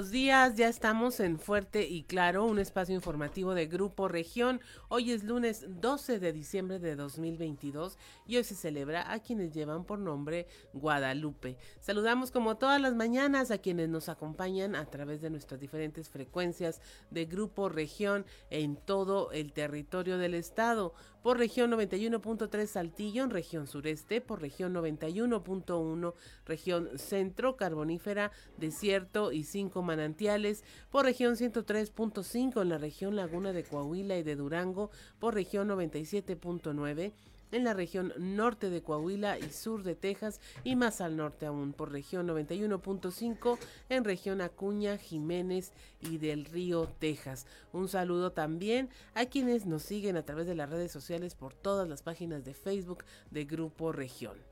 Buenos 0.00 0.12
días, 0.12 0.54
ya 0.54 0.68
estamos 0.68 1.20
en 1.20 1.38
Fuerte 1.38 1.86
y 1.86 2.04
Claro, 2.04 2.46
un 2.46 2.58
espacio 2.58 2.94
informativo 2.94 3.52
de 3.52 3.66
Grupo 3.66 4.08
Región. 4.08 4.62
Hoy 4.88 5.12
es 5.12 5.24
lunes 5.24 5.66
12 5.68 6.18
de 6.18 6.32
diciembre 6.32 6.78
de 6.78 6.96
2022 6.96 7.98
y 8.26 8.38
hoy 8.38 8.44
se 8.44 8.54
celebra 8.54 9.12
a 9.12 9.18
quienes 9.18 9.52
llevan 9.52 9.84
por 9.84 9.98
nombre 9.98 10.46
Guadalupe. 10.72 11.58
Saludamos 11.80 12.30
como 12.30 12.56
todas 12.56 12.80
las 12.80 12.94
mañanas 12.94 13.50
a 13.50 13.58
quienes 13.58 13.90
nos 13.90 14.08
acompañan 14.08 14.74
a 14.74 14.86
través 14.86 15.20
de 15.20 15.28
nuestras 15.28 15.60
diferentes 15.60 16.08
frecuencias 16.08 16.80
de 17.10 17.26
Grupo 17.26 17.68
Región 17.68 18.24
en 18.48 18.76
todo 18.76 19.30
el 19.32 19.52
territorio 19.52 20.16
del 20.16 20.32
estado 20.32 20.94
por 21.22 21.38
región 21.38 21.70
91.3 21.70 22.66
Saltillo 22.66 23.24
en 23.24 23.30
región 23.30 23.66
sureste, 23.66 24.20
por 24.20 24.40
región 24.40 24.74
91.1 24.74 26.14
región 26.46 26.98
centro, 26.98 27.56
carbonífera, 27.56 28.32
desierto 28.56 29.32
y 29.32 29.44
cinco 29.44 29.82
manantiales, 29.82 30.64
por 30.90 31.04
región 31.04 31.36
103.5 31.36 32.62
en 32.62 32.68
la 32.68 32.78
región 32.78 33.16
Laguna 33.16 33.52
de 33.52 33.64
Coahuila 33.64 34.16
y 34.16 34.22
de 34.22 34.36
Durango, 34.36 34.90
por 35.18 35.34
región 35.34 35.68
97.9 35.68 37.12
en 37.52 37.64
la 37.64 37.74
región 37.74 38.12
norte 38.18 38.70
de 38.70 38.82
Coahuila 38.82 39.38
y 39.38 39.50
sur 39.50 39.82
de 39.82 39.94
Texas 39.94 40.40
y 40.64 40.76
más 40.76 41.00
al 41.00 41.16
norte 41.16 41.46
aún 41.46 41.72
por 41.72 41.92
región 41.92 42.28
91.5 42.28 43.58
en 43.88 44.04
región 44.04 44.40
Acuña, 44.40 44.96
Jiménez 44.98 45.72
y 46.00 46.18
del 46.18 46.44
Río, 46.44 46.88
Texas. 46.98 47.46
Un 47.72 47.88
saludo 47.88 48.32
también 48.32 48.88
a 49.14 49.26
quienes 49.26 49.66
nos 49.66 49.82
siguen 49.82 50.16
a 50.16 50.24
través 50.24 50.46
de 50.46 50.54
las 50.54 50.70
redes 50.70 50.92
sociales 50.92 51.34
por 51.34 51.54
todas 51.54 51.88
las 51.88 52.02
páginas 52.02 52.44
de 52.44 52.54
Facebook 52.54 53.04
de 53.30 53.44
Grupo 53.44 53.92
Región. 53.92 54.49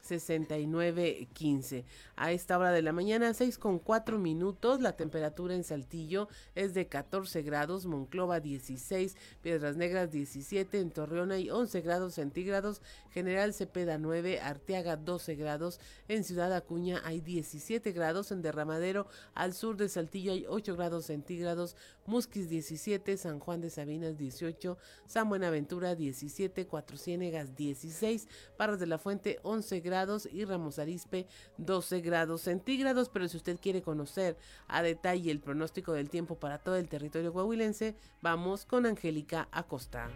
6915. 0.06 1.86
A 2.16 2.32
esta 2.32 2.58
hora 2.58 2.72
de 2.72 2.82
la 2.82 2.94
mañana, 2.94 3.34
6 3.34 3.58
con 3.58 3.80
4 3.80 4.18
minutos, 4.18 4.80
la 4.82 4.96
temperatura 4.96 5.56
en 5.56 5.64
Saltillo 5.64 6.30
es 6.54 6.74
de 6.74 6.88
14 6.88 7.42
grados, 7.42 7.86
Monclova 7.86 8.40
16, 8.40 9.18
Piedras 9.42 9.76
Negras 9.76 10.12
17, 10.12 10.80
en 10.80 10.92
Torreón 10.92 11.32
hay 11.32 11.50
11 11.50 11.82
grados 11.82 12.14
centígrados, 12.14 12.82
General 13.12 13.54
Cepeda 13.54 13.98
9, 13.98 14.40
Arteaga 14.40 14.96
12 14.96 15.36
grados, 15.36 15.80
en 16.08 16.24
Ciudad 16.24 16.54
Acuña 16.54 17.02
hay 17.04 17.22
17 17.22 17.92
grados, 17.92 18.32
en 18.32 18.42
Derramadero 18.42 19.08
al 19.34 19.54
sur 19.54 19.78
de 19.78 19.90
Saltillo 19.90 20.32
hay 20.32 20.46
8 20.48 20.76
grados 20.76 21.06
centígrados, 21.06 21.76
Musquis 22.06 22.50
17, 22.50 23.18
San 23.18 23.40
Juan 23.40 23.62
de 23.62 23.70
Sabinas 23.70 24.18
18, 24.18 24.78
San 25.08 25.28
Buenaventura 25.28 25.96
17, 25.96 26.68
Cuatro 26.68 26.98
Ciénegas 26.98 27.56
16, 27.56 28.28
Parras 28.58 28.80
de 28.80 28.86
la 28.86 29.00
Fuente 29.00 29.40
11 29.44 29.80
grados, 29.80 29.95
y 30.32 30.46
Ramos 30.46 30.78
Arispe 30.80 31.26
12 31.58 32.02
grados 32.02 32.42
centígrados. 32.42 33.10
Pero 33.10 33.28
si 33.28 33.38
usted 33.38 33.60
quiere 33.60 33.82
conocer 33.82 34.38
a 34.68 34.82
detalle 34.82 35.32
el 35.32 35.40
pronóstico 35.40 35.94
del 35.94 36.10
tiempo 36.10 36.36
para 36.36 36.58
todo 36.58 36.76
el 36.76 36.90
territorio 36.90 37.32
coahuilense, 37.32 37.96
vamos 38.22 38.66
con 38.66 38.86
Angélica 38.86 39.48
Acosta. 39.52 40.10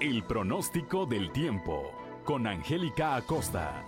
El 0.00 0.22
pronóstico 0.24 1.06
del 1.06 1.32
tiempo 1.32 1.90
con 2.24 2.46
Angélica 2.46 3.16
Acosta. 3.16 3.84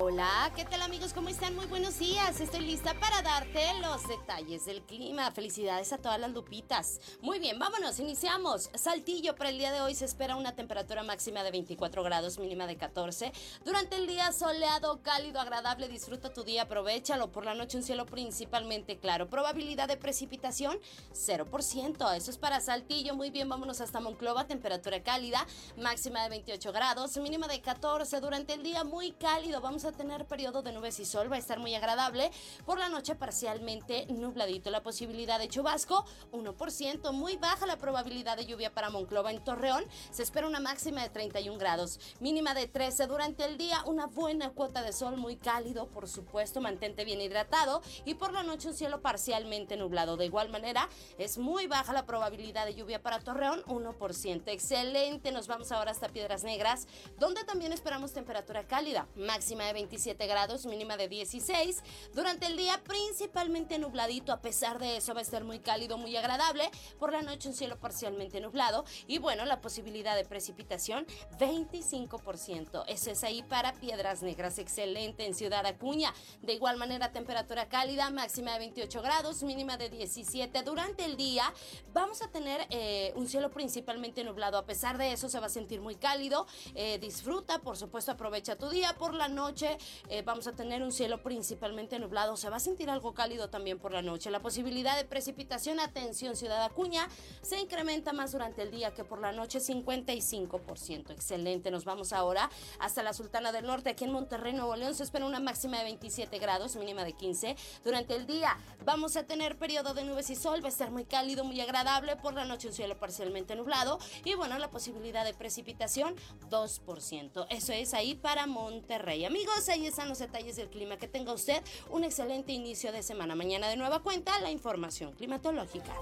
Hola, 0.00 0.50
¿qué 0.56 0.64
tal 0.64 0.82
amigos? 0.82 1.12
¿Cómo 1.12 1.28
están? 1.28 1.54
Muy 1.54 1.66
buenos 1.66 2.00
días. 2.00 2.40
Estoy 2.40 2.62
lista 2.62 2.94
para 2.98 3.22
darte 3.22 3.60
los 3.80 4.08
detalles 4.08 4.64
del 4.64 4.82
clima. 4.82 5.30
Felicidades 5.30 5.92
a 5.92 5.98
todas 5.98 6.18
las 6.18 6.32
lupitas. 6.32 7.00
Muy 7.22 7.38
bien, 7.38 7.60
vámonos, 7.60 8.00
iniciamos. 8.00 8.70
Saltillo, 8.74 9.36
para 9.36 9.50
el 9.50 9.58
día 9.58 9.70
de 9.70 9.82
hoy 9.82 9.94
se 9.94 10.04
espera 10.04 10.34
una 10.34 10.56
temperatura 10.56 11.04
máxima 11.04 11.44
de 11.44 11.52
24 11.52 12.02
grados, 12.02 12.40
mínima 12.40 12.66
de 12.66 12.76
14. 12.76 13.30
Durante 13.64 13.94
el 13.94 14.08
día 14.08 14.32
soleado, 14.32 15.00
cálido, 15.00 15.38
agradable, 15.38 15.88
disfruta 15.88 16.32
tu 16.32 16.42
día, 16.42 16.62
aprovechalo. 16.62 17.30
Por 17.30 17.44
la 17.44 17.54
noche 17.54 17.76
un 17.76 17.84
cielo 17.84 18.04
principalmente 18.04 18.98
claro. 18.98 19.30
Probabilidad 19.30 19.86
de 19.86 19.96
precipitación, 19.96 20.76
0%. 21.12 22.16
Eso 22.16 22.30
es 22.32 22.38
para 22.38 22.60
Saltillo. 22.60 23.14
Muy 23.14 23.30
bien, 23.30 23.48
vámonos 23.48 23.80
hasta 23.80 24.00
Monclova, 24.00 24.48
temperatura 24.48 25.04
cálida, 25.04 25.46
máxima 25.76 26.24
de 26.24 26.30
28 26.30 26.72
grados, 26.72 27.16
mínima 27.18 27.46
de 27.46 27.60
14. 27.60 28.18
Durante 28.20 28.54
el 28.54 28.64
día 28.64 28.82
muy 28.82 29.12
cálido, 29.12 29.60
vamos 29.60 29.83
a 29.88 29.92
tener 29.92 30.26
periodo 30.26 30.62
de 30.62 30.72
nubes 30.72 30.98
y 31.00 31.04
sol, 31.04 31.30
va 31.30 31.36
a 31.36 31.38
estar 31.38 31.58
muy 31.58 31.74
agradable. 31.74 32.30
Por 32.64 32.78
la 32.78 32.88
noche 32.88 33.14
parcialmente 33.14 34.06
nubladito, 34.06 34.70
la 34.70 34.82
posibilidad 34.82 35.38
de 35.38 35.48
chubasco 35.48 36.04
1%, 36.32 37.12
muy 37.12 37.36
baja 37.36 37.66
la 37.66 37.78
probabilidad 37.78 38.36
de 38.36 38.46
lluvia 38.46 38.72
para 38.72 38.90
Monclova 38.90 39.30
en 39.30 39.42
Torreón. 39.42 39.84
Se 40.10 40.22
espera 40.22 40.46
una 40.46 40.60
máxima 40.60 41.02
de 41.02 41.10
31 41.10 41.58
grados, 41.58 42.00
mínima 42.20 42.54
de 42.54 42.66
13 42.66 43.06
durante 43.06 43.44
el 43.44 43.58
día, 43.58 43.82
una 43.86 44.06
buena 44.06 44.50
cuota 44.50 44.82
de 44.82 44.92
sol 44.92 45.16
muy 45.16 45.36
cálido, 45.36 45.88
por 45.88 46.08
supuesto, 46.08 46.60
mantente 46.60 47.04
bien 47.04 47.20
hidratado 47.20 47.82
y 48.04 48.14
por 48.14 48.32
la 48.32 48.42
noche 48.42 48.68
un 48.68 48.74
cielo 48.74 49.00
parcialmente 49.02 49.76
nublado. 49.76 50.16
De 50.16 50.26
igual 50.26 50.48
manera, 50.48 50.88
es 51.18 51.38
muy 51.38 51.66
baja 51.66 51.92
la 51.92 52.06
probabilidad 52.06 52.66
de 52.66 52.74
lluvia 52.74 53.02
para 53.02 53.20
Torreón, 53.20 53.62
1%. 53.64 54.42
Excelente, 54.46 55.32
nos 55.32 55.46
vamos 55.46 55.72
ahora 55.72 55.90
hasta 55.90 56.08
Piedras 56.08 56.44
Negras, 56.44 56.86
donde 57.18 57.44
también 57.44 57.72
esperamos 57.72 58.12
temperatura 58.12 58.66
cálida, 58.66 59.06
máxima 59.16 59.64
de 59.64 59.73
27 59.74 60.26
grados, 60.26 60.64
mínima 60.64 60.96
de 60.96 61.08
16. 61.08 61.82
Durante 62.14 62.46
el 62.46 62.56
día 62.56 62.80
principalmente 62.82 63.78
nubladito, 63.78 64.32
a 64.32 64.40
pesar 64.40 64.78
de 64.78 64.96
eso 64.96 65.12
va 65.12 65.18
a 65.18 65.22
estar 65.22 65.44
muy 65.44 65.58
cálido, 65.58 65.98
muy 65.98 66.16
agradable. 66.16 66.70
Por 66.98 67.12
la 67.12 67.20
noche 67.20 67.48
un 67.48 67.54
cielo 67.54 67.78
parcialmente 67.78 68.40
nublado 68.40 68.86
y 69.06 69.18
bueno, 69.18 69.44
la 69.44 69.60
posibilidad 69.60 70.16
de 70.16 70.24
precipitación 70.24 71.06
25%. 71.38 72.84
Eso 72.86 73.10
es 73.10 73.24
ahí 73.24 73.42
para 73.42 73.74
Piedras 73.74 74.22
Negras, 74.22 74.58
excelente 74.58 75.26
en 75.26 75.34
Ciudad 75.34 75.66
Acuña. 75.66 76.14
De 76.40 76.54
igual 76.54 76.76
manera 76.76 77.12
temperatura 77.12 77.68
cálida, 77.68 78.08
máxima 78.10 78.52
de 78.52 78.60
28 78.60 79.02
grados, 79.02 79.42
mínima 79.42 79.76
de 79.76 79.90
17. 79.90 80.62
Durante 80.62 81.04
el 81.04 81.16
día 81.16 81.52
vamos 81.92 82.22
a 82.22 82.28
tener 82.28 82.66
eh, 82.70 83.12
un 83.16 83.28
cielo 83.28 83.50
principalmente 83.50 84.22
nublado, 84.24 84.56
a 84.56 84.64
pesar 84.64 84.98
de 84.98 85.12
eso 85.12 85.28
se 85.28 85.40
va 85.40 85.46
a 85.46 85.50
sentir 85.50 85.80
muy 85.80 85.96
cálido. 85.96 86.46
Eh, 86.74 86.98
disfruta, 86.98 87.58
por 87.58 87.76
supuesto, 87.76 88.12
aprovecha 88.12 88.56
tu 88.56 88.70
día. 88.70 88.94
Por 88.94 89.14
la 89.14 89.28
noche 89.28 89.63
eh, 90.08 90.22
vamos 90.22 90.46
a 90.46 90.52
tener 90.52 90.82
un 90.82 90.92
cielo 90.92 91.22
principalmente 91.22 91.98
nublado. 91.98 92.36
Se 92.36 92.50
va 92.50 92.56
a 92.56 92.60
sentir 92.60 92.90
algo 92.90 93.14
cálido 93.14 93.50
también 93.50 93.78
por 93.78 93.92
la 93.92 94.02
noche. 94.02 94.30
La 94.30 94.40
posibilidad 94.40 94.96
de 94.96 95.04
precipitación, 95.04 95.80
atención 95.80 96.36
Ciudad 96.36 96.62
Acuña, 96.64 97.08
se 97.42 97.60
incrementa 97.60 98.12
más 98.12 98.32
durante 98.32 98.62
el 98.62 98.70
día 98.70 98.94
que 98.94 99.04
por 99.04 99.20
la 99.20 99.32
noche 99.32 99.60
55%. 99.60 101.10
Excelente. 101.10 101.70
Nos 101.70 101.84
vamos 101.84 102.12
ahora 102.12 102.50
hasta 102.78 103.02
la 103.02 103.12
Sultana 103.12 103.52
del 103.52 103.66
Norte. 103.66 103.90
Aquí 103.90 104.04
en 104.04 104.12
Monterrey, 104.12 104.52
Nuevo 104.52 104.76
León, 104.76 104.94
se 104.94 105.02
espera 105.02 105.26
una 105.26 105.40
máxima 105.40 105.78
de 105.78 105.84
27 105.84 106.38
grados, 106.38 106.76
mínima 106.76 107.04
de 107.04 107.12
15. 107.12 107.56
Durante 107.84 108.14
el 108.14 108.26
día 108.26 108.56
vamos 108.84 109.16
a 109.16 109.24
tener 109.24 109.58
periodo 109.58 109.94
de 109.94 110.04
nubes 110.04 110.30
y 110.30 110.36
sol. 110.36 110.62
Va 110.62 110.66
a 110.66 110.70
estar 110.70 110.90
muy 110.90 111.04
cálido, 111.04 111.44
muy 111.44 111.60
agradable. 111.60 112.16
Por 112.16 112.34
la 112.34 112.44
noche 112.44 112.68
un 112.68 112.74
cielo 112.74 112.98
parcialmente 112.98 113.56
nublado. 113.56 113.98
Y 114.24 114.34
bueno, 114.34 114.58
la 114.58 114.70
posibilidad 114.70 115.24
de 115.24 115.34
precipitación 115.34 116.14
2%. 116.50 117.46
Eso 117.50 117.72
es 117.72 117.94
ahí 117.94 118.14
para 118.14 118.46
Monterrey. 118.46 119.24
Amigos, 119.24 119.53
ahí 119.68 119.86
están 119.86 120.08
los 120.08 120.18
detalles 120.18 120.56
del 120.56 120.68
clima. 120.68 120.96
Que 120.96 121.08
tenga 121.08 121.32
usted 121.32 121.62
un 121.90 122.04
excelente 122.04 122.52
inicio 122.52 122.92
de 122.92 123.02
semana. 123.02 123.34
Mañana 123.34 123.68
de 123.68 123.76
nueva 123.76 124.02
cuenta 124.02 124.38
la 124.40 124.50
información 124.50 125.12
climatológica. 125.12 125.94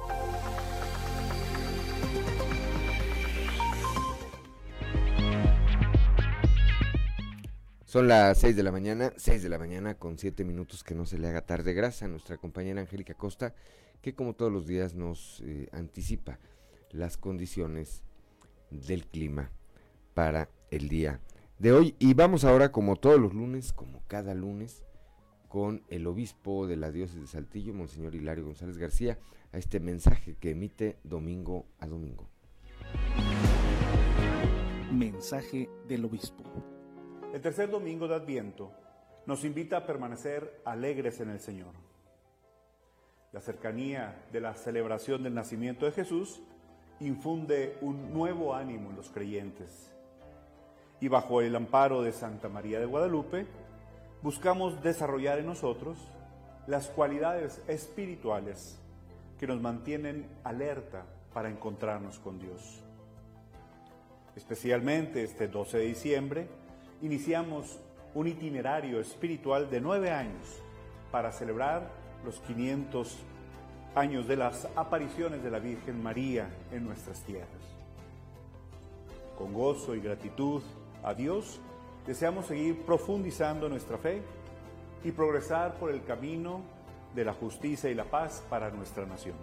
Son 7.84 8.08
las 8.08 8.38
6 8.38 8.56
de 8.56 8.62
la 8.62 8.72
mañana, 8.72 9.12
6 9.16 9.42
de 9.42 9.48
la 9.50 9.58
mañana 9.58 9.94
con 9.96 10.16
7 10.16 10.44
minutos 10.44 10.82
que 10.82 10.94
no 10.94 11.04
se 11.04 11.18
le 11.18 11.28
haga 11.28 11.42
tarde. 11.42 11.74
Gracias 11.74 12.04
a 12.04 12.08
nuestra 12.08 12.38
compañera 12.38 12.80
Angélica 12.80 13.12
Costa, 13.12 13.54
que 14.00 14.14
como 14.14 14.34
todos 14.34 14.50
los 14.50 14.66
días 14.66 14.94
nos 14.94 15.42
eh, 15.44 15.68
anticipa 15.72 16.38
las 16.90 17.18
condiciones 17.18 18.02
del 18.70 19.06
clima 19.06 19.50
para 20.14 20.48
el 20.70 20.88
día 20.88 21.20
de 21.62 21.72
hoy. 21.72 21.94
Y 22.00 22.14
vamos 22.14 22.44
ahora, 22.44 22.72
como 22.72 22.96
todos 22.96 23.20
los 23.20 23.32
lunes, 23.34 23.72
como 23.72 24.02
cada 24.08 24.34
lunes, 24.34 24.84
con 25.48 25.84
el 25.88 26.08
obispo 26.08 26.66
de 26.66 26.76
la 26.76 26.90
diócesis 26.90 27.20
de 27.20 27.26
Saltillo, 27.28 27.72
Monseñor 27.72 28.16
Hilario 28.16 28.44
González 28.44 28.78
García, 28.78 29.20
a 29.52 29.58
este 29.58 29.78
mensaje 29.78 30.34
que 30.40 30.50
emite 30.50 30.98
domingo 31.04 31.66
a 31.78 31.86
domingo. 31.86 32.28
Mensaje 34.90 35.70
del 35.86 36.04
obispo. 36.04 36.42
El 37.32 37.40
tercer 37.40 37.70
domingo 37.70 38.08
de 38.08 38.16
Adviento 38.16 38.72
nos 39.26 39.44
invita 39.44 39.76
a 39.76 39.86
permanecer 39.86 40.60
alegres 40.64 41.20
en 41.20 41.30
el 41.30 41.38
Señor. 41.38 41.74
La 43.30 43.40
cercanía 43.40 44.26
de 44.32 44.40
la 44.40 44.54
celebración 44.54 45.22
del 45.22 45.34
nacimiento 45.34 45.86
de 45.86 45.92
Jesús 45.92 46.42
infunde 46.98 47.78
un 47.82 48.12
nuevo 48.12 48.52
ánimo 48.52 48.90
en 48.90 48.96
los 48.96 49.10
creyentes. 49.10 49.91
Y 51.02 51.08
bajo 51.08 51.40
el 51.40 51.56
amparo 51.56 52.00
de 52.00 52.12
Santa 52.12 52.48
María 52.48 52.78
de 52.78 52.86
Guadalupe, 52.86 53.44
buscamos 54.22 54.80
desarrollar 54.84 55.40
en 55.40 55.46
nosotros 55.46 55.98
las 56.68 56.86
cualidades 56.86 57.60
espirituales 57.66 58.78
que 59.36 59.48
nos 59.48 59.60
mantienen 59.60 60.28
alerta 60.44 61.04
para 61.34 61.50
encontrarnos 61.50 62.20
con 62.20 62.38
Dios. 62.38 62.84
Especialmente 64.36 65.24
este 65.24 65.48
12 65.48 65.78
de 65.78 65.86
diciembre, 65.86 66.46
iniciamos 67.02 67.80
un 68.14 68.28
itinerario 68.28 69.00
espiritual 69.00 69.68
de 69.68 69.80
nueve 69.80 70.12
años 70.12 70.62
para 71.10 71.32
celebrar 71.32 71.90
los 72.24 72.38
500 72.42 73.18
años 73.96 74.28
de 74.28 74.36
las 74.36 74.68
apariciones 74.76 75.42
de 75.42 75.50
la 75.50 75.58
Virgen 75.58 76.00
María 76.00 76.48
en 76.70 76.84
nuestras 76.84 77.24
tierras. 77.24 77.48
Con 79.36 79.52
gozo 79.52 79.96
y 79.96 80.00
gratitud 80.00 80.62
a 81.02 81.14
Dios, 81.14 81.60
deseamos 82.06 82.46
seguir 82.46 82.84
profundizando 82.84 83.68
nuestra 83.68 83.98
fe 83.98 84.22
y 85.04 85.12
progresar 85.12 85.74
por 85.78 85.90
el 85.90 86.04
camino 86.04 86.62
de 87.14 87.24
la 87.24 87.34
justicia 87.34 87.90
y 87.90 87.94
la 87.94 88.04
paz 88.04 88.44
para 88.48 88.70
nuestra 88.70 89.06
nación. 89.06 89.36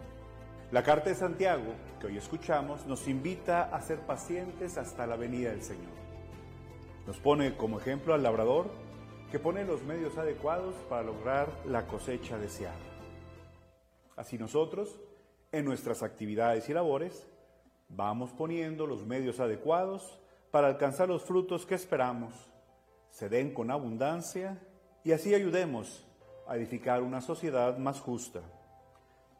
La 0.72 0.84
carta 0.84 1.10
de 1.10 1.16
Santiago, 1.16 1.74
que 2.00 2.08
hoy 2.08 2.18
escuchamos, 2.18 2.86
nos 2.86 3.08
invita 3.08 3.64
a 3.64 3.82
ser 3.82 4.00
pacientes 4.02 4.78
hasta 4.78 5.08
la 5.08 5.16
venida 5.16 5.50
del 5.50 5.64
Señor. 5.64 5.92
Nos 7.08 7.18
pone 7.18 7.58
como 7.58 7.80
ejemplo 7.80 8.14
al 8.14 8.22
labrador 8.22 8.70
que 9.32 9.40
pone 9.40 9.66
los 9.66 9.84
medios 9.84 10.18
adecuados 10.18 10.76
para 10.88 11.04
lograr 11.04 11.50
la 11.66 11.88
cosecha 11.88 12.38
deseada. 12.38 12.78
Así 14.16 14.38
nosotros, 14.38 15.00
en 15.52 15.66
nuestras 15.66 16.04
actividades 16.04 16.70
y 16.70 16.74
labores, 16.74 17.28
vamos 17.90 18.32
poniendo 18.32 18.86
los 18.86 19.06
medios 19.06 19.40
adecuados 19.40 20.20
para 20.52 20.68
alcanzar 20.68 21.10
los 21.10 21.24
frutos 21.24 21.66
que 21.66 21.76
esperamos, 21.76 22.34
se 23.12 23.30
den 23.30 23.54
con 23.54 23.72
abundancia 23.72 24.60
y 25.04 25.12
así 25.12 25.34
ayudemos 25.34 26.06
a 26.48 26.58
edificar 26.58 27.04
una 27.04 27.22
sociedad 27.22 27.78
más 27.78 28.00
justa 28.00 28.42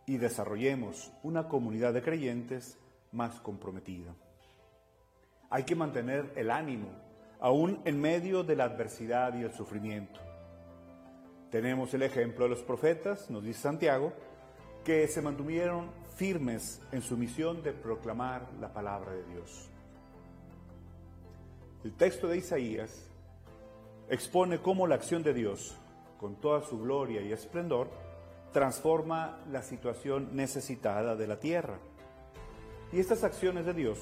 y 0.06 0.18
desarrollemos 0.18 1.12
una 1.24 1.48
comunidad 1.48 1.94
de 1.94 2.02
creyentes 2.02 2.78
más 3.12 3.40
comprometida. 3.42 4.14
Hay 5.50 5.64
que 5.64 5.76
mantener 5.76 6.32
el 6.36 6.52
ánimo 6.52 6.90
aún 7.40 7.82
en 7.86 8.00
medio 8.00 8.44
de 8.44 8.56
la 8.56 8.66
adversidad 8.66 9.36
y 9.36 9.44
el 9.44 9.54
sufrimiento. 9.54 10.20
Tenemos 11.50 11.94
el 11.94 12.04
ejemplo 12.04 12.46
de 12.46 12.50
los 12.50 12.64
profetas, 12.64 13.30
nos 13.32 13.44
dice 13.44 13.62
Santiago, 13.62 14.14
que 14.84 15.08
se 15.08 15.22
mantuvieron 15.22 15.90
firmes 16.16 16.82
en 16.92 17.02
su 17.02 17.18
misión 17.18 17.64
de 17.64 17.74
proclamar 17.74 18.48
la 18.60 18.72
palabra 18.72 19.14
de 19.14 19.24
Dios. 19.24 19.69
El 21.82 21.94
texto 21.94 22.28
de 22.28 22.38
Isaías 22.38 23.10
expone 24.10 24.60
cómo 24.60 24.86
la 24.86 24.96
acción 24.96 25.24
de 25.24 25.34
Dios, 25.34 25.78
con 26.20 26.36
toda 26.36 26.60
su 26.60 26.78
gloria 26.78 27.22
y 27.22 27.32
esplendor, 27.32 27.90
transforma 28.52 29.40
la 29.50 29.64
situación 29.64 30.36
necesitada 30.36 31.16
de 31.16 31.26
la 31.26 31.40
tierra. 31.40 31.80
Y 32.92 33.00
estas 33.00 33.24
acciones 33.24 33.66
de 33.66 33.74
Dios 33.74 33.98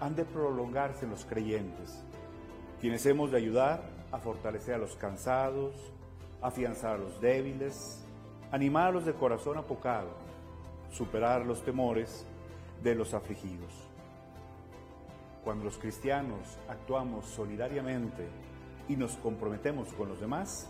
han 0.00 0.16
de 0.16 0.24
prolongarse 0.24 1.04
en 1.04 1.10
los 1.10 1.26
creyentes, 1.26 2.02
quienes 2.80 3.04
hemos 3.04 3.30
de 3.30 3.36
ayudar 3.36 3.82
a 4.10 4.18
fortalecer 4.18 4.76
a 4.76 4.78
los 4.78 4.96
cansados, 4.96 5.74
afianzar 6.40 6.94
a 6.94 6.98
los 6.98 7.20
débiles, 7.20 8.02
animar 8.52 8.88
a 8.88 8.92
los 8.92 9.04
de 9.04 9.12
corazón 9.12 9.58
apocado, 9.58 10.08
superar 10.90 11.44
los 11.44 11.62
temores 11.62 12.26
de 12.82 12.94
los 12.94 13.12
afligidos. 13.12 13.91
Cuando 15.44 15.64
los 15.64 15.76
cristianos 15.76 16.58
actuamos 16.68 17.26
solidariamente 17.26 18.28
y 18.88 18.96
nos 18.96 19.16
comprometemos 19.16 19.92
con 19.94 20.08
los 20.08 20.20
demás, 20.20 20.68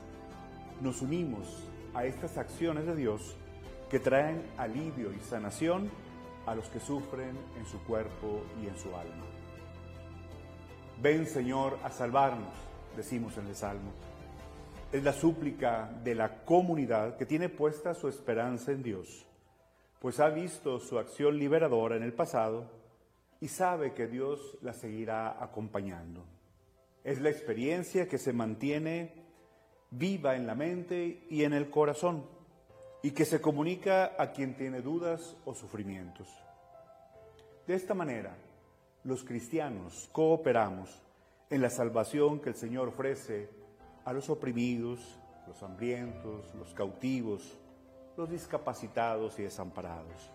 nos 0.81 1.02
unimos 1.02 1.69
a 1.95 2.07
estas 2.07 2.38
acciones 2.38 2.87
de 2.87 2.97
Dios 2.97 3.37
que 3.91 4.00
traen 4.00 4.43
alivio 4.57 5.12
y 5.12 5.21
sanación 5.21 5.91
a 6.47 6.55
los 6.55 6.69
que 6.71 6.81
sufren 6.81 7.37
en 7.59 7.67
su 7.67 7.79
cuerpo 7.85 8.45
y 8.62 8.67
en 8.67 8.79
su 8.79 8.88
alma. 8.97 9.26
Ven 11.02 11.26
Señor 11.26 11.79
a 11.85 11.91
salvarnos, 11.91 12.55
decimos 12.97 13.37
en 13.37 13.49
el 13.49 13.55
Salmo. 13.55 13.93
Es 14.91 15.02
la 15.02 15.12
súplica 15.12 15.91
de 16.02 16.14
la 16.14 16.45
comunidad 16.45 17.17
que 17.17 17.26
tiene 17.26 17.50
puesta 17.50 17.93
su 17.93 18.09
esperanza 18.09 18.73
en 18.73 18.83
Dios, 18.83 19.26
pues 20.00 20.19
ha 20.21 20.31
visto 20.31 20.79
su 20.79 20.99
acción 20.99 21.38
liberadora 21.38 21.97
en 21.97 22.02
el 22.02 22.14
pasado 22.14 22.82
y 23.43 23.49
sabe 23.49 23.93
que 23.93 24.07
Dios 24.07 24.57
la 24.63 24.73
seguirá 24.73 25.43
acompañando. 25.43 26.25
Es 27.03 27.21
la 27.21 27.29
experiencia 27.29 28.09
que 28.09 28.17
se 28.17 28.33
mantiene 28.33 29.15
viva 29.91 30.37
en 30.37 30.47
la 30.47 30.55
mente 30.55 31.27
y 31.29 31.43
en 31.43 31.53
el 31.53 31.69
corazón 31.69 32.25
y 33.03 33.11
que 33.11 33.25
se 33.25 33.41
comunica 33.41 34.13
a 34.17 34.31
quien 34.31 34.57
tiene 34.57 34.81
dudas 34.81 35.37
o 35.45 35.57
sufrimientos. 35.57 36.29
De 37.67 37.75
esta 37.75 37.95
manera, 37.95 38.37
los 39.03 39.25
cristianos 39.25 40.09
cooperamos 40.13 41.03
en 41.51 41.63
la 41.63 41.71
salvación 41.71 42.39
que 42.39 42.51
el 42.51 42.55
Señor 42.55 42.87
ofrece 42.87 43.51
a 44.05 44.13
los 44.13 44.31
oprimidos, 44.31 45.19
los 45.49 45.61
hambrientos, 45.65 46.55
los 46.55 46.73
cautivos, 46.75 47.59
los 48.17 48.31
discapacitados 48.31 49.37
y 49.41 49.43
desamparados. 49.43 50.31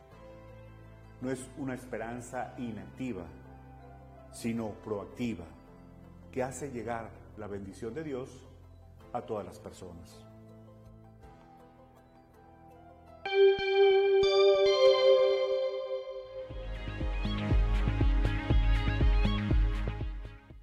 No 1.21 1.31
es 1.31 1.49
una 1.57 1.73
esperanza 1.73 2.53
inactiva, 2.57 3.25
sino 4.31 4.69
proactiva, 4.83 5.45
que 6.31 6.43
hace 6.43 6.71
llegar 6.71 7.09
la 7.37 7.47
bendición 7.47 7.93
de 7.93 8.03
Dios 8.03 8.29
a 9.13 9.21
todas 9.21 9.45
las 9.45 9.59
personas. 9.59 10.27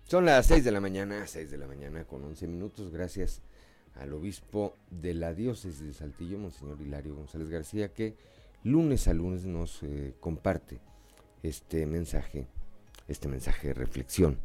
Son 0.04 0.25
las 0.25 0.46
6 0.46 0.62
de 0.62 0.70
la 0.70 0.80
mañana, 0.80 1.26
6 1.26 1.50
de 1.50 1.58
la 1.58 1.66
mañana 1.66 2.04
con 2.04 2.23
11 2.23 2.46
minutos, 2.46 2.92
gracias 2.92 3.42
al 3.96 4.12
obispo 4.12 4.76
de 4.90 5.14
la 5.14 5.34
diócesis 5.34 5.80
de 5.80 5.92
Saltillo, 5.92 6.38
Monseñor 6.38 6.80
Hilario 6.80 7.16
González 7.16 7.49
García, 7.49 7.92
que 7.92 8.16
lunes 8.64 9.06
a 9.09 9.14
lunes 9.14 9.44
nos 9.44 9.83
eh, 9.83 10.14
comparte 10.21 10.80
este 11.42 11.87
mensaje, 11.87 12.49
este 13.06 13.28
mensaje 13.28 13.68
de 13.68 13.75
reflexión. 13.75 14.38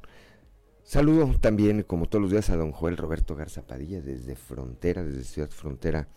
Saludo 0.84 1.36
también, 1.40 1.84
como 1.84 2.08
todos 2.08 2.22
los 2.22 2.32
días, 2.32 2.50
a 2.50 2.58
don 2.58 2.72
Joel 2.72 2.98
Roberto 2.98 3.36
Garza 3.36 3.66
Padilla 3.66 4.02
desde 4.02 4.36
Frontera, 4.36 5.04
desde 5.04 5.24
Ciudad 5.24 5.50
Frontera, 5.50 6.08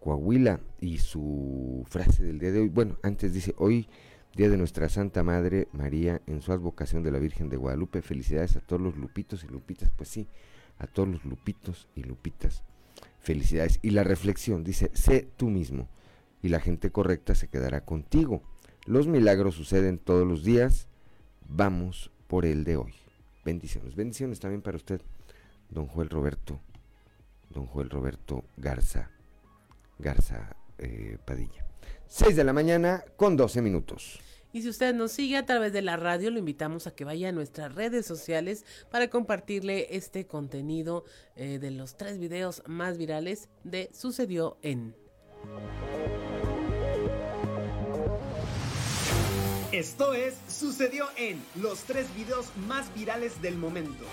Coahuila, 0.00 0.60
y 0.80 0.98
su 0.98 1.84
frase 1.88 2.24
del 2.24 2.38
día 2.38 2.52
de 2.52 2.60
hoy, 2.60 2.68
bueno, 2.68 2.98
antes 3.02 3.32
dice, 3.32 3.54
hoy 3.58 3.88
Día 4.36 4.50
de 4.50 4.58
nuestra 4.58 4.90
Santa 4.90 5.22
Madre 5.22 5.66
María 5.72 6.20
en 6.26 6.42
su 6.42 6.52
advocación 6.52 7.02
de 7.02 7.10
la 7.10 7.18
Virgen 7.18 7.48
de 7.48 7.56
Guadalupe. 7.56 8.02
Felicidades 8.02 8.54
a 8.56 8.60
todos 8.60 8.82
los 8.82 8.94
lupitos 8.98 9.42
y 9.44 9.46
lupitas. 9.46 9.90
Pues 9.96 10.10
sí, 10.10 10.28
a 10.76 10.86
todos 10.86 11.08
los 11.08 11.24
lupitos 11.24 11.88
y 11.94 12.02
lupitas. 12.02 12.62
Felicidades. 13.18 13.78
Y 13.80 13.92
la 13.92 14.04
reflexión 14.04 14.62
dice, 14.62 14.90
sé 14.92 15.26
tú 15.38 15.48
mismo 15.48 15.88
y 16.42 16.48
la 16.48 16.60
gente 16.60 16.90
correcta 16.90 17.34
se 17.34 17.48
quedará 17.48 17.84
contigo. 17.84 18.42
Los 18.84 19.06
milagros 19.06 19.54
suceden 19.54 19.98
todos 19.98 20.26
los 20.26 20.44
días. 20.44 20.88
Vamos 21.48 22.10
por 22.26 22.46
el 22.46 22.64
de 22.64 22.76
hoy. 22.76 22.94
Bendiciones. 23.44 23.94
Bendiciones 23.94 24.40
también 24.40 24.62
para 24.62 24.76
usted, 24.76 25.00
don 25.70 25.86
Joel 25.86 26.10
Roberto. 26.10 26.60
Don 27.50 27.66
Joel 27.66 27.90
Roberto 27.90 28.44
Garza. 28.56 29.10
Garza 29.98 30.56
eh, 30.78 31.18
Padilla. 31.24 31.64
6 32.08 32.36
de 32.36 32.44
la 32.44 32.52
mañana 32.52 33.04
con 33.16 33.36
12 33.36 33.62
minutos. 33.62 34.20
Y 34.52 34.62
si 34.62 34.68
usted 34.68 34.94
nos 34.94 35.12
sigue 35.12 35.36
a 35.36 35.44
través 35.44 35.72
de 35.72 35.82
la 35.82 35.96
radio, 35.96 36.30
lo 36.30 36.38
invitamos 36.38 36.86
a 36.86 36.94
que 36.94 37.04
vaya 37.04 37.28
a 37.28 37.32
nuestras 37.32 37.74
redes 37.74 38.06
sociales 38.06 38.64
para 38.90 39.08
compartirle 39.08 39.94
este 39.96 40.26
contenido 40.26 41.04
eh, 41.34 41.58
de 41.58 41.70
los 41.70 41.96
tres 41.96 42.18
videos 42.18 42.62
más 42.66 42.96
virales 42.96 43.48
de 43.64 43.90
Sucedió 43.92 44.56
en. 44.62 44.94
Esto 49.76 50.14
es 50.14 50.34
Sucedió 50.48 51.06
en 51.18 51.44
los 51.56 51.80
tres 51.80 52.06
videos 52.14 52.46
más 52.66 52.94
virales 52.94 53.42
del 53.42 53.58
momento. 53.58 54.06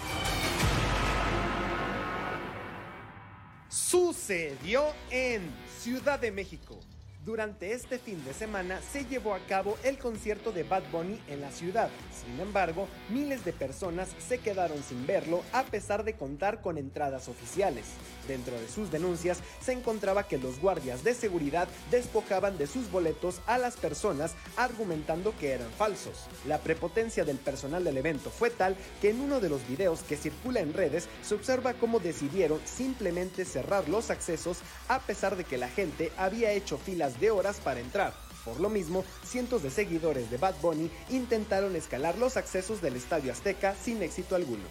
Sucedió 3.70 4.84
en 5.10 5.41
Ciudad 5.79 6.20
de 6.20 6.34
México. 6.34 6.82
Durante 7.25 7.71
este 7.71 7.99
fin 7.99 8.21
de 8.25 8.33
semana 8.33 8.81
se 8.91 9.05
llevó 9.05 9.33
a 9.33 9.39
cabo 9.39 9.77
el 9.83 9.97
concierto 9.97 10.51
de 10.51 10.63
Bad 10.63 10.83
Bunny 10.91 11.21
en 11.29 11.39
la 11.39 11.51
ciudad. 11.51 11.89
Sin 12.13 12.37
embargo, 12.41 12.89
miles 13.07 13.45
de 13.45 13.53
personas 13.53 14.09
se 14.19 14.39
quedaron 14.39 14.83
sin 14.83 15.07
verlo 15.07 15.41
a 15.53 15.63
pesar 15.63 16.03
de 16.03 16.15
contar 16.15 16.59
con 16.59 16.77
entradas 16.77 17.29
oficiales. 17.29 17.85
Dentro 18.27 18.59
de 18.59 18.67
sus 18.67 18.91
denuncias 18.91 19.39
se 19.61 19.71
encontraba 19.71 20.27
que 20.27 20.37
los 20.37 20.59
guardias 20.59 21.05
de 21.05 21.13
seguridad 21.13 21.69
despojaban 21.91 22.57
de 22.57 22.67
sus 22.67 22.91
boletos 22.91 23.39
a 23.45 23.57
las 23.57 23.77
personas 23.77 24.35
argumentando 24.57 25.33
que 25.39 25.51
eran 25.51 25.71
falsos. 25.71 26.27
La 26.45 26.59
prepotencia 26.59 27.23
del 27.23 27.37
personal 27.37 27.85
del 27.85 27.97
evento 27.97 28.31
fue 28.31 28.49
tal 28.49 28.75
que 29.01 29.11
en 29.11 29.21
uno 29.21 29.39
de 29.39 29.47
los 29.47 29.65
videos 29.69 30.01
que 30.03 30.17
circula 30.17 30.59
en 30.59 30.73
redes 30.73 31.07
se 31.21 31.35
observa 31.35 31.73
cómo 31.73 32.01
decidieron 32.01 32.59
simplemente 32.65 33.45
cerrar 33.45 33.87
los 33.87 34.09
accesos 34.09 34.57
a 34.89 34.99
pesar 34.99 35.37
de 35.37 35.45
que 35.45 35.57
la 35.57 35.69
gente 35.69 36.11
había 36.17 36.51
hecho 36.51 36.77
filas 36.77 37.12
de 37.20 37.32
horas 37.32 37.60
para 37.60 37.79
entrar. 37.79 38.13
Por 38.46 38.60
lo 38.60 38.70
mismo, 38.70 39.05
cientos 39.24 39.63
de 39.63 39.70
seguidores 39.70 40.29
de 40.29 40.38
Bad 40.38 40.55
Bunny 40.62 40.91
intentaron 41.10 41.75
escalar 41.75 42.17
los 42.17 42.36
accesos 42.36 42.82
del 42.82 42.96
Estadio 42.96 43.32
Azteca 43.32 43.74
sin 43.75 44.03
éxito 44.03 44.36
alguno. 44.36 44.63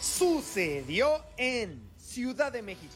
Sucedió 0.00 1.24
en 1.36 1.88
Ciudad 1.98 2.52
de 2.52 2.62
México. 2.62 2.94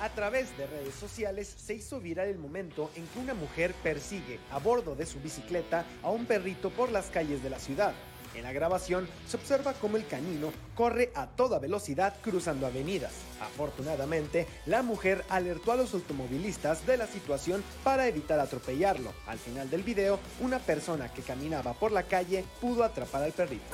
A 0.00 0.08
través 0.08 0.56
de 0.56 0.66
redes 0.66 0.94
sociales 0.94 1.54
se 1.56 1.74
hizo 1.74 2.00
viral 2.00 2.26
el 2.26 2.38
momento 2.38 2.90
en 2.96 3.06
que 3.06 3.18
una 3.20 3.34
mujer 3.34 3.72
persigue 3.82 4.40
a 4.50 4.58
bordo 4.58 4.96
de 4.96 5.06
su 5.06 5.20
bicicleta 5.20 5.84
a 6.02 6.10
un 6.10 6.26
perrito 6.26 6.70
por 6.70 6.90
las 6.90 7.06
calles 7.06 7.42
de 7.42 7.50
la 7.50 7.60
ciudad. 7.60 7.94
En 8.34 8.44
la 8.44 8.52
grabación 8.52 9.08
se 9.26 9.36
observa 9.36 9.74
cómo 9.74 9.96
el 9.96 10.06
canino 10.06 10.52
corre 10.74 11.12
a 11.14 11.26
toda 11.26 11.58
velocidad 11.58 12.14
cruzando 12.22 12.66
avenidas. 12.66 13.12
Afortunadamente, 13.40 14.46
la 14.66 14.82
mujer 14.82 15.24
alertó 15.28 15.72
a 15.72 15.76
los 15.76 15.92
automovilistas 15.92 16.86
de 16.86 16.96
la 16.96 17.06
situación 17.06 17.62
para 17.84 18.06
evitar 18.06 18.40
atropellarlo. 18.40 19.12
Al 19.26 19.38
final 19.38 19.68
del 19.68 19.82
video, 19.82 20.18
una 20.40 20.58
persona 20.58 21.12
que 21.12 21.22
caminaba 21.22 21.74
por 21.74 21.92
la 21.92 22.04
calle 22.04 22.44
pudo 22.60 22.84
atrapar 22.84 23.22
al 23.22 23.32
perrito. 23.32 23.64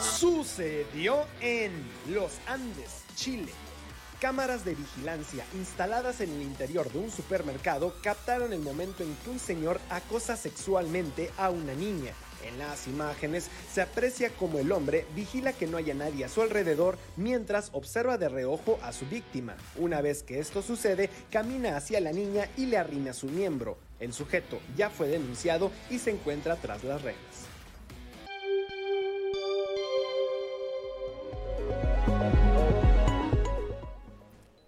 Sucedió 0.00 1.24
en 1.40 1.72
Los 2.08 2.32
Andes, 2.46 3.04
Chile. 3.14 3.52
Cámaras 4.20 4.66
de 4.66 4.74
vigilancia 4.74 5.46
instaladas 5.54 6.20
en 6.20 6.30
el 6.30 6.42
interior 6.42 6.92
de 6.92 6.98
un 6.98 7.10
supermercado 7.10 7.94
captaron 8.02 8.52
el 8.52 8.60
momento 8.60 9.02
en 9.02 9.14
que 9.16 9.30
un 9.30 9.38
señor 9.38 9.80
acosa 9.88 10.36
sexualmente 10.36 11.30
a 11.38 11.48
una 11.48 11.72
niña. 11.72 12.12
En 12.46 12.58
las 12.58 12.86
imágenes 12.86 13.50
se 13.72 13.82
aprecia 13.82 14.30
como 14.30 14.58
el 14.58 14.72
hombre 14.72 15.06
vigila 15.14 15.52
que 15.52 15.66
no 15.66 15.76
haya 15.76 15.94
nadie 15.94 16.24
a 16.24 16.28
su 16.28 16.42
alrededor 16.42 16.98
mientras 17.16 17.70
observa 17.72 18.18
de 18.18 18.28
reojo 18.28 18.78
a 18.82 18.92
su 18.92 19.06
víctima. 19.06 19.56
Una 19.76 20.00
vez 20.00 20.22
que 20.22 20.38
esto 20.38 20.62
sucede, 20.62 21.10
camina 21.30 21.76
hacia 21.76 22.00
la 22.00 22.12
niña 22.12 22.48
y 22.56 22.66
le 22.66 22.78
arrima 22.78 23.12
su 23.12 23.26
miembro. 23.26 23.76
El 23.98 24.12
sujeto 24.12 24.58
ya 24.76 24.88
fue 24.88 25.08
denunciado 25.08 25.70
y 25.90 25.98
se 25.98 26.10
encuentra 26.10 26.56
tras 26.56 26.82
las 26.84 27.02
reglas. 27.02 27.50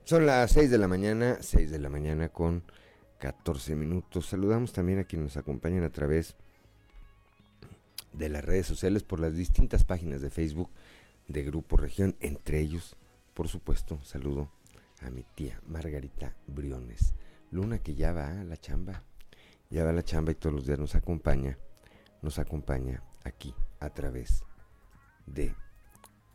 Son 0.04 0.26
las 0.26 0.52
6 0.52 0.70
de 0.70 0.76
la 0.76 0.88
mañana, 0.88 1.38
6 1.40 1.70
de 1.70 1.78
la 1.78 1.88
mañana 1.88 2.28
con 2.28 2.64
14 3.18 3.76
minutos. 3.76 4.26
Saludamos 4.26 4.72
también 4.72 4.98
a 4.98 5.04
quienes 5.04 5.24
nos 5.24 5.36
acompañan 5.38 5.84
a 5.84 5.90
través 5.90 6.36
las 8.18 8.44
redes 8.44 8.66
sociales 8.66 9.02
por 9.02 9.20
las 9.20 9.34
distintas 9.34 9.84
páginas 9.84 10.20
de 10.20 10.30
Facebook 10.30 10.70
de 11.28 11.42
Grupo 11.44 11.76
Región, 11.76 12.16
entre 12.20 12.60
ellos, 12.60 12.96
por 13.34 13.48
supuesto, 13.48 13.98
saludo 14.04 14.50
a 15.00 15.10
mi 15.10 15.24
tía 15.34 15.60
Margarita 15.66 16.36
Briones. 16.46 17.14
Luna 17.50 17.78
que 17.78 17.94
ya 17.94 18.12
va 18.12 18.40
a 18.40 18.44
la 18.44 18.56
chamba, 18.56 19.02
ya 19.70 19.84
va 19.84 19.90
a 19.90 19.94
la 19.94 20.04
chamba 20.04 20.32
y 20.32 20.36
todos 20.36 20.54
los 20.54 20.66
días 20.66 20.78
nos 20.78 20.94
acompaña, 20.94 21.58
nos 22.22 22.38
acompaña 22.38 23.02
aquí 23.24 23.54
a 23.80 23.90
través 23.90 24.44
de 25.26 25.54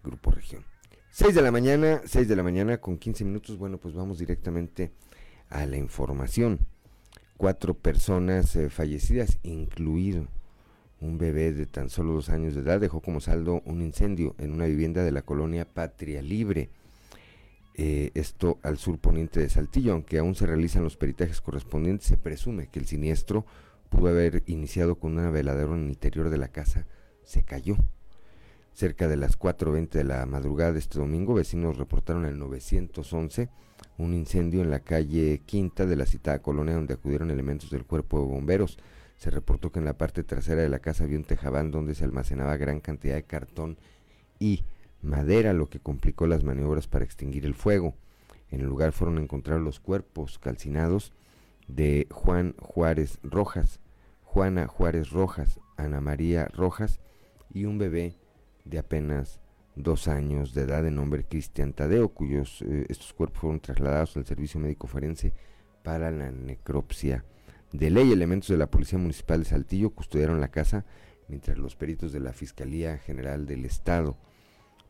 Grupo 0.04 0.32
Región. 0.32 0.64
6 1.12 1.34
de 1.34 1.42
la 1.42 1.52
mañana, 1.52 2.02
6 2.06 2.28
de 2.28 2.36
la 2.36 2.44
mañana 2.44 2.80
con 2.80 2.98
15 2.98 3.26
minutos. 3.26 3.58
Bueno, 3.58 3.80
pues 3.80 3.96
vamos 3.96 4.20
directamente 4.20 4.92
a 5.50 5.66
la 5.66 5.78
información. 5.78 6.60
Cuatro 7.38 7.76
personas 7.76 8.56
eh, 8.56 8.70
fallecidas, 8.70 9.40
incluido 9.44 10.28
un 11.00 11.18
bebé 11.18 11.52
de 11.54 11.66
tan 11.66 11.90
solo 11.90 12.14
dos 12.14 12.30
años 12.30 12.56
de 12.56 12.62
edad, 12.62 12.80
dejó 12.80 13.02
como 13.02 13.20
saldo 13.20 13.62
un 13.66 13.82
incendio 13.82 14.36
en 14.38 14.52
una 14.52 14.66
vivienda 14.66 15.04
de 15.04 15.12
la 15.12 15.22
colonia 15.22 15.66
Patria 15.66 16.22
Libre. 16.22 16.70
Eh, 17.76 18.12
esto 18.16 18.58
al 18.64 18.78
sur 18.78 18.98
poniente 18.98 19.40
de 19.40 19.50
Saltillo, 19.50 19.94
aunque 19.94 20.18
aún 20.18 20.34
se 20.34 20.48
realizan 20.48 20.84
los 20.84 20.98
peritajes 20.98 21.42
correspondientes, 21.42 22.08
se 22.08 22.18
presume 22.18 22.68
que 22.68 22.80
el 22.80 22.88
siniestro 22.88 23.46
pudo 23.90 24.10
haber 24.10 24.44
iniciado 24.48 24.96
con 24.96 25.14
una 25.14 25.30
veladora 25.30 25.76
en 25.76 25.84
el 25.84 25.90
interior 25.90 26.30
de 26.30 26.38
la 26.38 26.48
casa, 26.48 26.88
se 27.24 27.44
cayó 27.44 27.78
Cerca 28.78 29.08
de 29.08 29.18
las 29.18 29.40
4.20 29.40 29.90
de 29.90 30.04
la 30.04 30.24
madrugada 30.28 30.72
de 30.72 30.78
este 30.78 31.00
domingo, 31.00 31.34
vecinos 31.34 31.80
reportaron 31.80 32.26
el 32.26 32.38
911 32.38 33.50
un 33.98 34.14
incendio 34.14 34.62
en 34.62 34.70
la 34.70 34.82
calle 34.82 35.42
Quinta 35.48 35.88
de 35.88 35.96
la 35.96 36.06
citada 36.06 36.44
colonia 36.44 36.76
donde 36.76 36.94
acudieron 36.94 37.32
elementos 37.32 37.72
del 37.72 37.86
cuerpo 37.86 38.20
de 38.20 38.28
bomberos. 38.28 38.78
Se 39.18 39.32
reportó 39.32 39.72
que 39.72 39.80
en 39.80 39.86
la 39.86 39.98
parte 39.98 40.24
trasera 40.24 40.62
de 40.62 40.70
la 40.70 40.80
casa 40.80 41.04
había 41.04 41.18
un 41.18 41.24
tejabán 41.24 41.72
donde 41.72 41.96
se 41.96 42.06
almacenaba 42.06 42.56
gran 42.58 42.80
cantidad 42.80 43.16
de 43.16 43.24
cartón 43.24 43.78
y 44.40 44.64
madera, 45.02 45.54
lo 45.54 45.68
que 45.68 45.80
complicó 45.80 46.28
las 46.28 46.44
maniobras 46.44 46.88
para 46.88 47.04
extinguir 47.04 47.46
el 47.46 47.56
fuego. 47.56 47.96
En 48.52 48.62
el 48.62 48.68
lugar 48.68 48.92
fueron 48.92 49.18
encontrados 49.18 49.64
los 49.64 49.80
cuerpos 49.80 50.38
calcinados 50.40 51.14
de 51.68 52.08
Juan 52.12 52.56
Juárez 52.60 53.20
Rojas, 53.24 53.80
Juana 54.24 54.68
Juárez 54.68 55.10
Rojas, 55.10 55.60
Ana 55.78 56.00
María 56.00 56.46
Rojas 56.54 57.00
y 57.54 57.66
un 57.66 57.78
bebé 57.78 58.16
de 58.66 58.78
apenas 58.78 59.40
dos 59.76 60.08
años 60.08 60.54
de 60.54 60.64
edad 60.64 60.84
de 60.84 60.92
nombre 60.92 61.24
Cristian 61.24 61.74
Tadeo, 61.74 62.10
cuyos 62.10 62.62
eh, 62.62 62.86
estos 62.90 63.14
cuerpos 63.14 63.42
fueron 63.42 63.60
trasladados 63.60 64.16
al 64.18 64.26
servicio 64.26 64.60
médico 64.60 64.88
forense 64.88 65.34
para 65.84 66.12
la 66.12 66.32
necropsia 66.32 67.26
de 67.72 67.90
ley. 67.90 68.12
Elementos 68.12 68.50
de 68.50 68.58
la 68.58 68.70
Policía 68.70 69.00
Municipal 69.00 69.40
de 69.40 69.50
Saltillo 69.50 69.92
custodiaron 69.92 70.42
la 70.42 70.50
casa 70.50 70.86
mientras 71.28 71.58
los 71.58 71.76
peritos 71.76 72.12
de 72.12 72.20
la 72.20 72.34
Fiscalía 72.34 72.98
General 72.98 73.46
del 73.46 73.66
Estado 73.66 74.18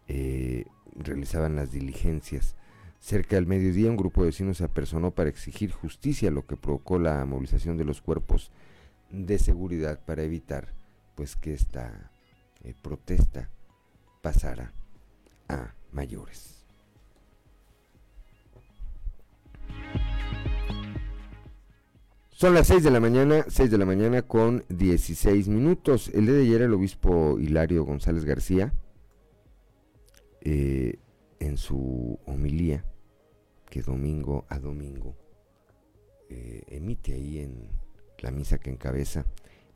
eh, 0.07 0.65
realizaban 0.96 1.55
las 1.55 1.72
diligencias. 1.72 2.55
Cerca 3.00 3.36
del 3.36 3.46
mediodía 3.46 3.89
un 3.89 3.98
grupo 3.98 4.22
de 4.22 4.27
vecinos 4.27 4.57
se 4.57 4.63
apersonó 4.63 5.12
para 5.12 5.29
exigir 5.29 5.72
justicia, 5.72 6.31
lo 6.31 6.46
que 6.46 6.57
provocó 6.57 6.98
la 6.98 7.24
movilización 7.25 7.77
de 7.77 7.86
los 7.86 8.01
cuerpos 8.01 8.51
de 9.12 9.38
seguridad 9.38 10.03
para 10.03 10.24
evitar 10.24 10.74
pues 11.15 11.36
que 11.36 11.53
esta 11.53 12.12
eh, 12.63 12.74
protesta 12.81 13.50
pasara 14.22 14.74
a 15.48 15.74
mayores. 15.91 16.56
Son 22.38 22.53
las 22.53 22.67
6 22.67 22.84
de 22.84 22.91
la 22.91 23.00
mañana, 23.00 23.46
6 23.48 23.72
de 23.72 23.79
la 23.79 23.86
mañana 23.88 24.22
con 24.22 24.63
16 24.70 25.48
minutos. 25.48 26.10
El 26.10 26.27
día 26.27 26.36
de 26.36 26.41
ayer 26.44 26.62
el 26.62 26.74
obispo 26.75 27.39
Hilario 27.39 27.84
González 27.84 28.25
García, 28.25 28.75
eh, 30.41 31.00
en 31.39 31.58
su 31.58 32.20
homilía, 32.27 32.86
que 33.72 33.82
domingo 33.82 34.46
a 34.50 34.60
domingo 34.60 35.15
eh, 36.29 36.62
emite 36.67 37.15
ahí 37.15 37.39
en 37.39 37.72
la 38.20 38.29
misa 38.29 38.60
que 38.60 38.70
encabeza 38.70 39.25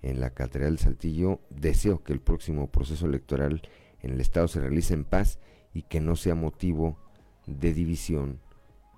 en 0.03 0.19
la 0.19 0.29
Catedral 0.29 0.75
de 0.75 0.83
Saltillo, 0.83 1.39
deseo 1.49 2.03
que 2.03 2.13
el 2.13 2.21
próximo 2.21 2.69
proceso 2.69 3.07
electoral 3.07 3.63
en 4.03 4.11
el 4.11 4.21
Estado 4.21 4.47
se 4.47 4.59
realice 4.61 4.93
en 4.93 5.05
paz 5.05 5.39
y 5.73 5.81
que 5.81 5.99
no 5.99 6.15
sea 6.15 6.35
motivo 6.35 6.99
de 7.47 7.73
división 7.73 8.39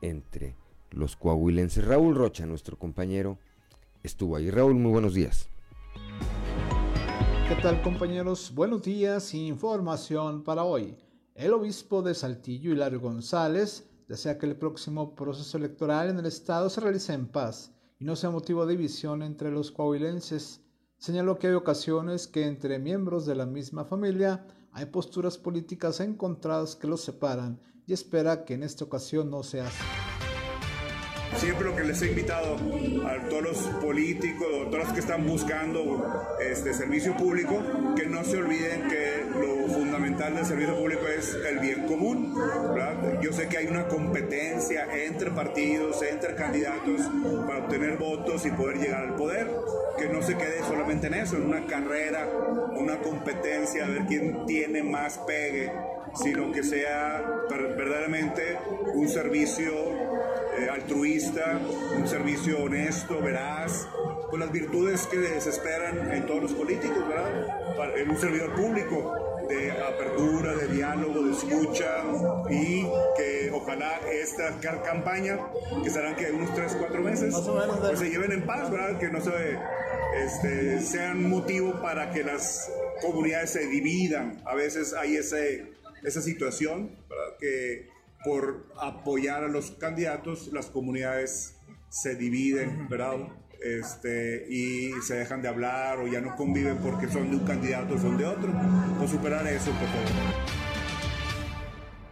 entre 0.02 0.58
los 0.92 1.16
coahuilenses. 1.16 1.86
Raúl 1.86 2.14
Rocha, 2.14 2.46
nuestro 2.46 2.78
compañero, 2.78 3.40
estuvo 4.04 4.36
ahí. 4.36 4.52
Raúl, 4.52 4.76
muy 4.76 4.92
buenos 4.92 5.14
días. 5.14 5.50
¿Qué 7.48 7.56
tal 7.62 7.82
compañeros? 7.82 8.52
Buenos 8.54 8.84
días. 8.84 9.34
Información 9.34 10.44
para 10.44 10.64
hoy. 10.64 10.98
El 11.36 11.54
obispo 11.54 12.02
de 12.02 12.14
Saltillo, 12.14 12.72
Hilario 12.72 13.00
González, 13.00 13.90
desea 14.08 14.38
que 14.38 14.46
el 14.46 14.56
próximo 14.56 15.16
proceso 15.16 15.58
electoral 15.58 16.10
en 16.10 16.20
el 16.20 16.26
Estado 16.26 16.70
se 16.70 16.82
realice 16.82 17.14
en 17.14 17.28
paz 17.28 17.74
y 18.00 18.06
no 18.06 18.16
sea 18.16 18.30
motivo 18.30 18.66
de 18.66 18.76
división 18.76 19.24
entre 19.24 19.52
los 19.52 19.72
coahuilenses. 19.72 20.62
Señaló 20.98 21.40
que 21.40 21.48
hay 21.48 21.54
ocasiones 21.54 22.28
que 22.28 22.46
entre 22.46 22.80
miembros 22.80 23.26
de 23.26 23.36
la 23.36 23.46
misma 23.46 23.86
familia 23.86 24.46
hay 24.72 24.86
posturas 24.88 25.38
políticas 25.38 26.00
encontradas 26.00 26.76
que 26.76 26.88
los 26.88 27.02
separan 27.02 27.60
y 27.86 27.94
espera 27.94 28.46
que 28.46 28.56
en 28.56 28.64
esta 28.64 28.86
ocasión 28.86 29.30
no 29.30 29.44
sea 29.44 29.68
así. 29.68 30.03
Siempre 31.38 31.66
lo 31.66 31.76
que 31.76 31.84
les 31.84 32.02
he 32.02 32.08
invitado 32.08 32.56
a 33.06 33.28
todos 33.30 33.44
los 33.44 33.58
políticos, 33.82 34.48
a 34.62 34.70
todos 34.70 34.84
los 34.86 34.94
que 34.94 35.00
están 35.02 35.26
buscando 35.26 36.28
este 36.40 36.74
servicio 36.74 37.16
público, 37.18 37.62
que 37.96 38.06
no 38.06 38.24
se 38.24 38.38
olviden 38.38 38.88
que 38.88 39.26
lo 39.40 39.68
fundamental 39.74 40.36
del 40.36 40.46
servicio 40.46 40.76
público 40.76 41.08
es 41.08 41.36
el 41.48 41.60
bien 41.60 41.86
común. 41.86 42.34
Yo 43.22 43.34
sé 43.34 43.48
que 43.48 43.58
hay 43.58 43.68
una 43.68 43.88
competencia 43.88 44.88
entre 45.06 45.32
partidos, 45.32 46.02
entre 46.04 46.36
candidatos 46.36 47.02
para 47.48 47.60
obtener 47.60 47.98
votos 47.98 48.46
y 48.46 48.52
poder 48.52 48.78
llegar 48.78 49.04
al 49.04 49.16
poder, 49.16 49.50
que 49.98 50.08
no 50.08 50.22
se 50.22 50.38
quede 50.38 50.64
solamente 50.68 51.08
en 51.08 51.16
eso, 51.16 51.36
en 51.38 51.44
una 51.44 51.66
carrera, 51.66 52.28
una 52.78 53.00
competencia, 53.00 53.86
a 53.86 53.90
ver 53.90 54.06
quién 54.08 54.46
tiene 54.46 54.84
más 54.84 55.18
pegue, 55.20 55.72
sino 56.16 56.52
que 56.52 56.64
sea 56.64 57.24
verdaderamente 57.50 58.58
un 58.94 59.10
servicio 59.10 59.74
eh, 60.58 60.70
altruista, 60.70 61.60
un 61.96 62.08
servicio 62.08 62.64
honesto, 62.64 63.22
veraz, 63.22 63.88
con 64.30 64.40
las 64.40 64.52
virtudes 64.52 65.08
que 65.08 65.40
se 65.40 65.50
esperan 65.50 66.12
en 66.12 66.26
todos 66.26 66.44
los 66.44 66.54
políticos, 66.54 67.08
¿verdad? 67.08 67.98
En 67.98 68.10
un 68.10 68.18
servidor 68.18 68.54
público 68.54 69.14
de 69.48 69.72
apertura, 69.72 70.56
de 70.56 70.68
diálogo, 70.68 71.24
de 71.24 71.32
escucha 71.34 72.04
y 72.50 72.86
que 73.18 73.52
ojalá 73.52 74.00
esta 74.12 74.60
campaña, 74.84 75.40
que 75.84 75.90
serán 75.90 76.16
que 76.16 76.32
unos 76.32 76.54
3, 76.56 76.78
4 76.80 77.02
meses, 77.02 77.36
pues 77.82 78.00
se 78.00 78.10
lleven 78.10 78.32
en 78.32 78.46
paz, 78.46 78.72
¿verdad? 78.72 79.00
Que 79.00 79.10
no 79.10 79.22
se, 79.22 79.58
este, 80.16 80.80
sean 80.80 81.30
motivo 81.30 81.82
para 81.82 82.12
que 82.12 82.24
las 82.24 82.72
comunidades 83.02 83.52
se 83.52 83.68
dividan. 83.68 84.42
A 84.46 84.56
veces 84.56 84.94
hay 84.94 85.18
ese, 85.18 85.74
esa 86.04 86.22
situación, 86.22 86.96
¿verdad? 87.10 87.38
Que 87.40 87.93
por 88.24 88.68
apoyar 88.80 89.44
a 89.44 89.48
los 89.48 89.72
candidatos, 89.72 90.52
las 90.54 90.68
comunidades 90.68 91.58
se 91.90 92.16
dividen, 92.16 92.88
¿verdad? 92.90 93.28
Este, 93.62 94.46
y 94.50 94.92
se 95.02 95.16
dejan 95.16 95.42
de 95.42 95.48
hablar 95.48 96.00
o 96.00 96.08
ya 96.08 96.20
no 96.20 96.36
conviven 96.36 96.78
porque 96.78 97.08
son 97.08 97.30
de 97.30 97.38
un 97.38 97.46
candidato 97.46 97.96
o 97.96 97.98
son 97.98 98.18
de 98.18 98.26
otro. 98.26 98.52
Por 99.00 99.08
superar 99.08 99.48
eso, 99.48 99.72
por 99.72 99.88
favor. 99.88 100.54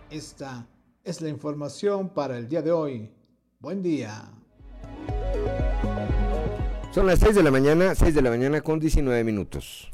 Esta 0.10 0.68
es 1.04 1.22
la 1.22 1.30
información 1.30 2.10
para 2.14 2.38
el 2.38 2.48
día 2.48 2.62
de 2.62 2.72
hoy. 2.72 3.12
Buen 3.60 3.82
día. 3.82 4.32
Son 6.92 7.08
las 7.08 7.20
6 7.20 7.36
de 7.36 7.44
la 7.44 7.52
mañana, 7.52 7.96
6 7.96 8.14
de 8.14 8.22
la 8.22 8.30
mañana 8.30 8.62
con 8.62 8.80
19 8.80 9.24
minutos. 9.24 9.92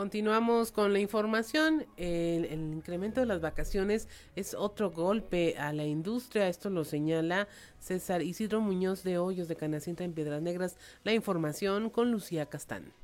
Continuamos 0.00 0.72
con 0.72 0.94
la 0.94 0.98
información. 0.98 1.84
El, 1.98 2.46
incremento 2.50 3.20
de 3.20 3.26
las 3.26 3.42
vacaciones 3.42 4.08
es 4.34 4.54
otro 4.54 4.90
golpe 4.92 5.58
a 5.58 5.74
la 5.74 5.84
industria. 5.84 6.48
Esto 6.48 6.70
lo 6.70 6.86
señala 6.86 7.48
César 7.80 8.22
Isidro 8.22 8.62
Muñoz 8.62 9.02
de 9.02 9.18
Hoyos 9.18 9.46
de 9.46 9.56
Canacinta 9.56 10.02
en 10.02 10.14
Piedras 10.14 10.40
Negras. 10.40 10.76
La 11.04 11.12
información 11.12 11.90
con 11.90 12.10
Lucía 12.10 12.46
Castán. 12.46 12.94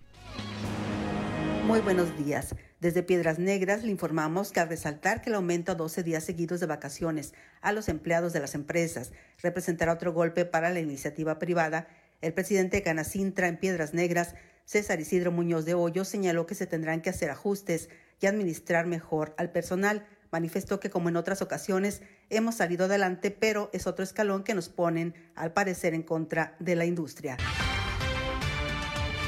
Muy 1.66 1.80
buenos 1.80 2.16
días. 2.16 2.54
Desde 2.80 3.02
Piedras 3.02 3.38
Negras 3.38 3.84
le 3.84 3.90
informamos 3.90 4.50
que 4.50 4.60
al 4.60 4.70
resaltar 4.70 5.20
que 5.20 5.28
el 5.28 5.36
aumento 5.36 5.72
a 5.72 5.74
12 5.74 6.02
días 6.02 6.24
seguidos 6.24 6.60
de 6.60 6.66
vacaciones 6.66 7.34
a 7.60 7.72
los 7.72 7.90
empleados 7.90 8.32
de 8.32 8.40
las 8.40 8.54
empresas 8.54 9.12
representará 9.42 9.92
otro 9.92 10.14
golpe 10.14 10.46
para 10.46 10.70
la 10.70 10.80
iniciativa 10.80 11.38
privada, 11.38 11.88
el 12.22 12.32
presidente 12.32 12.78
de 12.78 12.82
Canacintra 12.82 13.48
en 13.48 13.58
Piedras 13.58 13.92
Negras 13.92 14.34
César 14.66 14.98
Isidro 14.98 15.30
Muñoz 15.30 15.64
de 15.64 15.74
Hoyo 15.74 16.04
señaló 16.04 16.44
que 16.44 16.56
se 16.56 16.66
tendrán 16.66 17.00
que 17.00 17.08
hacer 17.08 17.30
ajustes 17.30 17.88
y 18.20 18.26
administrar 18.26 18.86
mejor 18.86 19.32
al 19.38 19.52
personal. 19.52 20.04
Manifestó 20.32 20.80
que 20.80 20.90
como 20.90 21.08
en 21.08 21.16
otras 21.16 21.40
ocasiones 21.40 22.02
hemos 22.30 22.56
salido 22.56 22.86
adelante, 22.86 23.30
pero 23.30 23.70
es 23.72 23.86
otro 23.86 24.02
escalón 24.02 24.42
que 24.42 24.54
nos 24.54 24.68
ponen, 24.68 25.14
al 25.36 25.52
parecer, 25.52 25.94
en 25.94 26.02
contra 26.02 26.56
de 26.58 26.74
la 26.74 26.84
industria. 26.84 27.36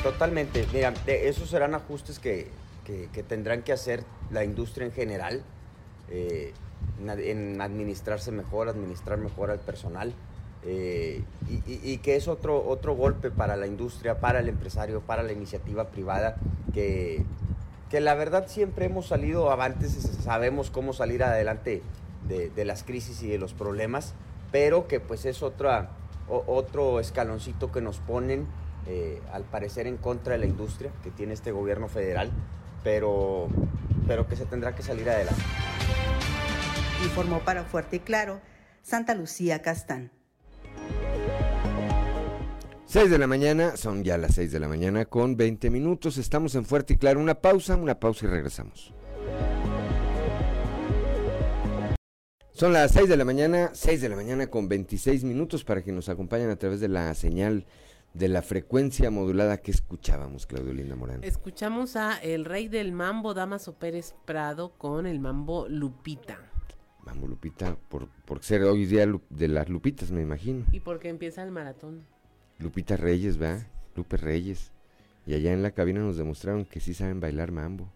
Totalmente. 0.02 0.66
Mira, 0.72 0.92
esos 1.06 1.48
serán 1.48 1.72
ajustes 1.76 2.18
que, 2.18 2.48
tendrán 3.28 3.62
que 3.62 3.72
hacer 3.72 4.02
la 4.32 4.42
industria 4.42 4.86
en 4.86 4.92
general, 4.92 5.44
eh, 6.10 6.52
en 6.98 7.60
administrarse 7.60 8.32
mejor, 8.32 8.68
administrar 8.68 9.18
mejor 9.18 9.52
al 9.52 9.60
personal. 9.60 10.12
Eh, 10.64 11.22
y, 11.66 11.98
que 11.98 12.16
es 12.16 12.28
otro, 12.28 12.66
otro 12.66 12.94
golpe 12.94 13.30
para 13.30 13.56
la 13.56 13.66
industria, 13.66 14.20
para 14.20 14.40
el 14.40 14.48
empresario, 14.48 15.00
para 15.00 15.22
la 15.22 15.32
iniciativa 15.32 15.88
privada, 15.88 16.36
que, 16.74 17.24
que 17.90 18.00
la 18.00 18.14
verdad 18.14 18.46
siempre 18.48 18.86
hemos 18.86 19.06
salido 19.06 19.50
avantes, 19.50 19.92
sabemos 20.22 20.70
cómo 20.70 20.92
salir 20.92 21.22
adelante 21.22 21.82
de, 22.26 22.64
las 22.64 22.82
crisis 22.82 23.22
y 23.22 23.28
de 23.28 23.38
los 23.38 23.54
problemas, 23.54 24.14
pero 24.52 24.88
que 24.88 25.00
pues 25.00 25.24
es 25.24 25.42
otra, 25.42 25.90
otro 26.28 27.00
escaloncito 27.00 27.72
que 27.72 27.80
nos 27.80 27.98
ponen, 27.98 28.46
eh, 28.86 29.22
al 29.32 29.44
parecer, 29.44 29.86
en 29.86 29.96
contra 29.96 30.34
de 30.34 30.38
la 30.38 30.46
industria 30.46 30.90
que 31.02 31.10
tiene 31.10 31.34
este 31.34 31.52
gobierno 31.52 31.88
federal, 31.88 32.30
pero, 32.84 33.48
pero 34.06 34.26
que 34.26 34.36
se 34.36 34.44
tendrá 34.44 34.74
que 34.74 34.82
salir 34.82 35.08
adelante. 35.08 35.42
Informó 37.04 37.40
para 37.40 37.64
Fuerte 37.64 37.96
y 37.96 38.00
Claro 38.00 38.40
Santa 38.82 39.14
Lucía 39.14 39.62
Castán. 39.62 40.10
6 42.88 43.10
de 43.10 43.18
la 43.18 43.26
mañana, 43.26 43.76
son 43.76 44.02
ya 44.02 44.16
las 44.16 44.36
6 44.36 44.50
de 44.50 44.60
la 44.60 44.66
mañana 44.66 45.04
con 45.04 45.36
20 45.36 45.68
minutos. 45.68 46.16
Estamos 46.16 46.54
en 46.54 46.64
Fuerte 46.64 46.94
y 46.94 46.96
Claro. 46.96 47.20
Una 47.20 47.34
pausa, 47.34 47.76
una 47.76 48.00
pausa 48.00 48.24
y 48.24 48.30
regresamos. 48.30 48.94
Son 52.52 52.72
las 52.72 52.92
6 52.92 53.10
de 53.10 53.18
la 53.18 53.26
mañana, 53.26 53.72
6 53.74 54.00
de 54.00 54.08
la 54.08 54.16
mañana 54.16 54.46
con 54.46 54.70
26 54.70 55.22
minutos 55.24 55.64
para 55.64 55.82
que 55.82 55.92
nos 55.92 56.08
acompañen 56.08 56.48
a 56.48 56.56
través 56.56 56.80
de 56.80 56.88
la 56.88 57.14
señal 57.14 57.66
de 58.14 58.28
la 58.28 58.40
frecuencia 58.40 59.10
modulada 59.10 59.58
que 59.58 59.70
escuchábamos, 59.70 60.46
Claudio 60.46 60.72
Linda 60.72 60.96
Morán. 60.96 61.22
Escuchamos 61.24 61.94
a 61.94 62.16
el 62.16 62.46
rey 62.46 62.68
del 62.68 62.92
mambo, 62.92 63.34
Damaso 63.34 63.74
Pérez 63.74 64.14
Prado, 64.24 64.70
con 64.78 65.06
el 65.06 65.20
mambo 65.20 65.68
Lupita. 65.68 66.38
Mambo 67.04 67.26
Lupita, 67.26 67.76
por, 67.90 68.08
por 68.24 68.42
ser 68.42 68.62
hoy 68.62 68.86
día 68.86 69.06
de 69.28 69.48
las 69.48 69.68
Lupitas, 69.68 70.10
me 70.10 70.22
imagino. 70.22 70.64
Y 70.72 70.80
porque 70.80 71.10
empieza 71.10 71.42
el 71.42 71.50
maratón. 71.50 72.06
Lupita 72.58 72.96
Reyes, 72.96 73.38
¿verdad? 73.38 73.66
Lupe 73.94 74.16
Reyes. 74.16 74.72
Y 75.26 75.34
allá 75.34 75.52
en 75.52 75.62
la 75.62 75.72
cabina 75.72 76.00
nos 76.00 76.16
demostraron 76.16 76.64
que 76.64 76.80
sí 76.80 76.94
saben 76.94 77.20
bailar 77.20 77.52
mambo. 77.52 77.92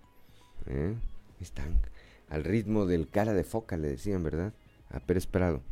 ¿eh? 0.67 0.95
Están 1.41 1.81
al 2.29 2.45
ritmo 2.45 2.87
del 2.87 3.09
cara 3.09 3.33
de 3.33 3.45
foca, 3.45 3.77
le 3.77 3.89
decían, 3.89 4.23
¿verdad? 4.23 4.53
A 4.91 5.01
Pérez 5.01 5.27
Prado. 5.27 5.63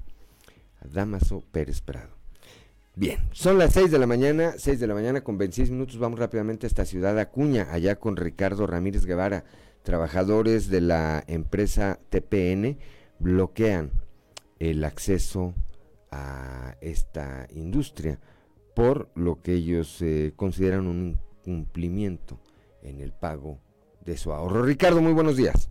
A 0.81 0.89
Damaso 0.89 1.43
Pérez 1.53 1.81
Prado. 1.81 2.21
Bien, 2.97 3.19
son 3.33 3.59
las 3.59 3.73
6 3.75 3.91
de 3.91 3.99
la 3.99 4.07
mañana, 4.07 4.55
6 4.57 4.81
de 4.81 4.87
la 4.87 4.95
mañana 4.95 5.23
con 5.23 5.39
26 5.39 5.71
minutos. 5.71 5.99
Vamos 5.99 6.19
rápidamente 6.19 6.67
a 6.67 6.69
esta 6.69 6.85
ciudad 6.85 7.19
Acuña, 7.19 7.69
allá 7.71 7.97
con 7.97 8.17
Ricardo 8.17 8.67
Ramírez 8.67 9.07
Guevara. 9.07 9.45
Trabajadores 9.83 10.69
de 10.69 10.81
la 10.83 11.25
empresa 11.27 11.99
TPN 12.11 12.79
bloquean 13.19 13.91
el 14.59 14.85
acceso 14.85 15.55
a 16.11 16.77
esta 16.81 17.47
industria 17.55 18.19
por 18.81 19.11
lo 19.15 19.43
que 19.43 19.53
ellos 19.53 20.01
eh, 20.01 20.33
consideran 20.37 20.87
un 20.87 21.21
incumplimiento 21.45 22.41
en 22.83 23.03
el 23.03 23.13
pago 23.13 23.61
de 24.01 24.17
su 24.17 24.33
ahorro. 24.33 24.63
Ricardo, 24.63 25.03
muy 25.03 25.13
buenos 25.13 25.37
días. 25.37 25.69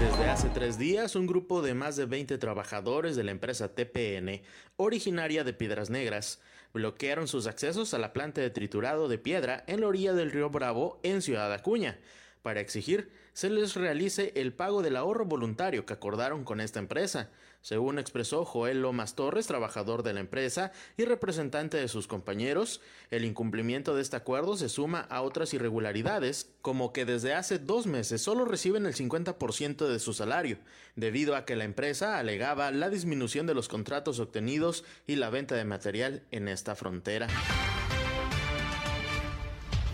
Desde 0.00 0.30
hace 0.30 0.48
tres 0.48 0.78
días, 0.78 1.14
un 1.14 1.26
grupo 1.26 1.60
de 1.60 1.74
más 1.74 1.96
de 1.96 2.06
20 2.06 2.38
trabajadores 2.38 3.14
de 3.14 3.24
la 3.24 3.30
empresa 3.30 3.74
TPN, 3.74 4.40
originaria 4.78 5.44
de 5.44 5.52
Piedras 5.52 5.90
Negras, 5.90 6.40
bloquearon 6.72 7.28
sus 7.28 7.46
accesos 7.46 7.92
a 7.92 7.98
la 7.98 8.14
planta 8.14 8.40
de 8.40 8.48
triturado 8.48 9.06
de 9.06 9.18
piedra 9.18 9.64
en 9.66 9.82
la 9.82 9.88
orilla 9.88 10.14
del 10.14 10.32
río 10.32 10.48
Bravo, 10.48 10.98
en 11.02 11.20
Ciudad 11.20 11.52
Acuña, 11.52 11.98
para 12.40 12.60
exigir 12.60 13.10
se 13.34 13.50
les 13.50 13.74
realice 13.74 14.32
el 14.34 14.52
pago 14.52 14.82
del 14.82 14.96
ahorro 14.96 15.26
voluntario 15.26 15.84
que 15.84 15.92
acordaron 15.92 16.44
con 16.44 16.60
esta 16.60 16.78
empresa, 16.78 17.30
según 17.62 17.98
expresó 17.98 18.44
Joel 18.44 18.82
Lomas 18.82 19.14
Torres, 19.14 19.46
trabajador 19.46 20.02
de 20.02 20.12
la 20.12 20.20
empresa 20.20 20.72
y 20.96 21.04
representante 21.04 21.76
de 21.76 21.88
sus 21.88 22.06
compañeros, 22.06 22.80
el 23.10 23.24
incumplimiento 23.24 23.94
de 23.94 24.02
este 24.02 24.16
acuerdo 24.16 24.56
se 24.56 24.68
suma 24.68 25.00
a 25.00 25.22
otras 25.22 25.54
irregularidades, 25.54 26.50
como 26.60 26.92
que 26.92 27.04
desde 27.04 27.34
hace 27.34 27.58
dos 27.58 27.86
meses 27.86 28.20
solo 28.20 28.44
reciben 28.44 28.84
el 28.84 28.94
50% 28.94 29.86
de 29.86 29.98
su 29.98 30.12
salario, 30.12 30.58
debido 30.96 31.36
a 31.36 31.44
que 31.44 31.56
la 31.56 31.64
empresa 31.64 32.18
alegaba 32.18 32.70
la 32.72 32.90
disminución 32.90 33.46
de 33.46 33.54
los 33.54 33.68
contratos 33.68 34.18
obtenidos 34.18 34.84
y 35.06 35.16
la 35.16 35.30
venta 35.30 35.54
de 35.54 35.64
material 35.64 36.24
en 36.30 36.48
esta 36.48 36.74
frontera. 36.74 37.28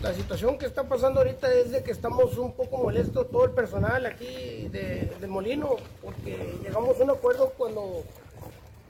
La 0.02 0.14
situación 0.14 0.58
que 0.58 0.66
está 0.66 0.84
pasando 0.84 1.20
ahorita 1.20 1.52
es 1.52 1.72
de 1.72 1.82
que 1.82 1.90
estamos 1.90 2.38
un 2.38 2.52
poco 2.52 2.76
molestos 2.78 3.28
todo 3.30 3.44
el 3.44 3.50
personal 3.50 4.06
aquí 4.06 4.68
de, 4.68 5.26
Molino, 5.26 5.74
porque 6.00 6.54
llegamos 6.62 7.00
a 7.00 7.02
un 7.02 7.11
acuerdo 7.11 7.52
cuando 7.58 8.04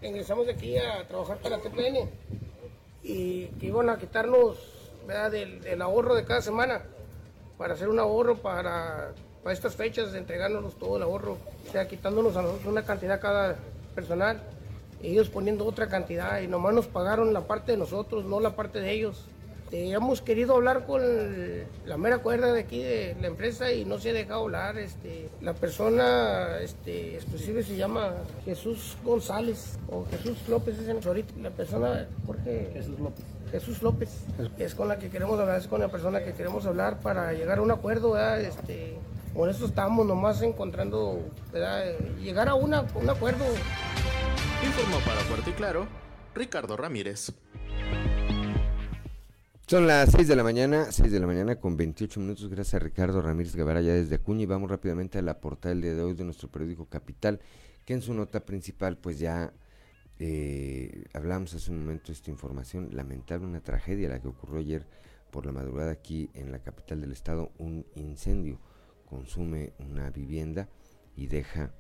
ingresamos 0.02 0.46
aquí 0.48 0.76
a 0.76 1.08
trabajar 1.08 1.38
para 1.38 1.58
TPN. 1.58 2.10
y 3.02 3.46
que 3.46 3.66
iban 3.66 3.88
a 3.88 3.98
quitarnos 3.98 4.58
Del, 5.30 5.80
ahorro 5.80 6.14
de 6.14 6.26
cada 6.26 6.42
semana 6.42 6.82
para 7.56 7.72
hacer 7.72 7.88
un 7.88 7.98
ahorro 7.98 8.36
para, 8.36 9.14
para 9.42 9.54
estas 9.54 9.74
fechas, 9.74 10.14
entregándonos 10.14 10.78
todo 10.78 10.98
el 10.98 11.02
ahorro, 11.02 11.38
o 11.66 11.72
sea, 11.72 11.88
quitándonos 11.88 12.36
a 12.36 12.42
nosotros 12.42 12.66
una 12.66 12.84
cantidad 12.84 13.18
cada 13.18 13.56
personal, 13.94 14.42
ellos 15.02 15.30
poniendo 15.30 15.64
otra 15.64 15.88
cantidad 15.88 16.40
y 16.42 16.46
nomás 16.46 16.74
nos 16.74 16.86
pagaron 16.86 17.32
la 17.32 17.46
parte 17.46 17.72
de 17.72 17.78
nosotros, 17.78 18.26
no 18.26 18.40
la 18.40 18.54
parte 18.54 18.80
de 18.80 18.92
ellos. 18.92 19.24
Este, 19.68 19.90
hemos 19.90 20.22
querido 20.22 20.54
hablar 20.54 20.86
con 20.86 21.02
la 21.84 21.98
mera 21.98 22.18
cuerda 22.18 22.54
de 22.54 22.60
aquí 22.60 22.82
de 22.82 23.14
la 23.20 23.26
empresa 23.26 23.70
y 23.70 23.84
no 23.84 23.98
se 23.98 24.10
ha 24.10 24.12
dejado 24.14 24.44
hablar. 24.44 24.78
Este, 24.78 25.28
la 25.42 25.52
persona 25.52 26.58
este, 26.62 27.16
exclusive 27.16 27.62
se 27.62 27.76
llama 27.76 28.14
Jesús 28.46 28.96
González 29.04 29.78
o 29.90 30.06
Jesús 30.06 30.38
López 30.48 30.78
es 30.78 31.06
ahorita. 31.06 31.34
La 31.42 31.50
persona, 31.50 32.08
Jorge 32.26 32.70
Jesús 32.72 32.98
López. 32.98 33.24
Jesús 33.50 33.82
López, 33.82 34.08
es 34.56 34.74
con 34.74 34.88
la 34.88 34.98
que 34.98 35.10
queremos 35.10 35.38
hablar, 35.38 35.58
es 35.58 35.66
con 35.66 35.80
la 35.80 35.88
persona 35.88 36.24
que 36.24 36.32
queremos 36.32 36.64
hablar 36.64 37.00
para 37.00 37.34
llegar 37.34 37.58
a 37.58 37.62
un 37.62 37.70
acuerdo, 37.70 38.16
Este, 38.38 38.96
por 39.34 39.50
eso 39.50 39.66
estamos 39.66 40.06
nomás 40.06 40.40
encontrando, 40.40 41.20
llegar 42.22 42.48
a 42.48 42.54
una, 42.54 42.86
un 42.94 43.10
acuerdo. 43.10 43.44
Informó 44.64 44.98
para 45.00 45.20
Fuerte 45.20 45.50
y 45.50 45.52
Claro, 45.52 45.86
Ricardo 46.34 46.76
Ramírez. 46.76 47.32
Son 49.68 49.86
las 49.86 50.12
6 50.12 50.26
de 50.26 50.34
la 50.34 50.42
mañana, 50.42 50.90
6 50.90 51.12
de 51.12 51.20
la 51.20 51.26
mañana 51.26 51.56
con 51.56 51.76
28 51.76 52.20
minutos. 52.20 52.48
Gracias 52.48 52.72
a 52.72 52.78
Ricardo 52.78 53.20
Ramírez 53.20 53.54
Guevara 53.54 53.82
ya 53.82 53.92
desde 53.92 54.14
Acuña 54.14 54.44
y 54.44 54.46
vamos 54.46 54.70
rápidamente 54.70 55.18
a 55.18 55.22
la 55.22 55.42
portada 55.42 55.74
de 55.74 56.00
hoy 56.00 56.14
de 56.14 56.24
nuestro 56.24 56.50
periódico 56.50 56.86
Capital, 56.86 57.38
que 57.84 57.92
en 57.92 58.00
su 58.00 58.14
nota 58.14 58.46
principal 58.46 58.96
pues 58.96 59.18
ya 59.18 59.52
eh, 60.20 61.04
hablamos 61.12 61.52
hace 61.52 61.70
un 61.70 61.80
momento 61.80 62.06
de 62.06 62.14
esta 62.14 62.30
información 62.30 62.88
lamentable, 62.92 63.46
una 63.46 63.60
tragedia 63.60 64.08
la 64.08 64.22
que 64.22 64.28
ocurrió 64.28 64.58
ayer 64.58 64.86
por 65.30 65.44
la 65.44 65.52
madrugada 65.52 65.92
aquí 65.92 66.30
en 66.32 66.50
la 66.50 66.60
capital 66.60 67.02
del 67.02 67.12
estado, 67.12 67.52
un 67.58 67.84
incendio 67.94 68.58
consume 69.04 69.74
una 69.80 70.08
vivienda 70.08 70.70
y 71.14 71.26
deja 71.26 71.74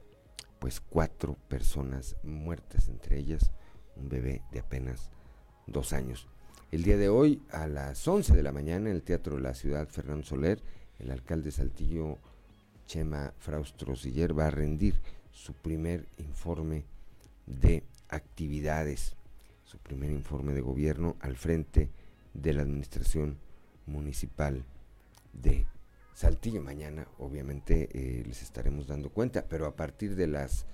pues 0.58 0.82
cuatro 0.82 1.38
personas 1.48 2.16
muertas, 2.22 2.90
entre 2.90 3.16
ellas 3.16 3.50
un 3.96 4.10
bebé 4.10 4.42
de 4.52 4.58
apenas 4.58 5.10
dos 5.66 5.94
años. 5.94 6.28
El 6.70 6.82
día 6.82 6.98
de 6.98 7.08
hoy, 7.08 7.40
a 7.50 7.66
las 7.66 8.06
11 8.06 8.36
de 8.36 8.42
la 8.42 8.52
mañana, 8.52 8.90
en 8.90 8.96
el 8.96 9.02
Teatro 9.02 9.36
de 9.36 9.40
la 9.42 9.54
Ciudad 9.54 9.88
Fernando 9.88 10.22
Soler, 10.22 10.60
el 10.98 11.10
alcalde 11.10 11.50
Saltillo, 11.50 12.18
Chema 12.86 13.32
Fraustro 13.38 13.96
Siller, 13.96 14.38
va 14.38 14.48
a 14.48 14.50
rendir 14.50 14.94
su 15.32 15.54
primer 15.54 16.04
informe 16.18 16.84
de 17.46 17.84
actividades, 18.10 19.16
su 19.64 19.78
primer 19.78 20.10
informe 20.10 20.52
de 20.52 20.60
gobierno 20.60 21.16
al 21.20 21.36
frente 21.36 21.88
de 22.34 22.52
la 22.52 22.62
administración 22.62 23.38
municipal 23.86 24.62
de 25.32 25.64
Saltillo. 26.12 26.60
Mañana, 26.60 27.08
obviamente, 27.16 27.88
eh, 27.94 28.24
les 28.26 28.42
estaremos 28.42 28.86
dando 28.86 29.08
cuenta, 29.08 29.46
pero 29.48 29.64
a 29.64 29.74
partir 29.74 30.16
de 30.16 30.26
las 30.26 30.66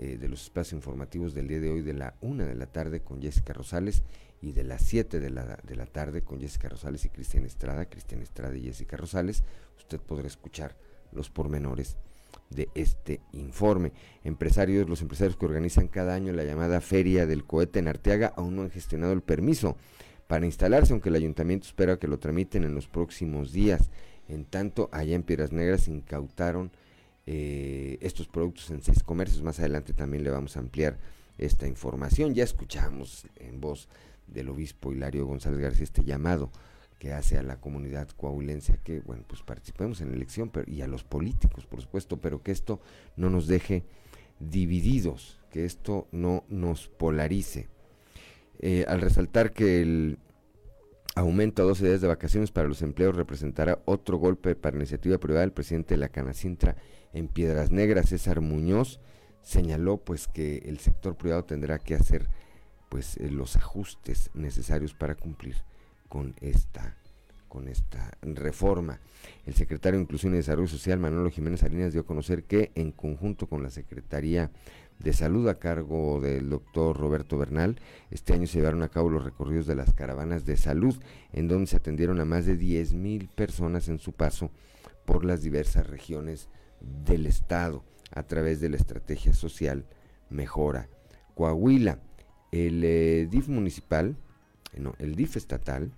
eh, 0.00 0.16
de 0.16 0.28
los 0.28 0.44
espacios 0.44 0.74
informativos 0.74 1.34
del 1.34 1.48
día 1.48 1.58
de 1.58 1.70
hoy 1.70 1.82
de 1.82 1.92
la 1.92 2.14
una 2.20 2.44
de 2.44 2.54
la 2.54 2.66
tarde 2.66 3.00
con 3.00 3.20
Jessica 3.20 3.52
Rosales 3.52 4.04
y 4.40 4.52
de 4.52 4.64
las 4.64 4.82
7 4.82 5.20
de 5.20 5.30
la, 5.30 5.58
de 5.62 5.76
la 5.76 5.86
tarde 5.86 6.22
con 6.22 6.40
Jessica 6.40 6.68
Rosales 6.68 7.04
y 7.04 7.08
Cristian 7.08 7.44
Estrada, 7.44 7.86
Cristian 7.86 8.22
Estrada 8.22 8.56
y 8.56 8.62
Jessica 8.62 8.96
Rosales, 8.96 9.42
usted 9.76 10.00
podrá 10.00 10.26
escuchar 10.26 10.76
los 11.12 11.30
pormenores 11.30 11.96
de 12.50 12.68
este 12.74 13.20
informe. 13.32 13.92
Empresarios, 14.24 14.88
los 14.88 15.02
empresarios 15.02 15.36
que 15.36 15.46
organizan 15.46 15.88
cada 15.88 16.14
año 16.14 16.32
la 16.32 16.44
llamada 16.44 16.80
Feria 16.80 17.26
del 17.26 17.44
Cohete 17.44 17.78
en 17.78 17.88
Arteaga 17.88 18.32
aún 18.36 18.56
no 18.56 18.62
han 18.62 18.70
gestionado 18.70 19.12
el 19.12 19.22
permiso 19.22 19.76
para 20.26 20.46
instalarse, 20.46 20.92
aunque 20.92 21.08
el 21.08 21.16
ayuntamiento 21.16 21.66
espera 21.66 21.98
que 21.98 22.06
lo 22.06 22.18
tramiten 22.18 22.64
en 22.64 22.74
los 22.74 22.86
próximos 22.86 23.52
días. 23.52 23.90
En 24.28 24.44
tanto, 24.44 24.88
allá 24.92 25.14
en 25.14 25.22
Piedras 25.22 25.52
Negras 25.52 25.88
incautaron 25.88 26.70
eh, 27.26 27.98
estos 28.02 28.28
productos 28.28 28.70
en 28.70 28.82
seis 28.82 29.02
comercios. 29.02 29.42
Más 29.42 29.58
adelante 29.58 29.94
también 29.94 30.24
le 30.24 30.30
vamos 30.30 30.56
a 30.56 30.60
ampliar 30.60 30.98
esta 31.38 31.66
información. 31.66 32.34
Ya 32.34 32.44
escuchamos 32.44 33.26
en 33.36 33.60
voz 33.60 33.88
del 34.28 34.48
obispo 34.48 34.92
Hilario 34.92 35.26
González 35.26 35.60
García 35.60 35.84
este 35.84 36.04
llamado 36.04 36.50
que 36.98 37.12
hace 37.12 37.38
a 37.38 37.42
la 37.42 37.60
comunidad 37.60 38.08
coahuilense 38.08 38.80
que, 38.82 39.00
bueno, 39.00 39.24
pues 39.26 39.42
participemos 39.42 40.00
en 40.00 40.10
la 40.10 40.16
elección 40.16 40.50
y 40.66 40.82
a 40.82 40.88
los 40.88 41.04
políticos, 41.04 41.66
por 41.66 41.80
supuesto, 41.80 42.20
pero 42.20 42.42
que 42.42 42.50
esto 42.50 42.80
no 43.16 43.30
nos 43.30 43.46
deje 43.46 43.84
divididos, 44.40 45.38
que 45.50 45.64
esto 45.64 46.08
no 46.10 46.44
nos 46.48 46.88
polarice. 46.88 47.68
Eh, 48.60 48.84
al 48.88 49.00
resaltar 49.00 49.52
que 49.52 49.80
el 49.80 50.18
aumento 51.14 51.62
a 51.62 51.66
12 51.66 51.86
días 51.86 52.00
de 52.00 52.08
vacaciones 52.08 52.50
para 52.50 52.68
los 52.68 52.82
empleos 52.82 53.14
representará 53.14 53.80
otro 53.84 54.18
golpe 54.18 54.56
para 54.56 54.76
la 54.76 54.82
iniciativa 54.82 55.18
privada, 55.18 55.44
el 55.44 55.52
presidente 55.52 55.94
de 55.94 55.98
la 55.98 56.08
Canacintra 56.08 56.76
en 57.12 57.28
Piedras 57.28 57.70
Negras, 57.70 58.08
César 58.08 58.40
Muñoz, 58.40 59.00
señaló 59.40 59.98
pues 59.98 60.26
que 60.28 60.58
el 60.66 60.78
sector 60.78 61.16
privado 61.16 61.44
tendrá 61.44 61.78
que 61.78 61.94
hacer 61.94 62.28
pues 62.88 63.16
eh, 63.16 63.30
los 63.30 63.56
ajustes 63.56 64.30
necesarios 64.34 64.94
para 64.94 65.14
cumplir 65.14 65.56
con 66.08 66.34
esta 66.40 66.96
con 67.48 67.66
esta 67.66 68.12
reforma. 68.20 69.00
El 69.46 69.54
secretario 69.54 69.98
de 69.98 70.02
Inclusión 70.02 70.34
y 70.34 70.36
Desarrollo 70.36 70.68
Social, 70.68 70.98
Manolo 70.98 71.30
Jiménez 71.30 71.60
Salinas, 71.60 71.92
dio 71.92 72.02
a 72.02 72.06
conocer 72.06 72.44
que 72.44 72.70
en 72.74 72.92
conjunto 72.92 73.48
con 73.48 73.62
la 73.62 73.70
Secretaría 73.70 74.50
de 74.98 75.12
Salud 75.12 75.48
a 75.48 75.58
cargo 75.58 76.20
del 76.20 76.50
doctor 76.50 76.96
Roberto 76.96 77.38
Bernal, 77.38 77.80
este 78.10 78.34
año 78.34 78.46
se 78.46 78.58
llevaron 78.58 78.82
a 78.82 78.88
cabo 78.88 79.08
los 79.08 79.24
recorridos 79.24 79.66
de 79.66 79.76
las 79.76 79.92
caravanas 79.94 80.44
de 80.44 80.56
salud, 80.56 80.96
en 81.32 81.48
donde 81.48 81.68
se 81.68 81.76
atendieron 81.76 82.20
a 82.20 82.24
más 82.24 82.46
de 82.46 82.56
10 82.56 82.94
mil 82.94 83.28
personas 83.28 83.88
en 83.88 83.98
su 83.98 84.12
paso 84.12 84.50
por 85.04 85.24
las 85.24 85.42
diversas 85.42 85.86
regiones 85.86 86.48
del 86.80 87.26
Estado 87.26 87.84
a 88.10 88.24
través 88.24 88.60
de 88.60 88.68
la 88.68 88.76
estrategia 88.76 89.32
social 89.32 89.86
Mejora 90.30 90.88
Coahuila. 91.34 92.00
El 92.50 92.82
eh, 92.84 93.28
DIF 93.30 93.48
municipal, 93.48 94.16
eh, 94.72 94.80
no, 94.80 94.94
el 94.98 95.14
DIF 95.14 95.36
estatal, 95.36 95.92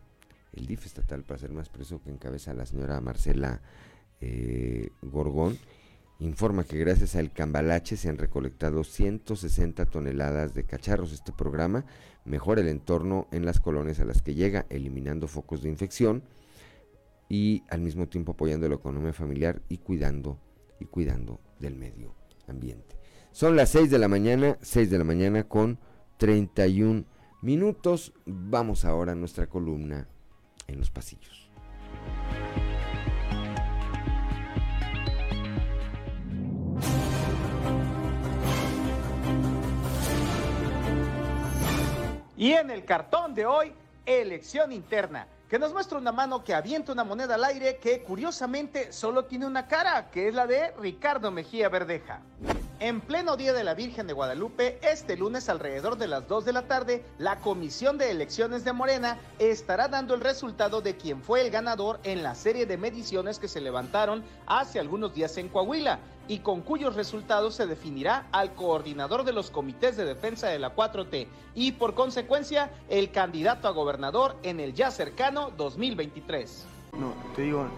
el 0.52 0.66
DIF 0.66 0.86
estatal 0.86 1.22
para 1.22 1.38
ser 1.38 1.52
más 1.52 1.68
preso 1.68 2.02
que 2.02 2.10
encabeza 2.10 2.54
la 2.54 2.66
señora 2.66 3.00
Marcela 3.00 3.60
eh, 4.20 4.90
Gorgón, 5.02 5.58
informa 6.18 6.64
que 6.64 6.76
gracias 6.76 7.16
al 7.16 7.32
cambalache 7.32 7.96
se 7.96 8.08
han 8.08 8.18
recolectado 8.18 8.84
160 8.84 9.86
toneladas 9.86 10.54
de 10.54 10.64
cacharros. 10.64 11.12
Este 11.12 11.32
programa 11.32 11.84
mejora 12.24 12.60
el 12.60 12.68
entorno 12.68 13.26
en 13.32 13.46
las 13.46 13.60
colonias 13.60 14.00
a 14.00 14.04
las 14.04 14.20
que 14.20 14.34
llega, 14.34 14.66
eliminando 14.68 15.28
focos 15.28 15.62
de 15.62 15.70
infección 15.70 16.22
y 17.28 17.62
al 17.70 17.80
mismo 17.80 18.08
tiempo 18.08 18.32
apoyando 18.32 18.68
la 18.68 18.74
economía 18.74 19.12
familiar 19.12 19.62
y 19.68 19.78
cuidando 19.78 20.38
y 20.80 20.84
cuidando 20.86 21.40
del 21.58 21.76
medio 21.76 22.14
ambiente. 22.48 22.96
Son 23.32 23.54
las 23.54 23.70
6 23.70 23.90
de 23.90 23.98
la 23.98 24.08
mañana, 24.08 24.58
6 24.60 24.90
de 24.90 24.98
la 24.98 25.04
mañana 25.04 25.44
con 25.44 25.78
31 26.20 27.06
minutos. 27.40 28.12
Vamos 28.26 28.84
ahora 28.84 29.12
a 29.12 29.14
nuestra 29.14 29.46
columna 29.46 30.06
en 30.66 30.78
los 30.78 30.90
pasillos. 30.90 31.50
Y 42.36 42.52
en 42.52 42.70
el 42.70 42.84
cartón 42.84 43.34
de 43.34 43.46
hoy, 43.46 43.72
elección 44.04 44.72
interna, 44.72 45.26
que 45.48 45.58
nos 45.58 45.72
muestra 45.72 45.96
una 45.96 46.12
mano 46.12 46.44
que 46.44 46.52
avienta 46.52 46.92
una 46.92 47.02
moneda 47.02 47.36
al 47.36 47.44
aire 47.44 47.78
que 47.78 48.02
curiosamente 48.02 48.92
solo 48.92 49.24
tiene 49.24 49.46
una 49.46 49.66
cara, 49.66 50.10
que 50.10 50.28
es 50.28 50.34
la 50.34 50.46
de 50.46 50.72
Ricardo 50.72 51.30
Mejía 51.30 51.70
Verdeja. 51.70 52.20
En 52.80 53.02
pleno 53.02 53.36
Día 53.36 53.52
de 53.52 53.62
la 53.62 53.74
Virgen 53.74 54.06
de 54.06 54.14
Guadalupe, 54.14 54.78
este 54.80 55.14
lunes 55.14 55.50
alrededor 55.50 55.98
de 55.98 56.08
las 56.08 56.26
2 56.26 56.46
de 56.46 56.54
la 56.54 56.62
tarde, 56.62 57.04
la 57.18 57.36
Comisión 57.40 57.98
de 57.98 58.10
Elecciones 58.10 58.64
de 58.64 58.72
Morena 58.72 59.18
estará 59.38 59.88
dando 59.88 60.14
el 60.14 60.22
resultado 60.22 60.80
de 60.80 60.96
quién 60.96 61.20
fue 61.20 61.42
el 61.42 61.50
ganador 61.50 62.00
en 62.04 62.22
la 62.22 62.34
serie 62.34 62.64
de 62.64 62.78
mediciones 62.78 63.38
que 63.38 63.48
se 63.48 63.60
levantaron 63.60 64.24
hace 64.46 64.80
algunos 64.80 65.12
días 65.12 65.36
en 65.36 65.50
Coahuila 65.50 65.98
y 66.26 66.38
con 66.38 66.62
cuyos 66.62 66.94
resultados 66.94 67.54
se 67.54 67.66
definirá 67.66 68.28
al 68.32 68.54
coordinador 68.54 69.24
de 69.24 69.34
los 69.34 69.50
comités 69.50 69.98
de 69.98 70.06
defensa 70.06 70.46
de 70.46 70.58
la 70.58 70.74
4T 70.74 71.26
y 71.54 71.72
por 71.72 71.92
consecuencia 71.92 72.70
el 72.88 73.10
candidato 73.10 73.68
a 73.68 73.72
gobernador 73.72 74.36
en 74.42 74.58
el 74.58 74.72
ya 74.72 74.90
cercano 74.90 75.50
2023. 75.50 76.64
No, 76.98 77.12
te 77.36 77.42
digo, 77.42 77.68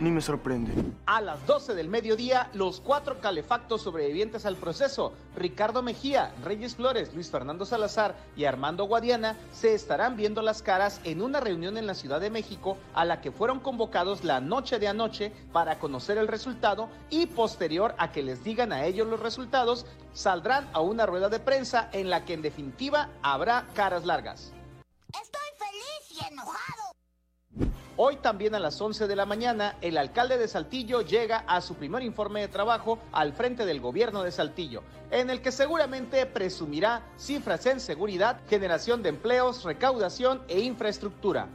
ni 0.00 0.10
me 0.10 0.20
sorprende. 0.20 0.72
A 1.06 1.20
las 1.20 1.46
12 1.46 1.74
del 1.74 1.88
mediodía, 1.88 2.50
los 2.54 2.80
cuatro 2.80 3.20
calefactos 3.20 3.82
sobrevivientes 3.82 4.46
al 4.46 4.56
proceso, 4.56 5.12
Ricardo 5.36 5.82
Mejía, 5.82 6.32
Reyes 6.44 6.76
Flores, 6.76 7.14
Luis 7.14 7.30
Fernando 7.30 7.64
Salazar 7.64 8.16
y 8.36 8.44
Armando 8.44 8.84
Guadiana, 8.84 9.36
se 9.52 9.74
estarán 9.74 10.16
viendo 10.16 10.42
las 10.42 10.62
caras 10.62 11.00
en 11.04 11.22
una 11.22 11.40
reunión 11.40 11.76
en 11.76 11.86
la 11.86 11.94
Ciudad 11.94 12.20
de 12.20 12.30
México 12.30 12.76
a 12.94 13.04
la 13.04 13.20
que 13.20 13.32
fueron 13.32 13.60
convocados 13.60 14.24
la 14.24 14.40
noche 14.40 14.78
de 14.78 14.88
anoche 14.88 15.32
para 15.52 15.78
conocer 15.78 16.18
el 16.18 16.28
resultado 16.28 16.88
y 17.10 17.26
posterior 17.26 17.94
a 17.98 18.12
que 18.12 18.22
les 18.22 18.44
digan 18.44 18.72
a 18.72 18.84
ellos 18.84 19.06
los 19.06 19.20
resultados, 19.20 19.86
saldrán 20.12 20.68
a 20.72 20.80
una 20.80 21.06
rueda 21.06 21.28
de 21.28 21.40
prensa 21.40 21.88
en 21.92 22.10
la 22.10 22.24
que 22.24 22.34
en 22.34 22.42
definitiva 22.42 23.08
habrá 23.22 23.66
caras 23.74 24.04
largas. 24.04 24.52
enojado. 26.30 26.87
Hoy 28.00 28.14
también 28.14 28.54
a 28.54 28.60
las 28.60 28.80
11 28.80 29.08
de 29.08 29.16
la 29.16 29.26
mañana, 29.26 29.76
el 29.80 29.98
alcalde 29.98 30.38
de 30.38 30.46
Saltillo 30.46 31.02
llega 31.02 31.38
a 31.48 31.60
su 31.60 31.74
primer 31.74 32.04
informe 32.04 32.42
de 32.42 32.46
trabajo 32.46 33.00
al 33.10 33.32
frente 33.32 33.66
del 33.66 33.80
gobierno 33.80 34.22
de 34.22 34.30
Saltillo, 34.30 34.84
en 35.10 35.30
el 35.30 35.42
que 35.42 35.50
seguramente 35.50 36.24
presumirá 36.24 37.02
cifras 37.18 37.66
en 37.66 37.80
seguridad, 37.80 38.40
generación 38.48 39.02
de 39.02 39.08
empleos, 39.08 39.64
recaudación 39.64 40.42
e 40.46 40.60
infraestructura. 40.60 41.48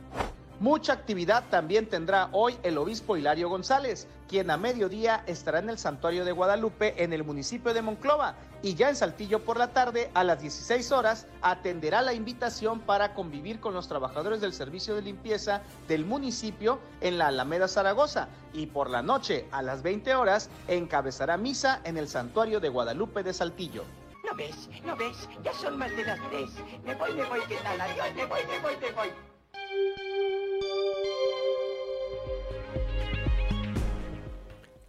Mucha 0.63 0.93
actividad 0.93 1.43
también 1.49 1.89
tendrá 1.89 2.30
hoy 2.32 2.58
el 2.63 2.78
obispo 2.78 3.17
Hilario 3.17 3.49
González, 3.49 4.08
quien 4.30 4.49
a 4.49 4.56
mediodía 4.56 5.21
estará 5.28 5.60
en 5.60 5.69
el 5.69 5.78
santuario 5.78 6.23
de 6.23 6.32
Guadalupe 6.32 7.04
en 7.04 7.12
el 7.12 7.26
municipio 7.26 7.73
de 7.73 7.82
Monclova 7.82 8.36
y 8.62 8.73
ya 8.73 8.88
en 8.88 8.95
Saltillo 8.95 9.43
por 9.43 9.58
la 9.58 9.73
tarde 9.73 10.10
a 10.13 10.23
las 10.23 10.39
16 10.39 10.93
horas 10.93 11.28
atenderá 11.41 12.02
la 12.02 12.13
invitación 12.13 12.80
para 12.80 13.13
convivir 13.13 13.60
con 13.60 13.73
los 13.73 13.89
trabajadores 13.89 14.39
del 14.39 14.54
servicio 14.54 14.95
de 14.95 15.02
limpieza 15.02 15.63
del 15.89 16.06
municipio 16.06 16.80
en 17.02 17.17
la 17.17 17.28
Alameda 17.28 17.67
Zaragoza 17.67 18.30
y 18.54 18.67
por 18.67 18.89
la 18.89 19.02
noche 19.02 19.45
a 19.52 19.62
las 19.62 19.84
20 19.84 20.15
horas 20.15 20.49
encabezará 20.69 21.36
misa 21.36 21.82
en 21.84 21.97
el 21.97 22.08
santuario 22.08 22.62
de 22.62 22.69
Guadalupe 22.69 23.21
de 23.21 23.34
Saltillo. 23.34 23.84
¿No 24.23 24.34
ves? 24.38 24.69
¿No 24.86 24.95
ves? 24.95 25.28
Ya 25.43 25.52
son 25.56 25.78
más 25.78 25.91
de 25.91 26.06
las 26.06 26.19
tres. 26.30 26.52
Me 26.86 26.95
voy, 26.95 27.13
me 27.15 27.26
voy, 27.26 27.41
¿qué 27.49 27.58
tal? 27.58 27.82
Adiós, 27.82 28.15
me 28.15 28.26
voy, 28.28 28.39
me 28.47 28.60
voy, 28.60 28.78
me 28.78 28.91
voy. 28.93 29.10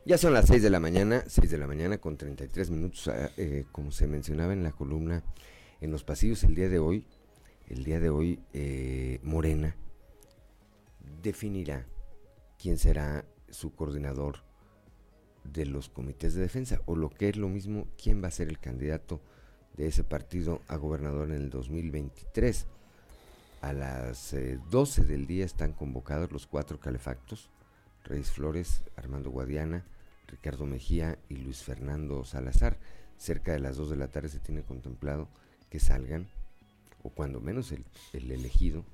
Ya 0.07 0.19
son 0.19 0.35
las 0.35 0.49
6 0.49 0.63
de 0.63 0.69
la 0.69 0.81
mañana, 0.81 1.25
6 1.27 1.51
de 1.51 1.57
la 1.57 1.67
mañana 1.67 1.97
con 1.97 2.19
33 2.19 2.69
minutos, 2.69 3.09
ah, 3.09 3.31
eh, 3.39 3.65
como 3.73 3.91
se 3.91 4.07
mencionaba 4.07 4.53
en 4.53 4.63
la 4.63 4.71
columna, 4.71 5.23
en 5.81 5.91
los 5.91 6.05
pasillos 6.05 6.45
el 6.45 6.55
día 6.55 6.69
de 6.69 6.79
hoy, 6.79 7.07
el 7.69 7.85
día 7.85 7.99
de 8.01 8.11
hoy 8.11 8.39
eh, 8.53 9.19
Morena 9.23 9.75
definirá 11.23 11.87
quién 12.59 12.77
será 12.77 13.25
su 13.49 13.75
coordinador 13.75 14.41
de 15.43 15.65
los 15.65 15.89
comités 15.89 16.35
de 16.35 16.43
defensa, 16.43 16.83
o 16.85 16.97
lo 16.97 17.09
que 17.09 17.31
es 17.31 17.37
lo 17.37 17.49
mismo, 17.49 17.89
quién 17.97 18.23
va 18.23 18.29
a 18.29 18.31
ser 18.31 18.49
el 18.49 18.59
candidato 18.59 19.23
de 19.79 19.87
ese 19.87 20.05
partido 20.05 20.61
a 20.69 20.77
gobernador 20.77 21.31
en 21.31 21.37
el 21.37 21.49
2023. 21.49 22.67
A 23.63 23.73
las 23.73 24.37
12 24.71 25.01
eh, 25.01 25.05
del 25.07 25.27
día 25.27 25.47
están 25.47 25.73
convocados 25.73 26.31
los 26.31 26.47
cuatro 26.47 26.79
calefactos, 26.79 27.49
Reyes 28.05 28.31
Flores, 28.31 28.83
Armando 28.97 29.31
Guadiana, 29.31 29.87
Ricardo 30.35 30.67
Mejía 30.67 31.17
y 31.29 31.37
Luis 31.37 31.63
Fernando 31.63 32.25
Salazar. 32.25 32.77
Cerca 33.17 33.53
de 33.53 33.61
las 33.61 33.77
2 33.77 33.91
de 33.91 33.97
la 33.97 34.09
tarde 34.09 34.29
se 34.29 34.41
tiene 34.41 34.63
contemplado 34.63 35.29
que 35.71 35.79
salgan, 35.79 36.27
o 37.05 37.11
cuando 37.11 37.41
menos 37.41 37.71
el, 37.71 37.85
el 38.13 38.33
elegido, 38.33 38.85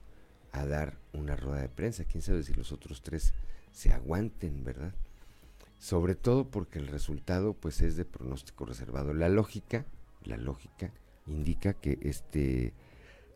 a 0.53 0.66
dar 0.66 0.98
una 1.14 1.37
rueda 1.37 1.62
de 1.62 1.70
prensa. 1.70 2.05
Quién 2.05 2.22
sabe 2.22 2.42
si 2.42 2.53
los 2.53 2.72
otros 2.72 3.03
tres 3.03 3.33
se 3.72 3.90
aguanten, 3.90 4.64
¿verdad? 4.64 4.92
Sobre 5.79 6.14
todo 6.14 6.50
porque 6.50 6.79
el 6.79 6.88
resultado 6.88 7.55
pues 7.55 7.81
es 7.81 7.96
de 7.96 8.05
pronóstico 8.05 8.66
reservado. 8.66 9.14
La 9.14 9.31
lógica, 9.31 9.87
la 10.24 10.37
lógica 10.37 10.92
indica 11.26 11.72
que 11.72 11.98
este 12.03 12.74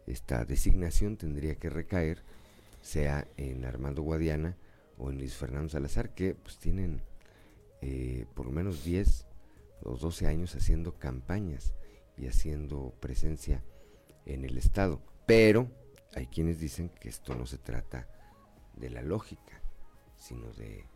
esta 0.07 0.45
designación 0.45 1.17
tendría 1.17 1.55
que 1.55 1.71
recaer 1.71 2.23
sea 2.83 3.27
en 3.39 3.65
Armando 3.65 4.03
Guadiana 4.03 4.59
o 4.99 5.11
en 5.11 5.17
Luis 5.17 5.35
Fernando 5.35 5.71
Salazar, 5.71 6.15
que 6.15 6.35
pues 6.35 6.59
tienen 6.59 7.01
eh, 7.87 8.25
por 8.33 8.47
lo 8.47 8.53
menos 8.53 8.83
10 8.83 9.27
o 9.83 9.99
12 9.99 10.27
años 10.27 10.57
haciendo 10.57 10.95
campañas 10.99 11.75
y 12.17 12.29
haciendo 12.29 12.95
presencia 12.99 13.63
en 14.25 14.47
el 14.47 14.57
Estado. 14.57 15.03
Pero 15.27 15.71
hay 16.15 16.29
quienes 16.29 16.59
dicen 16.59 16.89
que 16.89 17.11
esto 17.11 17.35
no 17.35 17.45
se 17.45 17.59
trata 17.59 18.09
de 18.75 18.89
la 18.89 19.03
lógica, 19.03 19.61
sino 20.17 20.51
de 20.55 20.87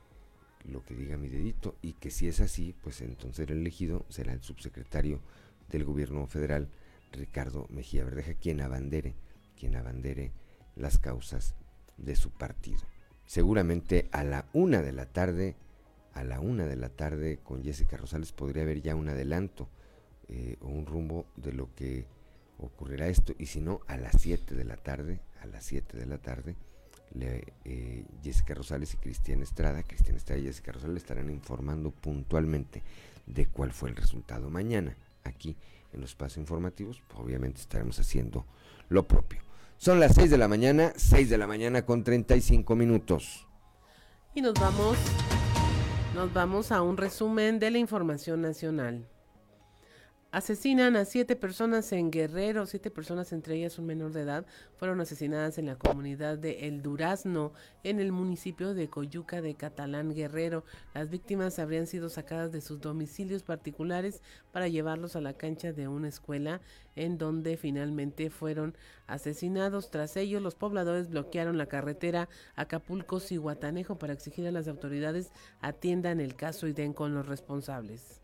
lo 0.64 0.82
que 0.82 0.94
diga 0.94 1.18
mi 1.18 1.28
dedito 1.28 1.76
y 1.82 1.92
que 1.92 2.10
si 2.10 2.26
es 2.26 2.40
así, 2.40 2.74
pues 2.82 3.02
entonces 3.02 3.50
el 3.50 3.58
elegido 3.58 4.06
será 4.08 4.32
el 4.32 4.42
subsecretario 4.42 5.20
del 5.68 5.84
gobierno 5.84 6.26
federal, 6.26 6.70
Ricardo 7.12 7.66
Mejía 7.68 8.04
Verdeja, 8.04 8.32
quien 8.32 8.62
abandere, 8.62 9.14
quien 9.58 9.76
abandere 9.76 10.32
las 10.74 10.96
causas 10.96 11.54
de 11.98 12.16
su 12.16 12.30
partido. 12.30 12.80
Seguramente 13.26 14.08
a 14.10 14.24
la 14.24 14.46
una 14.54 14.80
de 14.80 14.92
la 14.92 15.04
tarde 15.04 15.54
a 16.18 16.24
la 16.24 16.40
una 16.40 16.66
de 16.66 16.76
la 16.76 16.88
tarde 16.88 17.38
con 17.44 17.62
Jessica 17.62 17.96
Rosales 17.96 18.32
podría 18.32 18.64
haber 18.64 18.82
ya 18.82 18.96
un 18.96 19.08
adelanto 19.08 19.68
eh, 20.28 20.56
o 20.60 20.66
un 20.66 20.84
rumbo 20.84 21.26
de 21.36 21.52
lo 21.52 21.72
que 21.76 22.06
ocurrirá 22.58 23.06
esto 23.06 23.34
y 23.38 23.46
si 23.46 23.60
no 23.60 23.80
a 23.86 23.96
las 23.96 24.20
7 24.20 24.56
de 24.56 24.64
la 24.64 24.76
tarde 24.76 25.20
a 25.40 25.46
las 25.46 25.64
7 25.64 25.96
de 25.96 26.06
la 26.06 26.18
tarde 26.18 26.56
eh, 27.20 28.04
Jessica 28.22 28.54
Rosales 28.54 28.94
y 28.94 28.96
Cristian 28.96 29.42
Estrada 29.42 29.84
Cristian 29.84 30.16
Estrada 30.16 30.40
y 30.40 30.46
Jessica 30.46 30.72
Rosales 30.72 30.96
estarán 30.96 31.30
informando 31.30 31.92
puntualmente 31.92 32.82
de 33.26 33.46
cuál 33.46 33.72
fue 33.72 33.90
el 33.90 33.96
resultado 33.96 34.50
mañana 34.50 34.96
aquí 35.22 35.56
en 35.92 36.00
los 36.00 36.10
espacios 36.10 36.38
informativos 36.38 37.00
obviamente 37.14 37.60
estaremos 37.60 37.98
haciendo 38.00 38.44
lo 38.88 39.06
propio. 39.06 39.40
Son 39.76 40.00
las 40.00 40.16
6 40.16 40.30
de 40.30 40.38
la 40.38 40.48
mañana 40.48 40.92
6 40.96 41.30
de 41.30 41.38
la 41.38 41.46
mañana 41.46 41.86
con 41.86 42.02
35 42.02 42.74
minutos. 42.74 43.46
Y 44.34 44.40
nos 44.40 44.54
vamos 44.54 44.98
nos 46.14 46.32
vamos 46.32 46.72
a 46.72 46.82
un 46.82 46.96
resumen 46.96 47.58
de 47.58 47.70
la 47.70 47.78
información 47.78 48.40
nacional. 48.40 49.06
Asesinan 50.30 50.94
a 50.96 51.06
siete 51.06 51.36
personas 51.36 51.90
en 51.90 52.10
Guerrero, 52.10 52.66
siete 52.66 52.90
personas, 52.90 53.32
entre 53.32 53.56
ellas 53.56 53.78
un 53.78 53.86
menor 53.86 54.12
de 54.12 54.20
edad, 54.20 54.44
fueron 54.76 55.00
asesinadas 55.00 55.56
en 55.56 55.64
la 55.64 55.76
comunidad 55.76 56.36
de 56.36 56.68
El 56.68 56.82
Durazno, 56.82 57.54
en 57.82 57.98
el 57.98 58.12
municipio 58.12 58.74
de 58.74 58.90
Coyuca 58.90 59.40
de 59.40 59.54
Catalán, 59.54 60.14
Guerrero. 60.14 60.64
Las 60.92 61.08
víctimas 61.08 61.58
habrían 61.58 61.86
sido 61.86 62.10
sacadas 62.10 62.52
de 62.52 62.60
sus 62.60 62.78
domicilios 62.78 63.42
particulares 63.42 64.20
para 64.52 64.68
llevarlos 64.68 65.16
a 65.16 65.22
la 65.22 65.32
cancha 65.32 65.72
de 65.72 65.88
una 65.88 66.08
escuela, 66.08 66.60
en 66.94 67.16
donde 67.16 67.56
finalmente 67.56 68.28
fueron 68.28 68.76
asesinados. 69.06 69.90
Tras 69.90 70.14
ello, 70.18 70.40
los 70.40 70.54
pobladores 70.54 71.08
bloquearon 71.08 71.56
la 71.56 71.68
carretera 71.68 72.28
Acapulco-Cihuatanejo 72.54 73.98
para 73.98 74.12
exigir 74.12 74.46
a 74.46 74.52
las 74.52 74.68
autoridades 74.68 75.30
atiendan 75.62 76.20
el 76.20 76.36
caso 76.36 76.66
y 76.66 76.74
den 76.74 76.92
con 76.92 77.14
los 77.14 77.26
responsables. 77.26 78.20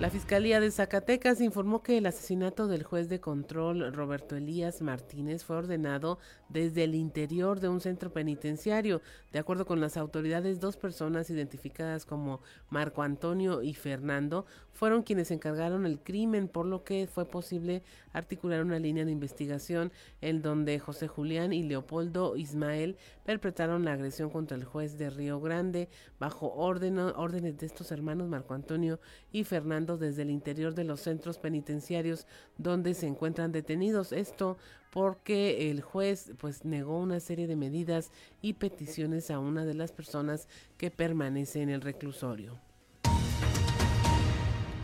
La 0.00 0.10
Fiscalía 0.10 0.58
de 0.58 0.72
Zacatecas 0.72 1.40
informó 1.40 1.84
que 1.84 1.96
el 1.96 2.06
asesinato 2.06 2.66
del 2.66 2.82
juez 2.82 3.08
de 3.08 3.20
control 3.20 3.92
Roberto 3.94 4.34
Elías 4.34 4.82
Martínez 4.82 5.44
fue 5.44 5.56
ordenado 5.56 6.18
desde 6.48 6.82
el 6.82 6.96
interior 6.96 7.60
de 7.60 7.68
un 7.68 7.80
centro 7.80 8.12
penitenciario. 8.12 9.02
De 9.32 9.38
acuerdo 9.38 9.66
con 9.66 9.80
las 9.80 9.96
autoridades, 9.96 10.58
dos 10.58 10.76
personas 10.76 11.30
identificadas 11.30 12.06
como 12.06 12.40
Marco 12.70 13.04
Antonio 13.04 13.62
y 13.62 13.74
Fernando 13.74 14.46
fueron 14.72 15.04
quienes 15.04 15.30
encargaron 15.30 15.86
el 15.86 16.00
crimen, 16.00 16.48
por 16.48 16.66
lo 16.66 16.82
que 16.82 17.06
fue 17.06 17.24
posible 17.24 17.84
articular 18.12 18.62
una 18.62 18.80
línea 18.80 19.04
de 19.04 19.12
investigación 19.12 19.92
en 20.20 20.42
donde 20.42 20.80
José 20.80 21.06
Julián 21.06 21.52
y 21.52 21.62
Leopoldo 21.62 22.36
Ismael 22.36 22.96
perpetraron 23.24 23.84
la 23.84 23.92
agresión 23.92 24.30
contra 24.30 24.56
el 24.56 24.64
juez 24.64 24.98
de 24.98 25.10
Río 25.10 25.40
Grande 25.40 25.88
bajo 26.18 26.52
órdenes 26.52 27.56
de 27.58 27.66
estos 27.66 27.92
hermanos 27.92 28.28
Marco 28.28 28.54
Antonio 28.54 28.98
y 29.34 29.42
Fernando 29.42 29.98
desde 29.98 30.22
el 30.22 30.30
interior 30.30 30.76
de 30.76 30.84
los 30.84 31.00
centros 31.00 31.38
penitenciarios 31.38 32.24
donde 32.56 32.94
se 32.94 33.08
encuentran 33.08 33.50
detenidos. 33.50 34.12
Esto 34.12 34.56
porque 34.92 35.72
el 35.72 35.82
juez 35.82 36.32
pues 36.38 36.64
negó 36.64 37.00
una 37.00 37.18
serie 37.18 37.48
de 37.48 37.56
medidas 37.56 38.12
y 38.42 38.52
peticiones 38.52 39.32
a 39.32 39.40
una 39.40 39.64
de 39.64 39.74
las 39.74 39.90
personas 39.90 40.46
que 40.76 40.92
permanece 40.92 41.62
en 41.62 41.70
el 41.70 41.80
reclusorio. 41.80 42.60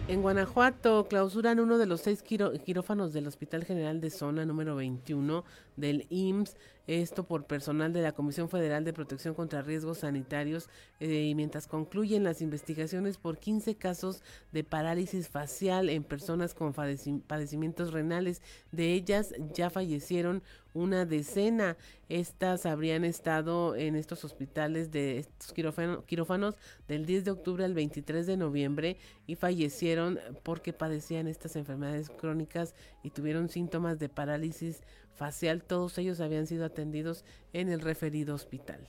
En 0.09 0.23
Guanajuato 0.23 1.07
clausuran 1.07 1.61
uno 1.61 1.79
de 1.79 1.87
los 1.87 2.01
seis 2.01 2.25
quirófanos 2.25 3.13
del 3.13 3.29
Hospital 3.29 3.63
General 3.63 4.01
de 4.01 4.11
Zona 4.11 4.45
número 4.45 4.75
21 4.75 5.45
del 5.81 6.07
IMSS 6.11 6.57
esto 6.91 7.23
por 7.23 7.47
personal 7.47 7.93
de 7.93 8.03
la 8.03 8.11
Comisión 8.11 8.49
Federal 8.49 8.85
de 8.85 8.93
Protección 8.93 9.33
contra 9.35 9.63
Riesgos 9.63 9.99
Sanitarios 9.99 10.69
eh, 10.99 11.27
y 11.27 11.37
mientras 11.37 11.69
concluyen 11.69 12.25
las 12.25 12.43
investigaciones 12.43 13.17
por 13.17 13.39
15 13.39 13.77
casos 13.77 14.25
de 14.51 14.65
parálisis 14.65 15.29
facial 15.29 15.89
en 15.89 16.03
personas 16.03 16.53
con 16.53 16.73
padecimientos 16.73 17.93
renales. 17.93 18.43
De 18.73 18.93
ellas 18.93 19.33
ya 19.55 19.71
fallecieron 19.71 20.43
una 20.75 21.05
decena. 21.07 21.77
Estas 22.09 22.67
habrían 22.67 23.05
estado 23.05 23.77
en 23.77 23.95
estos 23.95 24.25
hospitales 24.25 24.91
de 24.91 25.19
estos 25.19 25.53
quirófanos 25.53 26.57
del 26.89 27.07
10 27.07 27.25
de 27.25 27.31
octubre 27.31 27.65
al 27.65 27.75
23 27.75 28.27
de 28.27 28.37
noviembre 28.37 28.97
y 29.29 29.37
fallecieron 29.37 30.19
porque 30.43 30.73
padecían 30.73 31.29
estas 31.29 31.55
enfermedades 31.55 32.11
crónicas 32.11 32.75
y 33.05 33.11
tuvieron 33.11 33.49
síntomas 33.49 34.01
de 34.01 34.09
parálisis 34.09 34.83
facial, 35.15 35.63
todos 35.63 35.99
ellos 35.99 36.21
habían 36.21 36.47
sido 36.47 36.65
atendidos 36.65 37.25
en 37.53 37.69
el 37.69 37.81
referido 37.81 38.35
hospital. 38.35 38.89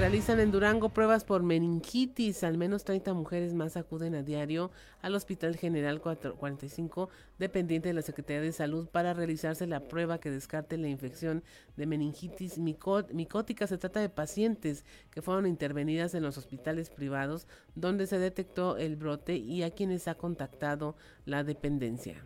Realizan 0.00 0.40
en 0.40 0.50
Durango 0.50 0.88
pruebas 0.88 1.24
por 1.24 1.42
meningitis. 1.42 2.42
Al 2.42 2.56
menos 2.56 2.84
30 2.84 3.12
mujeres 3.12 3.52
más 3.52 3.76
acuden 3.76 4.14
a 4.14 4.22
diario 4.22 4.70
al 5.02 5.14
Hospital 5.14 5.56
General 5.56 6.00
45, 6.00 7.10
dependiente 7.38 7.90
de 7.90 7.92
la 7.92 8.00
Secretaría 8.00 8.40
de 8.40 8.52
Salud, 8.52 8.88
para 8.88 9.12
realizarse 9.12 9.66
la 9.66 9.88
prueba 9.88 10.18
que 10.18 10.30
descarte 10.30 10.78
la 10.78 10.88
infección 10.88 11.44
de 11.76 11.84
meningitis 11.84 12.56
micótica. 12.56 13.66
Se 13.66 13.76
trata 13.76 14.00
de 14.00 14.08
pacientes 14.08 14.86
que 15.10 15.20
fueron 15.20 15.44
intervenidas 15.44 16.14
en 16.14 16.22
los 16.22 16.38
hospitales 16.38 16.88
privados 16.88 17.46
donde 17.74 18.06
se 18.06 18.18
detectó 18.18 18.78
el 18.78 18.96
brote 18.96 19.36
y 19.36 19.64
a 19.64 19.70
quienes 19.70 20.08
ha 20.08 20.14
contactado 20.14 20.96
la 21.26 21.44
dependencia. 21.44 22.24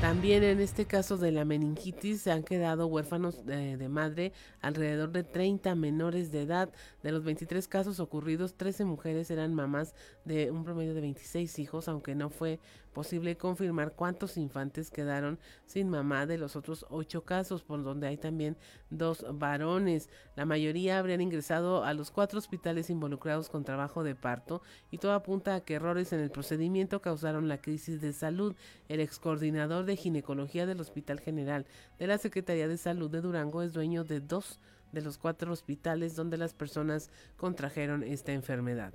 También 0.00 0.44
en 0.44 0.60
este 0.60 0.84
caso 0.84 1.16
de 1.16 1.32
la 1.32 1.44
meningitis 1.44 2.20
se 2.20 2.30
han 2.30 2.42
quedado 2.42 2.86
huérfanos 2.86 3.46
de, 3.46 3.76
de, 3.76 3.88
madre 3.88 4.32
alrededor 4.60 5.10
de 5.10 5.24
30 5.24 5.74
menores 5.74 6.30
de 6.30 6.42
edad. 6.42 6.70
De 7.02 7.12
los 7.12 7.24
23 7.24 7.66
casos 7.66 7.98
ocurridos, 7.98 8.54
13 8.54 8.84
mujeres 8.84 9.30
eran 9.30 9.54
mamás 9.54 9.94
de 10.24 10.50
un 10.50 10.64
promedio 10.64 10.94
de 10.94 11.00
26 11.00 11.58
hijos, 11.58 11.88
aunque 11.88 12.14
no 12.14 12.28
fue 12.28 12.60
posible 12.96 13.36
confirmar 13.36 13.92
cuántos 13.92 14.38
infantes 14.38 14.90
quedaron 14.90 15.38
sin 15.66 15.90
mamá 15.90 16.24
de 16.24 16.38
los 16.38 16.56
otros 16.56 16.86
ocho 16.88 17.26
casos, 17.26 17.62
por 17.62 17.84
donde 17.84 18.06
hay 18.06 18.16
también 18.16 18.56
dos 18.88 19.26
varones. 19.34 20.08
La 20.34 20.46
mayoría 20.46 20.98
habrían 20.98 21.20
ingresado 21.20 21.84
a 21.84 21.92
los 21.92 22.10
cuatro 22.10 22.38
hospitales 22.38 22.88
involucrados 22.88 23.50
con 23.50 23.64
trabajo 23.64 24.02
de 24.02 24.14
parto 24.14 24.62
y 24.90 24.96
todo 24.96 25.12
apunta 25.12 25.56
a 25.56 25.60
que 25.60 25.74
errores 25.74 26.14
en 26.14 26.20
el 26.20 26.30
procedimiento 26.30 27.02
causaron 27.02 27.48
la 27.48 27.60
crisis 27.60 28.00
de 28.00 28.14
salud. 28.14 28.56
El 28.88 29.00
ex 29.00 29.18
coordinador 29.18 29.84
de 29.84 29.96
ginecología 29.96 30.64
del 30.64 30.80
Hospital 30.80 31.20
General 31.20 31.66
de 31.98 32.06
la 32.06 32.16
Secretaría 32.16 32.66
de 32.66 32.78
Salud 32.78 33.10
de 33.10 33.20
Durango 33.20 33.60
es 33.60 33.74
dueño 33.74 34.04
de 34.04 34.20
dos 34.20 34.58
de 34.92 35.02
los 35.02 35.18
cuatro 35.18 35.52
hospitales 35.52 36.16
donde 36.16 36.38
las 36.38 36.54
personas 36.54 37.10
contrajeron 37.36 38.02
esta 38.04 38.32
enfermedad. 38.32 38.94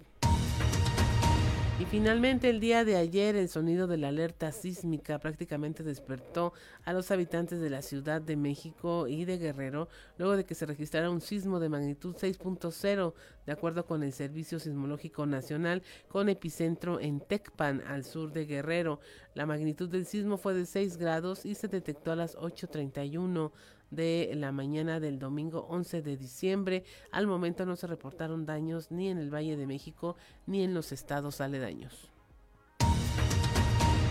Y 1.82 1.86
finalmente 1.86 2.48
el 2.48 2.60
día 2.60 2.86
de 2.86 2.96
ayer 2.96 3.36
el 3.36 3.50
sonido 3.50 3.88
de 3.88 3.98
la 3.98 4.10
alerta 4.10 4.52
sísmica 4.52 5.18
prácticamente 5.18 5.82
despertó 5.82 6.54
a 6.86 6.94
los 6.94 7.10
habitantes 7.10 7.60
de 7.60 7.72
la 7.72 7.82
Ciudad 7.82 8.22
de 8.22 8.36
México 8.36 9.08
y 9.08 9.26
de 9.26 9.40
Guerrero 9.40 9.90
luego 10.20 10.38
de 10.38 10.46
que 10.46 10.54
se 10.54 10.68
registrara 10.68 11.10
un 11.10 11.22
sismo 11.22 11.60
de 11.60 11.70
magnitud 11.70 12.16
6.0 12.16 13.14
de 13.48 13.52
acuerdo 13.52 13.88
con 13.88 14.04
el 14.04 14.14
Servicio 14.14 14.60
Sismológico 14.60 15.26
Nacional 15.26 15.82
con 16.08 16.30
epicentro 16.30 17.00
en 17.00 17.20
Tecpan 17.20 17.82
al 17.88 18.04
sur 18.04 18.32
de 18.32 18.46
Guerrero. 18.46 19.00
La 19.34 19.48
magnitud 19.48 19.90
del 19.90 20.06
sismo 20.06 20.38
fue 20.38 20.54
de 20.54 20.68
6 20.68 20.98
grados 20.98 21.48
y 21.48 21.56
se 21.56 21.68
detectó 21.68 22.12
a 22.12 22.16
las 22.16 22.38
8.31 22.38 23.52
de 23.92 24.32
la 24.36 24.52
mañana 24.52 25.00
del 25.00 25.20
domingo 25.20 25.68
11 25.70 26.02
de 26.02 26.18
diciembre. 26.18 26.84
Al 27.12 27.28
momento 27.28 27.66
no 27.66 27.76
se 27.76 27.88
reportaron 27.88 28.46
daños 28.46 28.90
ni 28.90 29.10
en 29.10 29.18
el 29.18 29.32
Valle 29.32 29.58
de 29.58 29.68
México 29.68 30.16
ni 30.48 30.64
en 30.64 30.74
los 30.74 30.92
estados 30.92 31.42
aledaños. 31.42 32.10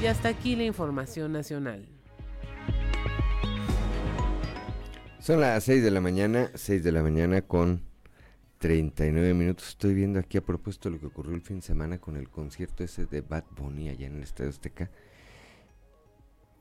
Y 0.03 0.07
hasta 0.07 0.29
aquí 0.29 0.57
la 0.57 0.65
información 0.65 1.33
nacional. 1.33 1.87
Son 5.19 5.41
las 5.41 5.65
6 5.65 5.83
de 5.83 5.91
la 5.91 6.01
mañana, 6.01 6.51
6 6.55 6.83
de 6.83 6.93
la 6.93 7.03
mañana 7.03 7.43
con 7.43 7.83
39 8.59 9.35
minutos. 9.35 9.69
Estoy 9.69 9.93
viendo 9.95 10.19
aquí 10.19 10.39
a 10.39 10.45
propósito 10.45 10.89
lo 10.89 10.99
que 10.99 11.07
ocurrió 11.07 11.35
el 11.35 11.43
fin 11.43 11.57
de 11.57 11.63
semana 11.63 11.99
con 11.99 12.17
el 12.17 12.31
concierto 12.31 12.85
ese 12.85 13.05
de 13.07 13.21
Bad 13.21 13.45
Bunny 13.57 13.91
allá 13.91 14.07
en 14.07 14.17
el 14.17 14.23
Estadio 14.23 14.51
Azteca. 14.51 14.91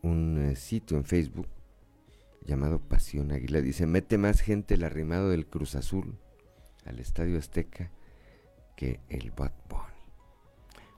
Un 0.02 0.52
eh, 0.52 0.56
sitio 0.56 0.98
en 0.98 1.06
Facebook 1.06 1.48
llamado 2.46 2.80
Pasión 2.80 3.32
Águila. 3.32 3.62
Dice, 3.62 3.86
mete 3.86 4.18
más 4.18 4.42
gente 4.42 4.76
el 4.76 4.84
arrimado 4.84 5.30
del 5.30 5.46
Cruz 5.46 5.76
Azul 5.76 6.18
al 6.86 7.00
Estadio 7.00 7.38
Azteca 7.38 7.92
que 8.76 9.00
el 9.10 9.32
Bad 9.32 9.54
Bunny. 9.70 9.84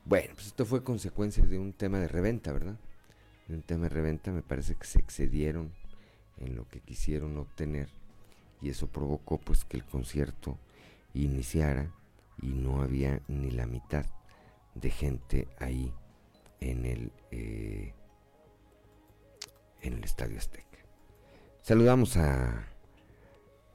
Bueno, 0.06 0.34
pues 0.34 0.48
esto 0.48 0.66
fue 0.66 0.84
consecuencia 0.84 1.46
de 1.46 1.60
un 1.60 1.74
tema 1.74 2.00
de 2.00 2.08
reventa, 2.08 2.52
¿verdad? 2.52 2.80
De 3.48 3.56
un 3.56 3.64
tema 3.64 3.84
de 3.84 3.90
reventa 3.90 4.32
me 4.32 4.42
parece 4.42 4.76
que 4.76 4.86
se 4.86 5.00
excedieron 5.00 5.74
en 6.38 6.56
lo 6.56 6.68
que 6.68 6.80
quisieron 6.80 7.38
obtener 7.38 7.90
y 8.62 8.70
eso 8.70 8.88
provocó 8.88 9.40
pues 9.40 9.66
que 9.66 9.78
el 9.78 9.86
concierto 9.86 10.58
iniciara 11.14 11.92
y 12.42 12.48
no 12.48 12.82
había 12.82 13.22
ni 13.28 13.52
la 13.52 13.66
mitad 13.66 14.06
de 14.76 14.90
gente 14.90 15.48
ahí 15.60 15.94
en 16.60 16.86
el 16.86 17.12
eh, 17.32 17.94
en 19.82 19.94
el 19.94 20.04
Estadio 20.04 20.38
Azteca. 20.38 20.71
Saludamos 21.64 22.18
a 22.18 22.66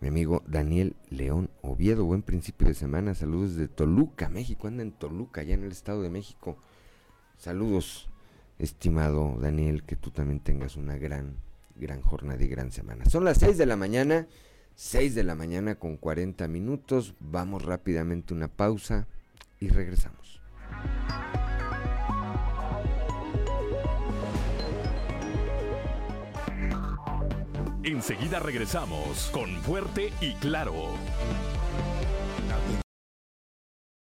mi 0.00 0.08
amigo 0.08 0.42
Daniel 0.48 0.96
León 1.08 1.50
Oviedo. 1.62 2.04
Buen 2.04 2.22
principio 2.22 2.66
de 2.66 2.74
semana. 2.74 3.14
Saludos 3.14 3.54
de 3.54 3.68
Toluca, 3.68 4.28
México. 4.28 4.66
Anda 4.66 4.82
en 4.82 4.90
Toluca, 4.90 5.42
allá 5.42 5.54
en 5.54 5.62
el 5.62 5.70
Estado 5.70 6.02
de 6.02 6.10
México. 6.10 6.58
Saludos, 7.38 8.08
estimado 8.58 9.36
Daniel. 9.40 9.84
Que 9.84 9.94
tú 9.94 10.10
también 10.10 10.40
tengas 10.40 10.74
una 10.74 10.96
gran, 10.96 11.36
gran 11.76 12.02
jornada 12.02 12.42
y 12.42 12.48
gran 12.48 12.72
semana. 12.72 13.04
Son 13.04 13.24
las 13.24 13.38
6 13.38 13.56
de 13.56 13.66
la 13.66 13.76
mañana. 13.76 14.26
6 14.74 15.14
de 15.14 15.22
la 15.22 15.36
mañana 15.36 15.76
con 15.76 15.96
40 15.96 16.48
minutos. 16.48 17.14
Vamos 17.20 17.64
rápidamente 17.64 18.34
una 18.34 18.48
pausa 18.48 19.06
y 19.60 19.68
regresamos. 19.68 20.42
Enseguida 27.86 28.40
regresamos 28.40 29.30
con 29.32 29.62
Fuerte 29.62 30.12
y 30.20 30.34
Claro. 30.34 30.74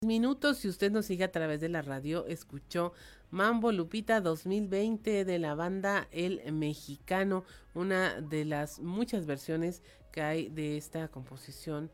Minutos, 0.06 0.60
si 0.60 0.68
usted 0.68 0.92
nos 0.92 1.08
sigue 1.08 1.24
a 1.24 1.32
través 1.32 1.62
de 1.62 1.70
la 1.70 1.82
radio, 1.82 2.28
escuchó 2.28 2.94
Mambo 3.32 3.72
Lupita 3.72 4.22
2020 4.22 5.26
de 5.26 5.40
la 5.40 5.56
banda 5.56 6.08
El 6.12 6.54
Mexicano, 6.54 7.44
una 7.74 8.22
de 8.22 8.46
las 8.46 8.80
muchas 8.80 9.26
versiones 9.26 9.82
que 10.12 10.22
hay 10.22 10.50
de 10.50 10.78
esta 10.78 11.08
composición 11.08 11.90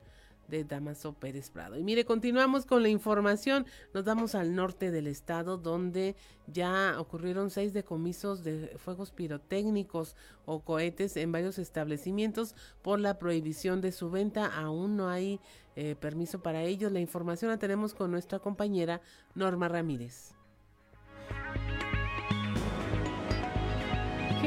de 0.48 0.64
Damaso 0.64 1.14
Pérez 1.14 1.50
Prado. 1.50 1.78
Y 1.78 1.84
mire, 1.84 2.06
continuamos 2.06 2.66
con 2.66 2.84
la 2.84 2.90
información. 2.90 3.66
Nos 3.94 4.06
vamos 4.06 4.36
al 4.36 4.56
norte 4.56 4.92
del 4.92 5.08
estado, 5.08 5.58
donde 5.58 6.16
ya 6.48 6.96
ocurrieron 7.00 7.50
seis 7.50 7.74
decomisos 7.74 8.44
de 8.44 8.76
fuegos 8.78 9.12
pirotécnicos 9.12 10.16
o 10.46 10.62
cohetes 10.62 11.18
en 11.18 11.32
varios 11.32 11.60
establecimientos 11.60 12.56
por 12.82 13.00
la 13.00 13.20
prohibición 13.20 13.82
de 13.82 13.92
su 13.92 14.10
venta. 14.10 14.46
Aún 14.46 14.96
no 14.96 15.10
hay 15.10 15.40
eh, 15.76 15.96
permiso 16.00 16.42
para 16.42 16.64
ellos. 16.64 16.92
La 16.92 17.00
información 17.00 17.52
la 17.52 17.58
tenemos 17.58 17.94
con 17.94 18.12
nuestra 18.12 18.40
compañera 18.40 19.02
Norma 19.36 19.68
Ramírez. 19.68 20.34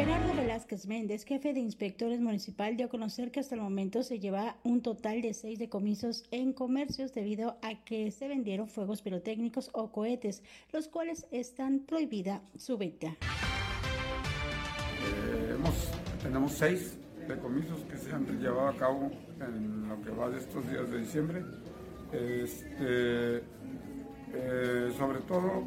Gerardo 0.01 0.35
Velázquez 0.35 0.87
Méndez, 0.87 1.27
jefe 1.27 1.53
de 1.53 1.61
inspectores 1.61 2.23
municipal, 2.23 2.75
dio 2.75 2.87
a 2.87 2.89
conocer 2.89 3.31
que 3.31 3.41
hasta 3.41 3.55
el 3.55 3.61
momento 3.61 4.03
se 4.03 4.19
lleva 4.19 4.57
un 4.65 4.81
total 4.81 5.21
de 5.21 5.35
seis 5.35 5.59
decomisos 5.59 6.25
en 6.31 6.55
comercios 6.55 7.13
debido 7.13 7.59
a 7.61 7.85
que 7.85 8.11
se 8.11 8.27
vendieron 8.27 8.67
fuegos 8.67 9.03
pirotécnicos 9.03 9.69
o 9.75 9.93
cohetes, 9.93 10.43
los 10.73 10.89
cuales 10.89 11.27
están 11.31 11.81
prohibida 11.81 12.41
su 12.57 12.79
venta. 12.79 13.09
Eh, 15.09 15.59
tenemos 16.23 16.53
seis 16.53 16.97
decomisos 17.29 17.81
que 17.81 17.99
se 17.99 18.11
han 18.11 18.25
llevado 18.41 18.69
a 18.69 18.77
cabo 18.79 19.11
en 19.39 19.87
lo 19.87 20.01
que 20.01 20.13
va 20.13 20.31
de 20.31 20.39
estos 20.39 20.67
días 20.71 20.91
de 20.91 20.99
diciembre. 20.99 21.45
Este, 22.11 23.43
eh, 24.33 24.95
sobre 24.97 25.21
todo 25.29 25.63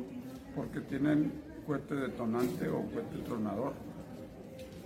porque 0.55 0.81
tienen 0.81 1.31
cohete 1.67 1.93
detonante 1.93 2.67
o 2.67 2.81
cohete 2.91 3.19
tronador 3.25 3.92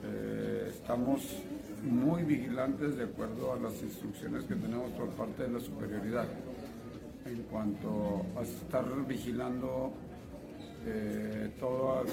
eh, 0.03 0.67
estamos 0.69 1.21
muy 1.83 2.23
vigilantes 2.23 2.97
de 2.97 3.05
acuerdo 3.05 3.53
a 3.53 3.57
las 3.57 3.81
instrucciones 3.81 4.43
que 4.43 4.55
tenemos 4.55 4.91
por 4.91 5.09
parte 5.09 5.43
de 5.43 5.49
la 5.49 5.59
superioridad 5.59 6.27
en 7.25 7.43
cuanto 7.43 8.25
a 8.37 8.41
estar 8.41 8.85
vigilando 9.07 9.91
eh, 10.85 11.51
toda 11.59 12.03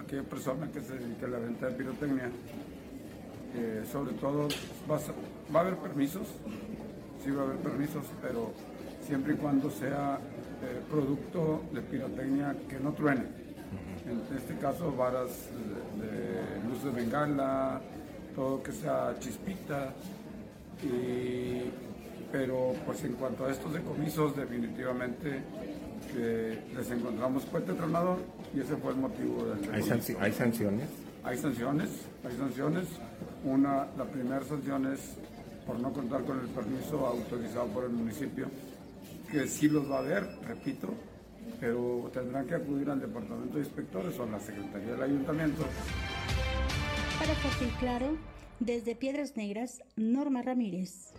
aquella 0.00 0.22
persona 0.24 0.70
que 0.70 0.80
se 0.80 0.98
dedica 0.98 1.26
a 1.26 1.30
la 1.30 1.38
venta 1.38 1.66
de 1.68 1.72
pirotecnia. 1.72 2.30
Eh, 3.54 3.84
sobre 3.90 4.14
todo 4.14 4.48
va 4.90 4.98
a, 5.58 5.60
haber 5.60 5.76
permisos, 5.76 6.26
sí 7.22 7.30
va 7.30 7.42
a 7.42 7.44
haber 7.44 7.58
permisos, 7.58 8.04
pero 8.20 8.52
siempre 9.06 9.34
y 9.34 9.36
cuando 9.36 9.70
sea 9.70 10.18
producto 10.88 11.62
de 11.72 11.80
pirotecnia 11.82 12.54
que 12.68 12.78
no 12.78 12.92
truene. 12.92 13.42
En 14.06 14.36
este 14.36 14.56
caso, 14.56 14.92
varas 14.92 15.48
de 16.00 16.61
de 16.84 16.90
bengala, 16.90 17.80
todo 18.34 18.62
que 18.62 18.72
sea 18.72 19.14
chispita. 19.18 19.92
pero 22.30 22.72
pues 22.86 23.04
en 23.04 23.12
cuanto 23.14 23.44
a 23.44 23.50
estos 23.50 23.72
decomisos, 23.72 24.34
definitivamente 24.36 25.42
les 26.74 26.90
encontramos 26.90 27.44
puente 27.44 27.72
tronador 27.74 28.18
y 28.54 28.60
ese 28.60 28.76
fue 28.76 28.92
el 28.92 28.98
motivo 28.98 29.44
del 29.44 29.72
¿Hay, 29.72 29.82
¿Hay 30.20 30.32
sanciones? 30.32 30.88
Hay 31.24 31.38
sanciones, 31.38 31.88
hay 32.24 32.36
sanciones. 32.36 32.88
Una, 33.44 33.86
la 33.96 34.04
primera 34.04 34.42
sanción 34.44 34.92
es 34.92 35.00
por 35.66 35.78
no 35.78 35.92
contar 35.92 36.24
con 36.24 36.40
el 36.40 36.48
permiso 36.48 37.06
autorizado 37.06 37.66
por 37.68 37.84
el 37.84 37.90
municipio, 37.90 38.46
que 39.30 39.46
sí 39.46 39.68
los 39.68 39.90
va 39.90 39.96
a 39.96 39.98
haber, 40.00 40.26
repito, 40.46 40.88
pero 41.60 42.10
tendrán 42.12 42.46
que 42.46 42.56
acudir 42.56 42.90
al 42.90 43.00
departamento 43.00 43.54
de 43.54 43.60
inspectores 43.60 44.18
o 44.18 44.24
a 44.24 44.26
la 44.26 44.40
secretaría 44.40 44.92
del 44.92 45.02
ayuntamiento. 45.02 45.64
Para 47.22 47.34
y 47.34 47.70
Claro, 47.78 48.16
desde 48.58 48.96
Piedras 48.96 49.36
Negras, 49.36 49.80
Norma 49.94 50.42
Ramírez. 50.42 51.14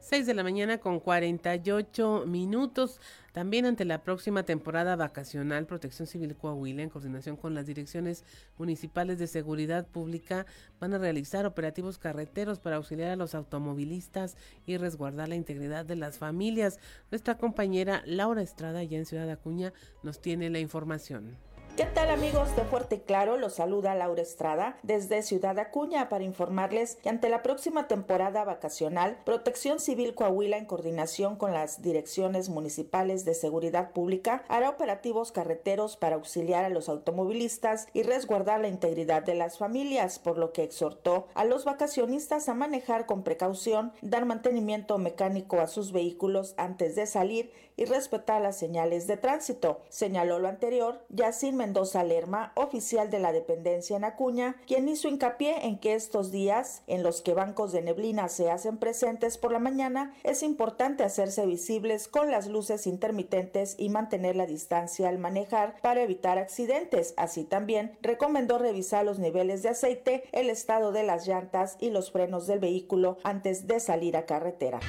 6 0.00 0.26
de 0.26 0.34
la 0.34 0.42
mañana 0.42 0.76
con 0.76 1.00
48 1.00 2.24
minutos. 2.26 3.00
También 3.32 3.64
ante 3.64 3.86
la 3.86 4.02
próxima 4.02 4.42
temporada 4.42 4.96
vacacional, 4.96 5.64
Protección 5.64 6.06
Civil 6.06 6.36
Coahuila, 6.36 6.82
en 6.82 6.90
coordinación 6.90 7.36
con 7.38 7.54
las 7.54 7.64
direcciones 7.64 8.22
municipales 8.58 9.18
de 9.18 9.28
seguridad 9.28 9.86
pública, 9.86 10.44
van 10.78 10.92
a 10.92 10.98
realizar 10.98 11.46
operativos 11.46 11.96
carreteros 11.96 12.60
para 12.60 12.76
auxiliar 12.76 13.12
a 13.12 13.16
los 13.16 13.34
automovilistas 13.34 14.36
y 14.66 14.76
resguardar 14.76 15.30
la 15.30 15.36
integridad 15.36 15.86
de 15.86 15.96
las 15.96 16.18
familias. 16.18 16.78
Nuestra 17.10 17.38
compañera 17.38 18.02
Laura 18.04 18.42
Estrada, 18.42 18.84
ya 18.84 18.98
en 18.98 19.06
Ciudad 19.06 19.30
Acuña, 19.30 19.72
nos 20.02 20.20
tiene 20.20 20.50
la 20.50 20.58
información. 20.58 21.38
¿Qué 21.76 21.86
tal 21.86 22.08
amigos 22.10 22.54
de 22.54 22.62
Fuerte 22.62 22.94
y 22.94 22.98
Claro? 23.00 23.36
Los 23.36 23.54
saluda 23.54 23.96
Laura 23.96 24.22
Estrada 24.22 24.78
desde 24.84 25.24
Ciudad 25.24 25.58
Acuña 25.58 26.08
para 26.08 26.22
informarles 26.22 26.98
que 27.02 27.08
ante 27.08 27.28
la 27.28 27.42
próxima 27.42 27.88
temporada 27.88 28.44
vacacional, 28.44 29.18
Protección 29.24 29.80
Civil 29.80 30.14
Coahuila 30.14 30.56
en 30.56 30.66
coordinación 30.66 31.34
con 31.34 31.52
las 31.52 31.82
direcciones 31.82 32.48
municipales 32.48 33.24
de 33.24 33.34
seguridad 33.34 33.90
pública 33.90 34.44
hará 34.46 34.70
operativos 34.70 35.32
carreteros 35.32 35.96
para 35.96 36.14
auxiliar 36.14 36.64
a 36.64 36.68
los 36.68 36.88
automovilistas 36.88 37.88
y 37.92 38.04
resguardar 38.04 38.60
la 38.60 38.68
integridad 38.68 39.24
de 39.24 39.34
las 39.34 39.58
familias, 39.58 40.20
por 40.20 40.38
lo 40.38 40.52
que 40.52 40.62
exhortó 40.62 41.26
a 41.34 41.44
los 41.44 41.64
vacacionistas 41.64 42.48
a 42.48 42.54
manejar 42.54 43.04
con 43.04 43.24
precaución, 43.24 43.92
dar 44.00 44.26
mantenimiento 44.26 44.96
mecánico 44.98 45.58
a 45.58 45.66
sus 45.66 45.90
vehículos 45.90 46.54
antes 46.56 46.94
de 46.94 47.06
salir 47.06 47.50
y 47.76 47.86
respetar 47.86 48.40
las 48.40 48.56
señales 48.56 49.08
de 49.08 49.16
tránsito. 49.16 49.80
Señaló 49.88 50.38
lo 50.38 50.46
anterior, 50.46 51.00
sin 51.32 51.56
Mendoza 51.64 52.04
Lerma, 52.04 52.52
oficial 52.56 53.08
de 53.08 53.20
la 53.20 53.32
dependencia 53.32 53.96
en 53.96 54.04
Acuña, 54.04 54.56
quien 54.66 54.86
hizo 54.86 55.08
hincapié 55.08 55.64
en 55.64 55.78
que 55.78 55.94
estos 55.94 56.30
días, 56.30 56.82
en 56.86 57.02
los 57.02 57.22
que 57.22 57.32
bancos 57.32 57.72
de 57.72 57.80
neblina 57.80 58.28
se 58.28 58.50
hacen 58.50 58.76
presentes 58.76 59.38
por 59.38 59.50
la 59.50 59.58
mañana, 59.58 60.12
es 60.24 60.42
importante 60.42 61.04
hacerse 61.04 61.46
visibles 61.46 62.06
con 62.06 62.30
las 62.30 62.48
luces 62.48 62.86
intermitentes 62.86 63.76
y 63.78 63.88
mantener 63.88 64.36
la 64.36 64.44
distancia 64.44 65.08
al 65.08 65.16
manejar 65.16 65.76
para 65.80 66.02
evitar 66.02 66.36
accidentes. 66.36 67.14
Así 67.16 67.44
también 67.44 67.96
recomendó 68.02 68.58
revisar 68.58 69.06
los 69.06 69.18
niveles 69.18 69.62
de 69.62 69.70
aceite, 69.70 70.24
el 70.32 70.50
estado 70.50 70.92
de 70.92 71.04
las 71.04 71.26
llantas 71.26 71.78
y 71.80 71.88
los 71.88 72.12
frenos 72.12 72.46
del 72.46 72.58
vehículo 72.58 73.16
antes 73.24 73.66
de 73.66 73.80
salir 73.80 74.18
a 74.18 74.26
carretera 74.26 74.80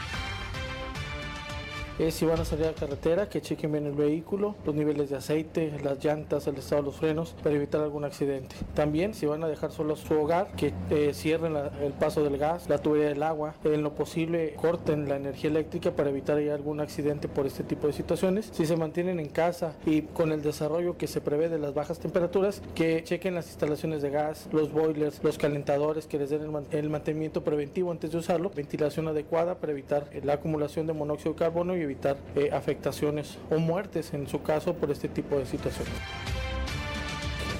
si 2.10 2.26
van 2.26 2.40
a 2.40 2.46
salir 2.46 2.68
a 2.68 2.74
carretera, 2.74 3.30
que 3.30 3.42
chequen 3.42 3.72
bien 3.72 3.86
el 3.86 3.94
vehículo, 3.94 4.56
los 4.66 4.76
niveles 4.76 5.10
de 5.10 5.18
aceite, 5.18 5.74
las 5.84 6.04
llantas, 6.04 6.48
el 6.48 6.56
estado 6.56 6.82
de 6.82 6.86
los 6.88 6.98
frenos, 6.98 7.36
para 7.42 7.56
evitar 7.56 7.82
algún 7.82 8.04
accidente. 8.04 8.56
También, 8.74 9.14
si 9.14 9.26
van 9.26 9.44
a 9.44 9.48
dejar 9.48 9.72
solo 9.72 9.96
su 9.96 10.14
hogar, 10.14 10.52
que 10.56 10.74
eh, 10.90 11.12
cierren 11.14 11.56
el 11.56 11.94
paso 11.94 12.24
del 12.24 12.38
gas, 12.38 12.70
la 12.70 12.78
tubería 12.80 13.10
del 13.10 13.24
agua, 13.24 13.56
en 13.64 13.84
lo 13.84 13.94
posible 13.96 14.54
corten 14.56 15.08
la 15.08 15.16
energía 15.16 15.50
eléctrica 15.50 15.92
para 15.92 16.10
evitar 16.10 16.38
algún 16.38 16.80
accidente 16.80 17.28
por 17.28 17.46
este 17.46 17.64
tipo 17.64 17.88
de 17.88 17.94
situaciones. 17.94 18.50
Si 18.52 18.66
se 18.66 18.76
mantienen 18.76 19.20
en 19.20 19.30
casa 19.30 19.76
y 19.86 20.02
con 20.02 20.32
el 20.32 20.42
desarrollo 20.42 20.98
que 20.98 21.08
se 21.08 21.22
prevé 21.22 21.50
de 21.50 21.60
las 21.60 21.74
bajas 21.74 22.00
temperaturas, 22.00 22.62
que 22.74 23.04
chequen 23.04 23.36
las 23.36 23.48
instalaciones 23.48 24.02
de 24.02 24.10
gas, 24.10 24.50
los 24.52 24.72
boilers, 24.72 25.24
los 25.24 25.38
calentadores, 25.38 26.08
que 26.08 26.18
les 26.18 26.30
den 26.30 26.42
el, 26.72 26.90
mantenimiento 26.90 27.44
preventivo 27.44 27.92
antes 27.92 28.12
de 28.12 28.18
usarlo, 28.18 28.50
ventilación 28.50 29.08
adecuada 29.08 29.56
para 29.56 29.72
evitar 29.72 30.10
la 30.24 30.34
acumulación 30.34 30.88
de 30.88 30.94
monóxido 30.94 31.34
de 31.34 31.40
carbono 31.40 31.76
y 31.76 31.85
evitar 31.86 32.18
eh, 32.36 32.50
afectaciones 32.52 33.38
o 33.50 33.58
muertes 33.58 34.14
en 34.14 34.28
su 34.28 34.44
caso 34.44 34.74
por 34.74 34.92
este 34.92 35.08
tipo 35.08 35.38
de 35.38 35.46
situaciones. 35.46 35.94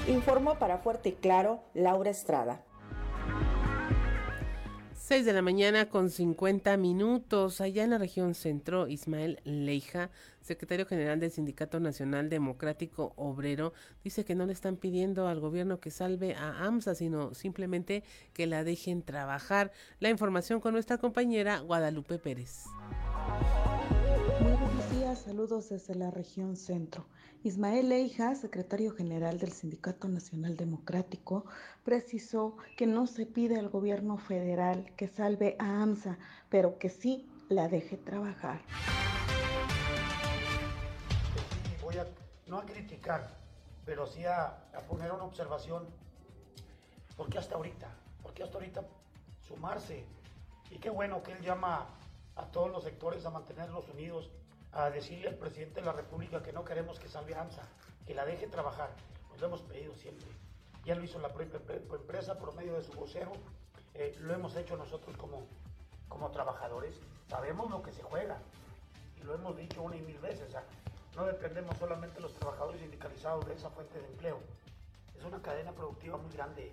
Informó 0.08 0.58
para 0.58 0.78
Fuerte 0.78 1.08
y 1.08 1.12
Claro 1.12 1.64
Laura 1.74 2.10
Estrada. 2.10 2.60
6 5.06 5.24
de 5.24 5.32
la 5.32 5.40
mañana 5.40 5.88
con 5.88 6.10
50 6.10 6.76
minutos. 6.78 7.60
Allá 7.60 7.84
en 7.84 7.90
la 7.90 7.98
región 7.98 8.34
centro, 8.34 8.88
Ismael 8.88 9.38
Leija, 9.44 10.10
secretario 10.40 10.84
general 10.84 11.20
del 11.20 11.30
Sindicato 11.30 11.78
Nacional 11.78 12.28
Democrático 12.28 13.12
Obrero, 13.14 13.72
dice 14.02 14.24
que 14.24 14.34
no 14.34 14.46
le 14.46 14.52
están 14.52 14.76
pidiendo 14.76 15.28
al 15.28 15.38
gobierno 15.38 15.78
que 15.78 15.92
salve 15.92 16.34
a 16.34 16.64
AMSA, 16.64 16.96
sino 16.96 17.34
simplemente 17.34 18.02
que 18.32 18.48
la 18.48 18.64
dejen 18.64 19.02
trabajar. 19.02 19.70
La 20.00 20.10
información 20.10 20.60
con 20.60 20.72
nuestra 20.72 20.98
compañera 20.98 21.60
Guadalupe 21.60 22.18
Pérez. 22.18 22.64
Saludos 25.14 25.68
desde 25.68 25.94
la 25.94 26.10
región 26.10 26.56
centro. 26.56 27.06
Ismael 27.44 27.90
Leija, 27.90 28.34
secretario 28.34 28.92
general 28.92 29.38
del 29.38 29.52
Sindicato 29.52 30.08
Nacional 30.08 30.56
Democrático, 30.56 31.44
precisó 31.84 32.56
que 32.76 32.86
no 32.86 33.06
se 33.06 33.24
pide 33.24 33.56
al 33.58 33.68
gobierno 33.68 34.18
federal 34.18 34.92
que 34.96 35.06
salve 35.06 35.54
a 35.60 35.80
AMSA, 35.80 36.18
pero 36.48 36.78
que 36.78 36.88
sí 36.88 37.30
la 37.48 37.68
deje 37.68 37.96
trabajar. 37.96 38.60
Voy 41.80 41.96
a, 41.98 42.06
no 42.48 42.58
a 42.58 42.66
criticar, 42.66 43.36
pero 43.84 44.06
sí 44.06 44.24
a, 44.24 44.46
a 44.46 44.80
poner 44.88 45.12
una 45.12 45.24
observación. 45.24 45.84
¿Por 47.16 47.28
qué 47.30 47.38
hasta 47.38 47.54
ahorita? 47.54 47.88
¿Por 48.22 48.34
qué 48.34 48.42
hasta 48.42 48.56
ahorita 48.56 48.82
sumarse? 49.46 50.04
Y 50.70 50.78
qué 50.78 50.90
bueno 50.90 51.22
que 51.22 51.32
él 51.32 51.40
llama 51.42 51.86
a 52.34 52.44
todos 52.46 52.70
los 52.70 52.82
sectores 52.82 53.24
a 53.24 53.30
mantenerlos 53.30 53.88
unidos, 53.88 54.30
a 54.76 54.90
decirle 54.90 55.28
al 55.28 55.36
presidente 55.36 55.80
de 55.80 55.86
la 55.86 55.92
República 55.92 56.42
que 56.42 56.52
no 56.52 56.62
queremos 56.62 57.00
que 57.00 57.08
salve 57.08 57.34
AMSA, 57.34 57.62
que 58.06 58.14
la 58.14 58.26
deje 58.26 58.46
trabajar. 58.46 58.90
Nos 59.30 59.40
lo 59.40 59.46
hemos 59.46 59.62
pedido 59.62 59.94
siempre. 59.94 60.26
Ya 60.84 60.94
lo 60.94 61.02
hizo 61.02 61.18
la 61.18 61.32
propia 61.32 61.58
empresa 61.94 62.38
por 62.38 62.54
medio 62.54 62.74
de 62.74 62.82
su 62.82 62.92
vocero. 62.92 63.32
Eh, 63.94 64.14
lo 64.20 64.34
hemos 64.34 64.54
hecho 64.54 64.76
nosotros 64.76 65.16
como, 65.16 65.46
como 66.08 66.30
trabajadores. 66.30 67.00
Sabemos 67.26 67.70
lo 67.70 67.82
que 67.82 67.90
se 67.90 68.02
juega 68.02 68.38
y 69.18 69.24
lo 69.24 69.34
hemos 69.34 69.56
dicho 69.56 69.82
una 69.82 69.96
y 69.96 70.02
mil 70.02 70.18
veces. 70.18 70.54
no 71.16 71.24
dependemos 71.24 71.74
solamente 71.78 72.20
los 72.20 72.34
trabajadores 72.34 72.82
sindicalizados 72.82 73.46
de 73.46 73.54
esa 73.54 73.70
fuente 73.70 73.98
de 73.98 74.06
empleo. 74.06 74.40
Es 75.16 75.24
una 75.24 75.40
cadena 75.40 75.72
productiva 75.72 76.18
muy 76.18 76.32
grande 76.32 76.70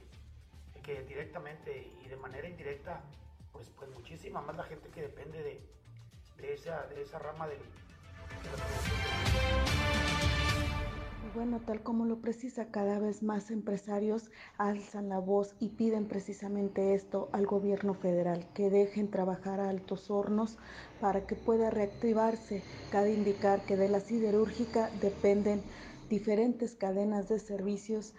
que 0.84 1.04
directamente 1.04 1.94
y 2.04 2.10
de 2.10 2.18
manera 2.18 2.50
indirecta 2.50 3.02
pues, 3.54 3.70
pues 3.70 3.90
muchísima 3.92 4.42
más 4.42 4.58
la 4.58 4.64
gente 4.66 4.90
que 4.90 5.04
depende 5.04 5.42
de, 5.42 5.66
de, 6.36 6.54
esa, 6.54 6.86
de 6.88 7.02
esa 7.02 7.20
rama 7.20 7.48
del, 7.48 7.62
bueno, 11.44 11.60
tal 11.60 11.82
como 11.82 12.06
lo 12.06 12.22
precisa, 12.22 12.68
cada 12.72 13.00
vez 13.00 13.22
más 13.22 13.52
empresarios 13.52 14.32
alzan 14.58 15.10
la 15.10 15.20
voz 15.20 15.56
y 15.60 15.70
piden 15.70 16.08
precisamente 16.08 16.94
esto 16.94 17.30
al 17.32 17.46
gobierno 17.46 17.96
federal, 17.96 18.48
que 18.54 18.70
dejen 18.70 19.10
trabajar 19.10 19.60
a 19.60 19.70
altos 19.70 20.10
hornos 20.10 20.58
para 21.02 21.26
que 21.26 21.36
pueda 21.36 21.70
reactivarse. 21.70 22.64
Cabe 22.92 23.14
indicar 23.14 23.66
que 23.66 23.76
de 23.76 23.90
la 23.90 24.00
siderúrgica 24.00 24.90
dependen 25.02 25.62
diferentes 26.10 26.76
cadenas 26.76 27.28
de 27.30 27.40
servicios, 27.40 28.14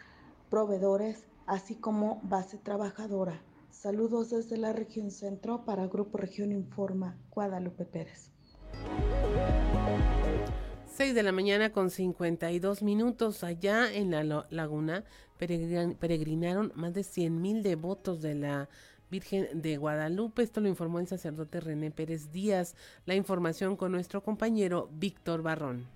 proveedores, 0.50 1.24
así 1.46 1.76
como 1.76 2.20
base 2.24 2.58
trabajadora. 2.58 3.40
Saludos 3.70 4.30
desde 4.30 4.56
la 4.56 4.72
región 4.72 5.10
centro 5.10 5.64
para 5.64 5.86
Grupo 5.86 6.18
Región 6.18 6.52
Informa, 6.52 7.16
Guadalupe 7.30 7.84
Pérez. 7.84 8.30
6 10.96 11.12
de 11.12 11.24
la 11.24 11.32
mañana 11.32 11.72
con 11.72 11.90
52 11.90 12.84
minutos 12.84 13.42
allá 13.42 13.92
en 13.92 14.12
la 14.12 14.46
laguna 14.48 15.02
peregrinaron 15.38 16.70
más 16.76 16.94
de 16.94 17.02
100 17.02 17.42
mil 17.42 17.64
devotos 17.64 18.22
de 18.22 18.36
la 18.36 18.68
Virgen 19.10 19.60
de 19.60 19.76
Guadalupe. 19.76 20.44
Esto 20.44 20.60
lo 20.60 20.68
informó 20.68 21.00
el 21.00 21.08
sacerdote 21.08 21.58
René 21.58 21.90
Pérez 21.90 22.30
Díaz. 22.30 22.76
La 23.06 23.16
información 23.16 23.74
con 23.74 23.90
nuestro 23.90 24.22
compañero 24.22 24.88
Víctor 24.92 25.42
Barrón. 25.42 25.88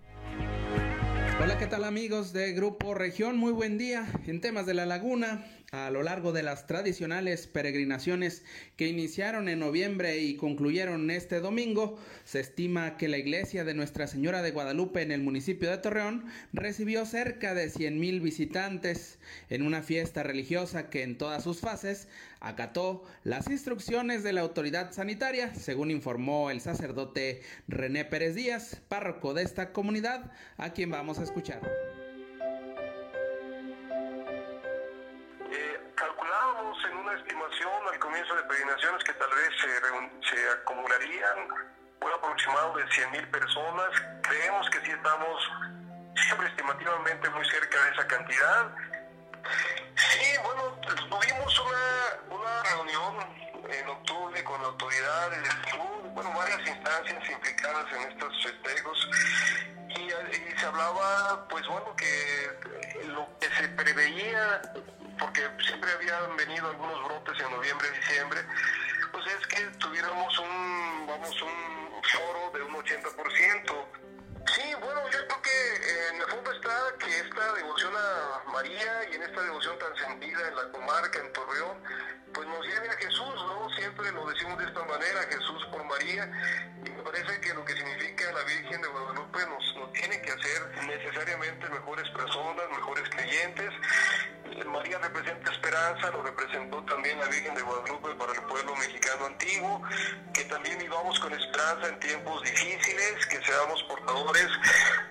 Hola, 1.40 1.57
¿qué 1.59 1.68
tal 1.68 1.84
amigos 1.84 2.32
de 2.32 2.53
Grupo 2.53 2.94
Región? 2.94 3.36
Muy 3.36 3.53
buen 3.53 3.78
día. 3.78 4.05
En 4.26 4.40
temas 4.40 4.66
de 4.66 4.74
la 4.74 4.84
laguna, 4.84 5.44
a 5.70 5.90
lo 5.90 6.02
largo 6.02 6.32
de 6.32 6.42
las 6.42 6.66
tradicionales 6.66 7.46
peregrinaciones 7.46 8.42
que 8.76 8.88
iniciaron 8.88 9.50
en 9.50 9.58
noviembre 9.58 10.18
y 10.18 10.36
concluyeron 10.36 11.10
este 11.10 11.40
domingo, 11.40 11.98
se 12.24 12.40
estima 12.40 12.96
que 12.96 13.08
la 13.08 13.18
iglesia 13.18 13.64
de 13.64 13.74
Nuestra 13.74 14.06
Señora 14.06 14.40
de 14.40 14.50
Guadalupe 14.50 15.02
en 15.02 15.12
el 15.12 15.20
municipio 15.20 15.70
de 15.70 15.76
Torreón 15.76 16.24
recibió 16.54 17.04
cerca 17.04 17.54
de 17.54 17.68
100 17.68 18.00
mil 18.00 18.20
visitantes 18.20 19.18
en 19.50 19.62
una 19.62 19.82
fiesta 19.82 20.22
religiosa 20.22 20.88
que 20.88 21.02
en 21.02 21.18
todas 21.18 21.44
sus 21.44 21.60
fases 21.60 22.08
acató 22.40 23.04
las 23.22 23.50
instrucciones 23.50 24.22
de 24.22 24.32
la 24.32 24.40
autoridad 24.40 24.92
sanitaria, 24.92 25.54
según 25.54 25.90
informó 25.90 26.50
el 26.50 26.62
sacerdote 26.62 27.42
René 27.66 28.06
Pérez 28.06 28.34
Díaz, 28.34 28.80
párroco 28.88 29.34
de 29.34 29.42
esta 29.42 29.72
comunidad, 29.72 30.32
a 30.56 30.72
quien 30.72 30.90
vamos 30.90 31.18
a 31.18 31.24
escuchar. 31.24 31.60
Calculábamos 35.99 36.78
en 36.84 36.96
una 36.96 37.14
estimación 37.14 37.88
al 37.92 37.99
comienzo 37.99 38.34
de 38.36 38.42
peregrinaciones 38.44 39.05
que 39.05 39.12
tal 39.14 39.30
vez 39.30 39.51
se, 39.61 40.30
se 40.30 40.51
acumularían 40.51 41.38
un 42.01 42.12
aproximado 42.12 42.76
de 42.76 42.88
100 42.92 43.11
mil 43.11 43.28
personas. 43.28 43.90
Creemos 44.22 44.70
que 44.70 44.80
sí 44.82 44.90
estamos 44.92 45.51
siempre 46.14 46.46
estimativamente 46.49 47.28
muy 47.30 47.44
cerca 47.49 47.84
de 47.84 47.90
esa 47.90 48.07
cantidad. 48.07 48.70
Sí, 49.96 50.38
bueno, 50.44 50.78
tuvimos 51.11 51.61
una, 51.61 52.36
una 52.36 52.62
reunión 52.62 53.14
en 53.68 53.88
octubre 53.88 54.44
con 54.44 54.62
autoridades 54.62 55.42
de 55.42 55.70
salud, 55.70 56.11
bueno, 56.14 56.32
varias 56.32 56.66
instancias 56.66 57.30
implicadas 57.30 57.92
en 57.92 58.12
estos 58.12 58.42
festejos 58.42 59.11
y, 59.88 60.59
se 60.59 60.66
hablaba, 60.66 61.46
pues 61.49 61.66
bueno, 61.66 61.94
que 61.96 63.07
lo 63.09 63.28
que 63.40 63.49
se 63.49 63.68
preveía, 63.68 64.61
porque 65.18 65.42
siempre 65.66 65.90
habían 65.92 66.36
venido 66.36 66.68
algunos 66.68 67.04
brotes 67.04 67.40
en 67.40 67.50
noviembre, 67.50 67.90
diciembre, 67.90 68.40
pues 69.12 69.26
es 69.26 69.46
que 69.46 69.62
tuviéramos 69.78 70.38
un, 70.38 71.06
vamos, 71.06 71.42
un 71.42 72.02
foro 72.02 72.50
de 72.54 72.62
un 72.62 72.74
80%. 72.74 73.86
Sí, 74.54 74.62
bueno, 74.80 75.02
yo 75.10 75.26
creo 75.26 75.42
que 75.42 76.08
en 76.08 76.20
el 76.20 76.26
fondo 76.28 76.52
está 76.52 76.94
que 76.98 77.18
esta 77.18 77.52
devoción 77.54 77.92
a 77.96 78.50
María 78.50 79.10
y 79.10 79.16
en 79.16 79.22
esta 79.22 79.42
devoción 79.42 79.78
tan 79.78 79.94
sentida 79.96 80.48
en 80.48 80.56
la 80.56 80.72
comarca, 80.72 81.18
en 81.18 81.32
Torreón, 81.32 81.82
pues 82.32 82.46
nos 82.46 82.64
lleve 82.66 82.88
a 82.88 82.96
Jesús, 82.96 83.34
¿no? 83.34 83.68
Siempre 83.76 84.10
lo 84.12 84.26
decimos 84.26 84.58
de 84.58 84.64
esta 84.64 84.84
manera, 84.84 85.22
Jesús 85.24 85.66
por 85.70 85.84
María, 85.84 86.30
y 86.84 86.90
me 86.90 87.02
parece 87.02 87.40
que 87.40 87.54
lo 87.54 87.64
que 87.64 87.74
significa 87.74 88.32
la 88.32 88.42
Virgen 88.44 88.80
de 88.80 88.88
Guadalupe 88.88 89.38
nos, 89.46 89.74
nos 89.76 89.92
tiene 89.92 90.20
que 90.22 90.32
hacer 90.32 90.84
necesariamente 90.86 91.68
mejores 91.68 92.08
personas, 92.10 92.64
mejores 92.70 93.08
creyentes. 93.10 93.70
Representa 95.09 95.50
esperanza, 95.52 96.11
lo 96.11 96.22
representó 96.22 96.84
también 96.84 97.18
la 97.18 97.26
Virgen 97.28 97.54
de 97.54 97.62
Guadalupe 97.62 98.14
para 98.18 98.32
el 98.32 98.42
pueblo 98.42 98.76
mexicano 98.76 99.24
antiguo, 99.24 99.82
que 100.34 100.44
también 100.44 100.78
vivamos 100.78 101.18
con 101.20 101.32
esperanza 101.32 101.88
en 101.88 101.98
tiempos 101.98 102.42
difíciles, 102.42 103.26
que 103.26 103.42
seamos 103.42 103.82
portadores 103.84 104.48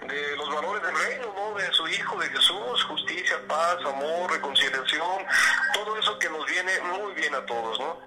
de 0.08 0.38
los 0.38 0.54
valores 0.54 0.84
del 0.84 0.95
reino, 0.95 1.34
¿no? 1.34 1.58
De 1.58 1.72
su 1.72 1.88
Hijo, 1.88 2.20
de 2.20 2.28
Jesús, 2.28 2.84
justicia, 2.84 3.38
paz, 3.48 3.78
amor, 3.88 4.32
reconciliación, 4.32 5.26
todo 5.74 5.98
eso 5.98 6.20
que 6.20 6.30
nos 6.30 6.45
viene 6.45 6.72
muy 7.00 7.14
bien 7.16 7.34
a 7.34 7.43
todos, 7.48 7.80
¿no? 7.80 7.98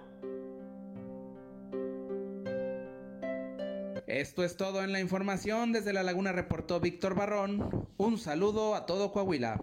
Esto 4.07 4.45
es 4.45 4.57
todo 4.57 4.85
en 4.85 4.93
la 4.93 5.01
información. 5.01 5.73
Desde 5.73 5.93
La 5.93 6.05
Laguna 6.05 6.31
reportó 6.31 6.79
Víctor 6.79 7.17
Barrón. 7.17 7.89
Un 7.97 8.17
saludo 8.19 8.77
a 8.77 8.87
todo 8.87 9.11
Coahuila. 9.11 9.61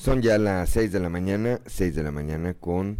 Son 0.00 0.22
ya 0.22 0.38
las 0.38 0.70
6 0.70 0.92
de 0.92 0.98
la 0.98 1.10
mañana, 1.10 1.60
6 1.66 1.94
de 1.94 2.02
la 2.02 2.10
mañana 2.10 2.54
con 2.54 2.96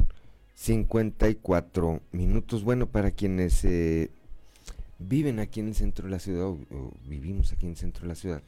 54 0.53 2.03
minutos. 2.12 2.62
Bueno, 2.62 2.90
para 2.90 3.11
quienes 3.11 3.64
eh, 3.64 4.11
viven 4.98 5.38
aquí 5.38 5.61
en 5.61 5.68
el 5.68 5.74
centro 5.74 6.05
de 6.05 6.11
la 6.11 6.18
ciudad 6.18 6.44
o, 6.48 6.92
vivimos 7.09 7.53
aquí 7.53 7.64
en 7.64 7.70
el 7.70 7.78
centro 7.78 8.03
de 8.03 8.09
la 8.09 8.14
ciudad, 8.16 8.42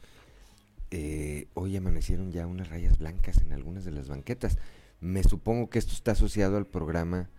eh, 0.91 1.47
hoy 1.55 1.75
amanecieron 1.75 2.31
ya 2.31 2.45
unas 2.45 2.69
rayas 2.69 2.99
blancas 2.99 3.41
en 3.41 3.53
algunas 3.53 3.85
de 3.85 3.91
las 3.91 4.07
banquetas. 4.07 4.59
Me 5.01 5.23
supongo 5.23 5.71
que 5.71 5.79
esto 5.79 5.93
está 5.93 6.11
asociado 6.11 6.55
al 6.55 6.67
programa 6.67 7.31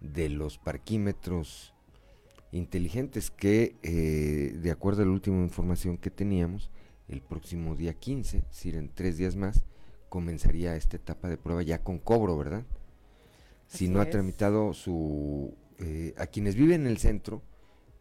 de 0.00 0.30
los 0.30 0.56
parquímetros 0.56 1.74
inteligentes 2.52 3.30
que, 3.30 3.76
eh, 3.82 4.56
de 4.56 4.70
acuerdo 4.70 5.02
a 5.02 5.04
la 5.04 5.12
última 5.12 5.42
información 5.42 5.98
que 5.98 6.08
teníamos, 6.08 6.70
el 7.08 7.20
próximo 7.20 7.76
día 7.76 7.92
15, 7.92 8.38
es 8.38 8.44
decir, 8.48 8.76
en 8.76 8.88
tres 8.88 9.18
días 9.18 9.36
más, 9.36 9.62
comenzaría 10.14 10.76
esta 10.76 10.94
etapa 10.94 11.28
de 11.28 11.36
prueba 11.36 11.60
ya 11.64 11.82
con 11.82 11.98
cobro, 11.98 12.38
¿verdad? 12.38 12.62
si 13.66 13.88
no 13.88 14.00
ha 14.00 14.08
tramitado 14.08 14.72
su... 14.72 15.52
Eh, 15.80 16.14
a 16.16 16.28
quienes 16.28 16.54
viven 16.54 16.82
en 16.82 16.86
el 16.86 16.98
centro, 16.98 17.42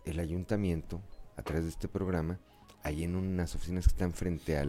el 0.05 0.20
ayuntamiento, 0.20 1.01
a 1.38 1.41
través 1.41 1.64
de 1.64 1.72
este 1.72 1.88
programa, 1.88 2.39
ahí 2.84 3.03
en 3.03 3.16
unas 3.16 3.55
oficinas 3.55 3.86
que 3.86 3.93
están 3.93 4.14
frente 4.14 4.59
a 4.59 4.68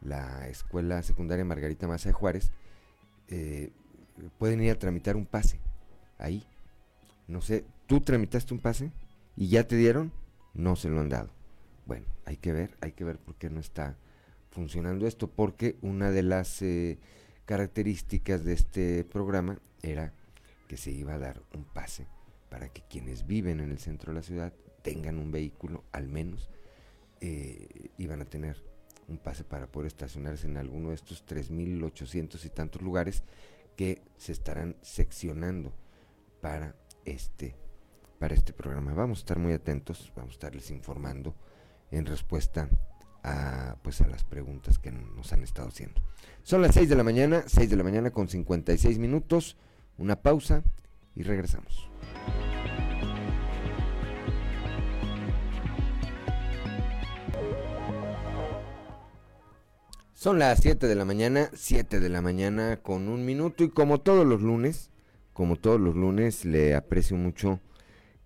la 0.00 0.46
escuela 0.46 1.02
secundaria 1.02 1.44
Margarita 1.44 1.88
Maza 1.88 2.10
de 2.10 2.12
Juárez, 2.12 2.52
eh, 3.26 3.72
pueden 4.38 4.62
ir 4.62 4.70
a 4.70 4.78
tramitar 4.78 5.16
un 5.16 5.26
pase 5.26 5.58
ahí. 6.18 6.46
No 7.26 7.40
sé, 7.40 7.64
¿tú 7.88 8.00
tramitaste 8.00 8.54
un 8.54 8.60
pase 8.60 8.92
y 9.34 9.48
ya 9.48 9.66
te 9.66 9.74
dieron? 9.74 10.12
No 10.52 10.76
se 10.76 10.88
lo 10.88 11.00
han 11.00 11.08
dado. 11.08 11.30
Bueno, 11.84 12.06
hay 12.26 12.36
que 12.36 12.52
ver, 12.52 12.76
hay 12.80 12.92
que 12.92 13.02
ver 13.02 13.18
por 13.18 13.34
qué 13.34 13.50
no 13.50 13.58
está 13.58 13.96
funcionando 14.54 15.06
esto, 15.06 15.28
porque 15.28 15.76
una 15.82 16.10
de 16.10 16.22
las 16.22 16.62
eh, 16.62 16.98
características 17.44 18.44
de 18.44 18.54
este 18.54 19.04
programa 19.04 19.58
era 19.82 20.14
que 20.68 20.76
se 20.76 20.92
iba 20.92 21.14
a 21.14 21.18
dar 21.18 21.42
un 21.54 21.64
pase 21.64 22.06
para 22.48 22.68
que 22.68 22.82
quienes 22.88 23.26
viven 23.26 23.60
en 23.60 23.70
el 23.70 23.78
centro 23.78 24.12
de 24.12 24.20
la 24.20 24.22
ciudad 24.22 24.52
tengan 24.82 25.18
un 25.18 25.32
vehículo, 25.32 25.84
al 25.92 26.08
menos 26.08 26.50
eh, 27.20 27.90
iban 27.98 28.22
a 28.22 28.26
tener 28.26 28.62
un 29.08 29.18
pase 29.18 29.44
para 29.44 29.66
poder 29.66 29.88
estacionarse 29.88 30.46
en 30.46 30.56
alguno 30.56 30.90
de 30.90 30.94
estos 30.94 31.26
3.800 31.26 32.44
y 32.44 32.48
tantos 32.48 32.80
lugares 32.80 33.22
que 33.76 34.02
se 34.16 34.32
estarán 34.32 34.76
seccionando 34.82 35.72
para 36.40 36.76
este, 37.04 37.56
para 38.18 38.34
este 38.34 38.52
programa. 38.52 38.94
Vamos 38.94 39.18
a 39.18 39.22
estar 39.22 39.38
muy 39.38 39.52
atentos, 39.52 40.12
vamos 40.14 40.30
a 40.30 40.34
estarles 40.34 40.70
informando 40.70 41.34
en 41.90 42.06
respuesta 42.06 42.68
a, 43.24 43.76
pues 43.82 44.00
a 44.02 44.06
las 44.06 44.22
preguntas 44.22 44.78
que 44.78 44.92
nos 44.92 45.32
han 45.32 45.42
estado 45.42 45.68
haciendo. 45.68 46.00
Son 46.42 46.60
las 46.62 46.74
6 46.74 46.88
de 46.90 46.94
la 46.94 47.02
mañana, 47.02 47.42
6 47.46 47.70
de 47.70 47.76
la 47.76 47.82
mañana 47.82 48.10
con 48.10 48.28
56 48.28 48.98
minutos, 48.98 49.56
una 49.96 50.16
pausa 50.16 50.62
y 51.16 51.22
regresamos. 51.22 51.88
Son 60.12 60.38
las 60.38 60.60
7 60.60 60.86
de 60.86 60.94
la 60.94 61.04
mañana, 61.04 61.50
7 61.54 62.00
de 62.00 62.08
la 62.08 62.22
mañana 62.22 62.78
con 62.78 63.08
un 63.08 63.24
minuto 63.24 63.64
y 63.64 63.70
como 63.70 64.00
todos 64.00 64.26
los 64.26 64.42
lunes, 64.42 64.90
como 65.32 65.56
todos 65.56 65.80
los 65.80 65.94
lunes, 65.94 66.44
le 66.44 66.74
aprecio 66.74 67.16
mucho 67.16 67.60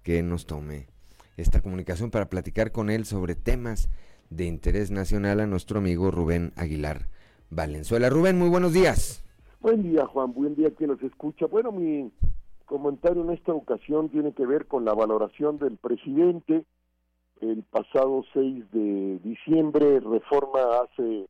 que 0.02 0.22
nos 0.22 0.46
tome 0.46 0.88
esta 1.36 1.60
comunicación 1.60 2.10
para 2.10 2.28
platicar 2.28 2.72
con 2.72 2.90
él 2.90 3.04
sobre 3.04 3.36
temas 3.36 3.88
de 4.30 4.44
interés 4.44 4.90
nacional 4.90 5.40
a 5.40 5.46
nuestro 5.46 5.78
amigo 5.78 6.10
Rubén 6.10 6.52
Aguilar 6.56 7.08
Valenzuela. 7.50 8.10
Rubén, 8.10 8.38
muy 8.38 8.48
buenos 8.48 8.72
días. 8.72 9.24
Buen 9.60 9.82
día, 9.82 10.06
Juan. 10.06 10.32
Buen 10.32 10.54
día 10.54 10.70
quien 10.76 10.90
nos 10.90 11.02
escucha. 11.02 11.46
Bueno, 11.46 11.72
mi 11.72 12.12
comentario 12.66 13.22
en 13.22 13.30
esta 13.30 13.52
ocasión 13.52 14.08
tiene 14.10 14.32
que 14.32 14.46
ver 14.46 14.66
con 14.66 14.84
la 14.84 14.94
valoración 14.94 15.58
del 15.58 15.76
presidente. 15.76 16.64
El 17.40 17.62
pasado 17.62 18.24
6 18.32 18.70
de 18.72 19.18
diciembre, 19.24 20.00
Reforma 20.00 20.60
hace 20.84 21.28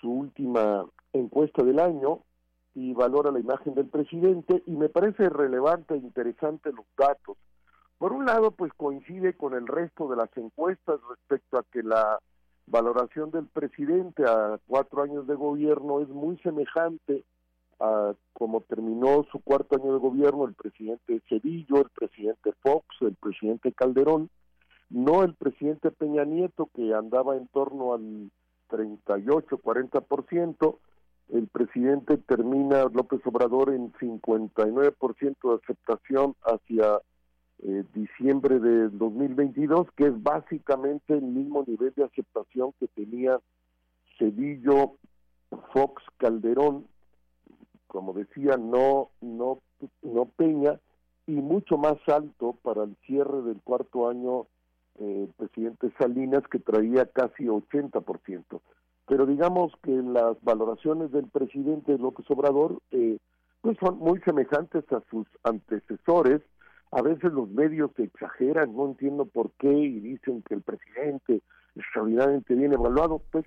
su 0.00 0.10
última 0.10 0.84
encuesta 1.12 1.62
del 1.62 1.78
año 1.78 2.20
y 2.74 2.94
valora 2.94 3.30
la 3.30 3.38
imagen 3.38 3.74
del 3.74 3.86
presidente 3.86 4.62
y 4.66 4.72
me 4.72 4.88
parece 4.88 5.28
relevante 5.28 5.94
e 5.94 5.98
interesante 5.98 6.72
los 6.72 6.86
datos. 6.96 7.36
Por 7.98 8.12
un 8.12 8.24
lado, 8.24 8.50
pues 8.50 8.72
coincide 8.72 9.34
con 9.34 9.54
el 9.54 9.66
resto 9.66 10.08
de 10.08 10.16
las 10.16 10.36
encuestas 10.36 10.98
respecto 11.08 11.58
a 11.58 11.64
que 11.70 11.82
la 11.82 12.18
valoración 12.72 13.30
del 13.30 13.46
presidente 13.46 14.24
a 14.24 14.58
cuatro 14.66 15.02
años 15.02 15.26
de 15.26 15.34
gobierno 15.34 16.00
es 16.00 16.08
muy 16.08 16.38
semejante 16.38 17.22
a 17.78 18.14
como 18.32 18.62
terminó 18.62 19.26
su 19.30 19.40
cuarto 19.40 19.76
año 19.76 19.92
de 19.92 19.98
gobierno 19.98 20.46
el 20.46 20.54
presidente 20.54 21.20
Cedillo, 21.28 21.82
el 21.82 21.90
presidente 21.90 22.54
Fox, 22.62 22.86
el 23.02 23.14
presidente 23.14 23.72
Calderón, 23.72 24.30
no 24.88 25.22
el 25.22 25.34
presidente 25.34 25.90
Peña 25.90 26.24
Nieto 26.24 26.70
que 26.74 26.94
andaba 26.94 27.36
en 27.36 27.46
torno 27.48 27.92
al 27.92 28.30
38-40%, 28.70 30.78
el 31.28 31.48
presidente 31.48 32.16
termina 32.16 32.84
López 32.84 33.20
Obrador 33.26 33.74
en 33.74 33.92
59% 33.92 35.36
de 35.42 35.54
aceptación 35.62 36.36
hacia 36.42 37.02
eh, 37.62 37.84
diciembre 37.94 38.58
del 38.58 38.96
2022, 38.98 39.86
que 39.96 40.06
es 40.06 40.22
básicamente 40.22 41.14
el 41.14 41.22
mismo 41.22 41.64
nivel 41.66 41.92
de 41.94 42.04
aceptación 42.04 42.72
que 42.80 42.88
tenía 42.88 43.38
Cedillo, 44.18 44.96
Fox, 45.72 46.02
Calderón, 46.18 46.86
como 47.86 48.12
decía, 48.14 48.56
no, 48.56 49.10
no, 49.20 49.60
no 50.02 50.24
Peña, 50.24 50.80
y 51.26 51.32
mucho 51.32 51.78
más 51.78 51.96
alto 52.08 52.56
para 52.62 52.84
el 52.84 52.96
cierre 53.06 53.42
del 53.42 53.60
cuarto 53.62 54.08
año 54.08 54.46
eh, 54.98 55.28
el 55.28 55.34
presidente 55.34 55.92
Salinas, 55.98 56.42
que 56.50 56.58
traía 56.58 57.06
casi 57.06 57.44
80%. 57.44 58.60
Pero 59.06 59.26
digamos 59.26 59.72
que 59.82 59.92
las 59.92 60.42
valoraciones 60.42 61.12
del 61.12 61.28
presidente 61.28 61.96
López 61.98 62.28
Obrador 62.30 62.78
eh, 62.90 63.18
pues 63.60 63.76
son 63.78 63.98
muy 63.98 64.20
semejantes 64.20 64.84
a 64.92 65.00
sus 65.10 65.26
antecesores, 65.44 66.42
a 66.92 67.00
veces 67.00 67.32
los 67.32 67.48
medios 67.48 67.90
exageran, 67.98 68.76
no 68.76 68.86
entiendo 68.86 69.24
por 69.24 69.50
qué, 69.52 69.72
y 69.72 69.98
dicen 70.00 70.42
que 70.42 70.54
el 70.54 70.62
presidente 70.62 71.42
extraordinariamente 71.74 72.54
bien 72.54 72.74
evaluado, 72.74 73.22
pues 73.30 73.46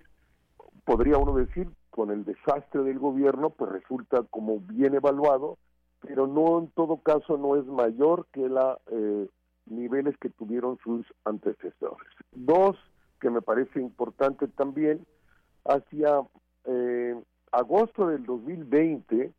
podría 0.83 1.17
uno 1.17 1.33
decir, 1.35 1.69
con 1.91 2.11
el 2.11 2.25
desastre 2.25 2.83
del 2.83 2.99
gobierno, 2.99 3.51
pues 3.51 3.71
resulta 3.71 4.23
como 4.29 4.59
bien 4.59 4.95
evaluado, 4.95 5.57
pero 6.01 6.27
no 6.27 6.59
en 6.59 6.69
todo 6.71 6.97
caso 6.97 7.37
no 7.37 7.55
es 7.55 7.65
mayor 7.65 8.27
que 8.33 8.49
los 8.49 8.77
eh, 8.91 9.29
niveles 9.67 10.17
que 10.17 10.29
tuvieron 10.29 10.77
sus 10.83 11.05
antecesores. 11.23 12.09
Dos, 12.31 12.75
que 13.21 13.29
me 13.29 13.41
parece 13.41 13.79
importante 13.79 14.47
también, 14.47 15.05
hacia 15.65 16.21
eh, 16.65 17.15
agosto 17.51 18.07
del 18.07 18.25
2020, 18.25 19.31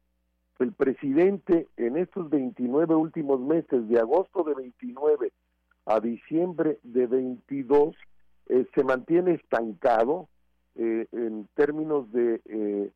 el 0.58 0.72
presidente 0.72 1.68
en 1.76 1.96
estos 1.96 2.30
29 2.30 2.94
últimos 2.94 3.40
meses, 3.40 3.88
de 3.88 3.98
agosto 3.98 4.44
de 4.44 4.54
29 4.54 5.32
a 5.86 6.00
diciembre 6.00 6.78
de 6.82 7.06
22, 7.06 7.96
eh, 8.48 8.66
se 8.74 8.84
mantiene 8.84 9.34
estancado 9.34 10.28
eh, 10.76 11.06
en 11.12 11.48
términos 11.54 12.10
de 12.12 12.40
eh, 12.46 12.90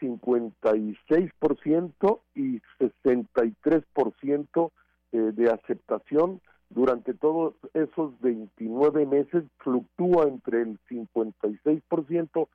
56% 0.00 2.20
y 2.34 2.60
63% 2.78 4.70
eh, 5.12 5.18
de 5.18 5.50
aceptación. 5.50 6.40
Durante 6.70 7.12
todos 7.14 7.54
esos 7.72 8.20
29 8.20 9.06
meses 9.06 9.44
fluctúa 9.58 10.24
entre 10.24 10.62
el 10.62 10.80
56% 10.90 12.48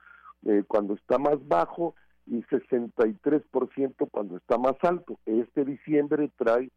eh, 0.46 0.64
cuando 0.68 0.96
está 0.96 1.18
más 1.18 1.48
bajo 1.48 1.96
y 2.30 2.44
63% 2.44 4.08
cuando 4.12 4.38
está 4.38 4.58
más 4.58 4.76
alto. 4.82 5.20
Este 5.26 5.66
diciembre 5.66 6.30
trae 6.38 6.70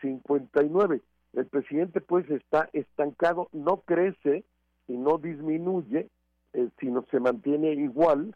59. 0.00 1.02
El 1.34 1.46
presidente 1.46 2.00
pues 2.00 2.28
está 2.30 2.68
estancado, 2.72 3.48
no 3.52 3.82
crece 3.84 4.44
y 4.88 4.96
no 4.96 5.18
disminuye, 5.18 6.08
eh, 6.52 6.68
sino 6.80 7.04
se 7.10 7.20
mantiene 7.20 7.72
igual. 7.72 8.34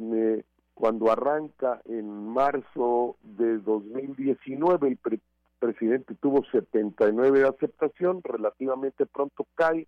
Eh, 0.00 0.44
cuando 0.74 1.10
arranca 1.10 1.80
en 1.84 2.08
marzo 2.28 3.16
de 3.22 3.58
2019, 3.58 4.88
el 4.88 5.20
presidente 5.58 6.14
tuvo 6.20 6.44
79 6.50 7.40
de 7.40 7.48
aceptación, 7.48 8.22
relativamente 8.22 9.06
pronto 9.06 9.46
cae, 9.54 9.86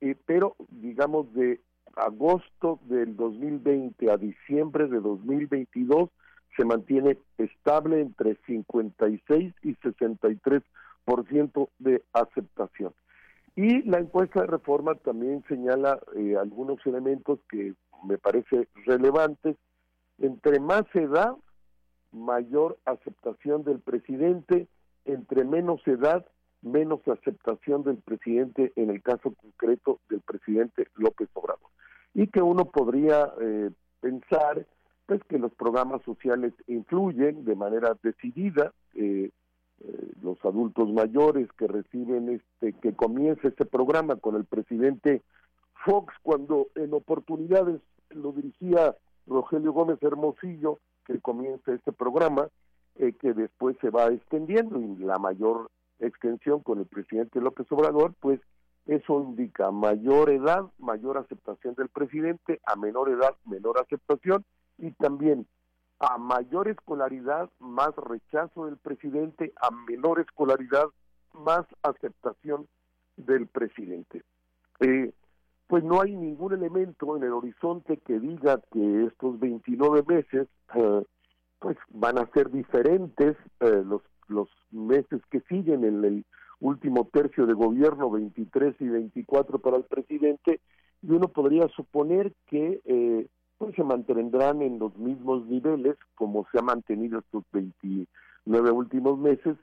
eh, 0.00 0.16
pero 0.24 0.56
digamos 0.70 1.32
de 1.34 1.60
agosto 1.96 2.80
del 2.84 3.16
2020 3.16 4.10
a 4.10 4.16
diciembre 4.16 4.88
de 4.88 5.00
2022 5.00 6.10
se 6.56 6.64
mantiene 6.64 7.18
estable 7.38 8.00
entre 8.00 8.36
56 8.46 9.54
y 9.62 9.74
63% 9.76 11.68
de 11.78 12.02
aceptación. 12.12 12.92
Y 13.56 13.82
la 13.82 13.98
encuesta 13.98 14.40
de 14.40 14.46
reforma 14.46 14.94
también 14.94 15.44
señala 15.48 16.00
eh, 16.16 16.36
algunos 16.40 16.84
elementos 16.86 17.40
que 17.48 17.74
me 18.04 18.18
parece 18.18 18.68
relevantes. 18.86 19.56
Entre 20.18 20.60
más 20.60 20.84
edad, 20.94 21.34
mayor 22.12 22.78
aceptación 22.84 23.64
del 23.64 23.80
presidente, 23.80 24.68
entre 25.04 25.44
menos 25.44 25.86
edad, 25.86 26.26
menos 26.62 27.00
aceptación 27.08 27.84
del 27.84 27.98
presidente, 27.98 28.72
en 28.76 28.90
el 28.90 29.02
caso 29.02 29.32
concreto 29.34 30.00
del 30.08 30.20
presidente 30.20 30.88
López 30.96 31.28
Obrador. 31.34 31.70
Y 32.14 32.26
que 32.26 32.42
uno 32.42 32.66
podría 32.66 33.32
eh, 33.40 33.70
pensar 34.00 34.66
pues 35.06 35.22
que 35.24 35.38
los 35.38 35.52
programas 35.54 36.02
sociales 36.02 36.52
influyen 36.68 37.44
de 37.44 37.56
manera 37.56 37.96
decidida, 38.02 38.72
eh, 38.94 39.30
eh, 39.80 40.12
los 40.22 40.38
adultos 40.44 40.92
mayores 40.92 41.48
que 41.58 41.66
reciben 41.66 42.28
este, 42.28 42.74
que 42.74 42.94
comienza 42.94 43.48
este 43.48 43.64
programa 43.64 44.16
con 44.16 44.36
el 44.36 44.44
presidente 44.44 45.22
Fox 45.84 46.14
cuando 46.22 46.68
en 46.74 46.92
oportunidades 46.92 47.80
lo 48.10 48.32
dirigía 48.32 48.94
Rogelio 49.26 49.72
Gómez 49.72 50.02
Hermosillo, 50.02 50.78
que 51.06 51.18
comienza 51.20 51.72
este 51.72 51.92
programa, 51.92 52.48
eh, 52.96 53.12
que 53.12 53.32
después 53.32 53.76
se 53.80 53.90
va 53.90 54.08
extendiendo 54.08 54.80
y 54.80 54.96
la 54.96 55.18
mayor 55.18 55.70
extensión 56.00 56.60
con 56.60 56.80
el 56.80 56.86
presidente 56.86 57.40
López 57.40 57.66
Obrador, 57.70 58.14
pues 58.20 58.40
eso 58.86 59.20
indica 59.20 59.70
mayor 59.70 60.30
edad, 60.30 60.64
mayor 60.78 61.18
aceptación 61.18 61.74
del 61.74 61.88
presidente, 61.88 62.60
a 62.66 62.76
menor 62.76 63.10
edad, 63.10 63.36
menor 63.44 63.78
aceptación 63.78 64.44
y 64.78 64.90
también 64.92 65.46
a 66.00 66.16
mayor 66.16 66.68
escolaridad, 66.68 67.50
más 67.58 67.94
rechazo 67.96 68.66
del 68.66 68.78
presidente, 68.78 69.52
a 69.60 69.70
menor 69.70 70.18
escolaridad, 70.20 70.86
más 71.34 71.66
aceptación 71.82 72.66
del 73.16 73.46
presidente. 73.46 74.22
Eh, 74.80 75.12
pues 75.66 75.84
no 75.84 76.00
hay 76.00 76.16
ningún 76.16 76.54
elemento 76.54 77.16
en 77.16 77.22
el 77.22 77.32
horizonte 77.32 77.98
que 77.98 78.18
diga 78.18 78.60
que 78.72 79.04
estos 79.04 79.38
29 79.38 80.02
meses 80.08 80.48
eh, 80.74 81.04
pues 81.60 81.76
van 81.90 82.18
a 82.18 82.26
ser 82.32 82.50
diferentes 82.50 83.36
eh, 83.60 83.82
los 83.84 84.02
los 84.30 84.48
meses 84.70 85.20
que 85.30 85.40
siguen 85.48 85.84
en 85.84 86.04
el 86.04 86.24
último 86.60 87.08
tercio 87.12 87.46
de 87.46 87.54
gobierno 87.54 88.10
23 88.10 88.76
y 88.80 88.88
24 88.88 89.58
para 89.58 89.76
el 89.76 89.84
presidente 89.84 90.60
y 91.02 91.10
uno 91.10 91.28
podría 91.28 91.68
suponer 91.68 92.32
que 92.46 92.80
eh, 92.84 93.26
pues 93.58 93.74
se 93.74 93.84
mantendrán 93.84 94.62
en 94.62 94.78
los 94.78 94.96
mismos 94.96 95.46
niveles 95.46 95.96
como 96.14 96.46
se 96.52 96.58
ha 96.58 96.62
mantenido 96.62 97.20
estos 97.20 97.44
29 97.52 98.70
últimos 98.70 99.18
meses 99.18 99.56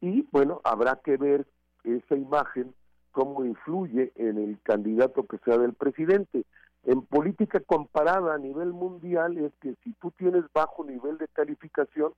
y 0.00 0.26
bueno, 0.32 0.60
habrá 0.64 1.00
que 1.02 1.16
ver 1.16 1.46
esa 1.84 2.16
imagen 2.16 2.74
cómo 3.12 3.44
influye 3.44 4.12
en 4.16 4.38
el 4.38 4.58
candidato 4.62 5.24
que 5.24 5.38
sea 5.44 5.58
del 5.58 5.74
presidente. 5.74 6.44
En 6.84 7.02
política 7.02 7.60
comparada 7.60 8.34
a 8.34 8.38
nivel 8.38 8.72
mundial 8.72 9.38
es 9.38 9.52
que 9.60 9.76
si 9.84 9.92
tú 9.94 10.10
tienes 10.12 10.44
bajo 10.52 10.84
nivel 10.84 11.18
de 11.18 11.28
calificación, 11.28 12.12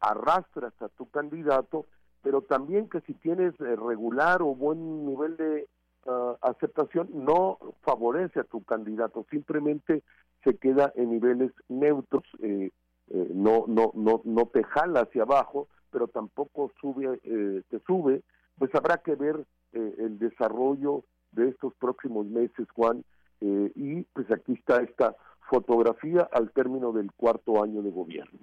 arrastras 0.00 0.72
a 0.80 0.88
tu 0.88 1.08
candidato, 1.10 1.86
pero 2.22 2.42
también 2.42 2.88
que 2.88 3.00
si 3.02 3.14
tienes 3.14 3.54
eh, 3.60 3.76
regular 3.76 4.42
o 4.42 4.54
buen 4.54 5.06
nivel 5.06 5.36
de 5.36 5.68
uh, 6.06 6.34
aceptación, 6.40 7.08
no 7.12 7.58
favorece 7.82 8.40
a 8.40 8.44
tu 8.44 8.62
candidato, 8.64 9.24
simplemente 9.30 10.02
se 10.44 10.56
queda 10.56 10.92
en 10.96 11.10
niveles 11.10 11.52
neutros, 11.68 12.24
eh, 12.40 12.70
eh, 13.10 13.30
no, 13.34 13.64
no, 13.66 13.92
no, 13.94 14.20
no 14.24 14.46
te 14.46 14.64
jala 14.64 15.02
hacia 15.02 15.22
abajo, 15.22 15.68
pero 15.90 16.08
tampoco 16.08 16.70
sube, 16.80 17.20
eh, 17.22 17.62
te 17.68 17.80
sube, 17.80 18.22
pues 18.58 18.74
habrá 18.74 18.98
que 18.98 19.14
ver 19.14 19.44
el 19.72 20.18
desarrollo 20.18 21.04
de 21.32 21.50
estos 21.50 21.74
próximos 21.74 22.26
meses, 22.26 22.66
Juan, 22.74 23.04
y 23.40 24.02
pues 24.14 24.30
aquí 24.32 24.54
está 24.54 24.82
esta 24.82 25.14
fotografía 25.50 26.26
al 26.32 26.50
término 26.52 26.90
del 26.92 27.12
cuarto 27.12 27.62
año 27.62 27.82
de 27.82 27.90
gobierno. 27.90 28.40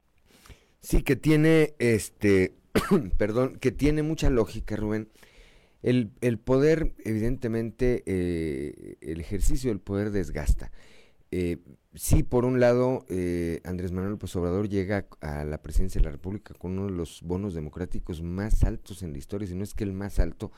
Sí, 0.86 1.02
que 1.02 1.16
tiene, 1.16 1.74
este, 1.80 2.54
perdón, 3.18 3.58
que 3.60 3.72
tiene 3.72 4.04
mucha 4.04 4.30
lógica, 4.30 4.76
Rubén. 4.76 5.10
El, 5.82 6.12
el 6.22 6.38
poder, 6.38 6.94
evidentemente, 7.04 8.04
el 9.02 9.20
ejercicio 9.20 9.72
del 9.72 9.80
poder 9.80 10.12
desgasta. 10.12 10.72
Eh, 11.32 11.58
sí, 11.96 12.22
por 12.22 12.46
un 12.46 12.60
lado, 12.60 13.04
eh, 13.10 13.62
Andrés 13.64 13.94
Manuel 13.94 14.12
López 14.12 14.36
Obrador 14.36 14.70
llega 14.70 15.08
a 15.22 15.44
la 15.44 15.60
presidencia 15.64 16.00
de 16.00 16.06
la 16.06 16.12
República 16.12 16.54
con 16.54 16.74
uno 16.74 16.86
de 16.86 16.92
los 16.92 17.24
bonos 17.24 17.56
democráticos 17.56 18.22
más 18.22 18.64
altos 18.64 19.02
en 19.02 19.12
la 19.12 19.18
historia, 19.18 19.48
si 19.48 19.56
no 19.56 19.64
es 19.64 19.74
que 19.74 19.86
el 19.86 19.94
más 19.94 20.20
alto 20.20 20.52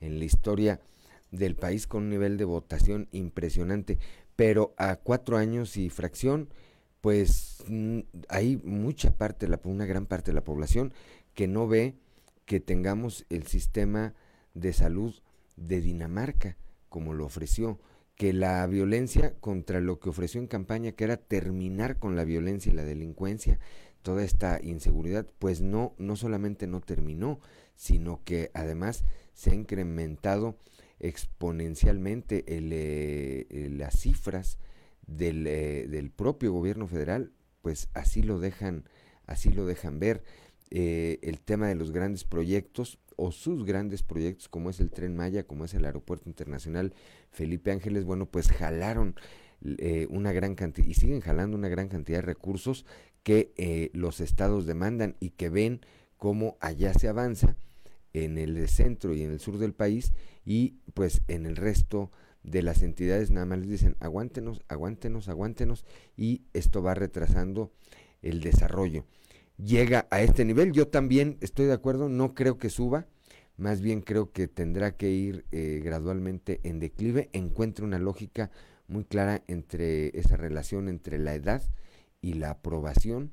en 0.00 0.18
la 0.18 0.26
historia 0.26 0.82
del 1.30 1.56
país, 1.56 1.86
con 1.86 2.02
un 2.02 2.10
nivel 2.10 2.36
de 2.36 2.44
votación 2.44 3.08
impresionante. 3.12 3.96
Pero 4.36 4.74
a 4.76 4.96
cuatro 4.96 5.38
años 5.38 5.78
y 5.78 5.88
fracción, 5.88 6.50
pues 7.00 7.64
hay 8.28 8.56
mucha 8.58 9.16
parte, 9.16 9.48
la, 9.48 9.60
una 9.64 9.86
gran 9.86 10.06
parte 10.06 10.30
de 10.30 10.34
la 10.34 10.44
población 10.44 10.92
que 11.34 11.48
no 11.48 11.66
ve 11.66 11.94
que 12.44 12.60
tengamos 12.60 13.24
el 13.30 13.46
sistema 13.46 14.14
de 14.54 14.72
salud 14.72 15.14
de 15.56 15.80
Dinamarca, 15.80 16.56
como 16.88 17.14
lo 17.14 17.24
ofreció 17.24 17.78
que 18.16 18.32
la 18.34 18.66
violencia 18.66 19.34
contra 19.40 19.80
lo 19.80 19.98
que 19.98 20.10
ofreció 20.10 20.40
en 20.40 20.46
campaña, 20.46 20.92
que 20.92 21.04
era 21.04 21.16
terminar 21.16 21.98
con 21.98 22.16
la 22.16 22.24
violencia 22.24 22.70
y 22.70 22.74
la 22.74 22.84
delincuencia, 22.84 23.58
toda 24.02 24.24
esta 24.24 24.60
inseguridad, 24.62 25.26
pues 25.38 25.62
no, 25.62 25.94
no 25.96 26.16
solamente 26.16 26.66
no 26.66 26.80
terminó, 26.80 27.40
sino 27.76 28.20
que 28.24 28.50
además 28.52 29.04
se 29.32 29.52
ha 29.52 29.54
incrementado 29.54 30.58
exponencialmente 30.98 32.58
el, 32.58 32.70
eh, 32.72 33.68
las 33.70 33.98
cifras 33.98 34.58
del, 35.10 35.46
eh, 35.46 35.86
del, 35.88 36.10
propio 36.10 36.52
gobierno 36.52 36.86
federal, 36.86 37.32
pues 37.62 37.88
así 37.94 38.22
lo 38.22 38.38
dejan, 38.38 38.84
así 39.26 39.50
lo 39.50 39.66
dejan 39.66 39.98
ver. 39.98 40.22
Eh, 40.70 41.18
el 41.22 41.40
tema 41.40 41.66
de 41.68 41.74
los 41.74 41.90
grandes 41.90 42.24
proyectos 42.24 42.98
o 43.16 43.32
sus 43.32 43.64
grandes 43.64 44.02
proyectos 44.02 44.48
como 44.48 44.70
es 44.70 44.80
el 44.80 44.90
tren 44.90 45.16
Maya, 45.16 45.42
como 45.42 45.64
es 45.64 45.74
el 45.74 45.84
aeropuerto 45.84 46.28
internacional 46.28 46.94
Felipe 47.30 47.72
Ángeles, 47.72 48.04
bueno, 48.04 48.26
pues 48.26 48.48
jalaron 48.50 49.16
eh, 49.62 50.06
una 50.10 50.32
gran 50.32 50.54
cantidad 50.54 50.86
y 50.86 50.94
siguen 50.94 51.20
jalando 51.20 51.56
una 51.56 51.68
gran 51.68 51.88
cantidad 51.88 52.18
de 52.18 52.22
recursos 52.22 52.86
que 53.22 53.52
eh, 53.56 53.90
los 53.92 54.20
estados 54.20 54.64
demandan 54.64 55.16
y 55.20 55.30
que 55.30 55.50
ven 55.50 55.80
cómo 56.16 56.56
allá 56.60 56.94
se 56.94 57.08
avanza 57.08 57.56
en 58.14 58.38
el 58.38 58.68
centro 58.68 59.14
y 59.14 59.22
en 59.22 59.32
el 59.32 59.40
sur 59.40 59.58
del 59.58 59.74
país 59.74 60.12
y 60.46 60.76
pues 60.94 61.20
en 61.28 61.44
el 61.44 61.56
resto 61.56 62.10
de 62.42 62.62
las 62.62 62.82
entidades 62.82 63.30
nada 63.30 63.46
más 63.46 63.58
les 63.58 63.68
dicen 63.68 63.96
aguántenos, 64.00 64.62
aguántenos, 64.68 65.28
aguántenos 65.28 65.84
y 66.16 66.42
esto 66.52 66.82
va 66.82 66.94
retrasando 66.94 67.72
el 68.22 68.40
desarrollo. 68.40 69.04
Llega 69.56 70.06
a 70.10 70.22
este 70.22 70.44
nivel, 70.44 70.72
yo 70.72 70.88
también 70.88 71.36
estoy 71.40 71.66
de 71.66 71.74
acuerdo, 71.74 72.08
no 72.08 72.34
creo 72.34 72.58
que 72.58 72.70
suba, 72.70 73.06
más 73.56 73.82
bien 73.82 74.00
creo 74.00 74.32
que 74.32 74.48
tendrá 74.48 74.96
que 74.96 75.10
ir 75.10 75.44
eh, 75.52 75.82
gradualmente 75.84 76.60
en 76.62 76.78
declive, 76.78 77.28
encuentre 77.32 77.84
una 77.84 77.98
lógica 77.98 78.50
muy 78.88 79.04
clara 79.04 79.42
entre 79.48 80.18
esa 80.18 80.36
relación 80.36 80.88
entre 80.88 81.18
la 81.18 81.34
edad 81.34 81.62
y 82.22 82.34
la 82.34 82.50
aprobación, 82.50 83.32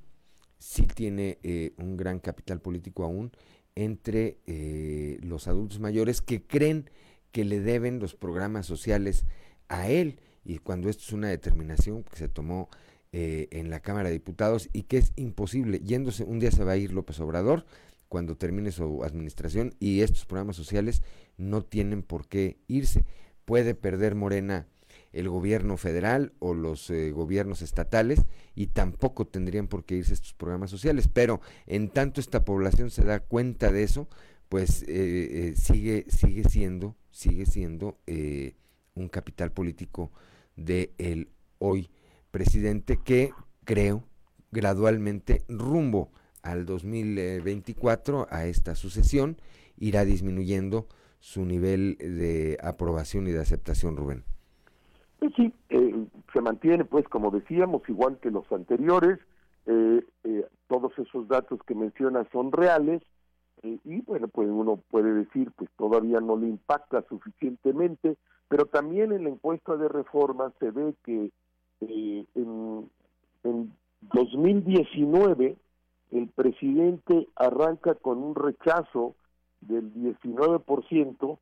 sí 0.59 0.83
tiene 0.83 1.39
eh, 1.43 1.73
un 1.77 1.95
gran 1.95 2.19
capital 2.19 2.61
político 2.61 3.03
aún 3.03 3.31
entre 3.75 4.39
eh, 4.47 5.19
los 5.21 5.47
adultos 5.47 5.79
mayores 5.79 6.21
que 6.21 6.41
creen 6.41 6.89
que 7.31 7.45
le 7.45 7.59
deben 7.59 7.99
los 7.99 8.15
programas 8.15 8.65
sociales 8.65 9.25
a 9.69 9.89
él 9.89 10.19
y 10.47 10.59
cuando 10.59 10.89
esto 10.89 11.03
es 11.05 11.11
una 11.11 11.27
determinación 11.27 12.03
que 12.03 12.15
se 12.15 12.29
tomó 12.29 12.69
eh, 13.11 13.49
en 13.51 13.69
la 13.69 13.81
Cámara 13.81 14.07
de 14.07 14.13
Diputados 14.13 14.69
y 14.71 14.83
que 14.83 14.97
es 14.97 15.11
imposible, 15.17 15.79
yéndose, 15.79 16.23
un 16.23 16.39
día 16.39 16.51
se 16.51 16.63
va 16.63 16.71
a 16.71 16.77
ir 16.77 16.93
López 16.93 17.19
Obrador 17.19 17.65
cuando 18.07 18.37
termine 18.37 18.71
su 18.71 19.03
administración 19.03 19.73
y 19.79 20.01
estos 20.01 20.25
programas 20.25 20.55
sociales 20.55 21.03
no 21.35 21.63
tienen 21.63 22.01
por 22.01 22.29
qué 22.29 22.57
irse. 22.67 23.03
Puede 23.43 23.75
perder 23.75 24.15
Morena 24.15 24.67
el 25.11 25.27
gobierno 25.27 25.75
federal 25.75 26.31
o 26.39 26.53
los 26.53 26.89
eh, 26.89 27.11
gobiernos 27.11 27.61
estatales 27.61 28.21
y 28.55 28.67
tampoco 28.67 29.27
tendrían 29.27 29.67
por 29.67 29.83
qué 29.83 29.95
irse 29.95 30.13
estos 30.13 30.33
programas 30.33 30.69
sociales, 30.69 31.09
pero 31.11 31.41
en 31.65 31.89
tanto 31.89 32.21
esta 32.21 32.45
población 32.45 32.89
se 32.89 33.03
da 33.03 33.19
cuenta 33.19 33.69
de 33.71 33.83
eso, 33.83 34.07
pues 34.47 34.85
eh, 34.87 35.53
sigue, 35.57 36.05
sigue 36.07 36.45
siendo 36.45 36.95
sigue 37.17 37.47
siendo 37.47 37.97
eh, 38.05 38.53
un 38.93 39.09
capital 39.09 39.51
político 39.51 40.11
de 40.55 40.91
el 40.99 41.29
hoy 41.57 41.89
presidente 42.29 42.99
que 43.03 43.31
creo 43.65 44.03
gradualmente 44.51 45.41
rumbo 45.49 46.11
al 46.43 46.67
2024 46.67 48.27
a 48.29 48.45
esta 48.45 48.75
sucesión 48.75 49.37
irá 49.77 50.05
disminuyendo 50.05 50.87
su 51.19 51.43
nivel 51.43 51.97
de 51.97 52.59
aprobación 52.61 53.25
y 53.27 53.31
de 53.31 53.41
aceptación, 53.41 53.97
Rubén. 53.97 54.23
Pues 55.17 55.33
sí, 55.35 55.51
eh, 55.69 56.05
se 56.31 56.41
mantiene, 56.41 56.85
pues, 56.85 57.07
como 57.07 57.31
decíamos, 57.31 57.81
igual 57.89 58.19
que 58.19 58.29
los 58.29 58.49
anteriores. 58.51 59.17
Eh, 59.65 60.03
todos 60.67 60.93
esos 60.99 61.27
datos 61.27 61.59
que 61.65 61.73
menciona 61.73 62.27
son 62.31 62.51
reales. 62.51 63.01
Eh, 63.67 63.79
y 63.83 64.01
bueno, 64.01 64.27
pues 64.29 64.47
uno 64.49 64.77
puede 64.89 65.13
decir, 65.13 65.51
pues 65.55 65.69
todavía 65.77 66.19
no 66.21 66.37
le 66.37 66.47
impacta 66.47 67.03
suficientemente, 67.09 68.15
pero 68.47 68.65
también 68.65 69.11
en 69.11 69.25
la 69.25 69.29
encuesta 69.29 69.75
de 69.75 69.89
reforma 69.89 70.53
se 70.59 70.71
ve 70.71 70.93
que 71.03 71.31
eh, 71.81 72.25
en, 72.35 72.89
en 73.43 73.73
2019 74.13 75.57
el 76.11 76.27
presidente 76.29 77.27
arranca 77.35 77.95
con 77.95 78.19
un 78.19 78.35
rechazo 78.35 79.15
del 79.59 79.93
19%, 79.93 81.37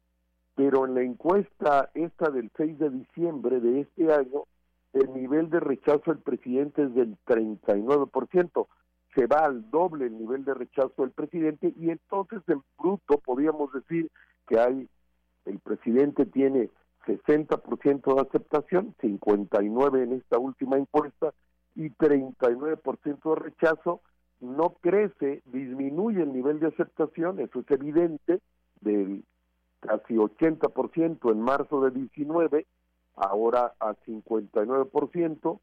pero 0.55 0.86
en 0.86 0.95
la 0.95 1.03
encuesta 1.03 1.91
esta 1.93 2.32
del 2.32 2.49
6 2.57 2.80
de 2.80 2.89
diciembre 2.89 3.59
de 3.59 3.82
este 3.82 4.11
año, 4.11 4.45
el 4.93 5.13
nivel 5.13 5.49
de 5.51 5.59
rechazo 5.59 6.11
del 6.11 6.19
presidente 6.23 6.84
es 6.84 6.95
del 6.95 7.17
39% 7.28 8.67
se 9.16 9.28
va 9.28 9.45
al 9.45 9.70
doble 9.72 10.07
el 10.07 10.18
nivel 10.18 10.43
de 10.43 10.53
rechazo 10.53 10.93
del 10.97 11.11
presidente 11.11 11.74
y 11.78 11.89
entonces 11.89 12.41
en 12.47 12.61
bruto 12.78 13.18
podríamos 13.20 13.72
decir 13.72 14.11
que 14.47 14.59
hay 14.59 14.89
el 15.45 15.59
presidente 15.59 16.26
tiene 16.26 16.70
60% 17.05 18.16
de 18.16 18.22
aceptación, 18.22 18.95
59 18.99 20.03
en 20.03 20.13
esta 20.13 20.39
última 20.39 20.78
encuesta 20.78 21.34
y 21.76 21.89
39% 21.91 23.36
de 23.36 23.36
rechazo, 23.36 24.01
no 24.39 24.76
crece, 24.82 25.41
disminuye 25.45 26.24
el 26.24 26.34
nivel 26.34 26.59
de 26.59 26.68
aceptación, 26.68 27.39
eso 27.39 27.59
es 27.59 27.72
evidente, 27.72 28.41
del 28.82 29.24
casi 29.82 30.16
80% 30.16 31.32
en 31.32 31.41
marzo 31.41 31.82
de 31.82 31.91
19, 31.91 32.66
ahora 33.16 33.74
a 33.80 33.93
59%, 33.93 35.59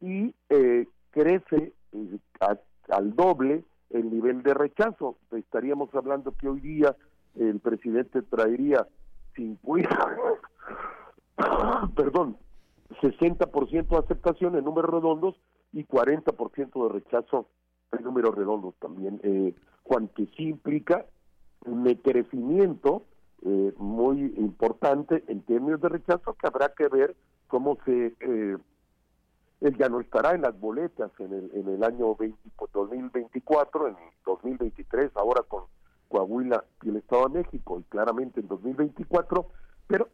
y 0.00 0.34
eh, 0.48 0.86
crece 1.10 1.72
eh, 1.92 2.18
a 2.40 2.56
al 2.88 3.14
doble 3.14 3.64
el 3.90 4.10
nivel 4.10 4.42
de 4.42 4.54
rechazo. 4.54 5.16
Estaríamos 5.32 5.94
hablando 5.94 6.32
que 6.32 6.48
hoy 6.48 6.60
día 6.60 6.96
el 7.36 7.60
presidente 7.60 8.22
traería 8.22 8.86
50, 9.34 10.16
perdón, 11.96 12.36
60% 13.02 13.88
de 13.88 13.96
aceptación 13.96 14.56
en 14.56 14.64
números 14.64 14.90
redondos 14.90 15.36
y 15.72 15.84
40% 15.84 16.86
de 16.86 16.92
rechazo 16.92 17.48
en 17.92 18.04
números 18.04 18.34
redondos 18.34 18.74
también. 18.80 19.20
Eh, 19.22 19.54
que 20.14 20.26
sí 20.36 20.48
implica 20.48 21.06
un 21.66 21.84
crecimiento 22.02 23.04
eh, 23.42 23.72
muy 23.76 24.34
importante 24.38 25.22
en 25.28 25.42
términos 25.42 25.80
de 25.80 25.88
rechazo 25.88 26.34
que 26.34 26.46
habrá 26.46 26.70
que 26.70 26.88
ver 26.88 27.14
cómo 27.46 27.78
se 27.84 28.14
eh, 28.20 28.56
él 29.60 29.76
ya 29.76 29.88
no 29.88 30.00
estará 30.00 30.34
en 30.34 30.42
las 30.42 30.58
boletas 30.58 31.10
en 31.18 31.32
el, 31.32 31.50
en 31.54 31.68
el 31.68 31.84
año 31.84 32.06
2024, 32.06 33.88
en 33.88 33.96
2023, 34.26 35.10
ahora 35.14 35.42
con 35.42 35.64
Coahuila 36.08 36.64
y 36.82 36.90
el 36.90 36.96
Estado 36.96 37.28
de 37.28 37.42
México, 37.42 37.80
y 37.80 37.82
claramente 37.84 38.40
en 38.40 38.48
2024, 38.48 39.46
pero 39.86 40.08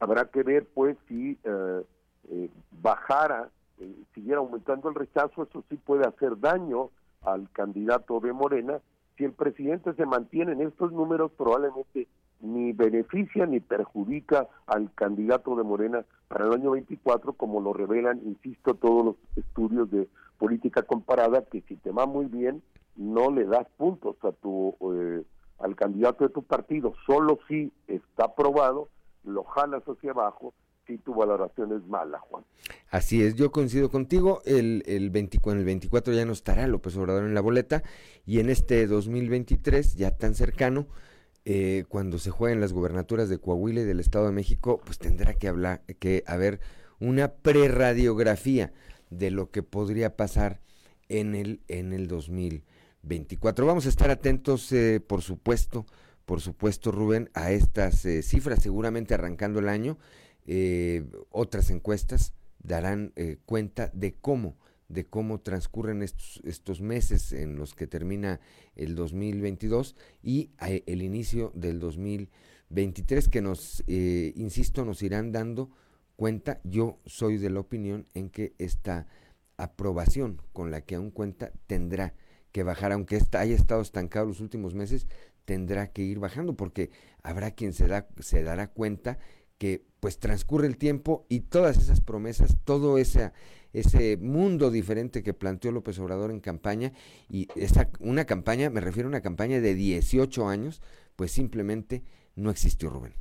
habrá 0.00 0.26
que 0.26 0.42
ver 0.42 0.66
pues 0.72 0.96
si 1.08 1.38
eh, 1.44 1.82
eh, 2.30 2.50
bajara, 2.70 3.50
eh, 3.78 3.94
siguiera 4.14 4.38
aumentando 4.38 4.88
el 4.88 4.94
rechazo, 4.94 5.42
eso 5.42 5.64
sí 5.68 5.76
puede 5.76 6.06
hacer 6.06 6.38
daño 6.38 6.90
al 7.22 7.50
candidato 7.50 8.20
de 8.20 8.32
Morena. 8.32 8.80
Si 9.16 9.24
el 9.24 9.32
presidente 9.32 9.94
se 9.94 10.06
mantiene 10.06 10.52
en 10.52 10.62
estos 10.62 10.92
números, 10.92 11.32
probablemente 11.36 12.08
ni 12.44 12.72
beneficia 12.72 13.46
ni 13.46 13.60
perjudica 13.60 14.48
al 14.66 14.92
candidato 14.94 15.56
de 15.56 15.62
Morena 15.62 16.04
para 16.28 16.46
el 16.46 16.52
año 16.52 16.72
24, 16.72 17.32
como 17.32 17.60
lo 17.60 17.72
revelan, 17.72 18.20
insisto, 18.24 18.74
todos 18.74 19.04
los 19.04 19.16
estudios 19.36 19.90
de 19.90 20.08
política 20.38 20.82
comparada, 20.82 21.44
que 21.44 21.62
si 21.62 21.76
te 21.76 21.90
va 21.90 22.06
muy 22.06 22.26
bien, 22.26 22.62
no 22.96 23.30
le 23.30 23.46
das 23.46 23.66
puntos 23.76 24.16
a 24.22 24.32
tu 24.32 24.76
eh, 24.92 25.24
al 25.58 25.76
candidato 25.76 26.24
de 26.24 26.30
tu 26.30 26.42
partido, 26.42 26.94
solo 27.06 27.38
si 27.48 27.72
está 27.86 28.24
aprobado, 28.26 28.88
lo 29.24 29.44
jalas 29.44 29.82
hacia 29.84 30.10
abajo 30.10 30.52
si 30.86 30.98
tu 30.98 31.14
valoración 31.14 31.72
es 31.72 31.86
mala, 31.86 32.18
Juan. 32.18 32.44
Así 32.90 33.22
es, 33.22 33.36
yo 33.36 33.50
coincido 33.50 33.90
contigo, 33.90 34.42
el, 34.44 34.82
el, 34.86 35.10
20, 35.10 35.38
el 35.46 35.64
24 35.64 36.12
ya 36.12 36.26
no 36.26 36.32
estará 36.32 36.66
López 36.66 36.96
Obrador 36.96 37.24
en 37.24 37.34
la 37.34 37.40
boleta 37.40 37.82
y 38.26 38.40
en 38.40 38.50
este 38.50 38.86
2023, 38.86 39.96
ya 39.96 40.16
tan 40.16 40.34
cercano, 40.34 40.86
eh, 41.46 41.84
cuando 41.88 42.18
se 42.18 42.30
jueguen 42.30 42.60
las 42.60 42.72
gubernaturas 42.72 43.28
de 43.28 43.38
Coahuila 43.38 43.82
y 43.82 43.84
del 43.84 44.00
Estado 44.00 44.26
de 44.26 44.32
México, 44.32 44.80
pues 44.84 44.98
tendrá 44.98 45.34
que 45.34 45.48
hablar, 45.48 45.82
que 45.98 46.24
haber 46.26 46.60
una 47.00 47.34
preradiografía 47.34 48.72
de 49.10 49.30
lo 49.30 49.50
que 49.50 49.62
podría 49.62 50.16
pasar 50.16 50.60
en 51.08 51.34
el, 51.34 51.60
en 51.68 51.92
el 51.92 52.08
2024. 52.08 53.66
Vamos 53.66 53.84
a 53.84 53.90
estar 53.90 54.10
atentos, 54.10 54.72
eh, 54.72 55.00
por 55.06 55.20
supuesto, 55.20 55.84
por 56.24 56.40
supuesto, 56.40 56.90
Rubén, 56.90 57.28
a 57.34 57.50
estas 57.50 58.06
eh, 58.06 58.22
cifras, 58.22 58.62
seguramente 58.62 59.12
arrancando 59.12 59.60
el 59.60 59.68
año, 59.68 59.98
otras 61.30 61.70
encuestas 61.70 62.34
darán 62.58 63.14
cuenta 63.46 63.90
de 63.94 64.12
cómo 64.12 64.58
de 64.88 65.06
cómo 65.06 65.40
transcurren 65.40 66.02
estos, 66.02 66.40
estos 66.44 66.80
meses 66.80 67.32
en 67.32 67.56
los 67.56 67.74
que 67.74 67.86
termina 67.86 68.40
el 68.76 68.94
2022 68.94 69.96
y 70.22 70.50
eh, 70.66 70.82
el 70.86 71.02
inicio 71.02 71.52
del 71.54 71.80
2023 71.80 73.28
que 73.28 73.42
nos, 73.42 73.82
eh, 73.86 74.32
insisto, 74.36 74.84
nos 74.84 75.02
irán 75.02 75.32
dando 75.32 75.70
cuenta. 76.16 76.60
Yo 76.64 76.98
soy 77.06 77.38
de 77.38 77.50
la 77.50 77.60
opinión 77.60 78.06
en 78.14 78.30
que 78.30 78.54
esta 78.58 79.06
aprobación 79.56 80.40
con 80.52 80.70
la 80.70 80.82
que 80.82 80.96
aún 80.96 81.10
cuenta 81.10 81.52
tendrá 81.66 82.14
que 82.52 82.62
bajar, 82.62 82.92
aunque 82.92 83.16
esta 83.16 83.40
haya 83.40 83.54
estado 83.54 83.82
estancado 83.82 84.26
los 84.26 84.40
últimos 84.40 84.74
meses, 84.74 85.08
tendrá 85.44 85.92
que 85.92 86.02
ir 86.02 86.18
bajando 86.18 86.56
porque 86.56 86.90
habrá 87.22 87.50
quien 87.50 87.72
se, 87.72 87.86
da, 87.86 88.08
se 88.20 88.42
dará 88.42 88.68
cuenta 88.68 89.18
que 89.58 89.84
pues 90.00 90.18
transcurre 90.18 90.66
el 90.66 90.76
tiempo 90.76 91.26
y 91.28 91.40
todas 91.40 91.78
esas 91.78 92.00
promesas, 92.00 92.56
todo 92.64 92.98
ese 92.98 93.32
ese 93.74 94.16
mundo 94.16 94.70
diferente 94.70 95.22
que 95.22 95.34
planteó 95.34 95.72
López 95.72 95.98
Obrador 95.98 96.30
en 96.30 96.40
campaña 96.40 96.92
y 97.28 97.48
esa 97.56 97.88
una 98.00 98.24
campaña, 98.24 98.70
me 98.70 98.80
refiero 98.80 99.08
a 99.08 99.10
una 99.10 99.20
campaña 99.20 99.60
de 99.60 99.74
18 99.74 100.48
años, 100.48 100.80
pues 101.16 101.32
simplemente 101.32 102.02
no 102.36 102.50
existió 102.50 102.88
Rubén. 102.88 103.12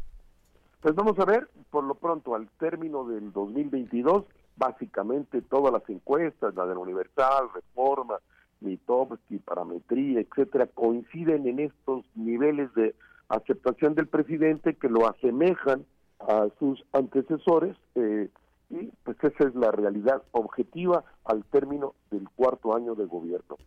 Pues 0.79 0.95
vamos 0.95 1.17
a 1.19 1.25
ver, 1.25 1.49
por 1.69 1.83
lo 1.83 1.95
pronto 1.95 2.35
al 2.35 2.47
término 2.59 3.05
del 3.05 3.31
2022, 3.33 4.25
básicamente 4.55 5.41
todas 5.41 5.73
las 5.73 5.89
encuestas, 5.89 6.53
la 6.55 6.65
de 6.65 6.75
la 6.75 6.79
Universal, 6.79 7.49
Reforma, 7.53 8.19
Mitowski, 8.61 9.39
Parametría, 9.39 10.21
etcétera, 10.21 10.67
coinciden 10.67 11.47
en 11.47 11.59
estos 11.59 12.05
niveles 12.15 12.73
de 12.75 12.95
aceptación 13.29 13.95
del 13.95 14.07
presidente 14.07 14.75
que 14.75 14.89
lo 14.89 15.09
asemejan 15.09 15.85
a 16.19 16.47
sus 16.59 16.83
antecesores 16.93 17.75
eh, 17.95 18.29
y 18.81 18.91
pues 19.03 19.17
esa 19.21 19.47
es 19.47 19.55
la 19.55 19.71
realidad 19.71 20.23
objetiva 20.31 21.03
al 21.25 21.45
término 21.45 21.95
del 22.11 22.27
cuarto 22.29 22.75
año 22.75 22.95
de 22.95 23.05
gobierno. 23.05 23.57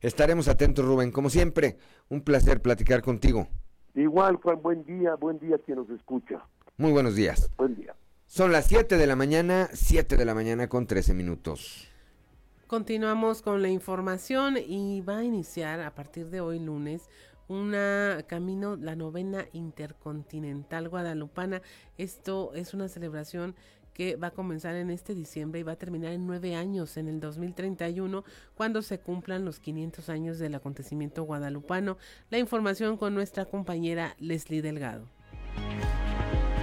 Estaremos 0.00 0.48
atentos, 0.48 0.84
Rubén. 0.84 1.12
Como 1.12 1.28
siempre, 1.28 1.76
un 2.08 2.22
placer 2.22 2.62
platicar 2.62 3.02
contigo. 3.02 3.48
Igual, 3.94 4.36
Juan, 4.36 4.62
buen 4.62 4.84
día, 4.84 5.14
buen 5.16 5.38
día 5.38 5.58
quien 5.58 5.78
nos 5.78 5.90
escucha. 5.90 6.42
Muy 6.78 6.92
buenos 6.92 7.14
días. 7.14 7.50
Buen 7.58 7.74
día. 7.74 7.94
Son 8.26 8.52
las 8.52 8.66
7 8.66 8.96
de 8.96 9.06
la 9.06 9.16
mañana, 9.16 9.68
7 9.72 10.16
de 10.16 10.24
la 10.24 10.34
mañana 10.34 10.68
con 10.68 10.86
13 10.86 11.12
minutos. 11.12 11.88
Continuamos 12.66 13.42
con 13.42 13.60
la 13.60 13.68
información 13.68 14.56
y 14.56 15.00
va 15.02 15.18
a 15.18 15.24
iniciar 15.24 15.80
a 15.80 15.94
partir 15.94 16.30
de 16.30 16.40
hoy 16.40 16.60
lunes 16.60 17.10
una 17.48 18.24
camino, 18.28 18.76
la 18.76 18.94
novena 18.94 19.44
intercontinental 19.52 20.88
guadalupana. 20.88 21.62
Esto 21.98 22.54
es 22.54 22.72
una 22.72 22.86
celebración 22.86 23.56
que 24.00 24.16
va 24.16 24.28
a 24.28 24.30
comenzar 24.30 24.76
en 24.76 24.88
este 24.88 25.14
diciembre 25.14 25.60
y 25.60 25.62
va 25.62 25.72
a 25.72 25.76
terminar 25.76 26.14
en 26.14 26.26
nueve 26.26 26.54
años, 26.54 26.96
en 26.96 27.06
el 27.06 27.20
2031, 27.20 28.24
cuando 28.54 28.80
se 28.80 28.98
cumplan 28.98 29.44
los 29.44 29.60
500 29.60 30.08
años 30.08 30.38
del 30.38 30.54
acontecimiento 30.54 31.24
guadalupano. 31.24 31.98
La 32.30 32.38
información 32.38 32.96
con 32.96 33.14
nuestra 33.14 33.44
compañera 33.44 34.16
Leslie 34.18 34.62
Delgado. 34.62 35.06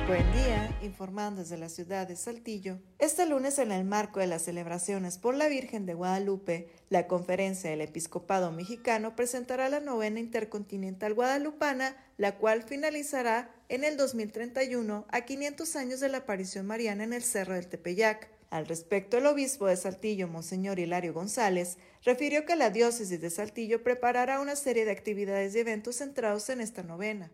Buen 0.08 0.32
día, 0.32 0.74
informando 0.84 1.42
desde 1.42 1.58
la 1.58 1.68
ciudad 1.68 2.08
de 2.08 2.16
Saltillo. 2.16 2.80
Este 2.98 3.26
lunes, 3.26 3.60
en 3.60 3.74
el 3.74 3.84
marco 3.84 4.22
de 4.22 4.28
las 4.28 4.44
celebraciones 4.44 5.18
por 5.18 5.36
la 5.36 5.50
Virgen 5.50 5.86
de 5.86 5.96
Guadalupe, 5.96 6.70
la 6.90 7.08
Conferencia 7.08 7.70
del 7.70 7.82
Episcopado 7.82 8.54
Mexicano 8.54 9.18
presentará 9.18 9.68
la 9.68 9.82
novena 9.82 10.22
intercontinental 10.22 11.14
guadalupana, 11.14 11.98
la 12.16 12.38
cual 12.38 12.64
finalizará 12.64 13.54
en 13.68 13.84
el 13.84 13.98
2031 13.98 15.06
a 15.10 15.22
500 15.26 15.76
años 15.76 16.00
de 16.00 16.08
la 16.08 16.20
aparición 16.20 16.66
mariana 16.66 17.04
en 17.04 17.12
el 17.12 17.22
Cerro 17.22 17.56
del 17.56 17.68
Tepeyac. 17.68 18.30
Al 18.50 18.66
respecto, 18.66 19.18
el 19.18 19.26
obispo 19.26 19.68
de 19.68 19.76
Saltillo, 19.76 20.30
Monseñor 20.30 20.80
Hilario 20.80 21.14
González, 21.14 21.78
refirió 22.06 22.46
que 22.46 22.56
la 22.56 22.70
diócesis 22.70 23.20
de 23.20 23.30
Saltillo 23.30 23.84
preparará 23.84 24.40
una 24.40 24.56
serie 24.56 24.86
de 24.86 24.92
actividades 24.92 25.54
y 25.54 25.60
eventos 25.60 25.98
centrados 25.98 26.50
en 26.50 26.62
esta 26.62 26.82
novena. 26.82 27.30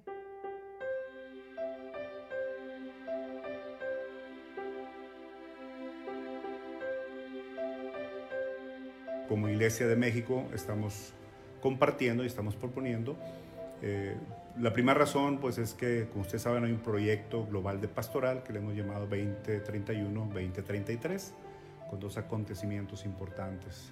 Como 9.34 9.49
Iglesia 9.49 9.88
de 9.88 9.95
México 9.95 10.45
estamos 10.53 11.11
compartiendo 11.59 12.23
y 12.23 12.27
estamos 12.27 12.55
proponiendo. 12.55 13.17
Eh, 13.81 14.15
la 14.59 14.73
primera 14.73 14.99
razón, 14.99 15.39
pues, 15.39 15.57
es 15.57 15.73
que, 15.73 16.07
como 16.11 16.21
ustedes 16.21 16.43
saben, 16.43 16.65
hay 16.65 16.71
un 16.71 16.81
proyecto 16.81 17.43
global 17.47 17.81
de 17.81 17.88
pastoral 17.88 18.43
que 18.43 18.53
le 18.53 18.59
hemos 18.59 18.75
llamado 18.75 19.09
2031-2033, 19.09 21.31
con 21.89 21.99
dos 21.99 22.17
acontecimientos 22.17 23.05
importantes. 23.05 23.91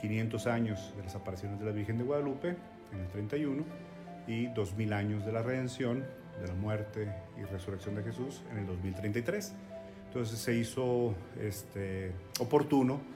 500 0.00 0.46
eh, 0.46 0.48
años 0.48 0.94
de 0.96 1.02
las 1.02 1.16
apariciones 1.16 1.58
de 1.58 1.64
la 1.64 1.72
Virgen 1.72 1.98
de 1.98 2.04
Guadalupe 2.04 2.54
en 2.92 3.00
el 3.00 3.08
31 3.08 3.64
y 4.28 4.46
2000 4.46 4.92
años 4.92 5.26
de 5.26 5.32
la 5.32 5.42
redención, 5.42 6.04
de 6.40 6.46
la 6.46 6.54
muerte 6.54 7.12
y 7.36 7.42
resurrección 7.46 7.96
de 7.96 8.04
Jesús 8.04 8.44
en 8.52 8.58
el 8.58 8.66
2033. 8.68 9.54
Entonces 10.06 10.38
se 10.38 10.54
hizo 10.54 11.16
este, 11.36 12.12
oportuno 12.38 13.15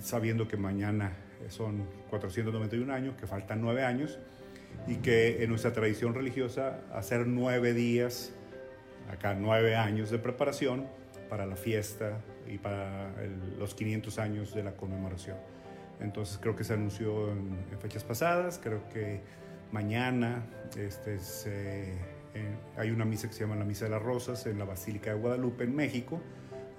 sabiendo 0.00 0.48
que 0.48 0.56
mañana 0.56 1.12
son 1.48 1.86
491 2.10 2.92
años, 2.92 3.14
que 3.16 3.26
faltan 3.26 3.60
nueve 3.60 3.84
años, 3.84 4.18
y 4.86 4.96
que 4.96 5.42
en 5.42 5.50
nuestra 5.50 5.72
tradición 5.72 6.14
religiosa 6.14 6.80
hacer 6.92 7.26
nueve 7.26 7.72
días, 7.72 8.32
acá 9.10 9.34
nueve 9.34 9.76
años 9.76 10.10
de 10.10 10.18
preparación 10.18 10.86
para 11.28 11.46
la 11.46 11.56
fiesta 11.56 12.20
y 12.46 12.58
para 12.58 13.10
los 13.58 13.74
500 13.74 14.18
años 14.18 14.54
de 14.54 14.62
la 14.62 14.72
conmemoración. 14.72 15.36
Entonces 16.00 16.38
creo 16.40 16.56
que 16.56 16.64
se 16.64 16.74
anunció 16.74 17.30
en, 17.32 17.56
fechas 17.80 18.04
pasadas, 18.04 18.60
creo 18.62 18.88
que 18.88 19.20
mañana 19.72 20.44
este, 20.76 21.18
hay 22.76 22.90
una 22.90 23.04
misa 23.04 23.28
que 23.28 23.34
se 23.34 23.40
llama 23.40 23.56
la 23.56 23.64
Misa 23.64 23.84
de 23.86 23.92
las 23.92 24.02
Rosas 24.02 24.46
en 24.46 24.58
la 24.58 24.64
Basílica 24.64 25.14
de 25.14 25.20
Guadalupe 25.20 25.64
en 25.64 25.74
México, 25.74 26.20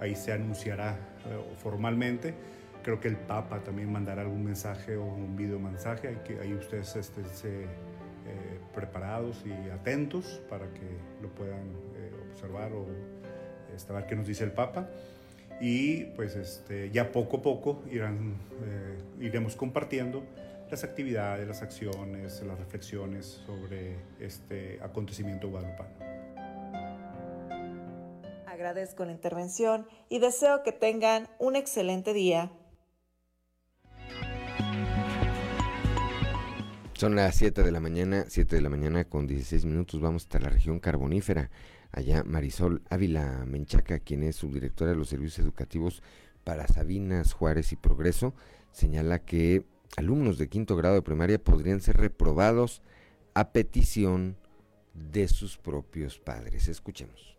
ahí 0.00 0.14
se 0.14 0.32
anunciará 0.32 0.92
eh, 1.26 1.56
formalmente 1.58 2.34
Creo 2.86 3.00
que 3.00 3.08
el 3.08 3.16
Papa 3.16 3.64
también 3.64 3.90
mandará 3.90 4.22
algún 4.22 4.44
mensaje 4.44 4.96
o 4.96 5.04
un 5.04 5.34
video 5.34 5.58
mensaje. 5.58 6.06
Hay 6.06 6.16
que 6.18 6.38
ahí 6.38 6.54
ustedes 6.54 6.94
estén 6.94 7.24
eh, 7.44 8.60
preparados 8.72 9.42
y 9.44 9.70
atentos 9.70 10.40
para 10.48 10.72
que 10.72 10.86
lo 11.20 11.28
puedan 11.34 11.66
eh, 11.96 12.12
observar 12.30 12.72
o 12.72 12.86
ver 12.86 14.06
qué 14.06 14.14
nos 14.14 14.28
dice 14.28 14.44
el 14.44 14.52
Papa. 14.52 14.88
Y 15.60 16.04
pues 16.14 16.36
este, 16.36 16.92
ya 16.92 17.10
poco 17.10 17.38
a 17.38 17.42
poco 17.42 17.82
eh, 17.90 18.08
iremos 19.18 19.56
compartiendo 19.56 20.22
las 20.70 20.84
actividades, 20.84 21.44
las 21.48 21.62
acciones, 21.62 22.40
las 22.46 22.56
reflexiones 22.56 23.26
sobre 23.46 23.96
este 24.20 24.78
acontecimiento 24.80 25.48
guadalupano. 25.48 25.90
Agradezco 28.46 29.04
la 29.04 29.10
intervención 29.10 29.88
y 30.08 30.20
deseo 30.20 30.62
que 30.62 30.70
tengan 30.70 31.28
un 31.40 31.56
excelente 31.56 32.12
día. 32.12 32.52
Son 36.98 37.14
las 37.14 37.36
7 37.36 37.62
de 37.62 37.72
la 37.72 37.80
mañana, 37.80 38.24
7 38.26 38.56
de 38.56 38.62
la 38.62 38.70
mañana 38.70 39.04
con 39.04 39.26
16 39.26 39.66
minutos. 39.66 40.00
Vamos 40.00 40.22
hasta 40.22 40.38
la 40.38 40.48
región 40.48 40.80
carbonífera. 40.80 41.50
Allá 41.92 42.24
Marisol 42.24 42.80
Ávila 42.88 43.44
Menchaca, 43.46 43.98
quien 43.98 44.22
es 44.22 44.36
subdirectora 44.36 44.92
de 44.92 44.96
los 44.96 45.10
servicios 45.10 45.40
educativos 45.40 46.02
para 46.42 46.66
Sabinas, 46.66 47.34
Juárez 47.34 47.72
y 47.72 47.76
Progreso, 47.76 48.32
señala 48.72 49.18
que 49.18 49.66
alumnos 49.98 50.38
de 50.38 50.48
quinto 50.48 50.74
grado 50.74 50.94
de 50.94 51.02
primaria 51.02 51.38
podrían 51.38 51.82
ser 51.82 51.98
reprobados 51.98 52.80
a 53.34 53.52
petición 53.52 54.38
de 54.94 55.28
sus 55.28 55.58
propios 55.58 56.18
padres. 56.18 56.66
Escuchemos. 56.66 57.36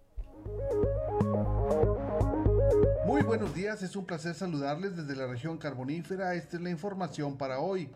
Muy 3.07 3.23
buenos 3.23 3.55
días, 3.55 3.81
es 3.81 3.95
un 3.95 4.05
placer 4.05 4.35
saludarles 4.35 4.95
desde 4.95 5.15
la 5.15 5.25
región 5.25 5.57
carbonífera. 5.57 6.35
Esta 6.35 6.57
es 6.57 6.61
la 6.61 6.69
información 6.69 7.37
para 7.39 7.59
hoy. 7.59 7.89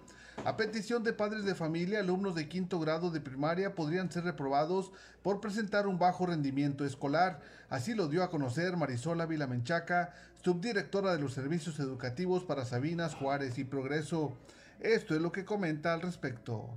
A 0.43 0.57
petición 0.57 1.03
de 1.03 1.13
padres 1.13 1.45
de 1.45 1.53
familia, 1.53 1.99
alumnos 1.99 2.33
de 2.33 2.49
quinto 2.49 2.79
grado 2.79 3.11
de 3.11 3.21
primaria 3.21 3.75
podrían 3.75 4.11
ser 4.11 4.23
reprobados 4.23 4.91
por 5.21 5.39
presentar 5.39 5.85
un 5.85 5.99
bajo 5.99 6.25
rendimiento 6.25 6.83
escolar. 6.83 7.41
Así 7.69 7.93
lo 7.93 8.07
dio 8.07 8.23
a 8.23 8.31
conocer 8.31 8.75
Marisol 8.75 9.21
Ávila 9.21 9.45
Menchaca, 9.45 10.13
subdirectora 10.43 11.13
de 11.13 11.19
los 11.19 11.33
servicios 11.33 11.79
educativos 11.79 12.43
para 12.43 12.65
Sabinas, 12.65 13.13
Juárez 13.13 13.59
y 13.59 13.65
Progreso. 13.65 14.35
Esto 14.79 15.13
es 15.13 15.21
lo 15.21 15.31
que 15.31 15.45
comenta 15.45 15.93
al 15.93 16.01
respecto. 16.01 16.71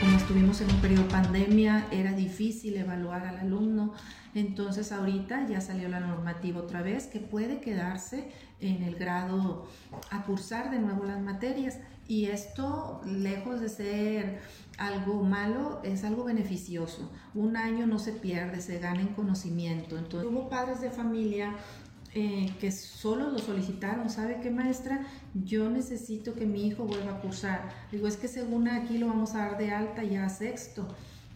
Como 0.00 0.16
estuvimos 0.16 0.60
en 0.60 0.70
un 0.70 0.80
periodo 0.80 1.02
de 1.02 1.10
pandemia, 1.10 1.86
era 1.90 2.12
difícil 2.12 2.76
evaluar 2.76 3.26
al 3.26 3.38
alumno. 3.38 3.92
Entonces 4.34 4.92
ahorita 4.92 5.46
ya 5.48 5.60
salió 5.60 5.88
la 5.88 6.00
normativa 6.00 6.60
otra 6.60 6.82
vez 6.82 7.06
que 7.06 7.20
puede 7.20 7.60
quedarse 7.60 8.32
en 8.62 8.82
el 8.82 8.94
grado 8.94 9.66
a 10.10 10.24
cursar 10.24 10.70
de 10.70 10.78
nuevo 10.78 11.04
las 11.04 11.20
materias. 11.20 11.78
Y 12.08 12.26
esto, 12.26 13.00
lejos 13.04 13.60
de 13.60 13.68
ser 13.68 14.40
algo 14.78 15.22
malo, 15.22 15.80
es 15.84 16.04
algo 16.04 16.24
beneficioso. 16.24 17.10
Un 17.34 17.56
año 17.56 17.86
no 17.86 17.98
se 17.98 18.12
pierde, 18.12 18.60
se 18.60 18.78
gana 18.78 19.00
en 19.00 19.08
conocimiento. 19.08 19.98
Entonces, 19.98 20.30
hubo 20.30 20.48
padres 20.48 20.80
de 20.80 20.90
familia 20.90 21.54
eh, 22.14 22.52
que 22.60 22.70
solo 22.70 23.30
lo 23.30 23.38
solicitaron, 23.38 24.10
¿sabe 24.10 24.40
qué 24.42 24.50
maestra? 24.50 25.06
Yo 25.32 25.70
necesito 25.70 26.34
que 26.34 26.44
mi 26.44 26.66
hijo 26.66 26.84
vuelva 26.84 27.12
a 27.12 27.20
cursar. 27.20 27.70
Digo, 27.90 28.06
es 28.06 28.16
que 28.16 28.28
según 28.28 28.68
aquí 28.68 28.98
lo 28.98 29.06
vamos 29.06 29.34
a 29.34 29.38
dar 29.38 29.58
de 29.58 29.70
alta 29.70 30.04
ya 30.04 30.26
a 30.26 30.28
sexto. 30.28 30.88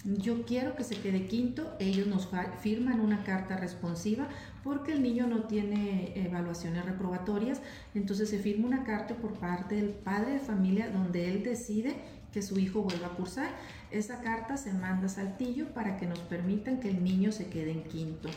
Yo 0.05 0.45
quiero 0.45 0.77
que 0.77 0.85
se 0.85 0.97
quede 1.01 1.27
quinto, 1.27 1.75
ellos 1.81 2.07
nos 2.07 2.29
firman 2.61 3.01
una 3.01 3.25
carta 3.25 3.57
responsiva 3.57 4.29
porque 4.67 4.93
el 4.93 5.01
niño 5.01 5.29
no 5.29 5.45
tiene 5.45 6.13
evaluaciones 6.17 6.85
reprobatorias, 6.85 7.61
entonces 7.95 8.29
se 8.29 8.41
firma 8.41 8.67
una 8.67 8.83
carta 8.83 9.15
por 9.15 9.35
parte 9.35 9.77
del 9.77 9.91
padre 9.91 10.33
de 10.33 10.41
familia 10.41 10.91
donde 10.91 11.31
él 11.31 11.45
decide 11.45 11.95
que 12.33 12.43
su 12.43 12.59
hijo 12.59 12.83
vuelva 12.83 13.07
a 13.07 13.11
cursar. 13.11 13.49
Esa 13.93 14.21
carta 14.23 14.57
se 14.57 14.73
manda 14.73 15.07
a 15.07 15.09
Saltillo 15.09 15.73
para 15.73 15.97
que 15.97 16.07
nos 16.07 16.19
permitan 16.19 16.81
que 16.81 16.91
el 16.91 17.05
niño 17.05 17.31
se 17.31 17.47
quede 17.47 17.71
en 17.71 17.85
quinto. 17.85 18.29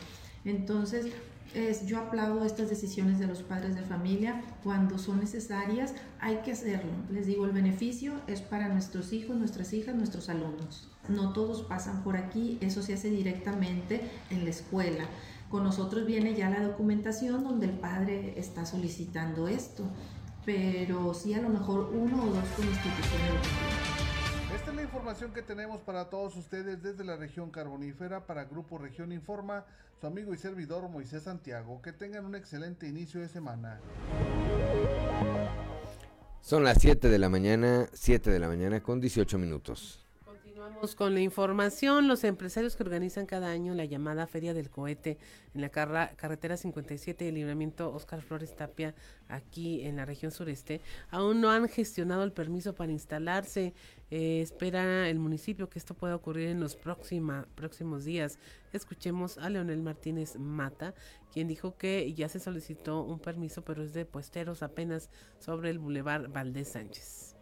Entonces, 0.44 1.06
es, 1.52 1.86
yo 1.86 1.98
aplaudo 1.98 2.44
estas 2.44 2.70
decisiones 2.70 3.18
de 3.18 3.26
los 3.26 3.42
padres 3.42 3.74
de 3.74 3.82
familia 3.82 4.40
cuando 4.62 4.98
son 4.98 5.18
necesarias, 5.18 5.94
hay 6.20 6.36
que 6.44 6.52
hacerlo. 6.52 6.92
Les 7.10 7.26
digo, 7.26 7.44
el 7.44 7.50
beneficio 7.50 8.12
es 8.28 8.40
para 8.40 8.68
nuestros 8.68 9.12
hijos, 9.12 9.36
nuestras 9.36 9.72
hijas, 9.72 9.96
nuestros 9.96 10.28
alumnos. 10.28 10.88
No 11.08 11.32
todos 11.32 11.62
pasan 11.62 12.04
por 12.04 12.16
aquí, 12.16 12.56
eso 12.60 12.82
se 12.82 12.94
hace 12.94 13.10
directamente 13.10 14.00
en 14.30 14.44
la 14.44 14.50
escuela. 14.50 15.06
Con 15.50 15.64
nosotros 15.64 16.06
viene 16.06 16.36
ya 16.36 16.48
la 16.48 16.62
documentación 16.62 17.42
donde 17.42 17.66
el 17.66 17.72
padre 17.72 18.34
está 18.38 18.64
solicitando 18.64 19.48
esto, 19.48 19.82
pero 20.46 21.12
sí 21.12 21.34
a 21.34 21.42
lo 21.42 21.48
mejor 21.48 21.90
uno 21.92 22.22
o 22.22 22.26
dos 22.26 22.44
con 22.54 22.64
instituciones 22.64 23.48
Esta 24.54 24.70
es 24.70 24.76
la 24.76 24.82
información 24.82 25.32
que 25.32 25.42
tenemos 25.42 25.80
para 25.80 26.08
todos 26.08 26.36
ustedes 26.36 26.80
desde 26.84 27.02
la 27.02 27.16
región 27.16 27.50
carbonífera 27.50 28.26
para 28.26 28.44
Grupo 28.44 28.78
Región 28.78 29.10
Informa, 29.10 29.64
su 30.00 30.06
amigo 30.06 30.32
y 30.32 30.36
servidor 30.36 30.88
Moisés 30.88 31.24
Santiago. 31.24 31.82
Que 31.82 31.92
tengan 31.92 32.26
un 32.26 32.36
excelente 32.36 32.86
inicio 32.86 33.20
de 33.20 33.28
semana. 33.28 33.80
Son 36.40 36.62
las 36.62 36.78
7 36.80 37.08
de 37.08 37.18
la 37.18 37.28
mañana, 37.28 37.88
7 37.92 38.30
de 38.30 38.38
la 38.38 38.46
mañana 38.46 38.80
con 38.84 39.00
18 39.00 39.36
minutos. 39.36 40.06
Con 40.80 41.12
la 41.12 41.20
información. 41.20 42.08
Los 42.08 42.24
empresarios 42.24 42.74
que 42.74 42.82
organizan 42.82 43.26
cada 43.26 43.50
año 43.50 43.74
la 43.74 43.84
llamada 43.84 44.26
Feria 44.26 44.54
del 44.54 44.70
Cohete 44.70 45.18
en 45.52 45.60
la 45.60 45.68
carretera 45.68 46.56
57 46.56 47.22
de 47.22 47.32
libramiento 47.32 47.92
Oscar 47.92 48.22
Flores 48.22 48.56
Tapia, 48.56 48.94
aquí 49.28 49.82
en 49.82 49.96
la 49.96 50.06
región 50.06 50.32
sureste, 50.32 50.80
aún 51.10 51.42
no 51.42 51.50
han 51.50 51.68
gestionado 51.68 52.24
el 52.24 52.32
permiso 52.32 52.74
para 52.74 52.92
instalarse. 52.92 53.74
Eh, 54.10 54.40
espera 54.40 55.10
el 55.10 55.18
municipio 55.18 55.68
que 55.68 55.78
esto 55.78 55.92
pueda 55.92 56.16
ocurrir 56.16 56.48
en 56.48 56.60
los 56.60 56.76
próxima, 56.76 57.46
próximos 57.56 58.06
días. 58.06 58.38
Escuchemos 58.72 59.36
a 59.36 59.50
Leonel 59.50 59.82
Martínez 59.82 60.38
Mata, 60.38 60.94
quien 61.30 61.46
dijo 61.46 61.76
que 61.76 62.14
ya 62.14 62.30
se 62.30 62.40
solicitó 62.40 63.02
un 63.02 63.18
permiso, 63.18 63.62
pero 63.62 63.82
es 63.82 63.92
de 63.92 64.06
puesteros 64.06 64.62
apenas 64.62 65.10
sobre 65.40 65.68
el 65.68 65.78
Boulevard 65.78 66.32
Valdés 66.32 66.68
Sánchez. 66.68 67.36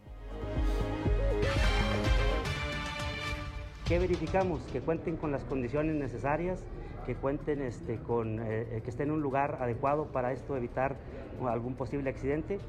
¿Qué 3.89 3.97
verificamos? 3.97 4.61
Que 4.71 4.81
cuenten 4.81 5.17
con 5.17 5.31
las 5.31 5.43
condiciones 5.45 5.95
necesarias, 5.95 6.63
que 7.07 7.15
cuenten 7.15 7.63
este, 7.63 7.97
con, 7.97 8.39
eh, 8.39 8.67
eh, 8.69 8.81
que 8.83 8.91
estén 8.91 9.07
en 9.07 9.15
un 9.15 9.21
lugar 9.23 9.57
adecuado 9.61 10.05
para 10.05 10.31
esto 10.31 10.55
evitar 10.55 10.95
algún 11.43 11.73
posible 11.73 12.07
accidente 12.11 12.59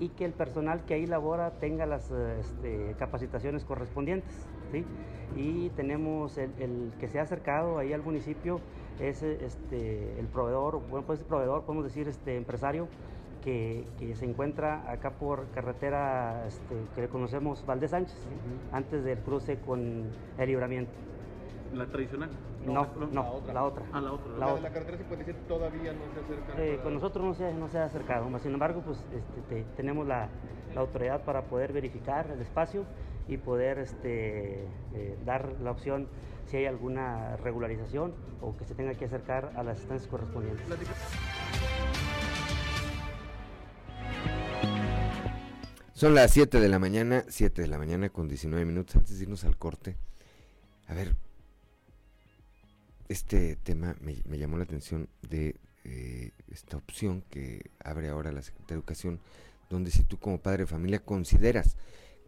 y 0.00 0.08
que 0.08 0.24
el 0.24 0.32
personal 0.32 0.82
que 0.86 0.94
ahí 0.94 1.04
labora 1.04 1.50
tenga 1.60 1.84
las 1.84 2.10
eh, 2.10 2.36
este, 2.40 2.94
capacitaciones 2.98 3.66
correspondientes. 3.66 4.32
¿sí? 4.70 4.86
Y 5.36 5.68
tenemos 5.76 6.38
el, 6.38 6.94
que 6.98 7.06
se 7.06 7.18
ha 7.18 7.22
acercado 7.24 7.76
ahí 7.76 7.92
al 7.92 8.00
municipio, 8.00 8.58
es 8.98 9.22
este, 9.22 10.18
el 10.18 10.26
proveedor, 10.26 10.80
bueno, 10.88 11.06
pues 11.06 11.22
proveedor, 11.22 11.64
podemos 11.64 11.84
decir 11.84 12.08
este 12.08 12.34
empresario, 12.34 12.88
que, 13.42 13.84
se 14.14 14.24
encuentra 14.24 14.90
acá 14.90 15.10
por 15.10 15.46
carretera 15.48 16.46
este, 16.46 16.74
que 16.94 17.08
conocemos 17.08 17.64
Valdés 17.66 17.90
Sánchez, 17.90 18.16
antes 18.72 19.04
del 19.04 19.18
cruce 19.18 19.58
con 19.58 20.10
el 20.38 20.46
libramiento. 20.46 20.92
¿La 21.74 21.86
tradicional? 21.86 22.30
No, 22.66 22.86
no, 23.10 23.42
la 23.52 23.64
otra. 23.64 23.84
Ah, 23.92 24.00
la 24.00 24.12
otra. 24.12 24.32
La, 24.38 24.60
la, 24.60 24.70
carretera 24.70 24.98
57 24.98 25.40
todavía 25.48 25.92
no 25.92 26.00
se 26.12 26.20
ha 26.20 26.22
acercado. 26.22 26.62
Eh, 26.62 26.80
con 26.82 26.94
nosotros 26.94 27.24
no 27.24 27.34
se, 27.34 27.54
no 27.54 27.68
se 27.68 27.78
ha 27.78 27.84
acercado, 27.84 28.38
sin 28.38 28.52
embargo, 28.52 28.82
pues 28.84 29.02
este, 29.12 29.64
tenemos 29.76 30.06
la, 30.06 30.28
autoridad 30.76 31.22
para 31.24 31.42
poder 31.42 31.72
verificar 31.74 32.30
el 32.30 32.40
espacio 32.40 32.84
y 33.28 33.36
poder 33.36 33.78
este, 33.78 34.64
eh, 34.94 35.18
dar 35.26 35.56
la 35.60 35.70
opción 35.70 36.08
si 36.46 36.56
hay 36.56 36.66
alguna 36.66 37.36
regularización 37.36 38.14
o 38.40 38.56
que 38.56 38.64
se 38.64 38.74
tenga 38.74 38.94
que 38.94 39.04
acercar 39.04 39.52
a 39.54 39.62
las 39.62 39.78
instancias 39.80 40.08
correspondientes. 40.08 40.64
Son 46.02 46.16
las 46.16 46.32
7 46.32 46.58
de 46.58 46.68
la 46.68 46.80
mañana, 46.80 47.24
7 47.28 47.62
de 47.62 47.68
la 47.68 47.78
mañana 47.78 48.08
con 48.08 48.26
19 48.26 48.64
minutos 48.64 48.96
antes 48.96 49.18
de 49.18 49.22
irnos 49.22 49.44
al 49.44 49.56
corte. 49.56 49.96
A 50.88 50.94
ver, 50.94 51.14
este 53.08 53.54
tema 53.54 53.94
me, 54.00 54.36
llamó 54.36 54.56
la 54.56 54.64
atención 54.64 55.08
de 55.30 55.60
eh, 55.84 56.32
esta 56.50 56.76
opción 56.76 57.22
que 57.30 57.70
abre 57.78 58.08
ahora 58.08 58.32
la 58.32 58.42
Secretaría 58.42 58.70
de 58.70 58.80
Educación, 58.80 59.20
donde 59.70 59.92
si 59.92 60.02
tú 60.02 60.18
como 60.18 60.42
padre 60.42 60.64
de 60.64 60.66
familia 60.66 61.04
consideras 61.04 61.76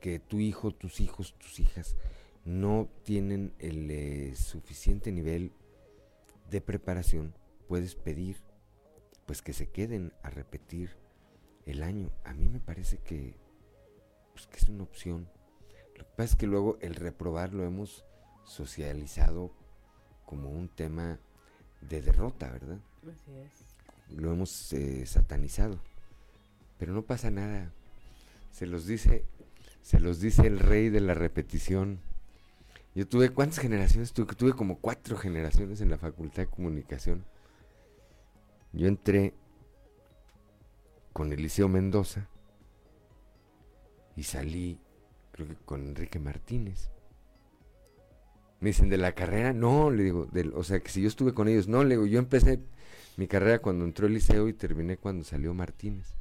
que 0.01 0.20
tu 0.20 0.39
hijo, 0.39 0.70
tus 0.70 1.01
hijos, 1.01 1.35
tus 1.37 1.59
hijas 1.59 1.97
no 2.45 2.89
tienen 3.03 3.55
el 3.59 3.91
eh, 3.91 4.37
suficiente 4.37 5.11
nivel 5.11 5.51
de 6.49 6.61
preparación, 6.61 7.35
puedes 7.66 7.97
pedir 7.97 8.37
pues 9.27 9.43
que 9.43 9.53
se 9.53 9.68
queden 9.68 10.12
a 10.22 10.31
repetir 10.31 10.91
el 11.66 11.83
año. 11.83 12.12
A 12.22 12.35
mí 12.35 12.49
me 12.49 12.61
parece 12.61 12.99
que 12.99 13.43
pues 14.35 14.47
que 14.49 14.59
es 14.59 14.68
una 14.68 14.82
opción. 14.82 15.28
Lo 15.97 16.05
que 16.05 16.11
pasa 16.11 16.24
es 16.24 16.37
que 16.37 16.47
luego 16.47 16.76
el 16.80 16.97
reprobar 16.97 17.55
lo 17.55 17.64
hemos 17.64 18.05
socializado 18.45 19.53
como 20.26 20.51
un 20.51 20.68
tema 20.68 21.18
de 21.80 22.03
derrota, 22.03 22.51
¿verdad? 22.51 22.78
Así 23.03 23.32
es. 23.39 24.18
Lo 24.18 24.32
hemos 24.32 24.72
eh, 24.72 25.07
satanizado. 25.07 25.78
Pero 26.78 26.93
no 26.93 27.03
pasa 27.03 27.30
nada. 27.30 27.72
Se 28.51 28.66
los 28.66 28.87
dice, 28.87 29.24
se 29.82 30.01
los 30.01 30.20
dice 30.20 30.47
el 30.47 30.59
rey 30.59 30.91
de 30.91 31.01
la 31.01 31.14
repetición. 31.14 32.01
Yo 32.95 33.07
tuve, 33.07 33.30
¿cuántas 33.30 33.61
generaciones 33.61 34.12
tuve? 34.12 34.35
Tuve 34.35 34.53
como 34.53 34.78
cuatro 34.78 35.16
generaciones 35.16 35.80
en 35.80 35.91
la 35.91 35.99
Facultad 35.99 36.43
de 36.43 36.51
Comunicación. 36.51 37.24
Yo 38.72 38.89
entré 38.89 39.35
con 41.12 41.32
Eliseo 41.32 41.68
Mendoza 41.68 42.28
y 44.17 44.23
salí, 44.25 44.79
creo 45.33 45.49
que 45.49 45.57
con 45.57 45.87
Enrique 45.87 46.19
Martínez. 46.19 46.91
Me 48.61 48.71
dicen, 48.71 48.89
¿de 48.89 48.97
la 48.97 49.12
carrera? 49.12 49.53
No, 49.53 49.91
le 49.91 50.05
digo, 50.05 50.27
del, 50.27 50.53
o 50.55 50.65
sea, 50.65 50.81
que 50.81 50.89
si 50.89 51.03
yo 51.03 51.09
estuve 51.09 51.35
con 51.35 51.49
ellos, 51.49 51.69
no, 51.69 51.85
le 51.85 51.97
digo, 51.97 52.07
yo 52.07 52.19
empecé 52.19 52.61
mi 53.17 53.27
carrera 53.27 53.61
cuando 53.61 53.85
entró 53.85 54.07
el 54.07 54.15
liceo 54.15 54.49
y 54.49 54.55
terminé 54.55 54.97
cuando 54.97 55.25
salió 55.25 55.53
Martínez. 55.55 56.15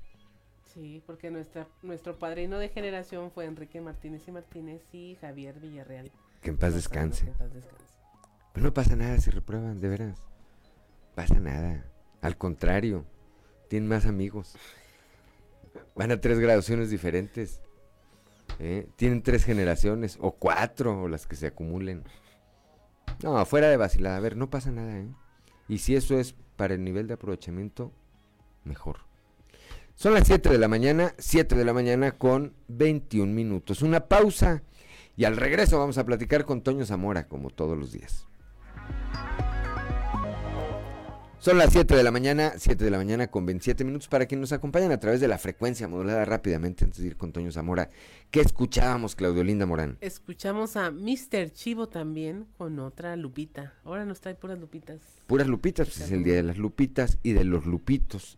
Sí, 0.73 1.03
porque 1.05 1.29
nuestra, 1.29 1.67
nuestro 1.83 2.17
padrino 2.17 2.57
de 2.57 2.69
generación 2.69 3.31
fue 3.31 3.45
Enrique 3.45 3.79
Martínez 3.79 4.27
y 4.27 4.31
Martínez 4.31 4.81
y 4.91 5.15
Javier 5.21 5.59
Villarreal. 5.59 6.11
Que 6.41 6.49
en 6.49 6.57
paz 6.57 6.73
descanse. 6.73 7.31
Pero 8.53 8.65
no 8.65 8.73
pasa 8.73 8.95
nada 8.95 9.19
si 9.19 9.29
reprueban, 9.29 9.79
de 9.79 9.87
veras. 9.87 10.19
Pasa 11.15 11.39
nada. 11.39 11.85
Al 12.21 12.37
contrario, 12.37 13.05
tienen 13.67 13.87
más 13.87 14.05
amigos. 14.05 14.55
Van 15.95 16.11
a 16.11 16.19
tres 16.19 16.39
graduaciones 16.39 16.89
diferentes. 16.89 17.61
¿Eh? 18.59 18.87
Tienen 18.95 19.21
tres 19.21 19.43
generaciones, 19.43 20.17
o 20.21 20.31
cuatro, 20.31 21.03
o 21.03 21.07
las 21.07 21.27
que 21.27 21.35
se 21.35 21.47
acumulen. 21.47 22.03
No, 23.21 23.45
fuera 23.45 23.69
de 23.69 23.77
vacilada, 23.77 24.17
a 24.17 24.21
ver, 24.21 24.35
no 24.35 24.49
pasa 24.49 24.71
nada, 24.71 24.97
¿eh? 24.97 25.07
Y 25.67 25.79
si 25.79 25.95
eso 25.95 26.19
es 26.19 26.35
para 26.55 26.73
el 26.73 26.83
nivel 26.83 27.07
de 27.07 27.15
aprovechamiento, 27.15 27.91
mejor. 28.63 28.97
Son 29.95 30.13
las 30.13 30.27
7 30.27 30.49
de 30.49 30.57
la 30.57 30.67
mañana, 30.67 31.13
7 31.17 31.55
de 31.55 31.65
la 31.65 31.73
mañana 31.73 32.11
con 32.11 32.53
21 32.67 33.31
minutos. 33.31 33.81
Una 33.81 34.07
pausa 34.07 34.63
y 35.15 35.25
al 35.25 35.37
regreso 35.37 35.77
vamos 35.77 35.97
a 35.97 36.05
platicar 36.05 36.45
con 36.45 36.61
Toño 36.61 36.85
Zamora, 36.85 37.27
como 37.27 37.49
todos 37.51 37.77
los 37.77 37.91
días. 37.91 38.27
Son 41.43 41.57
las 41.57 41.73
7 41.73 41.93
de 41.93 42.03
la 42.03 42.11
mañana, 42.11 42.53
7 42.55 42.85
de 42.85 42.89
la 42.89 42.95
mañana 42.95 43.27
con 43.27 43.45
27 43.45 43.83
minutos 43.83 44.07
para 44.07 44.27
quienes 44.27 44.43
nos 44.43 44.53
acompañan 44.53 44.93
a 44.93 44.99
través 45.01 45.19
de 45.19 45.27
la 45.27 45.37
frecuencia 45.37 45.89
modulada 45.89 46.23
rápidamente 46.23 46.85
antes 46.85 47.01
de 47.01 47.07
ir 47.07 47.17
con 47.17 47.33
Toño 47.33 47.51
Zamora. 47.51 47.89
¿Qué 48.31 48.39
escuchábamos, 48.39 49.13
Claudio 49.13 49.43
Linda 49.43 49.65
Morán? 49.65 49.97
Escuchamos 49.99 50.77
a 50.77 50.89
Mr. 50.89 51.51
Chivo 51.51 51.89
también 51.89 52.47
con 52.57 52.79
otra 52.79 53.17
lupita. 53.17 53.73
Ahora 53.83 54.05
nos 54.05 54.21
trae 54.21 54.35
puras 54.35 54.57
lupitas. 54.57 55.01
Puras 55.27 55.45
lupitas, 55.47 55.89
pues 55.89 55.99
es 55.99 56.11
el 56.13 56.23
día 56.23 56.35
de 56.35 56.43
las 56.43 56.57
lupitas 56.57 57.19
y 57.23 57.33
de 57.33 57.43
los 57.43 57.65
lupitos 57.65 58.37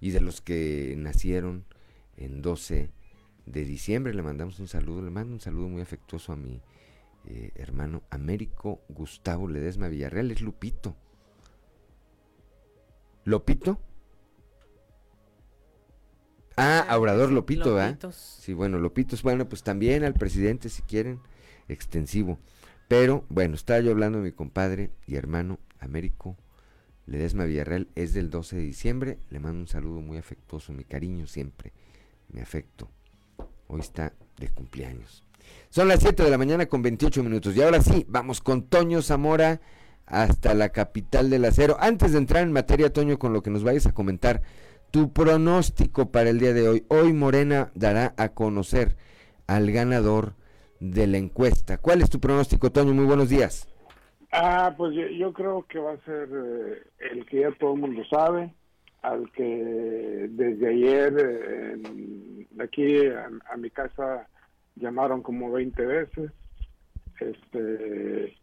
y 0.00 0.12
de 0.12 0.22
los 0.22 0.40
que 0.40 0.94
nacieron 0.96 1.66
en 2.16 2.40
12 2.40 2.90
de 3.44 3.64
diciembre. 3.66 4.14
Le 4.14 4.22
mandamos 4.22 4.58
un 4.58 4.68
saludo, 4.68 5.02
le 5.02 5.10
mando 5.10 5.34
un 5.34 5.40
saludo 5.40 5.68
muy 5.68 5.82
afectuoso 5.82 6.32
a 6.32 6.36
mi 6.36 6.62
eh, 7.26 7.50
hermano 7.56 8.04
Américo 8.08 8.80
Gustavo 8.88 9.48
Ledesma 9.48 9.88
Villarreal, 9.88 10.30
es 10.30 10.40
Lupito 10.40 10.96
¿Lopito? 13.28 13.78
Ah, 16.56 16.80
Aurador 16.88 17.30
Lopito, 17.30 17.74
¿verdad? 17.74 18.10
Sí, 18.10 18.54
bueno, 18.54 18.78
Lopitos, 18.78 19.22
bueno, 19.22 19.46
pues 19.50 19.62
también 19.62 20.02
al 20.02 20.14
presidente 20.14 20.70
si 20.70 20.80
quieren, 20.80 21.20
extensivo. 21.68 22.38
Pero, 22.88 23.26
bueno, 23.28 23.54
estaba 23.54 23.80
yo 23.80 23.90
hablando 23.90 24.16
de 24.16 24.24
mi 24.24 24.32
compadre 24.32 24.92
y 25.06 25.16
hermano 25.16 25.58
Américo 25.78 26.38
Ledesma 27.04 27.44
Villarreal, 27.44 27.88
es 27.96 28.14
del 28.14 28.30
12 28.30 28.56
de 28.56 28.62
diciembre, 28.62 29.18
le 29.28 29.40
mando 29.40 29.60
un 29.60 29.68
saludo 29.68 30.00
muy 30.00 30.16
afectuoso, 30.16 30.72
mi 30.72 30.84
cariño 30.84 31.26
siempre, 31.26 31.74
mi 32.32 32.40
afecto. 32.40 32.88
Hoy 33.66 33.80
está 33.80 34.14
de 34.38 34.48
cumpleaños. 34.48 35.22
Son 35.68 35.86
las 35.86 36.00
7 36.00 36.22
de 36.22 36.30
la 36.30 36.38
mañana 36.38 36.64
con 36.64 36.80
28 36.80 37.22
minutos 37.22 37.54
y 37.54 37.60
ahora 37.60 37.82
sí, 37.82 38.06
vamos 38.08 38.40
con 38.40 38.62
Toño 38.62 39.02
Zamora 39.02 39.60
hasta 40.08 40.54
la 40.54 40.70
capital 40.70 41.30
del 41.30 41.44
acero. 41.44 41.76
Antes 41.80 42.12
de 42.12 42.18
entrar 42.18 42.42
en 42.42 42.52
materia, 42.52 42.92
Toño, 42.92 43.18
con 43.18 43.32
lo 43.32 43.42
que 43.42 43.50
nos 43.50 43.64
vayas 43.64 43.86
a 43.86 43.92
comentar, 43.92 44.42
tu 44.90 45.12
pronóstico 45.12 46.10
para 46.10 46.30
el 46.30 46.38
día 46.38 46.52
de 46.52 46.68
hoy. 46.68 46.84
Hoy 46.88 47.12
Morena 47.12 47.70
dará 47.74 48.14
a 48.16 48.30
conocer 48.30 48.96
al 49.46 49.70
ganador 49.70 50.34
de 50.80 51.06
la 51.06 51.18
encuesta. 51.18 51.78
¿Cuál 51.78 52.02
es 52.02 52.10
tu 52.10 52.20
pronóstico, 52.20 52.70
Toño? 52.70 52.94
Muy 52.94 53.04
buenos 53.04 53.28
días. 53.28 53.68
Ah, 54.32 54.74
pues 54.76 54.94
yo, 54.94 55.32
creo 55.32 55.64
que 55.66 55.78
va 55.78 55.92
a 55.92 56.04
ser 56.04 56.28
eh, 56.30 56.82
el 57.12 57.24
que 57.26 57.40
ya 57.40 57.50
todo 57.52 57.74
el 57.74 57.80
mundo 57.80 58.02
sabe, 58.10 58.52
al 59.02 59.30
que 59.32 60.26
desde 60.30 60.68
ayer 60.68 61.14
eh, 61.18 62.46
aquí 62.60 63.06
a, 63.06 63.56
mi 63.56 63.70
casa 63.70 64.28
llamaron 64.76 65.22
como 65.22 65.50
20 65.50 65.86
veces, 65.86 66.30
este, 67.20 68.36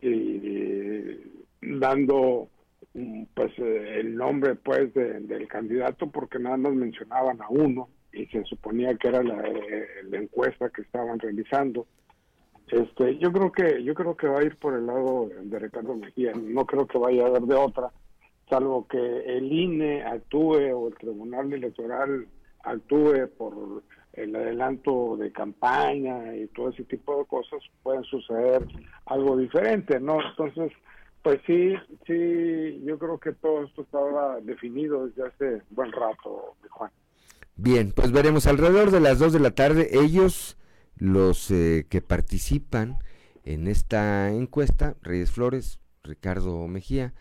y, 0.00 1.20
dando 1.60 2.48
mm, 2.94 3.24
pues 3.34 3.52
el 3.58 4.16
nombre 4.16 4.54
pues 4.56 4.92
del 4.94 5.48
candidato 5.48 6.10
porque 6.10 6.38
nada 6.38 6.56
más 6.56 6.74
mencionaban 6.74 7.40
a 7.42 7.48
uno 7.48 7.88
y 8.12 8.26
se 8.26 8.44
suponía 8.44 8.96
que 8.96 9.08
era 9.08 9.22
la, 9.22 9.40
eh, 9.46 9.86
la, 10.08 10.18
encuesta 10.18 10.70
que 10.70 10.82
estaban 10.82 11.18
realizando. 11.18 11.86
Este 12.68 13.18
yo 13.18 13.32
creo 13.32 13.52
que 13.52 13.84
yo 13.84 13.94
creo 13.94 14.16
que 14.16 14.26
va 14.26 14.40
a 14.40 14.44
ir 14.44 14.56
por 14.56 14.74
el 14.74 14.86
lado 14.86 15.30
de 15.42 15.58
Ricardo 15.58 15.94
Mejía 15.94 16.32
no 16.34 16.66
creo 16.66 16.86
que 16.86 16.98
vaya 16.98 17.24
a 17.24 17.26
haber 17.28 17.42
de 17.42 17.54
otra 17.54 17.92
salvo 18.48 18.86
que 18.86 18.98
el 18.98 19.52
INE 19.52 20.02
actúe 20.02 20.72
o 20.74 20.88
el 20.88 20.94
Tribunal 20.94 21.52
Electoral 21.52 22.26
actúe 22.64 23.28
por 23.36 23.82
el 24.16 24.34
adelanto 24.34 25.16
de 25.16 25.30
campaña 25.30 26.34
y 26.34 26.46
todo 26.48 26.70
ese 26.70 26.84
tipo 26.84 27.18
de 27.18 27.26
cosas, 27.26 27.60
pueden 27.82 28.04
suceder 28.04 28.66
algo 29.06 29.36
diferente, 29.36 30.00
¿no? 30.00 30.18
Entonces, 30.30 30.72
pues 31.22 31.40
sí, 31.46 31.74
sí, 32.06 32.82
yo 32.84 32.98
creo 32.98 33.18
que 33.18 33.32
todo 33.32 33.64
esto 33.64 33.82
estaba 33.82 34.40
definido 34.40 35.06
desde 35.06 35.26
hace 35.26 35.62
buen 35.70 35.92
rato, 35.92 36.54
Juan. 36.70 36.90
Bien, 37.56 37.92
pues 37.94 38.12
veremos 38.12 38.46
alrededor 38.46 38.90
de 38.90 39.00
las 39.00 39.18
2 39.18 39.32
de 39.32 39.40
la 39.40 39.50
tarde, 39.50 39.88
ellos, 39.92 40.56
los 40.98 41.50
eh, 41.50 41.86
que 41.88 42.02
participan 42.02 42.98
en 43.44 43.66
esta 43.66 44.30
encuesta, 44.30 44.96
Reyes 45.02 45.30
Flores, 45.30 45.80
Ricardo 46.02 46.66
Mejía, 46.68 47.14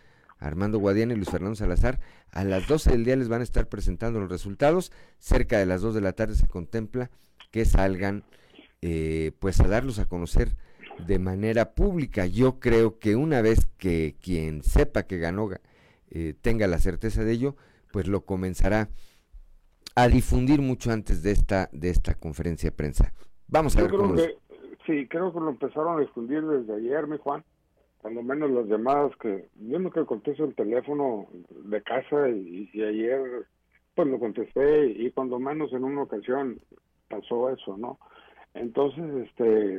Armando 0.45 0.77
Guadiana 0.77 1.13
y 1.13 1.15
Luis 1.17 1.29
Fernando 1.29 1.55
Salazar, 1.55 1.99
a 2.31 2.43
las 2.43 2.67
12 2.67 2.91
del 2.91 3.03
día 3.03 3.15
les 3.15 3.29
van 3.29 3.41
a 3.41 3.43
estar 3.43 3.67
presentando 3.67 4.19
los 4.19 4.29
resultados. 4.29 4.91
Cerca 5.17 5.57
de 5.57 5.65
las 5.65 5.81
2 5.81 5.95
de 5.95 6.01
la 6.01 6.13
tarde 6.13 6.35
se 6.35 6.47
contempla 6.47 7.09
que 7.51 7.65
salgan 7.65 8.23
eh, 8.81 9.31
pues 9.39 9.59
a 9.59 9.67
darlos 9.67 9.97
a 9.99 10.07
conocer 10.07 10.55
de 11.05 11.17
manera 11.17 11.73
pública. 11.73 12.27
Yo 12.27 12.59
creo 12.59 12.99
que 12.99 13.15
una 13.15 13.41
vez 13.41 13.67
que 13.77 14.15
quien 14.21 14.61
sepa 14.61 15.03
que 15.03 15.17
ganó 15.17 15.49
eh, 16.11 16.35
tenga 16.39 16.67
la 16.67 16.77
certeza 16.77 17.23
de 17.23 17.31
ello, 17.31 17.55
pues 17.91 18.07
lo 18.07 18.25
comenzará 18.25 18.89
a 19.95 20.07
difundir 20.07 20.61
mucho 20.61 20.91
antes 20.91 21.23
de 21.23 21.31
esta 21.31 21.69
de 21.71 21.89
esta 21.89 22.13
conferencia 22.13 22.69
de 22.69 22.75
prensa. 22.75 23.13
Vamos 23.47 23.75
a 23.77 23.81
ver 23.81 23.91
cómo 23.91 24.15
Sí, 24.85 25.07
creo 25.07 25.33
que 25.33 25.39
lo 25.39 25.49
empezaron 25.49 25.97
a 25.97 26.01
difundir 26.01 26.45
desde 26.45 26.75
ayer, 26.75 27.07
mi 27.07 27.17
Juan 27.17 27.43
cuando 28.05 28.21
menos 28.21 28.51
las 28.51 28.67
llamadas 28.67 29.15
que 29.19 29.49
yo 29.55 29.79
nunca 29.79 30.05
contesto 30.05 30.45
el 30.45 30.53
teléfono 30.53 31.25
de 31.49 31.81
casa 31.81 32.29
y, 32.29 32.69
ayer 32.79 33.47
pues 33.95 34.07
lo 34.07 34.19
contesté 34.19 34.85
y 34.85 35.09
cuando 35.09 35.39
menos 35.39 35.73
en 35.73 35.83
una 35.83 36.03
ocasión 36.03 36.59
pasó 37.09 37.49
eso, 37.49 37.75
¿no? 37.77 37.97
Entonces, 38.53 39.27
este, 39.27 39.77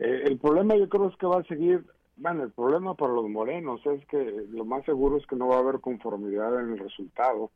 eh, 0.00 0.22
el 0.24 0.38
problema 0.38 0.74
yo 0.74 0.88
creo 0.88 1.08
es 1.08 1.16
que 1.18 1.28
va 1.28 1.38
a 1.38 1.44
seguir, 1.44 1.84
bueno, 2.16 2.42
el 2.42 2.50
problema 2.50 2.94
para 2.94 3.12
los 3.12 3.28
morenos 3.28 3.80
es 3.86 4.04
que 4.06 4.44
lo 4.50 4.64
más 4.64 4.84
seguro 4.84 5.16
es 5.16 5.26
que 5.28 5.36
no 5.36 5.46
va 5.46 5.58
a 5.58 5.60
haber 5.60 5.78
conformidad 5.78 6.58
en 6.58 6.72
el 6.72 6.78
resultado 6.80 7.52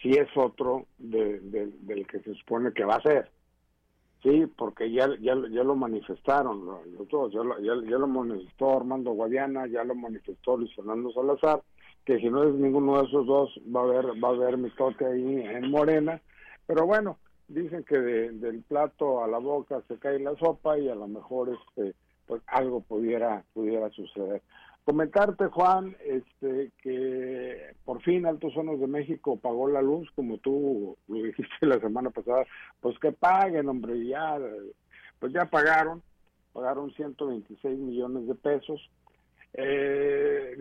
si 0.00 0.08
es 0.12 0.28
otro 0.36 0.86
de, 0.96 1.38
del 1.40 2.06
que 2.06 2.20
se 2.20 2.32
supone 2.32 2.72
que 2.72 2.86
va 2.86 2.94
a 2.94 3.02
ser. 3.02 3.30
Sí, 4.26 4.44
porque 4.58 4.90
ya, 4.90 5.06
ya, 5.20 5.36
ya 5.52 5.62
lo 5.62 5.76
manifestaron 5.76 6.66
los 6.66 7.08
dos, 7.08 7.32
ya 7.32 7.44
lo, 7.44 7.60
ya, 7.60 7.96
lo 7.96 8.08
manifestó 8.08 8.76
Armando 8.76 9.12
Guadiana, 9.12 9.68
ya 9.68 9.84
lo 9.84 9.94
manifestó 9.94 10.56
Luis 10.56 10.74
Fernando 10.74 11.12
Salazar, 11.12 11.62
que 12.04 12.18
si 12.18 12.28
no 12.28 12.42
es 12.42 12.52
ninguno 12.54 12.98
de 12.98 13.06
esos 13.06 13.24
dos 13.24 13.60
va 13.72 13.82
a 13.82 13.84
haber, 13.84 14.06
va 14.20 14.30
a 14.30 14.32
haber 14.32 14.58
mitote 14.58 15.06
ahí 15.06 15.42
en 15.42 15.70
Morena, 15.70 16.20
pero 16.66 16.86
bueno, 16.86 17.18
dicen 17.46 17.84
que 17.84 18.00
del 18.00 18.64
plato 18.64 19.22
a 19.22 19.28
la 19.28 19.38
boca 19.38 19.80
se 19.86 19.96
cae 19.96 20.18
la 20.18 20.34
sopa 20.38 20.76
y 20.76 20.88
a 20.88 20.96
lo 20.96 21.06
mejor 21.06 21.50
este 21.50 21.94
pues 22.26 22.42
algo 22.48 22.80
pudiera 22.80 23.44
pudiera 23.54 23.88
suceder. 23.90 24.42
Comentarte, 24.86 25.46
Juan, 25.46 25.96
este, 26.04 26.70
que 26.80 27.74
por 27.84 28.00
fin 28.02 28.24
Altos 28.24 28.54
Zonos 28.54 28.78
de 28.78 28.86
México 28.86 29.36
pagó 29.36 29.68
la 29.68 29.82
luz, 29.82 30.08
como 30.14 30.38
tú 30.38 30.96
lo 31.08 31.22
dijiste 31.24 31.66
la 31.66 31.80
semana 31.80 32.10
pasada, 32.10 32.44
pues 32.80 32.96
que 33.00 33.10
paguen, 33.10 33.68
hombre, 33.68 34.06
ya, 34.06 34.38
pues 35.18 35.32
ya 35.32 35.46
pagaron, 35.46 36.04
pagaron 36.52 36.92
126 36.92 37.76
millones 37.80 38.28
de 38.28 38.36
pesos. 38.36 38.88
Eh, 39.54 40.56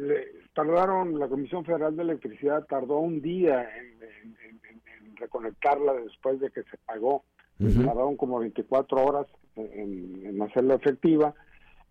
tardaron, 0.55 1.19
la 1.19 1.27
Comisión 1.27 1.63
Federal 1.63 1.95
de 1.95 2.01
Electricidad 2.01 2.65
tardó 2.65 2.97
un 2.97 3.21
día 3.21 3.69
en, 3.77 5.15
reconectarla 5.17 5.93
después 5.93 6.39
de 6.39 6.49
que 6.49 6.63
se 6.63 6.77
pagó, 6.83 7.25
tardaron 7.59 8.17
como 8.17 8.39
24 8.39 9.05
horas 9.05 9.27
en, 9.55 10.25
en 10.25 10.41
hacerla 10.41 10.73
efectiva 10.73 11.35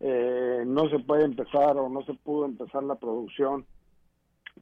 eh, 0.00 0.64
no 0.66 0.88
se 0.88 0.98
puede 0.98 1.24
empezar 1.24 1.76
o 1.76 1.88
no 1.88 2.04
se 2.04 2.14
pudo 2.14 2.44
empezar 2.46 2.82
la 2.82 2.96
producción 2.96 3.64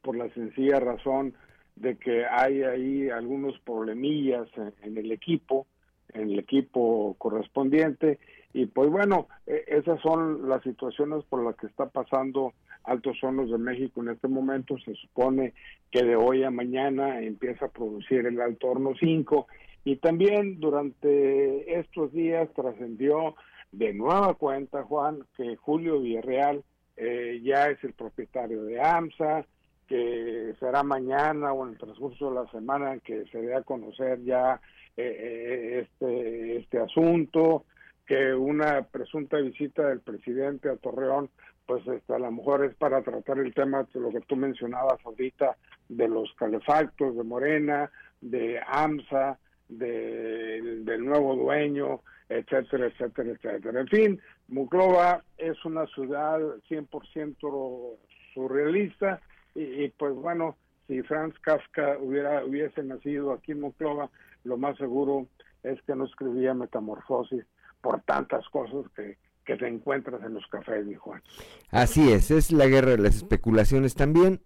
por 0.01 0.15
la 0.15 0.29
sencilla 0.33 0.79
razón 0.79 1.33
de 1.75 1.97
que 1.97 2.25
hay 2.25 2.63
ahí 2.63 3.09
algunos 3.09 3.57
problemillas 3.59 4.47
en, 4.83 4.97
el 4.97 5.11
equipo, 5.11 5.65
en 6.13 6.31
el 6.31 6.39
equipo 6.39 7.15
correspondiente 7.17 8.19
y 8.53 8.67
pues 8.67 8.89
bueno, 8.89 9.27
e, 9.47 9.63
esas 9.67 9.99
son 10.01 10.47
las 10.47 10.61
situaciones 10.63 11.23
por 11.25 11.43
las 11.43 11.55
que 11.55 11.67
está 11.67 11.87
pasando 11.87 12.53
Altos 12.83 13.17
Hornos 13.23 13.49
de 13.49 13.57
México 13.57 14.01
en 14.01 14.09
este 14.09 14.27
momento. 14.27 14.77
Se 14.79 14.93
supone 14.95 15.53
que 15.89 16.03
de 16.03 16.15
hoy 16.15 16.43
a 16.43 16.51
mañana 16.51 17.21
empieza 17.21 17.65
a 17.65 17.71
producir 17.71 18.25
el 18.25 18.39
Alto 18.39 18.67
Horno 18.67 18.93
5 18.99 19.47
y 19.85 19.95
también 19.97 20.59
durante 20.59 21.79
estos 21.79 22.13
días 22.13 22.49
trascendió 22.53 23.35
de 23.73 23.91
nueva 23.91 24.35
cuenta, 24.35 24.83
Juan, 24.83 25.25
que 25.35 25.55
Julio 25.55 25.99
Villarreal 25.99 26.63
eh, 26.95 27.41
ya 27.43 27.69
es 27.69 27.83
el 27.83 27.93
propietario 27.93 28.63
de 28.63 28.79
AMSA, 28.79 29.45
que 29.87 30.53
será 30.59 30.83
mañana 30.83 31.51
o 31.53 31.65
en 31.65 31.73
el 31.73 31.79
transcurso 31.79 32.29
de 32.29 32.35
la 32.35 32.51
semana 32.51 32.99
que 32.99 33.25
se 33.31 33.41
dé 33.41 33.55
a 33.55 33.63
conocer 33.63 34.23
ya 34.23 34.61
eh, 34.95 35.03
eh, 35.03 35.79
este, 35.81 36.57
este 36.57 36.79
asunto, 36.79 37.65
que 38.05 38.33
una 38.33 38.83
presunta 38.83 39.37
visita 39.37 39.87
del 39.87 40.01
presidente 40.01 40.69
a 40.69 40.75
Torreón, 40.75 41.31
pues 41.65 41.85
este, 41.87 42.13
a 42.13 42.19
lo 42.19 42.31
mejor 42.31 42.63
es 42.65 42.75
para 42.75 43.01
tratar 43.01 43.39
el 43.39 43.55
tema 43.55 43.87
de 43.91 43.99
lo 43.99 44.11
que 44.11 44.21
tú 44.21 44.35
mencionabas 44.35 45.03
ahorita, 45.03 45.57
de 45.89 46.07
los 46.07 46.31
calefactos 46.35 47.15
de 47.15 47.23
Morena, 47.23 47.89
de 48.21 48.59
AMSA, 48.67 49.39
del 49.67 51.05
nuevo 51.05 51.35
dueño, 51.35 52.01
etcétera, 52.29 52.87
etcétera, 52.87 53.31
etcétera. 53.31 53.81
En 53.81 53.87
fin, 53.87 54.21
Muclova 54.47 55.23
es 55.37 55.63
una 55.65 55.85
ciudad 55.87 56.39
100% 56.69 57.97
surrealista 58.33 59.21
y, 59.55 59.89
pues 59.89 60.13
bueno, 60.15 60.57
si 60.87 61.01
Franz 61.03 61.37
Kafka 61.39 61.97
hubiera 61.99 62.43
hubiese 62.43 62.83
nacido 62.83 63.31
aquí 63.33 63.51
en 63.51 63.61
Muclova, 63.61 64.09
lo 64.43 64.57
más 64.57 64.77
seguro 64.77 65.27
es 65.63 65.81
que 65.83 65.95
no 65.95 66.05
escribía 66.05 66.53
Metamorfosis 66.53 67.45
por 67.81 68.01
tantas 68.01 68.47
cosas 68.49 68.85
que, 68.95 69.17
que 69.45 69.55
te 69.55 69.67
encuentras 69.67 70.21
en 70.23 70.33
los 70.33 70.45
cafés, 70.47 70.85
mi 70.85 70.95
Juan. 70.95 71.21
Así 71.69 72.11
es, 72.11 72.31
es 72.31 72.51
la 72.51 72.67
guerra 72.67 72.91
de 72.91 72.97
las 72.97 73.15
especulaciones 73.15 73.95
también. 73.95 74.41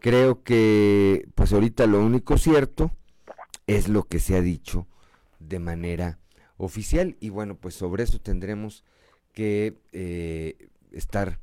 Creo 0.00 0.42
que 0.42 1.26
pues 1.34 1.52
ahorita 1.52 1.86
lo 1.86 2.04
único 2.04 2.36
cierto 2.36 2.90
es 3.66 3.88
lo 3.88 4.04
que 4.04 4.20
se 4.20 4.36
ha 4.36 4.40
dicho 4.40 4.86
de 5.38 5.58
manera 5.58 6.18
oficial 6.56 7.16
y 7.20 7.30
bueno, 7.30 7.56
pues 7.56 7.74
sobre 7.74 8.04
eso 8.04 8.20
tendremos 8.20 8.84
que 9.32 9.78
eh, 9.92 10.68
estar 10.92 11.40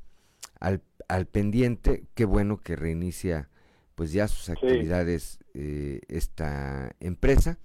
al, 0.60 0.81
al, 1.07 1.26
pendiente. 1.27 2.06
Qué 2.14 2.26
bueno 2.26 2.57
que 2.57 2.76
reinicia 2.76 3.49
pues 3.95 4.14
ya 4.14 4.27
sus 4.27 4.49
actividades 4.49 5.39
eh, 5.53 6.02
esta 6.07 6.95
empresa. 6.99 7.60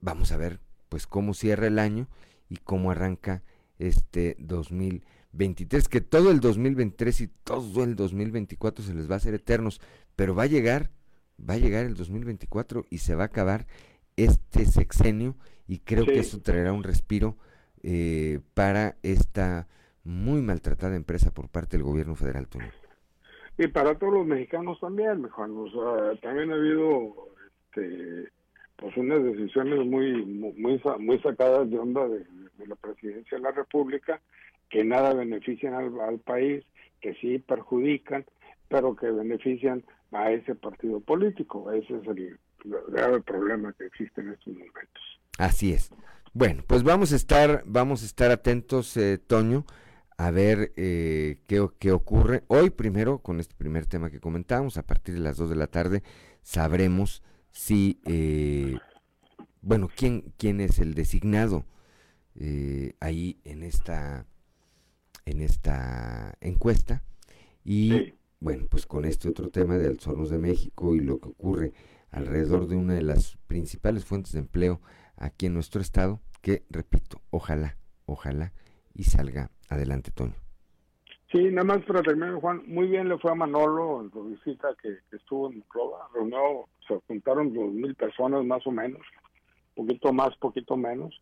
Vamos 0.00 0.32
a 0.32 0.36
ver 0.36 0.60
pues 0.88 1.06
cómo 1.06 1.34
cierra 1.34 1.66
el 1.66 1.78
año 1.78 2.08
y 2.48 2.56
cómo 2.56 2.90
arranca 2.90 3.42
este 3.78 4.36
2023, 4.38 5.88
que 5.88 6.00
todo 6.00 6.30
el 6.30 6.40
2023 6.40 7.20
y 7.22 7.28
todo 7.28 7.84
el 7.84 7.96
2024 7.96 8.84
se 8.84 8.94
les 8.94 9.10
va 9.10 9.14
a 9.14 9.16
hacer 9.18 9.34
eternos, 9.34 9.80
pero 10.16 10.34
va 10.34 10.44
a 10.44 10.46
llegar, 10.46 10.90
va 11.38 11.54
a 11.54 11.58
llegar 11.58 11.84
el 11.84 11.94
2024 11.94 12.84
y 12.90 12.98
se 12.98 13.14
va 13.14 13.24
a 13.24 13.26
acabar 13.26 13.66
este 14.16 14.64
sexenio 14.66 15.34
y 15.66 15.78
creo 15.78 16.04
que 16.04 16.18
eso 16.18 16.40
traerá 16.40 16.72
un 16.72 16.82
respiro 16.82 17.36
eh, 17.82 18.40
para 18.54 18.96
esta 19.02 19.66
muy 20.04 20.42
maltratada 20.42 20.96
empresa 20.96 21.32
por 21.32 21.48
parte 21.48 21.76
del 21.76 21.84
gobierno 21.84 22.14
federal, 22.14 22.46
Tony. 22.48 22.66
Y 23.56 23.68
para 23.68 23.94
todos 23.96 24.14
los 24.14 24.26
mexicanos 24.26 24.78
también, 24.80 25.22
mejor. 25.22 25.48
también 26.20 26.50
ha 26.50 26.54
habido 26.54 27.14
este, 27.66 28.28
pues 28.76 28.96
unas 28.96 29.22
decisiones 29.22 29.86
muy, 29.86 30.24
muy, 30.24 30.80
muy 30.98 31.18
sacadas 31.20 31.70
de 31.70 31.78
onda 31.78 32.08
de, 32.08 32.24
la 32.66 32.76
presidencia 32.76 33.36
de 33.36 33.44
la 33.44 33.52
República 33.52 34.20
que 34.70 34.84
nada 34.84 35.14
benefician 35.14 35.74
al, 35.74 36.00
al 36.00 36.18
país, 36.18 36.64
que 37.00 37.14
sí 37.14 37.38
perjudican, 37.38 38.24
pero 38.68 38.96
que 38.96 39.10
benefician 39.10 39.84
a 40.14 40.30
ese 40.30 40.54
partido 40.54 41.00
político. 41.00 41.70
Ese 41.72 41.96
es 41.96 42.06
el 42.06 42.38
grave 42.88 43.20
problema 43.20 43.72
que 43.74 43.86
existe 43.86 44.20
en 44.20 44.32
estos 44.32 44.54
momentos. 44.54 45.02
Así 45.38 45.72
es. 45.72 45.90
Bueno, 46.32 46.64
pues 46.66 46.82
vamos 46.82 47.12
a 47.12 47.16
estar, 47.16 47.62
vamos 47.66 48.02
a 48.02 48.06
estar 48.06 48.30
atentos, 48.30 48.96
eh, 48.96 49.18
Toño, 49.18 49.64
a 50.16 50.30
ver 50.30 50.72
eh, 50.76 51.38
qué, 51.46 51.66
qué, 51.78 51.92
ocurre. 51.92 52.44
Hoy 52.48 52.70
primero, 52.70 53.18
con 53.18 53.40
este 53.40 53.54
primer 53.54 53.86
tema 53.86 54.10
que 54.10 54.20
comentábamos, 54.20 54.76
a 54.78 54.86
partir 54.86 55.14
de 55.14 55.20
las 55.20 55.36
2 55.36 55.50
de 55.50 55.56
la 55.56 55.66
tarde, 55.66 56.02
sabremos 56.42 57.22
si, 57.50 58.00
eh, 58.04 58.78
bueno, 59.62 59.88
quién, 59.94 60.32
quién 60.36 60.60
es 60.60 60.80
el 60.80 60.94
designado 60.94 61.64
eh, 62.34 62.94
ahí 62.98 63.38
en 63.44 63.62
esta, 63.62 64.26
en 65.24 65.40
esta 65.40 66.34
encuesta. 66.40 67.02
Y 67.64 68.14
bueno, 68.44 68.66
pues 68.68 68.84
con 68.84 69.06
este 69.06 69.30
otro 69.30 69.48
tema 69.48 69.78
del 69.78 70.00
Sonos 70.00 70.28
de 70.28 70.36
México 70.36 70.94
y 70.94 71.00
lo 71.00 71.18
que 71.18 71.30
ocurre 71.30 71.72
alrededor 72.10 72.66
de 72.66 72.76
una 72.76 72.92
de 72.92 73.00
las 73.00 73.38
principales 73.46 74.04
fuentes 74.04 74.32
de 74.32 74.40
empleo 74.40 74.82
aquí 75.16 75.46
en 75.46 75.54
nuestro 75.54 75.80
estado, 75.80 76.20
que 76.42 76.62
repito, 76.68 77.22
ojalá, 77.30 77.78
ojalá 78.04 78.52
y 78.94 79.04
salga 79.04 79.50
adelante, 79.70 80.10
Toño. 80.10 80.34
Sí, 81.32 81.42
nada 81.44 81.64
más 81.64 81.82
para 81.86 82.02
terminar, 82.02 82.34
Juan, 82.34 82.62
muy 82.66 82.86
bien 82.86 83.08
le 83.08 83.16
fue 83.16 83.30
a 83.32 83.34
Manolo 83.34 84.02
en 84.02 84.10
su 84.10 84.24
visita 84.24 84.68
que, 84.82 84.98
estuvo 85.16 85.50
en 85.50 85.64
Roba, 85.72 86.06
reunió, 86.12 86.68
se 86.86 87.00
juntaron 87.08 87.50
dos 87.54 87.72
mil 87.72 87.94
personas 87.94 88.44
más 88.44 88.64
o 88.66 88.70
menos, 88.70 89.00
poquito 89.74 90.12
más, 90.12 90.36
poquito 90.36 90.76
menos, 90.76 91.20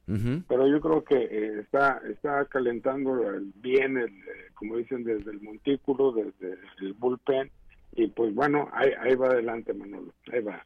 pero 0.48 0.68
yo 0.68 0.80
creo 0.80 1.04
que 1.04 1.16
eh, 1.16 1.60
está 1.60 2.00
está 2.10 2.44
calentando 2.46 3.28
el, 3.30 3.52
bien, 3.56 3.96
el, 3.96 4.08
eh, 4.08 4.50
como 4.54 4.76
dicen, 4.76 5.04
desde 5.04 5.30
el 5.30 5.40
montículo, 5.40 6.12
desde 6.12 6.58
el 6.80 6.92
bullpen, 6.94 7.50
y 7.94 8.08
pues 8.08 8.34
bueno, 8.34 8.68
ahí, 8.72 8.90
ahí 9.00 9.14
va 9.14 9.28
adelante 9.28 9.74
Manolo, 9.74 10.12
ahí 10.32 10.40
va. 10.40 10.64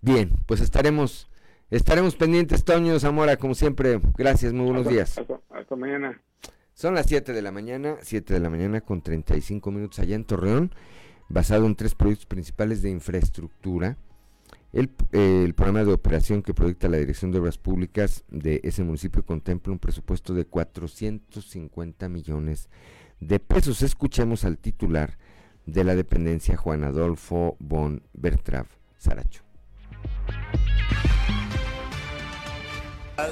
Bien, 0.00 0.30
pues 0.46 0.60
estaremos 0.60 1.30
estaremos 1.70 2.14
pendientes, 2.16 2.64
Toño 2.64 2.98
Zamora, 3.00 3.36
como 3.36 3.54
siempre. 3.54 4.00
Gracias, 4.16 4.52
muy 4.52 4.66
buenos 4.66 4.88
días. 4.88 5.18
Hasta, 5.50 5.76
mañana. 5.76 6.20
Son 6.74 6.94
las 6.94 7.06
7 7.06 7.32
de 7.32 7.42
la 7.42 7.52
mañana, 7.52 7.96
7 8.02 8.34
de 8.34 8.40
la 8.40 8.50
mañana 8.50 8.80
con 8.80 9.00
35 9.00 9.70
minutos 9.70 9.98
allá 10.00 10.16
en 10.16 10.24
Torreón, 10.24 10.74
basado 11.28 11.66
en 11.66 11.76
tres 11.76 11.94
proyectos 11.94 12.26
principales 12.26 12.82
de 12.82 12.90
infraestructura. 12.90 13.96
El, 14.74 15.54
programa 15.54 15.84
de 15.84 15.92
operación 15.92 16.42
que 16.42 16.52
proyecta 16.52 16.88
la 16.88 16.96
Dirección 16.96 17.30
de 17.30 17.38
Obras 17.38 17.58
Públicas 17.58 18.24
de 18.28 18.60
ese 18.64 18.82
municipio 18.82 19.24
contempla 19.24 19.72
un 19.72 19.78
presupuesto 19.78 20.34
de 20.34 20.46
450 20.46 22.08
millones 22.08 22.68
de 23.20 23.38
pesos. 23.38 23.82
Escuchemos 23.82 24.44
al 24.44 24.58
titular 24.58 25.16
de 25.64 25.84
la 25.84 25.94
dependencia, 25.94 26.56
Juan 26.56 26.82
Adolfo 26.82 27.56
Bon 27.60 28.02
Bertrav 28.14 28.66
Saracho. 28.96 29.44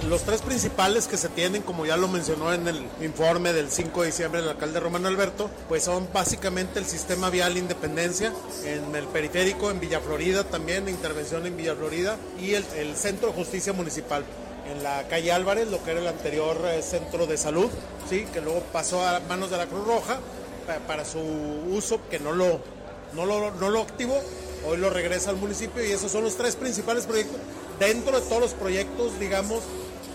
Los 0.08 0.22
tres 0.22 0.42
principales 0.42 1.06
que 1.06 1.16
se 1.16 1.28
tienen, 1.28 1.62
como 1.62 1.84
ya 1.84 1.96
lo 1.96 2.08
mencionó 2.08 2.52
en 2.52 2.66
el 2.68 2.86
informe 3.00 3.52
del 3.52 3.70
5 3.70 4.00
de 4.00 4.06
diciembre 4.06 4.40
el 4.40 4.48
alcalde 4.48 4.80
Romano 4.80 5.08
Alberto, 5.08 5.50
pues 5.68 5.84
son 5.84 6.08
básicamente 6.12 6.78
el 6.78 6.86
sistema 6.86 7.30
vial 7.30 7.56
Independencia, 7.56 8.32
en 8.64 8.94
el 8.94 9.06
periférico, 9.06 9.70
en 9.70 9.80
Villa 9.80 10.00
Florida 10.00 10.44
también, 10.44 10.88
intervención 10.88 11.46
en 11.46 11.56
Villa 11.56 11.74
Florida, 11.74 12.16
y 12.40 12.54
el, 12.54 12.96
Centro 12.96 13.28
de 13.28 13.34
Justicia 13.34 13.72
Municipal 13.72 14.24
en 14.72 14.82
la 14.82 15.06
calle 15.08 15.32
Álvarez, 15.32 15.68
lo 15.68 15.82
que 15.82 15.90
era 15.90 16.00
el 16.00 16.06
anterior 16.06 16.56
eh, 16.66 16.82
centro 16.82 17.26
de 17.26 17.36
salud, 17.36 17.70
¿sí? 18.08 18.26
que 18.32 18.40
luego 18.40 18.60
pasó 18.72 19.06
a 19.06 19.20
manos 19.20 19.50
de 19.50 19.56
la 19.56 19.66
Cruz 19.66 19.86
Roja 19.86 20.20
para 20.86 21.04
su 21.04 21.18
uso, 21.18 22.00
que 22.08 22.20
no 22.20 22.32
lo, 22.32 22.60
no 23.14 23.26
lo, 23.26 23.50
no 23.52 23.70
lo 23.70 23.82
activó, 23.82 24.20
hoy 24.66 24.76
lo 24.76 24.90
regresa 24.90 25.30
al 25.30 25.36
municipio 25.36 25.84
y 25.84 25.90
esos 25.90 26.12
son 26.12 26.22
los 26.22 26.36
tres 26.36 26.54
principales 26.54 27.04
proyectos 27.04 27.40
dentro 27.78 28.20
de 28.20 28.26
todos 28.26 28.40
los 28.40 28.52
proyectos, 28.52 29.18
digamos, 29.18 29.62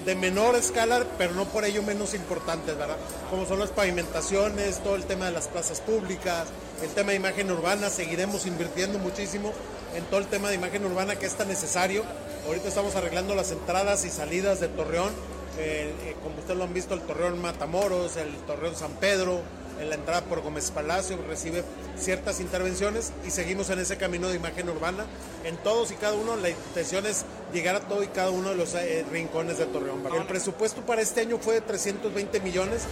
de 0.08 0.16
menor 0.16 0.56
escala, 0.56 1.06
pero 1.18 1.34
no 1.34 1.44
por 1.44 1.66
ello 1.66 1.84
menos 1.84 2.14
importantes, 2.14 2.78
¿verdad? 2.78 2.96
Como 3.30 3.46
son 3.46 3.60
las 3.60 3.72
pavimentaciones, 3.72 4.82
todo 4.82 4.96
el 4.96 5.04
tema 5.04 5.26
de 5.26 5.34
las 5.34 5.50
plazas 5.50 5.82
públicas, 5.82 6.48
el 6.82 6.90
tema 6.92 7.12
de 7.12 7.18
imagen 7.18 7.52
urbana, 7.52 7.90
seguiremos 7.90 8.46
invirtiendo 8.46 9.00
muchísimo 9.00 9.52
en 9.98 10.06
todo 10.06 10.22
el 10.22 10.28
tema 10.28 10.48
de 10.48 10.56
imagen 10.56 10.86
urbana 10.86 11.18
que 11.18 11.26
es 11.26 11.36
tan 11.36 11.50
necesario. 11.50 12.06
Ahorita 12.48 12.70
estamos 12.70 12.96
arreglando 12.96 13.36
las 13.36 13.52
entradas 13.52 14.06
y 14.06 14.10
salidas 14.10 14.62
de 14.62 14.70
Torreón, 14.70 15.12
eh, 15.60 15.94
eh, 16.06 16.16
como 16.24 16.38
ustedes 16.38 16.58
lo 16.58 16.64
han 16.64 16.74
visto, 16.74 16.94
el 16.94 17.02
Torreón 17.02 17.42
Matamoros, 17.42 18.16
el 18.16 18.34
Torreón 18.48 18.78
San 18.78 18.94
Pedro, 18.94 19.42
en 19.80 19.90
la 19.90 19.96
entrada 19.96 20.22
por 20.26 20.42
Gómez 20.42 20.72
Palacio, 20.72 21.18
recibe 21.28 21.64
ciertas 21.98 22.40
intervenciones 22.40 23.14
y 23.26 23.32
seguimos 23.32 23.70
en 23.70 23.80
ese 23.80 23.98
camino 23.98 24.28
de 24.28 24.36
imagen 24.36 24.70
urbana. 24.70 25.06
En 25.44 25.58
todos 25.58 25.92
y 25.92 25.96
cada 25.96 26.16
uno, 26.16 26.36
la 26.36 26.50
intención 26.50 27.06
es 27.06 27.26
llegar 27.54 27.76
a 27.76 27.82
todo 27.82 28.04
y 28.04 28.08
cada 28.08 28.32
uno 28.32 28.50
de 28.50 28.56
los 28.56 28.74
eh, 28.76 29.06
rincones 29.12 29.58
de 29.58 29.66
Torreón. 29.66 30.04
El 30.16 30.26
presupuesto 30.26 30.86
para 30.86 31.02
este 31.02 31.22
año 31.22 31.38
fue 31.38 31.56
de 31.56 31.62
320 31.62 32.40
millones. 32.42 32.88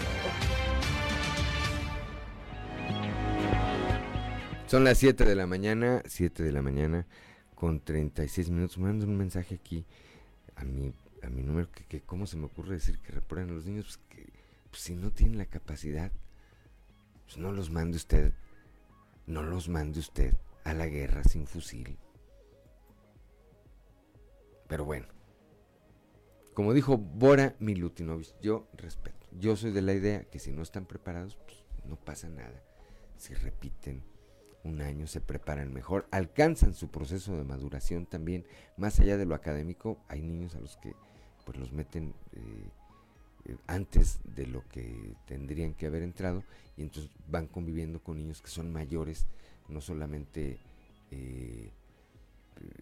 Son 4.68 4.84
las 4.84 4.98
7 4.98 5.26
de 5.26 5.36
la 5.36 5.46
mañana, 5.46 6.02
7 6.06 6.44
de 6.44 6.52
la 6.52 6.62
mañana 6.62 7.06
con 7.54 7.80
36 7.80 8.50
minutos. 8.50 8.78
Me 8.78 8.88
mandan 8.88 9.10
un 9.10 9.18
mensaje 9.18 9.56
aquí 9.56 9.86
a 10.56 10.66
mi, 10.66 10.94
a 11.22 11.30
mi 11.30 11.44
número 11.44 11.72
que, 11.72 11.86
que 11.86 12.02
cómo 12.02 12.28
se 12.28 12.38
me 12.38 12.46
ocurre 12.46 12.74
decir 12.74 13.00
que 13.00 13.12
reprueben 13.12 13.52
a 13.52 13.54
los 13.54 13.66
niños, 13.66 13.86
pues 13.86 14.00
que 14.10 14.34
pues 14.70 14.82
si 14.82 14.96
no 14.96 15.12
tienen 15.12 15.38
la 15.38 15.46
capacidad 15.46 16.12
pues 17.26 17.38
no 17.38 17.52
los 17.52 17.70
mande 17.70 17.98
usted, 17.98 18.34
no 19.28 19.44
los 19.44 19.70
mande 19.70 20.00
usted 20.00 20.36
a 20.64 20.74
la 20.74 20.88
guerra 20.88 21.24
sin 21.24 21.48
fusil. 21.48 21.98
Pero 24.68 24.86
bueno, 24.86 25.08
como 26.54 26.74
dijo 26.74 26.98
Bora 26.98 27.56
Milutinovich, 27.60 28.34
yo 28.42 28.68
respeto. 28.74 29.28
Yo 29.38 29.56
soy 29.56 29.72
de 29.72 29.82
la 29.82 29.94
idea 29.94 30.24
que 30.24 30.40
si 30.40 30.52
no 30.52 30.62
están 30.64 30.86
preparados, 30.86 31.36
pues 31.36 31.64
no 31.86 31.98
pasa 31.98 32.30
nada. 32.30 32.64
Si 33.18 33.34
repiten 33.34 34.04
un 34.64 34.82
año, 34.82 35.06
se 35.06 35.22
preparan 35.22 35.74
mejor, 35.74 36.08
alcanzan 36.12 36.74
su 36.74 36.90
proceso 36.90 37.38
de 37.38 37.44
maduración 37.44 38.06
también. 38.06 38.46
Más 38.78 39.00
allá 39.00 39.18
de 39.18 39.26
lo 39.26 39.36
académico, 39.36 40.00
hay 40.08 40.22
niños 40.22 40.56
a 40.56 40.60
los 40.60 40.78
que 40.78 40.96
pues 41.46 41.58
los 41.58 41.72
meten 41.72 42.16
eh, 42.32 42.70
eh, 43.46 43.58
antes 43.68 44.20
de 44.24 44.48
lo 44.48 44.68
que 44.70 45.16
tendrían 45.28 45.76
que 45.76 45.86
haber 45.86 46.02
entrado 46.02 46.44
y 46.78 46.84
entonces 46.84 47.12
van 47.28 47.48
conviviendo 47.48 48.02
con 48.02 48.18
niños 48.18 48.42
que 48.42 48.50
son 48.50 48.72
mayores, 48.72 49.26
no 49.70 49.82
solamente 49.82 50.58
eh, 51.12 51.72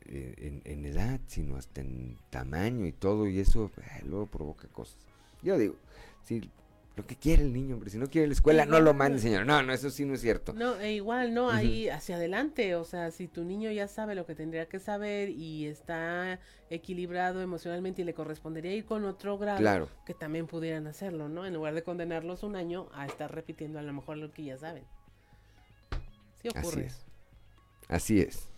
eh, 0.05 0.61
en, 0.65 0.85
edad, 0.85 1.19
sino 1.27 1.55
hasta 1.55 1.81
en 1.81 2.17
tamaño 2.29 2.85
y 2.85 2.91
todo, 2.91 3.27
y 3.27 3.39
eso 3.39 3.71
luego 4.05 4.27
provoca 4.27 4.67
cosas. 4.67 4.97
Yo 5.41 5.57
digo, 5.57 5.75
si 6.23 6.49
lo 6.95 7.07
que 7.07 7.15
quiere 7.15 7.41
el 7.41 7.53
niño, 7.53 7.73
hombre. 7.73 7.89
Si 7.89 7.97
no 7.97 8.07
quiere 8.07 8.27
la 8.27 8.33
escuela, 8.33 8.65
no 8.65 8.79
lo 8.79 8.93
mande, 8.93 9.17
señor. 9.17 9.47
No, 9.47 9.63
no, 9.63 9.73
eso 9.73 9.89
sí 9.89 10.05
no 10.05 10.13
es 10.13 10.21
cierto. 10.21 10.53
No, 10.53 10.79
e 10.79 10.93
igual, 10.93 11.33
no, 11.33 11.49
ahí 11.49 11.89
hacia 11.89 12.17
adelante. 12.17 12.75
O 12.75 12.85
sea, 12.85 13.09
si 13.09 13.27
tu 13.27 13.43
niño 13.43 13.71
ya 13.71 13.87
sabe 13.87 14.13
lo 14.13 14.27
que 14.27 14.35
tendría 14.35 14.67
que 14.67 14.79
saber 14.79 15.29
y 15.29 15.65
está 15.65 16.39
equilibrado 16.69 17.41
emocionalmente 17.41 18.03
y 18.03 18.05
le 18.05 18.13
correspondería 18.13 18.73
ir 18.73 18.85
con 18.85 19.05
otro 19.05 19.39
grado, 19.39 19.89
que 20.05 20.13
también 20.13 20.45
pudieran 20.45 20.85
hacerlo, 20.85 21.29
¿no? 21.29 21.47
En 21.47 21.55
lugar 21.55 21.73
de 21.73 21.81
condenarlos 21.81 22.43
un 22.43 22.55
año 22.55 22.87
a 22.93 23.07
estar 23.07 23.33
repitiendo 23.33 23.79
a 23.79 23.81
lo 23.81 23.93
mejor 23.93 24.17
lo 24.17 24.31
que 24.31 24.43
ya 24.43 24.57
saben. 24.57 24.83
Sí 26.43 26.49
ocurre. 26.49 26.61
Así 26.63 26.79
es. 26.79 27.05
Así 27.87 28.19
es. 28.19 28.52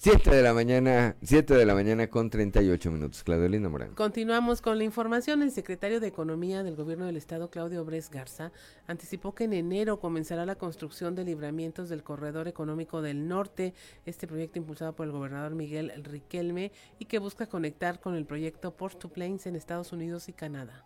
7 0.00 0.30
de 0.30 0.42
la 0.42 0.54
mañana, 0.54 1.16
7 1.22 1.54
de 1.54 1.66
la 1.66 1.74
mañana 1.74 2.06
con 2.06 2.30
38 2.30 2.88
minutos. 2.92 3.24
Claudio 3.24 3.68
Morán. 3.68 3.96
Continuamos 3.96 4.62
con 4.62 4.78
la 4.78 4.84
información. 4.84 5.42
El 5.42 5.50
secretario 5.50 5.98
de 5.98 6.06
Economía 6.06 6.62
del 6.62 6.76
Gobierno 6.76 7.06
del 7.06 7.16
Estado, 7.16 7.50
Claudio 7.50 7.82
Obres 7.82 8.08
Garza, 8.08 8.52
anticipó 8.86 9.34
que 9.34 9.42
en 9.42 9.54
enero 9.54 9.98
comenzará 9.98 10.46
la 10.46 10.54
construcción 10.54 11.16
de 11.16 11.24
libramientos 11.24 11.88
del 11.88 12.04
Corredor 12.04 12.46
Económico 12.46 13.02
del 13.02 13.26
Norte, 13.26 13.74
este 14.06 14.28
proyecto 14.28 14.60
impulsado 14.60 14.94
por 14.94 15.04
el 15.04 15.10
gobernador 15.10 15.56
Miguel 15.56 15.92
Riquelme 16.04 16.70
y 17.00 17.06
que 17.06 17.18
busca 17.18 17.48
conectar 17.48 17.98
con 17.98 18.14
el 18.14 18.24
proyecto 18.24 18.76
Port 18.76 19.00
to 19.00 19.08
Plains 19.08 19.48
en 19.48 19.56
Estados 19.56 19.92
Unidos 19.92 20.28
y 20.28 20.32
Canadá. 20.32 20.84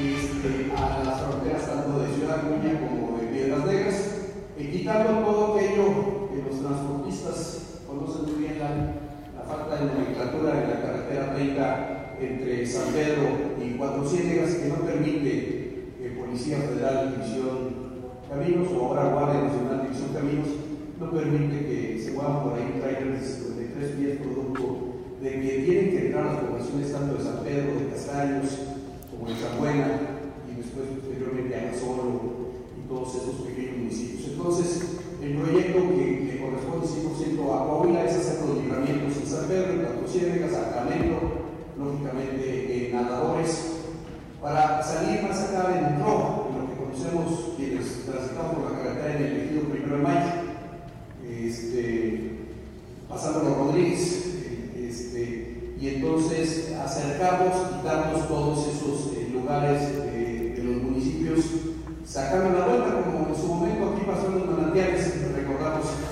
Este, 0.00 0.72
a 0.76 1.04
las 1.04 1.20
fronteras 1.22 1.64
tanto 1.64 2.00
de 2.00 2.14
Ciudad 2.16 2.40
Acuña 2.40 2.88
como 2.88 3.18
de 3.20 3.26
Piedras 3.28 3.64
Negras 3.66 4.16
quitando 4.56 5.24
todo 5.24 5.56
aquello 5.56 6.19
transportistas 6.70 7.82
conocen 7.86 8.22
muy 8.30 8.46
bien, 8.46 8.58
la, 8.58 9.42
falta 9.42 9.74
de 9.74 9.86
nomenclatura 9.86 10.62
en 10.62 10.70
la 10.70 10.80
carretera 10.80 11.34
30 11.34 12.16
entre 12.20 12.66
San 12.66 12.92
Pedro 12.92 13.58
y 13.58 13.76
Cuatro 13.76 14.06
Ciénegas, 14.06 14.54
que 14.54 14.68
no 14.68 14.86
permite 14.86 15.94
que 15.98 16.16
Policía 16.16 16.58
Federal 16.58 17.16
División 17.16 17.90
Caminos 18.28 18.68
o 18.70 18.86
ahora 18.86 19.10
Guardia 19.10 19.42
Nacional 19.42 19.82
División 19.82 20.14
Caminos 20.14 20.48
no 21.00 21.10
permite 21.10 21.66
que 21.66 22.00
se 22.00 22.12
muevan 22.12 22.44
por 22.44 22.54
ahí 22.54 22.78
trailers 22.78 23.20
de 23.20 23.26
53 23.26 23.90
pies 23.96 24.18
producto 24.18 24.76
de 25.20 25.30
que 25.30 25.62
tienen 25.66 25.90
que 25.90 26.06
entrar 26.06 26.26
las 26.26 26.44
poblaciones 26.44 26.92
tanto 26.92 27.14
de 27.14 27.24
San 27.24 27.42
Pedro, 27.42 27.74
de 27.74 27.90
Castaños, 27.90 28.46
como 29.10 29.26
de 29.26 29.34
San 29.34 29.58
y 30.46 30.54
después 30.54 30.86
posteriormente 30.94 31.56
a 31.56 31.72
Gasolo 31.72 32.20
y 32.78 32.88
todos 32.88 33.16
esos 33.16 33.34
pequeños 33.46 33.78
municipios. 33.78 34.30
Entonces, 34.30 35.00
el 35.22 35.36
proyecto 35.36 35.80
que, 35.96 36.29
corresponde 36.50 36.86
100% 36.86 37.54
a 37.54 37.66
Coahuila 37.66 38.04
es 38.04 38.16
hacer 38.16 38.46
los 38.46 38.58
libramientos 38.58 39.16
en 39.16 39.26
San 39.26 39.46
Pedro, 39.46 39.72
en 39.72 39.78
Cuatro 39.82 40.08
Ciénegas, 40.08 40.52
Sacramento, 40.52 41.40
eh, 42.18 42.90
nadadores 42.92 43.80
para 44.40 44.82
salir 44.82 45.22
más 45.22 45.38
acá 45.42 45.78
en 45.78 46.00
rojo, 46.00 46.48
en 46.50 46.60
lo 46.60 46.70
que 46.70 46.76
conocemos 46.76 47.52
quienes 47.56 48.06
transitamos 48.06 48.54
por 48.54 48.72
la 48.72 48.78
carretera 48.78 49.16
en 49.16 49.22
el 49.22 49.36
ejido 49.42 49.62
primero 49.64 49.96
de 49.96 50.02
mayo, 50.02 50.30
este, 51.28 52.30
pasando 53.08 53.40
los 53.40 53.58
Rodríguez, 53.58 54.34
eh, 54.44 54.88
este, 54.88 55.74
y 55.78 55.88
entonces 55.88 56.74
acercamos, 56.74 57.68
quitamos 57.76 58.28
todos 58.28 58.68
esos 58.68 59.12
eh, 59.16 59.28
lugares 59.32 59.82
eh, 59.82 60.54
de 60.56 60.62
los 60.64 60.82
municipios, 60.82 61.44
sacando 62.04 62.58
la 62.58 62.66
vuelta, 62.66 63.02
como 63.04 63.28
en 63.28 63.36
su 63.36 63.46
momento 63.46 63.90
aquí 63.90 64.04
pasó 64.06 64.26
en 64.28 64.38
los 64.38 64.56
manantiales, 64.56 65.34
recordamos. 65.34 66.09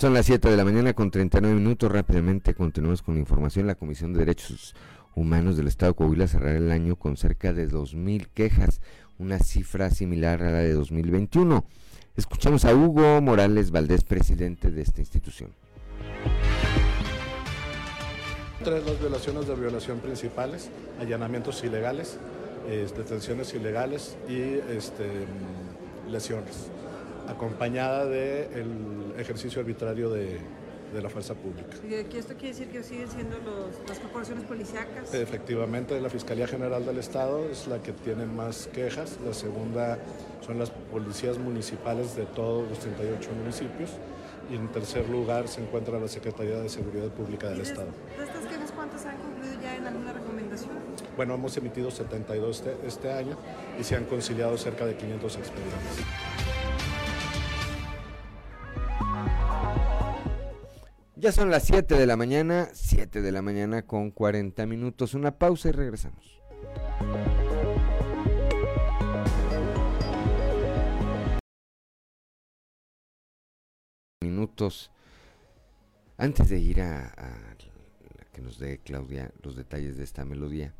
Son 0.00 0.14
las 0.14 0.24
7 0.24 0.48
de 0.48 0.56
la 0.56 0.64
mañana 0.64 0.94
con 0.94 1.10
39 1.10 1.54
minutos. 1.54 1.92
Rápidamente 1.92 2.54
continuamos 2.54 3.02
con 3.02 3.16
la 3.16 3.20
información. 3.20 3.66
La 3.66 3.74
Comisión 3.74 4.14
de 4.14 4.20
Derechos 4.20 4.74
Humanos 5.14 5.58
del 5.58 5.68
Estado 5.68 5.92
de 5.92 5.96
Coahuila 5.96 6.26
cerrará 6.26 6.56
el 6.56 6.70
año 6.70 6.96
con 6.96 7.18
cerca 7.18 7.52
de 7.52 7.68
2.000 7.68 8.28
quejas, 8.32 8.80
una 9.18 9.38
cifra 9.40 9.90
similar 9.90 10.42
a 10.42 10.52
la 10.52 10.58
de 10.60 10.72
2021. 10.72 11.66
Escuchamos 12.16 12.64
a 12.64 12.74
Hugo 12.74 13.20
Morales 13.20 13.72
Valdés, 13.72 14.02
presidente 14.02 14.70
de 14.70 14.80
esta 14.80 15.02
institución. 15.02 15.50
Tres 18.64 18.82
las 18.86 18.98
violaciones 18.98 19.48
de 19.48 19.54
violación 19.54 19.98
principales, 19.98 20.70
allanamientos 20.98 21.62
ilegales, 21.62 22.16
eh, 22.66 22.88
detenciones 22.96 23.52
ilegales 23.52 24.16
y 24.26 24.40
este, 24.74 25.26
lesiones 26.08 26.70
acompañada 27.28 28.06
del 28.06 29.14
ejercicio 29.18 29.60
arbitrario 29.60 30.10
de, 30.10 30.40
de, 30.92 31.02
la 31.02 31.08
fuerza 31.08 31.34
pública. 31.34 31.76
¿Y 31.88 31.94
esto 31.94 32.34
quiere 32.34 32.48
decir 32.48 32.68
que 32.68 32.82
siguen 32.82 33.08
siendo 33.08 33.38
los, 33.38 33.88
las 33.88 33.98
corporaciones 33.98 34.44
policíacas? 34.44 35.14
Efectivamente, 35.14 36.00
la 36.00 36.10
Fiscalía 36.10 36.46
General 36.46 36.84
del 36.84 36.98
Estado 36.98 37.48
es 37.48 37.66
la 37.66 37.82
que 37.82 37.92
tiene 37.92 38.26
más 38.26 38.68
quejas, 38.72 39.18
la 39.24 39.34
segunda 39.34 39.98
son 40.44 40.58
las 40.58 40.70
policías 40.70 41.38
municipales 41.38 42.16
de 42.16 42.26
todos 42.26 42.68
los 42.68 42.78
38 42.78 43.30
municipios 43.38 43.90
y 44.50 44.56
en 44.56 44.68
tercer 44.68 45.08
lugar 45.08 45.46
se 45.48 45.62
encuentra 45.62 45.98
la 45.98 46.08
Secretaría 46.08 46.56
de 46.56 46.68
Seguridad 46.68 47.08
Pública 47.08 47.48
del 47.48 47.58
de, 47.58 47.62
Estado. 47.62 47.88
¿De 48.18 48.24
estas 48.24 48.46
quejas 48.46 48.72
cuántas 48.72 49.06
han 49.06 49.16
concluido 49.18 49.60
ya 49.62 49.76
en 49.76 49.86
alguna 49.86 50.12
recomendación? 50.12 50.70
Bueno, 51.16 51.34
hemos 51.34 51.56
emitido 51.56 51.90
72 51.90 52.56
este, 52.56 52.76
este 52.86 53.12
año 53.12 53.36
y 53.78 53.84
se 53.84 53.96
han 53.96 54.04
conciliado 54.06 54.58
cerca 54.58 54.86
de 54.86 54.96
500 54.96 55.36
expedientes. 55.36 56.49
Ya 61.20 61.32
son 61.32 61.50
las 61.50 61.64
7 61.64 61.96
de 61.96 62.06
la 62.06 62.16
mañana, 62.16 62.70
7 62.72 63.20
de 63.20 63.30
la 63.30 63.42
mañana 63.42 63.82
con 63.82 64.10
40 64.10 64.64
minutos. 64.64 65.12
Una 65.12 65.38
pausa 65.38 65.68
y 65.68 65.72
regresamos. 65.72 66.40
Minutos. 74.22 74.90
Antes 76.16 76.48
de 76.48 76.58
ir 76.58 76.80
a, 76.80 77.08
a, 77.08 77.56
que 78.32 78.40
nos 78.40 78.58
dé 78.58 78.78
Claudia 78.78 79.30
los 79.42 79.56
detalles 79.56 79.98
de 79.98 80.04
esta 80.04 80.24
melodía, 80.24 80.72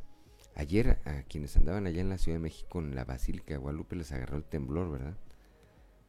ayer 0.55 1.01
a 1.05 1.23
quienes 1.25 1.55
andaban 1.59 1.87
allá 1.87 2.01
en 2.01 2.09
la 2.09 2.17
Ciudad 2.17 2.37
de 2.37 2.45
México 2.45 2.79
en 2.79 2.95
la 2.95 3.05
Basílica 3.05 3.53
de 3.53 3.59
Guadalupe 3.59 3.95
les 3.95 4.11
agarró 4.13 4.39
el 4.39 4.45
temblor, 4.45 4.91
¿verdad? 4.91 5.19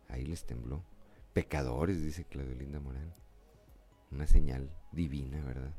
Ahí 0.07 0.25
les 0.25 0.45
tembló. 0.45 0.85
Pecadores, 1.33 2.01
dice 2.01 2.25
Claudia 2.25 2.55
Linda 2.55 2.79
Morán 2.79 3.21
una 4.11 4.27
señal 4.27 4.69
divina, 4.91 5.43
¿verdad? 5.43 5.73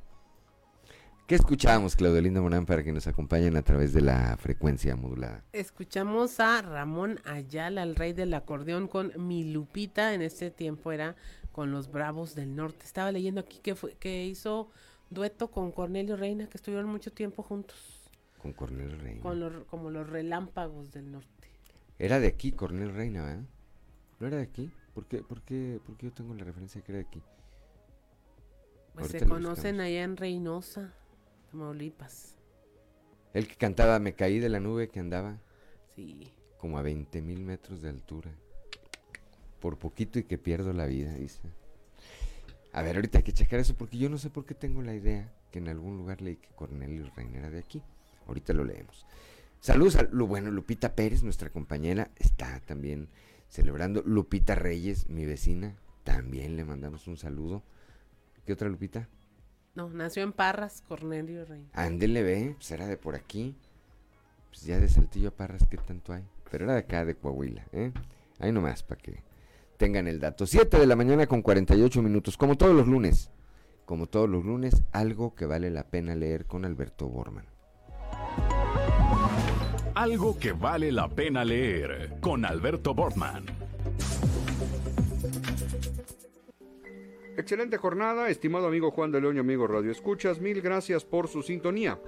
¿Qué 1.27 1.37
escuchamos, 1.37 1.97
Claudio 1.97 2.21
Linda 2.21 2.41
Morán, 2.41 2.67
para 2.67 2.83
que 2.83 2.93
nos 2.93 3.07
acompañen 3.07 3.57
a 3.57 3.63
través 3.63 3.93
de 3.93 4.01
la 4.01 4.37
frecuencia 4.37 4.97
modulada? 4.97 5.45
Escuchamos 5.53 6.41
a 6.41 6.61
Ramón 6.61 7.21
Ayala, 7.25 7.83
el 7.85 7.95
rey 7.95 8.13
del 8.13 8.35
acordeón, 8.35 8.89
con 8.89 9.13
Mi 9.17 9.45
Lupita. 9.51 10.15
En 10.15 10.21
este 10.21 10.51
tiempo 10.51 10.93
era 10.93 11.15
con 11.53 11.71
los 11.71 11.91
Bravos 11.91 12.35
del 12.35 12.55
Norte. 12.55 12.85
Estaba 12.85 13.13
leyendo 13.13 13.41
aquí 13.41 13.61
que, 13.61 13.75
fue, 13.75 13.95
que 13.95 14.27
hizo 14.27 14.69
dueto 15.11 15.51
con 15.51 15.71
Cornelio 15.73 16.17
Reina, 16.17 16.49
que 16.49 16.59
estuvieron 16.59 16.91
mucho 16.91 17.13
tiempo 17.13 17.43
juntos. 17.43 18.11
Con 18.39 18.53
Cornelio 18.53 18.99
Reina. 18.99 19.23
Con 19.23 19.41
los, 19.41 19.65
como 19.67 19.91
los 19.91 20.09
relámpagos 20.11 20.91
del 20.91 21.13
norte. 21.13 21.49
Era 21.99 22.19
de 22.19 22.27
aquí, 22.27 22.53
Cornelio 22.53 22.93
Reina, 22.93 23.23
¿verdad? 23.23 23.45
¿No 24.19 24.27
era 24.27 24.37
de 24.39 24.43
aquí? 24.43 24.73
¿Por 24.95 25.07
qué, 25.07 25.23
por 25.23 25.43
qué, 25.43 25.81
por 25.85 25.97
qué 25.97 26.07
yo 26.07 26.13
tengo 26.13 26.35
la 26.35 26.45
referencia 26.45 26.83
que 26.83 26.93
era 26.93 26.99
de 26.99 27.07
aquí? 27.07 27.23
Pues 28.95 29.07
Ahorita 29.07 29.19
se 29.21 29.29
conocen 29.29 29.81
allá 29.81 30.05
en 30.05 30.17
Reynosa, 30.17 30.93
Tamaulipas. 31.51 32.37
El 33.33 33.49
que 33.49 33.57
cantaba 33.57 33.99
Me 33.99 34.15
caí 34.15 34.39
de 34.39 34.51
la 34.51 34.61
nube 34.61 34.89
que 34.89 35.01
andaba. 35.01 35.39
Sí. 35.95 36.33
Como 36.59 36.79
a 36.79 36.83
20 36.83 37.23
mil 37.23 37.43
metros 37.43 37.81
de 37.81 37.89
altura. 37.89 38.31
Por 39.61 39.79
poquito 39.79 40.19
y 40.19 40.25
que 40.25 40.39
pierdo 40.39 40.73
la 40.73 40.87
vida, 40.87 41.15
dice. 41.15 41.41
A 42.73 42.83
ver, 42.83 42.97
ahorita 42.97 43.19
hay 43.19 43.25
que 43.25 43.33
checar 43.33 43.61
eso 43.61 43.75
porque 43.75 43.99
yo 43.99 44.09
no 44.09 44.19
sé 44.19 44.31
por 44.31 44.45
qué 44.45 44.55
tengo 44.55 44.83
la 44.83 44.95
idea 44.95 45.33
que 45.51 45.59
en 45.59 45.69
algún 45.69 45.97
lugar 45.97 46.21
leí 46.23 46.37
que 46.37 46.49
Cornelio 46.51 47.11
Reina 47.15 47.39
era 47.39 47.51
de 47.51 47.59
aquí. 47.59 47.83
Ahorita 48.27 48.53
lo 48.53 48.65
leemos. 48.65 49.07
Saludos 49.61 49.97
a 49.97 50.03
lo 50.11 50.27
bueno, 50.27 50.51
Lupita 50.51 50.95
Pérez, 50.95 51.23
nuestra 51.23 51.51
compañera, 51.51 52.11
está 52.17 52.61
también 52.61 53.09
celebrando. 53.53 54.03
Lupita 54.05 54.55
Reyes, 54.55 55.09
mi 55.11 55.27
vecina, 55.27 55.77
también 56.05 56.57
le 56.57 56.65
mandamos 56.65 57.07
un 57.07 57.19
saludo. 57.19 57.63
¿Qué 58.47 58.55
otra 58.55 58.69
Lupita? 58.69 59.09
No, 59.75 59.89
nació 59.91 60.23
en 60.23 60.33
Parras, 60.33 60.83
Cornelio 60.89 61.45
Reina. 61.45 61.69
Ándele, 61.75 62.23
ve, 62.23 62.55
pues 62.57 62.71
era 62.71 62.87
de 62.87 62.97
por 62.97 63.15
aquí. 63.15 63.55
Pues 64.49 64.65
ya 64.65 64.81
de 64.81 64.89
Saltillo 64.89 65.29
a 65.29 65.37
Parras, 65.37 65.67
¿qué 65.71 65.77
tanto 65.77 66.13
hay? 66.13 66.25
Pero 66.51 66.65
era 66.65 66.75
de 66.75 66.81
acá, 66.81 67.05
de 67.05 67.15
Coahuila, 67.15 67.67
¿eh? 67.73 67.93
Ahí 68.39 68.53
nomás, 68.53 68.83
para 68.83 69.01
que 69.01 69.23
tengan 69.77 70.09
el 70.09 70.19
dato. 70.19 70.47
7 70.47 70.79
de 70.79 70.87
la 70.87 70.97
mañana 70.97 71.27
con 71.27 71.43
48 71.43 72.03
minutos, 72.03 72.37
como 72.37 72.57
todos 72.57 72.75
los 72.75 72.89
lunes. 72.89 73.31
Como 73.85 74.07
todos 74.07 74.29
los 74.29 74.45
lunes, 74.45 74.83
algo 74.93 75.35
que 75.35 75.45
vale 75.45 75.71
la 75.71 75.85
pena 75.85 76.15
leer 76.15 76.47
con 76.47 76.65
Alberto 76.65 77.09
Borman. 77.09 77.52
Algo 80.03 80.37
que 80.37 80.51
vale 80.51 80.91
la 80.91 81.09
pena 81.09 81.45
leer 81.45 82.15
con 82.21 82.45
Alberto 82.45 82.93
Borman. 82.93 83.47
Excelente 87.37 87.77
jornada, 87.77 88.29
estimado 88.29 88.67
amigo 88.67 88.91
Juan 88.91 89.13
de 89.13 89.21
León 89.21 89.37
y 89.37 89.39
amigo 89.39 89.69
Radio 89.69 89.93
Escuchas, 89.93 90.41
mil 90.41 90.61
gracias 90.61 91.05
por 91.05 91.29
su 91.29 91.43
sintonía. 91.43 92.01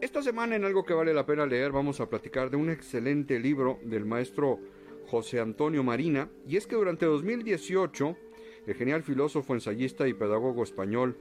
Esta 0.00 0.22
semana 0.22 0.56
en 0.56 0.64
algo 0.64 0.84
que 0.84 0.92
vale 0.92 1.14
la 1.14 1.24
pena 1.24 1.46
leer 1.46 1.70
vamos 1.70 2.00
a 2.00 2.08
platicar 2.08 2.50
de 2.50 2.56
un 2.56 2.68
excelente 2.68 3.38
libro 3.38 3.78
del 3.84 4.06
maestro 4.06 4.58
José 5.06 5.38
Antonio 5.38 5.84
Marina, 5.84 6.28
y 6.48 6.56
es 6.56 6.66
que 6.66 6.74
durante 6.74 7.06
2018 7.06 8.16
el 8.66 8.74
genial 8.74 9.04
filósofo, 9.04 9.54
ensayista 9.54 10.08
y 10.08 10.14
pedagogo 10.14 10.64
español 10.64 11.16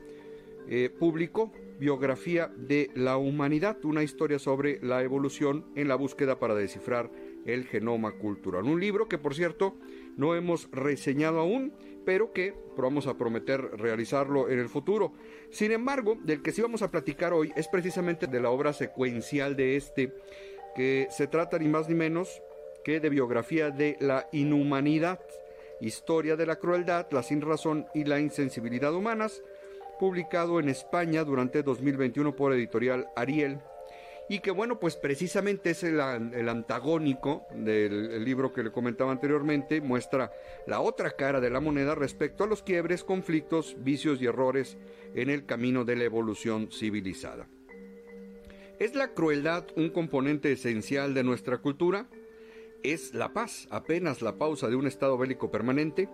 eh, 0.68 0.90
publicó 0.90 1.52
Biografía 1.80 2.52
de 2.56 2.90
la 2.96 3.18
Humanidad, 3.18 3.84
una 3.84 4.04
historia 4.04 4.40
sobre 4.40 4.80
la 4.82 5.04
evolución 5.04 5.66
en 5.76 5.88
la 5.88 5.96
búsqueda 5.96 6.40
para 6.40 6.56
descifrar 6.56 7.12
el 7.46 7.66
genoma 7.66 8.14
cultural. 8.18 8.64
Un 8.64 8.80
libro 8.80 9.08
que, 9.08 9.18
por 9.18 9.36
cierto, 9.36 9.76
no 10.18 10.36
hemos 10.36 10.70
reseñado 10.72 11.40
aún, 11.40 11.74
pero 12.06 12.32
que 12.32 12.54
vamos 12.78 13.08
a 13.08 13.18
prometer 13.18 13.62
realizarlo 13.78 14.50
en 14.50 14.60
el 14.60 14.70
futuro. 14.70 15.14
Sin 15.50 15.72
embargo, 15.72 16.18
del 16.24 16.42
que 16.42 16.52
sí 16.52 16.62
vamos 16.62 16.82
a 16.82 16.92
platicar 16.92 17.34
hoy 17.34 17.52
es 17.56 17.68
precisamente 17.68 18.28
de 18.28 18.40
la 18.40 18.50
obra 18.50 18.74
secuencial 18.74 19.56
de 19.56 19.76
este, 19.76 20.14
que 20.76 21.08
se 21.10 21.28
trata 21.28 21.60
ni 21.60 21.68
más 21.68 21.90
ni 21.90 21.96
menos 21.96 22.42
que 22.84 23.00
de 23.00 23.10
biografía 23.10 23.72
de 23.72 23.98
la 24.00 24.30
inhumanidad, 24.32 25.20
historia 25.82 26.36
de 26.36 26.46
la 26.46 26.58
crueldad, 26.58 27.08
la 27.12 27.24
sinrazón 27.24 27.88
y 27.94 28.04
la 28.06 28.20
insensibilidad 28.20 28.94
humanas, 28.94 29.42
publicado 29.98 30.60
en 30.60 30.70
España 30.70 31.24
durante 31.24 31.64
2021 31.64 32.36
por 32.36 32.54
editorial 32.54 33.08
Ariel 33.16 33.60
y 34.28 34.40
que 34.40 34.52
bueno, 34.52 34.80
pues 34.80 34.96
precisamente 34.96 35.72
es 35.72 35.84
el, 35.84 36.00
el 36.00 36.50
antagónico 36.50 37.46
del 37.54 38.12
el 38.12 38.26
libro 38.26 38.54
que 38.54 38.64
le 38.64 38.72
comentaba 38.72 39.12
anteriormente, 39.12 39.82
muestra 39.82 40.32
la 40.66 40.80
otra 40.80 41.12
cara 41.12 41.40
de 41.40 41.50
la 41.50 41.60
moneda 41.60 41.94
respecto 41.94 42.44
a 42.44 42.48
los 42.48 42.64
quiebres, 42.64 43.04
conflictos, 43.04 43.76
vicios 43.80 44.22
y 44.22 44.26
errores 44.26 44.78
en 45.14 45.30
el 45.30 45.46
camino 45.46 45.86
de 45.86 45.96
la 45.96 46.06
evolución 46.06 46.70
civilizada. 46.72 47.48
¿Es 48.80 48.96
la 48.96 49.14
crueldad 49.14 49.66
un 49.76 49.90
componente 49.90 50.52
esencial 50.52 51.14
de 51.14 51.24
nuestra 51.24 51.60
cultura? 51.60 52.08
¿Es 52.84 53.14
la 53.14 53.32
paz 53.32 53.68
apenas 53.70 54.22
la 54.22 54.38
pausa 54.38 54.68
de 54.68 54.76
un 54.76 54.88
estado 54.88 55.18
bélico 55.18 55.50
permanente? 55.50 56.10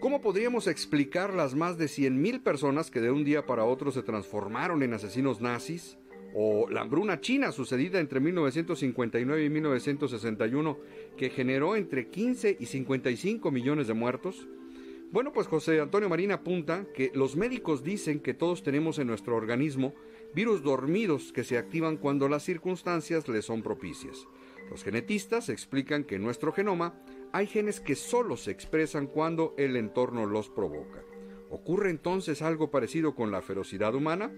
¿Cómo 0.00 0.20
podríamos 0.20 0.68
explicar 0.68 1.34
las 1.34 1.56
más 1.56 1.76
de 1.76 1.86
100.000 1.86 2.42
personas 2.44 2.88
que 2.90 3.00
de 3.00 3.10
un 3.10 3.24
día 3.24 3.46
para 3.46 3.64
otro 3.64 3.90
se 3.90 4.02
transformaron 4.02 4.82
en 4.82 4.94
asesinos 4.94 5.40
nazis? 5.40 5.98
o 6.34 6.68
la 6.68 6.82
hambruna 6.82 7.20
china 7.20 7.52
sucedida 7.52 8.00
entre 8.00 8.20
1959 8.20 9.44
y 9.44 9.50
1961 9.50 10.78
que 11.16 11.30
generó 11.30 11.74
entre 11.74 12.08
15 12.08 12.58
y 12.60 12.66
55 12.66 13.50
millones 13.50 13.88
de 13.88 13.94
muertos? 13.94 14.46
Bueno, 15.10 15.32
pues 15.32 15.46
José 15.46 15.80
Antonio 15.80 16.08
Marín 16.08 16.32
apunta 16.32 16.86
que 16.94 17.10
los 17.14 17.34
médicos 17.34 17.82
dicen 17.82 18.20
que 18.20 18.34
todos 18.34 18.62
tenemos 18.62 18.98
en 18.98 19.06
nuestro 19.06 19.36
organismo 19.36 19.94
virus 20.34 20.62
dormidos 20.62 21.32
que 21.32 21.44
se 21.44 21.56
activan 21.56 21.96
cuando 21.96 22.28
las 22.28 22.44
circunstancias 22.44 23.26
les 23.26 23.46
son 23.46 23.62
propicias. 23.62 24.28
Los 24.70 24.84
genetistas 24.84 25.48
explican 25.48 26.04
que 26.04 26.18
nuestro 26.18 26.52
genoma 26.52 27.00
hay 27.32 27.46
genes 27.46 27.80
que 27.80 27.94
solo 27.94 28.36
se 28.36 28.50
expresan 28.50 29.06
cuando 29.06 29.54
el 29.58 29.76
entorno 29.76 30.26
los 30.26 30.48
provoca. 30.48 31.02
¿Ocurre 31.50 31.90
entonces 31.90 32.42
algo 32.42 32.70
parecido 32.70 33.14
con 33.14 33.30
la 33.30 33.42
ferocidad 33.42 33.94
humana? 33.94 34.32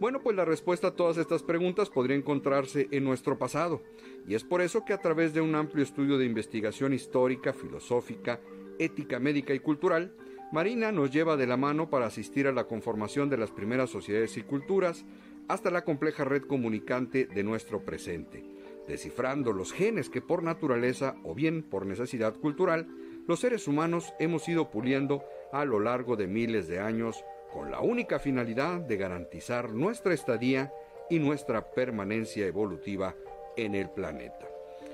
Bueno, 0.00 0.20
pues 0.22 0.36
la 0.36 0.44
respuesta 0.44 0.88
a 0.88 0.96
todas 0.96 1.16
estas 1.16 1.42
preguntas 1.42 1.88
podría 1.88 2.16
encontrarse 2.16 2.88
en 2.90 3.04
nuestro 3.04 3.38
pasado, 3.38 3.82
y 4.26 4.34
es 4.34 4.44
por 4.44 4.60
eso 4.60 4.84
que 4.84 4.92
a 4.92 5.00
través 5.00 5.32
de 5.32 5.40
un 5.40 5.54
amplio 5.54 5.84
estudio 5.84 6.18
de 6.18 6.26
investigación 6.26 6.92
histórica, 6.92 7.52
filosófica, 7.52 8.40
ética, 8.78 9.20
médica 9.20 9.54
y 9.54 9.60
cultural, 9.60 10.14
Marina 10.50 10.92
nos 10.92 11.10
lleva 11.10 11.36
de 11.36 11.46
la 11.46 11.56
mano 11.56 11.88
para 11.88 12.06
asistir 12.06 12.46
a 12.46 12.52
la 12.52 12.66
conformación 12.66 13.30
de 13.30 13.38
las 13.38 13.50
primeras 13.50 13.90
sociedades 13.90 14.36
y 14.36 14.42
culturas 14.42 15.04
hasta 15.48 15.70
la 15.70 15.84
compleja 15.84 16.24
red 16.24 16.42
comunicante 16.42 17.26
de 17.26 17.42
nuestro 17.42 17.84
presente, 17.84 18.44
descifrando 18.86 19.52
los 19.52 19.72
genes 19.72 20.08
que 20.08 20.20
por 20.20 20.42
naturaleza 20.42 21.14
o 21.24 21.34
bien 21.34 21.62
por 21.62 21.86
necesidad 21.86 22.34
cultural 22.34 22.86
los 23.26 23.40
seres 23.40 23.68
humanos 23.68 24.12
hemos 24.18 24.48
ido 24.48 24.70
puliendo 24.70 25.24
a 25.52 25.64
lo 25.64 25.78
largo 25.80 26.16
de 26.16 26.26
miles 26.26 26.66
de 26.66 26.80
años 26.80 27.24
con 27.52 27.70
la 27.70 27.80
única 27.80 28.18
finalidad 28.18 28.80
de 28.80 28.96
garantizar 28.96 29.72
nuestra 29.72 30.14
estadía 30.14 30.72
y 31.10 31.18
nuestra 31.18 31.70
permanencia 31.72 32.46
evolutiva 32.46 33.14
en 33.56 33.74
el 33.74 33.90
planeta. 33.90 34.48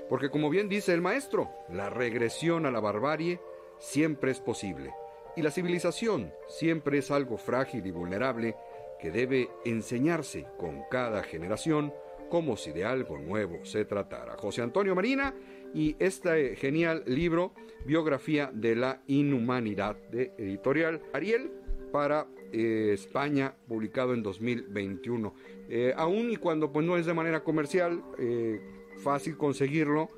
Porque 0.09 0.29
como 0.29 0.49
bien 0.49 0.69
dice 0.69 0.93
el 0.93 1.01
maestro, 1.01 1.49
la 1.69 1.89
regresión 1.89 2.65
a 2.65 2.71
la 2.71 2.79
barbarie 2.79 3.39
siempre 3.79 4.31
es 4.31 4.39
posible 4.39 4.93
y 5.35 5.41
la 5.41 5.51
civilización 5.51 6.33
siempre 6.47 6.97
es 6.97 7.11
algo 7.11 7.37
frágil 7.37 7.85
y 7.85 7.91
vulnerable 7.91 8.55
que 8.99 9.11
debe 9.11 9.49
enseñarse 9.63 10.45
con 10.57 10.83
cada 10.91 11.23
generación 11.23 11.93
como 12.29 12.55
si 12.57 12.71
de 12.71 12.85
algo 12.85 13.17
nuevo 13.17 13.65
se 13.65 13.85
tratara. 13.85 14.37
José 14.37 14.61
Antonio 14.61 14.95
Marina 14.95 15.33
y 15.73 15.95
este 15.99 16.55
genial 16.55 17.03
libro, 17.05 17.53
Biografía 17.85 18.51
de 18.53 18.75
la 18.75 19.01
Inhumanidad, 19.07 19.97
de 20.09 20.33
editorial 20.37 21.01
Ariel, 21.13 21.51
para 21.91 22.27
eh, 22.51 22.91
España, 22.93 23.53
publicado 23.67 24.13
en 24.13 24.23
2021. 24.23 25.33
Eh, 25.69 25.93
aún 25.95 26.31
y 26.31 26.37
cuando 26.37 26.71
pues, 26.71 26.85
no 26.85 26.97
es 26.97 27.05
de 27.05 27.13
manera 27.13 27.43
comercial, 27.43 28.03
eh, 28.17 28.61
fácil 28.97 29.37
conseguirlo, 29.37 30.09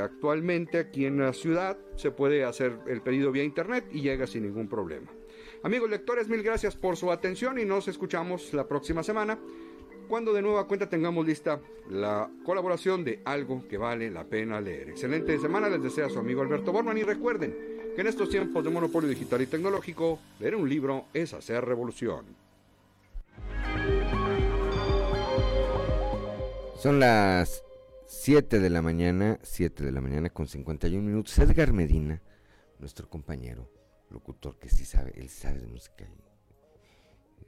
actualmente 0.00 0.78
aquí 0.78 1.06
en 1.06 1.18
la 1.18 1.32
ciudad 1.32 1.76
se 1.96 2.12
puede 2.12 2.44
hacer 2.44 2.78
el 2.86 3.02
pedido 3.02 3.32
vía 3.32 3.42
internet 3.42 3.84
y 3.90 4.00
llega 4.00 4.28
sin 4.28 4.44
ningún 4.44 4.68
problema. 4.68 5.10
Amigos 5.64 5.90
lectores, 5.90 6.28
mil 6.28 6.44
gracias 6.44 6.76
por 6.76 6.96
su 6.96 7.10
atención 7.10 7.58
y 7.58 7.64
nos 7.64 7.88
escuchamos 7.88 8.54
la 8.54 8.68
próxima 8.68 9.02
semana 9.02 9.40
cuando 10.08 10.32
de 10.32 10.42
nueva 10.42 10.66
cuenta 10.66 10.88
tengamos 10.88 11.26
lista 11.26 11.60
la 11.90 12.30
colaboración 12.44 13.04
de 13.04 13.20
algo 13.24 13.66
que 13.68 13.78
vale 13.78 14.10
la 14.10 14.24
pena 14.24 14.60
leer. 14.60 14.90
Excelente 14.90 15.38
semana 15.38 15.68
les 15.68 15.82
desea 15.82 16.08
su 16.08 16.18
amigo 16.18 16.42
Alberto 16.42 16.72
Borman 16.72 16.98
y 16.98 17.02
recuerden 17.02 17.54
que 17.94 18.00
en 18.00 18.06
estos 18.06 18.28
tiempos 18.28 18.62
de 18.62 18.70
monopolio 18.70 19.08
digital 19.08 19.42
y 19.42 19.46
tecnológico, 19.46 20.18
leer 20.38 20.56
un 20.56 20.68
libro 20.68 21.06
es 21.14 21.32
hacer 21.32 21.64
revolución. 21.64 22.26
Son 26.78 27.00
las 27.00 27.64
7 28.06 28.60
de 28.60 28.70
la 28.70 28.82
mañana, 28.82 29.38
7 29.42 29.84
de 29.84 29.92
la 29.92 30.00
mañana 30.00 30.28
con 30.30 30.46
51 30.46 31.02
minutos. 31.02 31.38
Edgar 31.38 31.72
Medina, 31.72 32.20
nuestro 32.78 33.08
compañero, 33.08 33.70
locutor 34.10 34.58
que 34.58 34.68
sí 34.68 34.84
sabe, 34.84 35.12
él 35.16 35.28
sabe 35.30 35.58
de 35.58 35.66
música, 35.66 36.06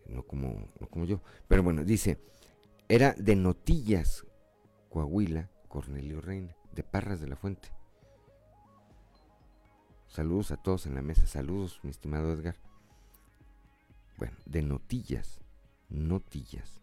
no 0.07 0.23
como, 0.23 0.73
no 0.81 0.89
como 0.89 1.05
yo. 1.05 1.21
Pero 1.47 1.63
bueno, 1.63 1.85
dice, 1.85 2.19
era 2.91 3.13
de 3.13 3.37
Notillas, 3.37 4.25
Coahuila, 4.89 5.51
Cornelio 5.69 6.23
Reina, 6.23 6.57
de 6.73 6.83
Parras 6.83 7.21
de 7.21 7.29
la 7.29 7.37
Fuente. 7.37 7.69
Saludos 10.07 10.53
a 10.53 10.57
todos 10.57 10.87
en 10.87 10.95
la 10.95 11.03
mesa, 11.03 11.27
saludos, 11.27 11.81
mi 11.83 11.91
estimado 11.91 12.33
Edgar. 12.33 12.57
Bueno, 14.17 14.35
de 14.47 14.63
Notillas, 14.63 15.39
Notillas, 15.91 16.81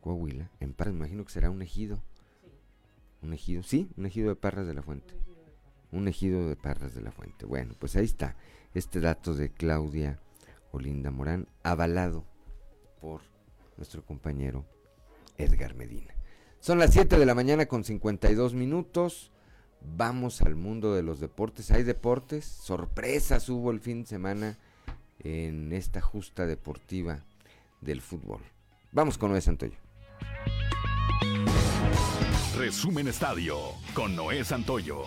Coahuila, 0.00 0.50
en 0.60 0.72
Parras, 0.72 0.94
me 0.94 1.00
imagino 1.00 1.24
que 1.26 1.32
será 1.32 1.50
un 1.50 1.60
ejido. 1.60 2.02
Un 3.20 3.34
ejido, 3.34 3.62
sí, 3.62 3.90
un 3.98 4.06
ejido 4.06 4.30
de 4.30 4.36
Parras 4.36 4.66
de 4.66 4.72
la 4.72 4.82
Fuente. 4.82 5.14
Un 5.92 6.08
ejido 6.08 6.48
de 6.48 6.56
Parras 6.56 6.94
de 6.94 7.02
la 7.02 7.12
Fuente. 7.12 7.44
Bueno, 7.44 7.74
pues 7.78 7.94
ahí 7.96 8.06
está 8.06 8.36
este 8.72 9.00
dato 9.00 9.34
de 9.34 9.50
Claudia 9.50 10.18
Olinda 10.70 11.10
Morán, 11.10 11.46
avalado 11.62 12.24
por 13.02 13.20
nuestro 13.76 14.02
compañero 14.02 14.64
Edgar 15.38 15.74
Medina. 15.74 16.14
Son 16.60 16.78
las 16.78 16.92
7 16.92 17.18
de 17.18 17.26
la 17.26 17.34
mañana 17.34 17.66
con 17.66 17.84
52 17.84 18.54
minutos. 18.54 19.32
Vamos 19.80 20.42
al 20.42 20.54
mundo 20.54 20.94
de 20.94 21.02
los 21.02 21.18
deportes. 21.18 21.70
Hay 21.70 21.82
deportes, 21.82 22.44
sorpresas 22.44 23.48
hubo 23.48 23.70
el 23.70 23.80
fin 23.80 24.02
de 24.02 24.08
semana 24.08 24.58
en 25.18 25.72
esta 25.72 26.00
justa 26.00 26.46
deportiva 26.46 27.24
del 27.80 28.00
fútbol. 28.00 28.40
Vamos 28.92 29.18
con 29.18 29.30
Noé 29.30 29.40
Santoyo. 29.40 29.76
Resumen 32.56 33.08
Estadio 33.08 33.58
con 33.94 34.14
Noé 34.14 34.44
Santoyo. 34.44 35.04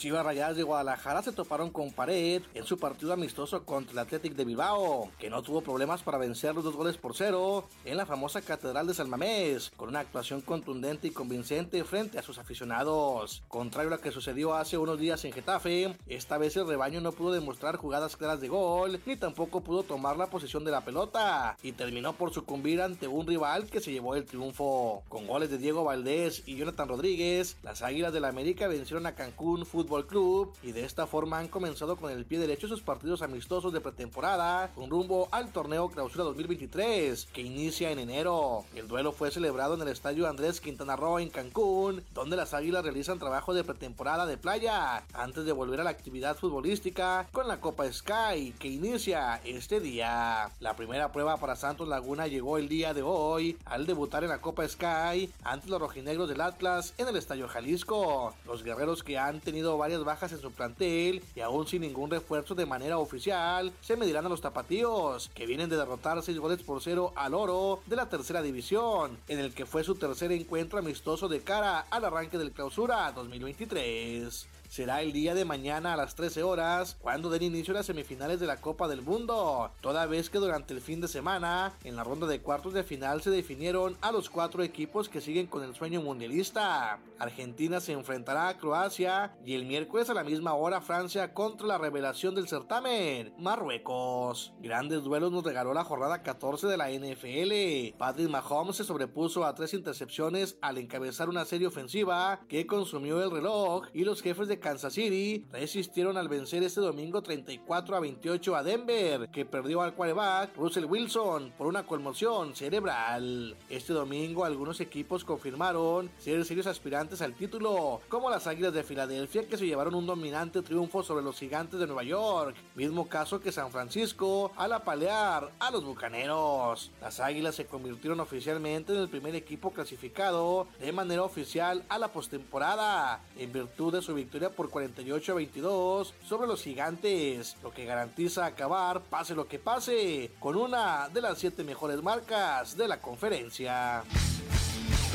Chivas 0.00 0.24
Rayadas 0.24 0.56
de 0.56 0.62
Guadalajara 0.62 1.22
se 1.22 1.30
toparon 1.30 1.68
con 1.68 1.92
pared 1.92 2.40
en 2.54 2.64
su 2.64 2.78
partido 2.78 3.12
amistoso 3.12 3.66
contra 3.66 3.92
el 3.92 3.98
Athletic 3.98 4.34
de 4.34 4.46
Bilbao, 4.46 5.10
que 5.18 5.28
no 5.28 5.42
tuvo 5.42 5.60
problemas 5.60 6.02
para 6.02 6.16
vencer 6.16 6.54
los 6.54 6.64
dos 6.64 6.74
goles 6.74 6.96
por 6.96 7.14
cero 7.14 7.68
en 7.84 7.98
la 7.98 8.06
famosa 8.06 8.40
Catedral 8.40 8.86
de 8.86 8.94
San 8.94 9.10
Mamés, 9.10 9.70
con 9.76 9.90
una 9.90 10.00
actuación 10.00 10.40
contundente 10.40 11.08
y 11.08 11.10
convincente 11.10 11.84
frente 11.84 12.18
a 12.18 12.22
sus 12.22 12.38
aficionados. 12.38 13.42
Contrario 13.48 13.92
a 13.92 13.96
lo 13.96 14.00
que 14.00 14.10
sucedió 14.10 14.54
hace 14.54 14.78
unos 14.78 14.98
días 14.98 15.22
en 15.26 15.32
Getafe, 15.32 15.94
esta 16.06 16.38
vez 16.38 16.56
el 16.56 16.66
rebaño 16.66 17.02
no 17.02 17.12
pudo 17.12 17.32
demostrar 17.32 17.76
jugadas 17.76 18.16
claras 18.16 18.40
de 18.40 18.48
gol, 18.48 19.02
ni 19.04 19.16
tampoco 19.16 19.60
pudo 19.60 19.82
tomar 19.82 20.16
la 20.16 20.28
posición 20.28 20.64
de 20.64 20.70
la 20.70 20.80
pelota, 20.80 21.58
y 21.62 21.72
terminó 21.72 22.14
por 22.14 22.32
sucumbir 22.32 22.80
ante 22.80 23.06
un 23.06 23.26
rival 23.26 23.66
que 23.66 23.80
se 23.80 23.92
llevó 23.92 24.16
el 24.16 24.24
triunfo. 24.24 25.02
Con 25.10 25.26
goles 25.26 25.50
de 25.50 25.58
Diego 25.58 25.84
Valdés 25.84 26.42
y 26.46 26.56
Jonathan 26.56 26.88
Rodríguez, 26.88 27.58
las 27.62 27.82
Águilas 27.82 28.14
del 28.14 28.22
la 28.22 28.28
América 28.28 28.66
vencieron 28.66 29.04
a 29.04 29.14
Cancún 29.14 29.66
Fútbol 29.66 29.89
Club 29.90 30.52
y 30.62 30.70
de 30.70 30.84
esta 30.84 31.06
forma 31.06 31.38
han 31.38 31.48
comenzado 31.48 31.96
con 31.96 32.12
el 32.12 32.24
pie 32.24 32.38
derecho 32.38 32.68
sus 32.68 32.80
partidos 32.80 33.22
amistosos 33.22 33.72
de 33.72 33.80
pretemporada 33.80 34.70
con 34.74 34.88
rumbo 34.88 35.28
al 35.32 35.50
torneo 35.50 35.88
Clausura 35.88 36.24
2023 36.24 37.26
que 37.32 37.42
inicia 37.42 37.90
en 37.90 37.98
enero. 37.98 38.64
El 38.76 38.86
duelo 38.86 39.10
fue 39.10 39.32
celebrado 39.32 39.74
en 39.74 39.82
el 39.82 39.88
estadio 39.88 40.28
Andrés 40.28 40.60
Quintana 40.60 40.94
Roo 40.94 41.18
en 41.18 41.28
Cancún, 41.28 42.04
donde 42.14 42.36
las 42.36 42.54
Águilas 42.54 42.84
realizan 42.84 43.18
trabajo 43.18 43.52
de 43.52 43.64
pretemporada 43.64 44.26
de 44.26 44.38
playa 44.38 45.02
antes 45.12 45.44
de 45.44 45.52
volver 45.52 45.80
a 45.80 45.84
la 45.84 45.90
actividad 45.90 46.36
futbolística 46.36 47.28
con 47.32 47.48
la 47.48 47.60
Copa 47.60 47.90
Sky 47.92 48.54
que 48.58 48.68
inicia 48.68 49.40
este 49.44 49.80
día. 49.80 50.50
La 50.60 50.76
primera 50.76 51.10
prueba 51.10 51.36
para 51.36 51.56
Santos 51.56 51.88
Laguna 51.88 52.28
llegó 52.28 52.58
el 52.58 52.68
día 52.68 52.94
de 52.94 53.02
hoy 53.02 53.58
al 53.64 53.86
debutar 53.86 54.22
en 54.22 54.30
la 54.30 54.40
Copa 54.40 54.66
Sky 54.68 55.32
ante 55.42 55.68
los 55.68 55.80
rojinegros 55.80 56.28
del 56.28 56.40
Atlas 56.40 56.94
en 56.98 57.08
el 57.08 57.16
Estadio 57.16 57.48
Jalisco. 57.48 58.34
Los 58.46 58.62
guerreros 58.62 59.02
que 59.02 59.18
han 59.18 59.40
tenido 59.40 59.79
varias 59.80 60.04
bajas 60.04 60.30
en 60.32 60.40
su 60.40 60.52
plantel 60.52 61.22
y 61.34 61.40
aún 61.40 61.66
sin 61.66 61.82
ningún 61.82 62.10
refuerzo 62.10 62.54
de 62.54 62.66
manera 62.66 62.98
oficial, 62.98 63.72
se 63.80 63.96
medirán 63.96 64.26
a 64.26 64.28
los 64.28 64.40
tapatíos, 64.40 65.30
que 65.34 65.46
vienen 65.46 65.68
de 65.68 65.76
derrotar 65.76 66.22
6 66.22 66.38
goles 66.38 66.62
por 66.62 66.82
0 66.82 67.12
al 67.16 67.34
oro 67.34 67.80
de 67.86 67.96
la 67.96 68.08
tercera 68.08 68.42
división, 68.42 69.18
en 69.26 69.38
el 69.38 69.52
que 69.54 69.66
fue 69.66 69.82
su 69.82 69.94
tercer 69.96 70.30
encuentro 70.32 70.78
amistoso 70.78 71.28
de 71.28 71.40
cara 71.40 71.86
al 71.90 72.04
arranque 72.04 72.38
del 72.38 72.52
clausura 72.52 73.10
2023 73.12 74.49
será 74.70 75.02
el 75.02 75.12
día 75.12 75.34
de 75.34 75.44
mañana 75.44 75.92
a 75.92 75.96
las 75.96 76.14
13 76.14 76.44
horas 76.44 76.96
cuando 77.00 77.28
den 77.28 77.42
inicio 77.42 77.74
las 77.74 77.86
semifinales 77.86 78.38
de 78.38 78.46
la 78.46 78.60
Copa 78.60 78.86
del 78.86 79.02
Mundo, 79.02 79.72
toda 79.80 80.06
vez 80.06 80.30
que 80.30 80.38
durante 80.38 80.72
el 80.72 80.80
fin 80.80 81.00
de 81.00 81.08
semana 81.08 81.72
en 81.82 81.96
la 81.96 82.04
ronda 82.04 82.28
de 82.28 82.40
cuartos 82.40 82.72
de 82.72 82.84
final 82.84 83.20
se 83.20 83.30
definieron 83.30 83.96
a 84.00 84.12
los 84.12 84.30
cuatro 84.30 84.62
equipos 84.62 85.08
que 85.08 85.20
siguen 85.20 85.48
con 85.48 85.64
el 85.64 85.74
sueño 85.74 86.00
mundialista. 86.02 87.00
Argentina 87.18 87.80
se 87.80 87.92
enfrentará 87.92 88.48
a 88.48 88.58
Croacia 88.58 89.32
y 89.44 89.54
el 89.54 89.66
miércoles 89.66 90.08
a 90.08 90.14
la 90.14 90.22
misma 90.22 90.54
hora 90.54 90.80
Francia 90.80 91.34
contra 91.34 91.66
la 91.66 91.76
revelación 91.76 92.36
del 92.36 92.48
certamen, 92.48 93.34
Marruecos. 93.38 94.52
Grandes 94.60 95.02
duelos 95.02 95.32
nos 95.32 95.42
regaló 95.42 95.74
la 95.74 95.84
jornada 95.84 96.22
14 96.22 96.68
de 96.68 96.76
la 96.76 96.90
NFL. 96.90 97.98
Patrick 97.98 98.30
Mahomes 98.30 98.76
se 98.76 98.84
sobrepuso 98.84 99.44
a 99.44 99.54
tres 99.56 99.74
intercepciones 99.74 100.56
al 100.62 100.78
encabezar 100.78 101.28
una 101.28 101.44
serie 101.44 101.66
ofensiva 101.66 102.40
que 102.48 102.68
consumió 102.68 103.20
el 103.22 103.32
reloj 103.32 103.88
y 103.92 104.04
los 104.04 104.22
jefes 104.22 104.46
de 104.46 104.59
Kansas 104.60 104.92
City 104.92 105.44
resistieron 105.52 106.16
al 106.16 106.28
vencer 106.28 106.62
este 106.62 106.80
domingo 106.80 107.22
34 107.22 107.96
a 107.96 108.00
28 108.00 108.56
a 108.56 108.62
Denver, 108.62 109.28
que 109.30 109.44
perdió 109.44 109.82
al 109.82 109.94
quarterback 109.94 110.56
Russell 110.56 110.84
Wilson 110.84 111.52
por 111.56 111.66
una 111.66 111.84
conmoción 111.84 112.54
cerebral. 112.54 113.56
Este 113.68 113.92
domingo 113.92 114.44
algunos 114.44 114.80
equipos 114.80 115.24
confirmaron 115.24 116.10
ser 116.18 116.44
serios 116.44 116.66
aspirantes 116.66 117.22
al 117.22 117.34
título, 117.34 118.00
como 118.08 118.30
las 118.30 118.46
Águilas 118.46 118.74
de 118.74 118.84
Filadelfia 118.84 119.48
que 119.48 119.56
se 119.56 119.66
llevaron 119.66 119.94
un 119.94 120.06
dominante 120.06 120.62
triunfo 120.62 121.02
sobre 121.02 121.24
los 121.24 121.38
Gigantes 121.38 121.80
de 121.80 121.86
Nueva 121.86 122.04
York, 122.04 122.54
mismo 122.74 123.08
caso 123.08 123.40
que 123.40 123.52
San 123.52 123.70
Francisco 123.70 124.52
al 124.56 124.72
apalear 124.72 125.50
a 125.58 125.70
los 125.70 125.84
Bucaneros. 125.84 126.90
Las 127.00 127.20
Águilas 127.20 127.54
se 127.54 127.66
convirtieron 127.66 128.20
oficialmente 128.20 128.92
en 128.92 129.00
el 129.00 129.08
primer 129.08 129.34
equipo 129.34 129.70
clasificado 129.70 130.66
de 130.78 130.92
manera 130.92 131.22
oficial 131.22 131.84
a 131.88 131.98
la 131.98 132.08
postemporada, 132.08 133.22
en 133.38 133.52
virtud 133.52 133.92
de 133.94 134.02
su 134.02 134.14
victoria 134.14 134.49
por 134.50 134.70
48 134.70 135.32
a 135.32 135.34
22 135.34 136.14
sobre 136.22 136.46
los 136.46 136.62
Gigantes, 136.62 137.56
lo 137.62 137.72
que 137.72 137.84
garantiza 137.84 138.46
acabar, 138.46 139.00
pase 139.02 139.34
lo 139.34 139.48
que 139.48 139.58
pase, 139.58 140.30
con 140.38 140.56
una 140.56 141.08
de 141.08 141.20
las 141.20 141.38
siete 141.38 141.64
mejores 141.64 142.02
marcas 142.02 142.76
de 142.76 142.88
la 142.88 143.00
conferencia. 143.00 144.02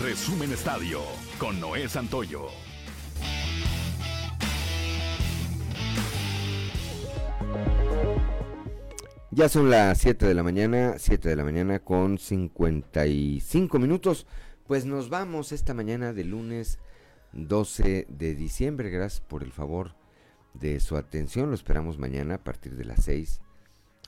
Resumen 0.01 0.51
Estadio 0.51 1.01
con 1.39 1.59
Noé 1.59 1.87
Santoyo. 1.87 2.49
Ya 9.31 9.49
son 9.49 9.69
las 9.69 9.97
7 9.97 10.27
de 10.27 10.33
la 10.33 10.43
mañana, 10.43 10.95
7 10.97 11.27
de 11.27 11.35
la 11.35 11.43
mañana 11.43 11.79
con 11.79 12.17
55 12.17 13.79
minutos. 13.79 14.27
Pues 14.65 14.85
nos 14.85 15.09
vamos 15.09 15.51
esta 15.51 15.73
mañana 15.73 16.13
de 16.13 16.23
lunes 16.23 16.79
12 17.35 18.07
de 18.09 18.35
diciembre. 18.35 18.89
Gracias 18.89 19.21
por 19.21 19.43
el 19.43 19.51
favor 19.51 19.93
de 20.53 20.79
su 20.79 20.95
atención. 20.95 21.49
Lo 21.49 21.55
esperamos 21.55 21.99
mañana 21.99 22.35
a 22.35 22.43
partir 22.43 22.75
de 22.75 22.85
las 22.85 23.03
6, 23.03 23.41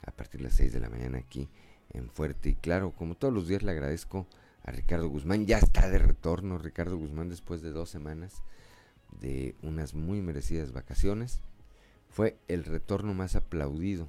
a 0.06 0.10
partir 0.12 0.40
de 0.40 0.44
las 0.44 0.54
6 0.54 0.72
de 0.72 0.80
la 0.80 0.88
mañana 0.88 1.18
aquí 1.18 1.48
en 1.90 2.08
Fuerte 2.08 2.48
y 2.48 2.54
Claro. 2.54 2.92
Como 2.92 3.14
todos 3.14 3.32
los 3.32 3.46
días 3.46 3.62
le 3.62 3.72
agradezco 3.72 4.26
a 4.64 4.70
Ricardo 4.70 5.08
Guzmán. 5.08 5.46
Ya 5.46 5.58
está 5.58 5.88
de 5.90 5.98
retorno 5.98 6.56
Ricardo 6.56 6.96
Guzmán 6.96 7.28
después 7.28 7.60
de 7.60 7.70
dos 7.70 7.90
semanas 7.90 8.42
de 9.20 9.54
unas 9.62 9.94
muy 9.94 10.22
merecidas 10.22 10.72
vacaciones. 10.72 11.42
Fue 12.08 12.38
el 12.48 12.64
retorno 12.64 13.12
más 13.12 13.36
aplaudido 13.36 14.08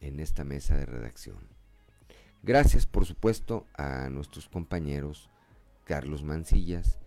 en 0.00 0.20
esta 0.20 0.44
mesa 0.44 0.76
de 0.76 0.84
redacción. 0.84 1.38
Gracias 2.42 2.84
por 2.84 3.06
supuesto 3.06 3.66
a 3.74 4.10
nuestros 4.10 4.48
compañeros 4.48 5.30
Carlos 5.84 6.22
Mancillas 6.22 6.99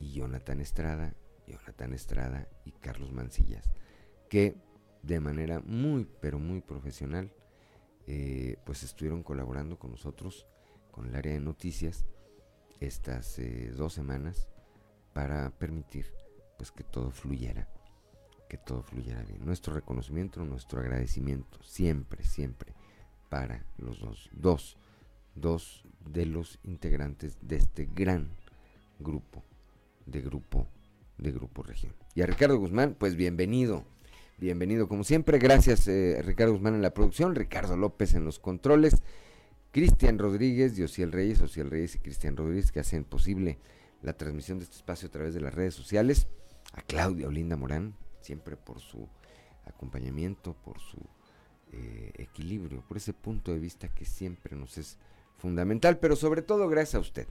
y 0.00 0.12
Jonathan 0.12 0.60
Estrada, 0.60 1.14
Jonathan 1.46 1.94
Estrada 1.94 2.48
y 2.64 2.72
Carlos 2.72 3.12
Mancillas, 3.12 3.70
que 4.28 4.56
de 5.02 5.20
manera 5.20 5.60
muy 5.60 6.08
pero 6.20 6.40
muy 6.40 6.60
profesional 6.60 7.32
eh, 8.08 8.56
pues 8.64 8.82
estuvieron 8.82 9.22
colaborando 9.22 9.78
con 9.78 9.92
nosotros, 9.92 10.46
con 10.90 11.06
el 11.06 11.14
área 11.14 11.32
de 11.32 11.40
noticias, 11.40 12.04
estas 12.80 13.38
eh, 13.38 13.70
dos 13.76 13.92
semanas 13.92 14.48
para 15.12 15.50
permitir 15.50 16.12
pues 16.56 16.72
que 16.72 16.82
todo 16.82 17.12
fluyera 17.12 17.68
que 18.50 18.58
todo 18.58 18.82
fluyera 18.82 19.22
bien. 19.22 19.46
Nuestro 19.46 19.72
reconocimiento, 19.72 20.44
nuestro 20.44 20.80
agradecimiento, 20.80 21.62
siempre, 21.62 22.24
siempre, 22.24 22.74
para 23.28 23.64
los 23.78 24.00
dos, 24.00 24.28
dos, 24.32 24.76
dos 25.36 25.84
de 26.04 26.26
los 26.26 26.58
integrantes 26.64 27.38
de 27.40 27.56
este 27.56 27.88
gran 27.94 28.28
grupo, 28.98 29.44
de 30.06 30.20
grupo, 30.20 30.66
de 31.18 31.32
grupo 31.32 31.62
región. 31.62 31.94
Y 32.14 32.22
a 32.22 32.26
Ricardo 32.26 32.58
Guzmán, 32.58 32.96
pues 32.98 33.16
bienvenido, 33.16 33.84
bienvenido 34.38 34.88
como 34.88 35.04
siempre. 35.04 35.38
Gracias 35.38 35.86
eh, 35.88 36.20
Ricardo 36.22 36.52
Guzmán 36.52 36.74
en 36.74 36.82
la 36.82 36.94
producción, 36.94 37.34
Ricardo 37.34 37.76
López 37.76 38.14
en 38.14 38.24
los 38.24 38.38
controles, 38.38 39.02
Cristian 39.72 40.18
Rodríguez, 40.18 40.74
Josiel 40.76 41.12
Reyes, 41.12 41.40
Osiel 41.40 41.70
Reyes 41.70 41.94
y 41.94 41.98
Cristian 41.98 42.36
Rodríguez 42.36 42.72
que 42.72 42.80
hacen 42.80 43.04
posible 43.04 43.58
la 44.02 44.14
transmisión 44.14 44.58
de 44.58 44.64
este 44.64 44.76
espacio 44.76 45.08
a 45.08 45.12
través 45.12 45.34
de 45.34 45.40
las 45.40 45.54
redes 45.54 45.74
sociales. 45.74 46.26
A 46.72 46.82
Claudia 46.82 47.26
Olinda 47.26 47.56
Morán, 47.56 47.94
siempre 48.20 48.56
por 48.56 48.80
su 48.80 49.08
acompañamiento, 49.64 50.54
por 50.54 50.78
su 50.78 50.98
eh, 51.72 52.12
equilibrio, 52.16 52.82
por 52.86 52.96
ese 52.96 53.12
punto 53.12 53.52
de 53.52 53.60
vista 53.60 53.88
que 53.88 54.04
siempre 54.04 54.56
nos 54.56 54.78
es 54.78 54.98
fundamental, 55.36 55.98
pero 55.98 56.16
sobre 56.16 56.42
todo 56.42 56.68
gracias 56.68 56.96
a 56.96 57.00
usted, 57.00 57.28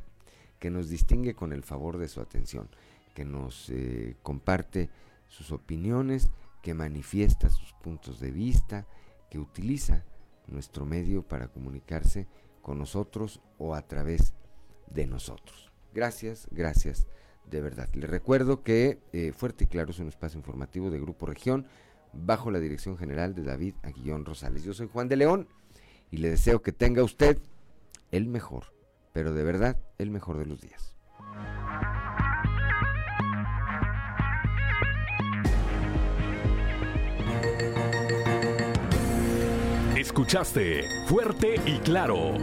que 0.59 0.69
nos 0.69 0.89
distingue 0.89 1.33
con 1.33 1.53
el 1.53 1.63
favor 1.63 1.97
de 1.97 2.07
su 2.07 2.21
atención, 2.21 2.69
que 3.13 3.25
nos 3.25 3.69
eh, 3.69 4.15
comparte 4.21 4.89
sus 5.27 5.51
opiniones, 5.51 6.29
que 6.61 6.73
manifiesta 6.73 7.49
sus 7.49 7.73
puntos 7.73 8.19
de 8.19 8.31
vista, 8.31 8.85
que 9.29 9.39
utiliza 9.39 10.03
nuestro 10.47 10.85
medio 10.85 11.23
para 11.23 11.47
comunicarse 11.47 12.27
con 12.61 12.77
nosotros 12.77 13.41
o 13.57 13.75
a 13.75 13.81
través 13.83 14.33
de 14.87 15.07
nosotros. 15.07 15.71
Gracias, 15.93 16.47
gracias 16.51 17.07
de 17.49 17.61
verdad. 17.61 17.89
Les 17.93 18.09
recuerdo 18.09 18.63
que 18.63 18.99
eh, 19.13 19.31
Fuerte 19.31 19.63
y 19.63 19.67
Claro 19.67 19.91
es 19.91 19.99
un 19.99 20.07
espacio 20.07 20.37
informativo 20.37 20.89
de 20.89 20.99
Grupo 20.99 21.25
Región 21.25 21.65
bajo 22.13 22.51
la 22.51 22.59
dirección 22.59 22.97
general 22.97 23.35
de 23.35 23.43
David 23.43 23.75
Aguillón 23.83 24.25
Rosales. 24.25 24.63
Yo 24.63 24.73
soy 24.73 24.87
Juan 24.87 25.07
de 25.07 25.15
León 25.15 25.47
y 26.11 26.17
le 26.17 26.29
deseo 26.29 26.61
que 26.61 26.71
tenga 26.71 27.03
usted 27.03 27.39
el 28.11 28.27
mejor, 28.27 28.65
pero 29.19 29.33
de 29.33 29.43
verdad 29.43 29.75
el 29.97 30.11
mejor 30.11 30.37
de 30.37 30.45
los 30.45 30.61
días. 30.61 30.95
Escuchaste 39.97 40.85
Fuerte 41.07 41.55
y 41.65 41.79
Claro. 41.79 42.37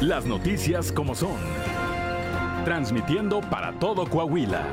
Las 0.00 0.24
noticias 0.24 0.92
como 0.92 1.16
son 1.16 1.40
transmitiendo 2.64 3.40
para 3.40 3.72
todo 3.80 4.08
Coahuila. 4.08 4.64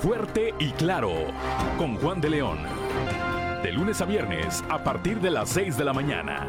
Fuerte 0.00 0.54
y 0.58 0.70
claro, 0.70 1.12
con 1.76 1.96
Juan 1.96 2.22
de 2.22 2.30
León. 2.30 2.58
De 3.62 3.70
lunes 3.70 4.00
a 4.00 4.06
viernes 4.06 4.64
a 4.70 4.82
partir 4.82 5.20
de 5.20 5.30
las 5.30 5.50
6 5.50 5.76
de 5.76 5.84
la 5.84 5.92
mañana. 5.92 6.46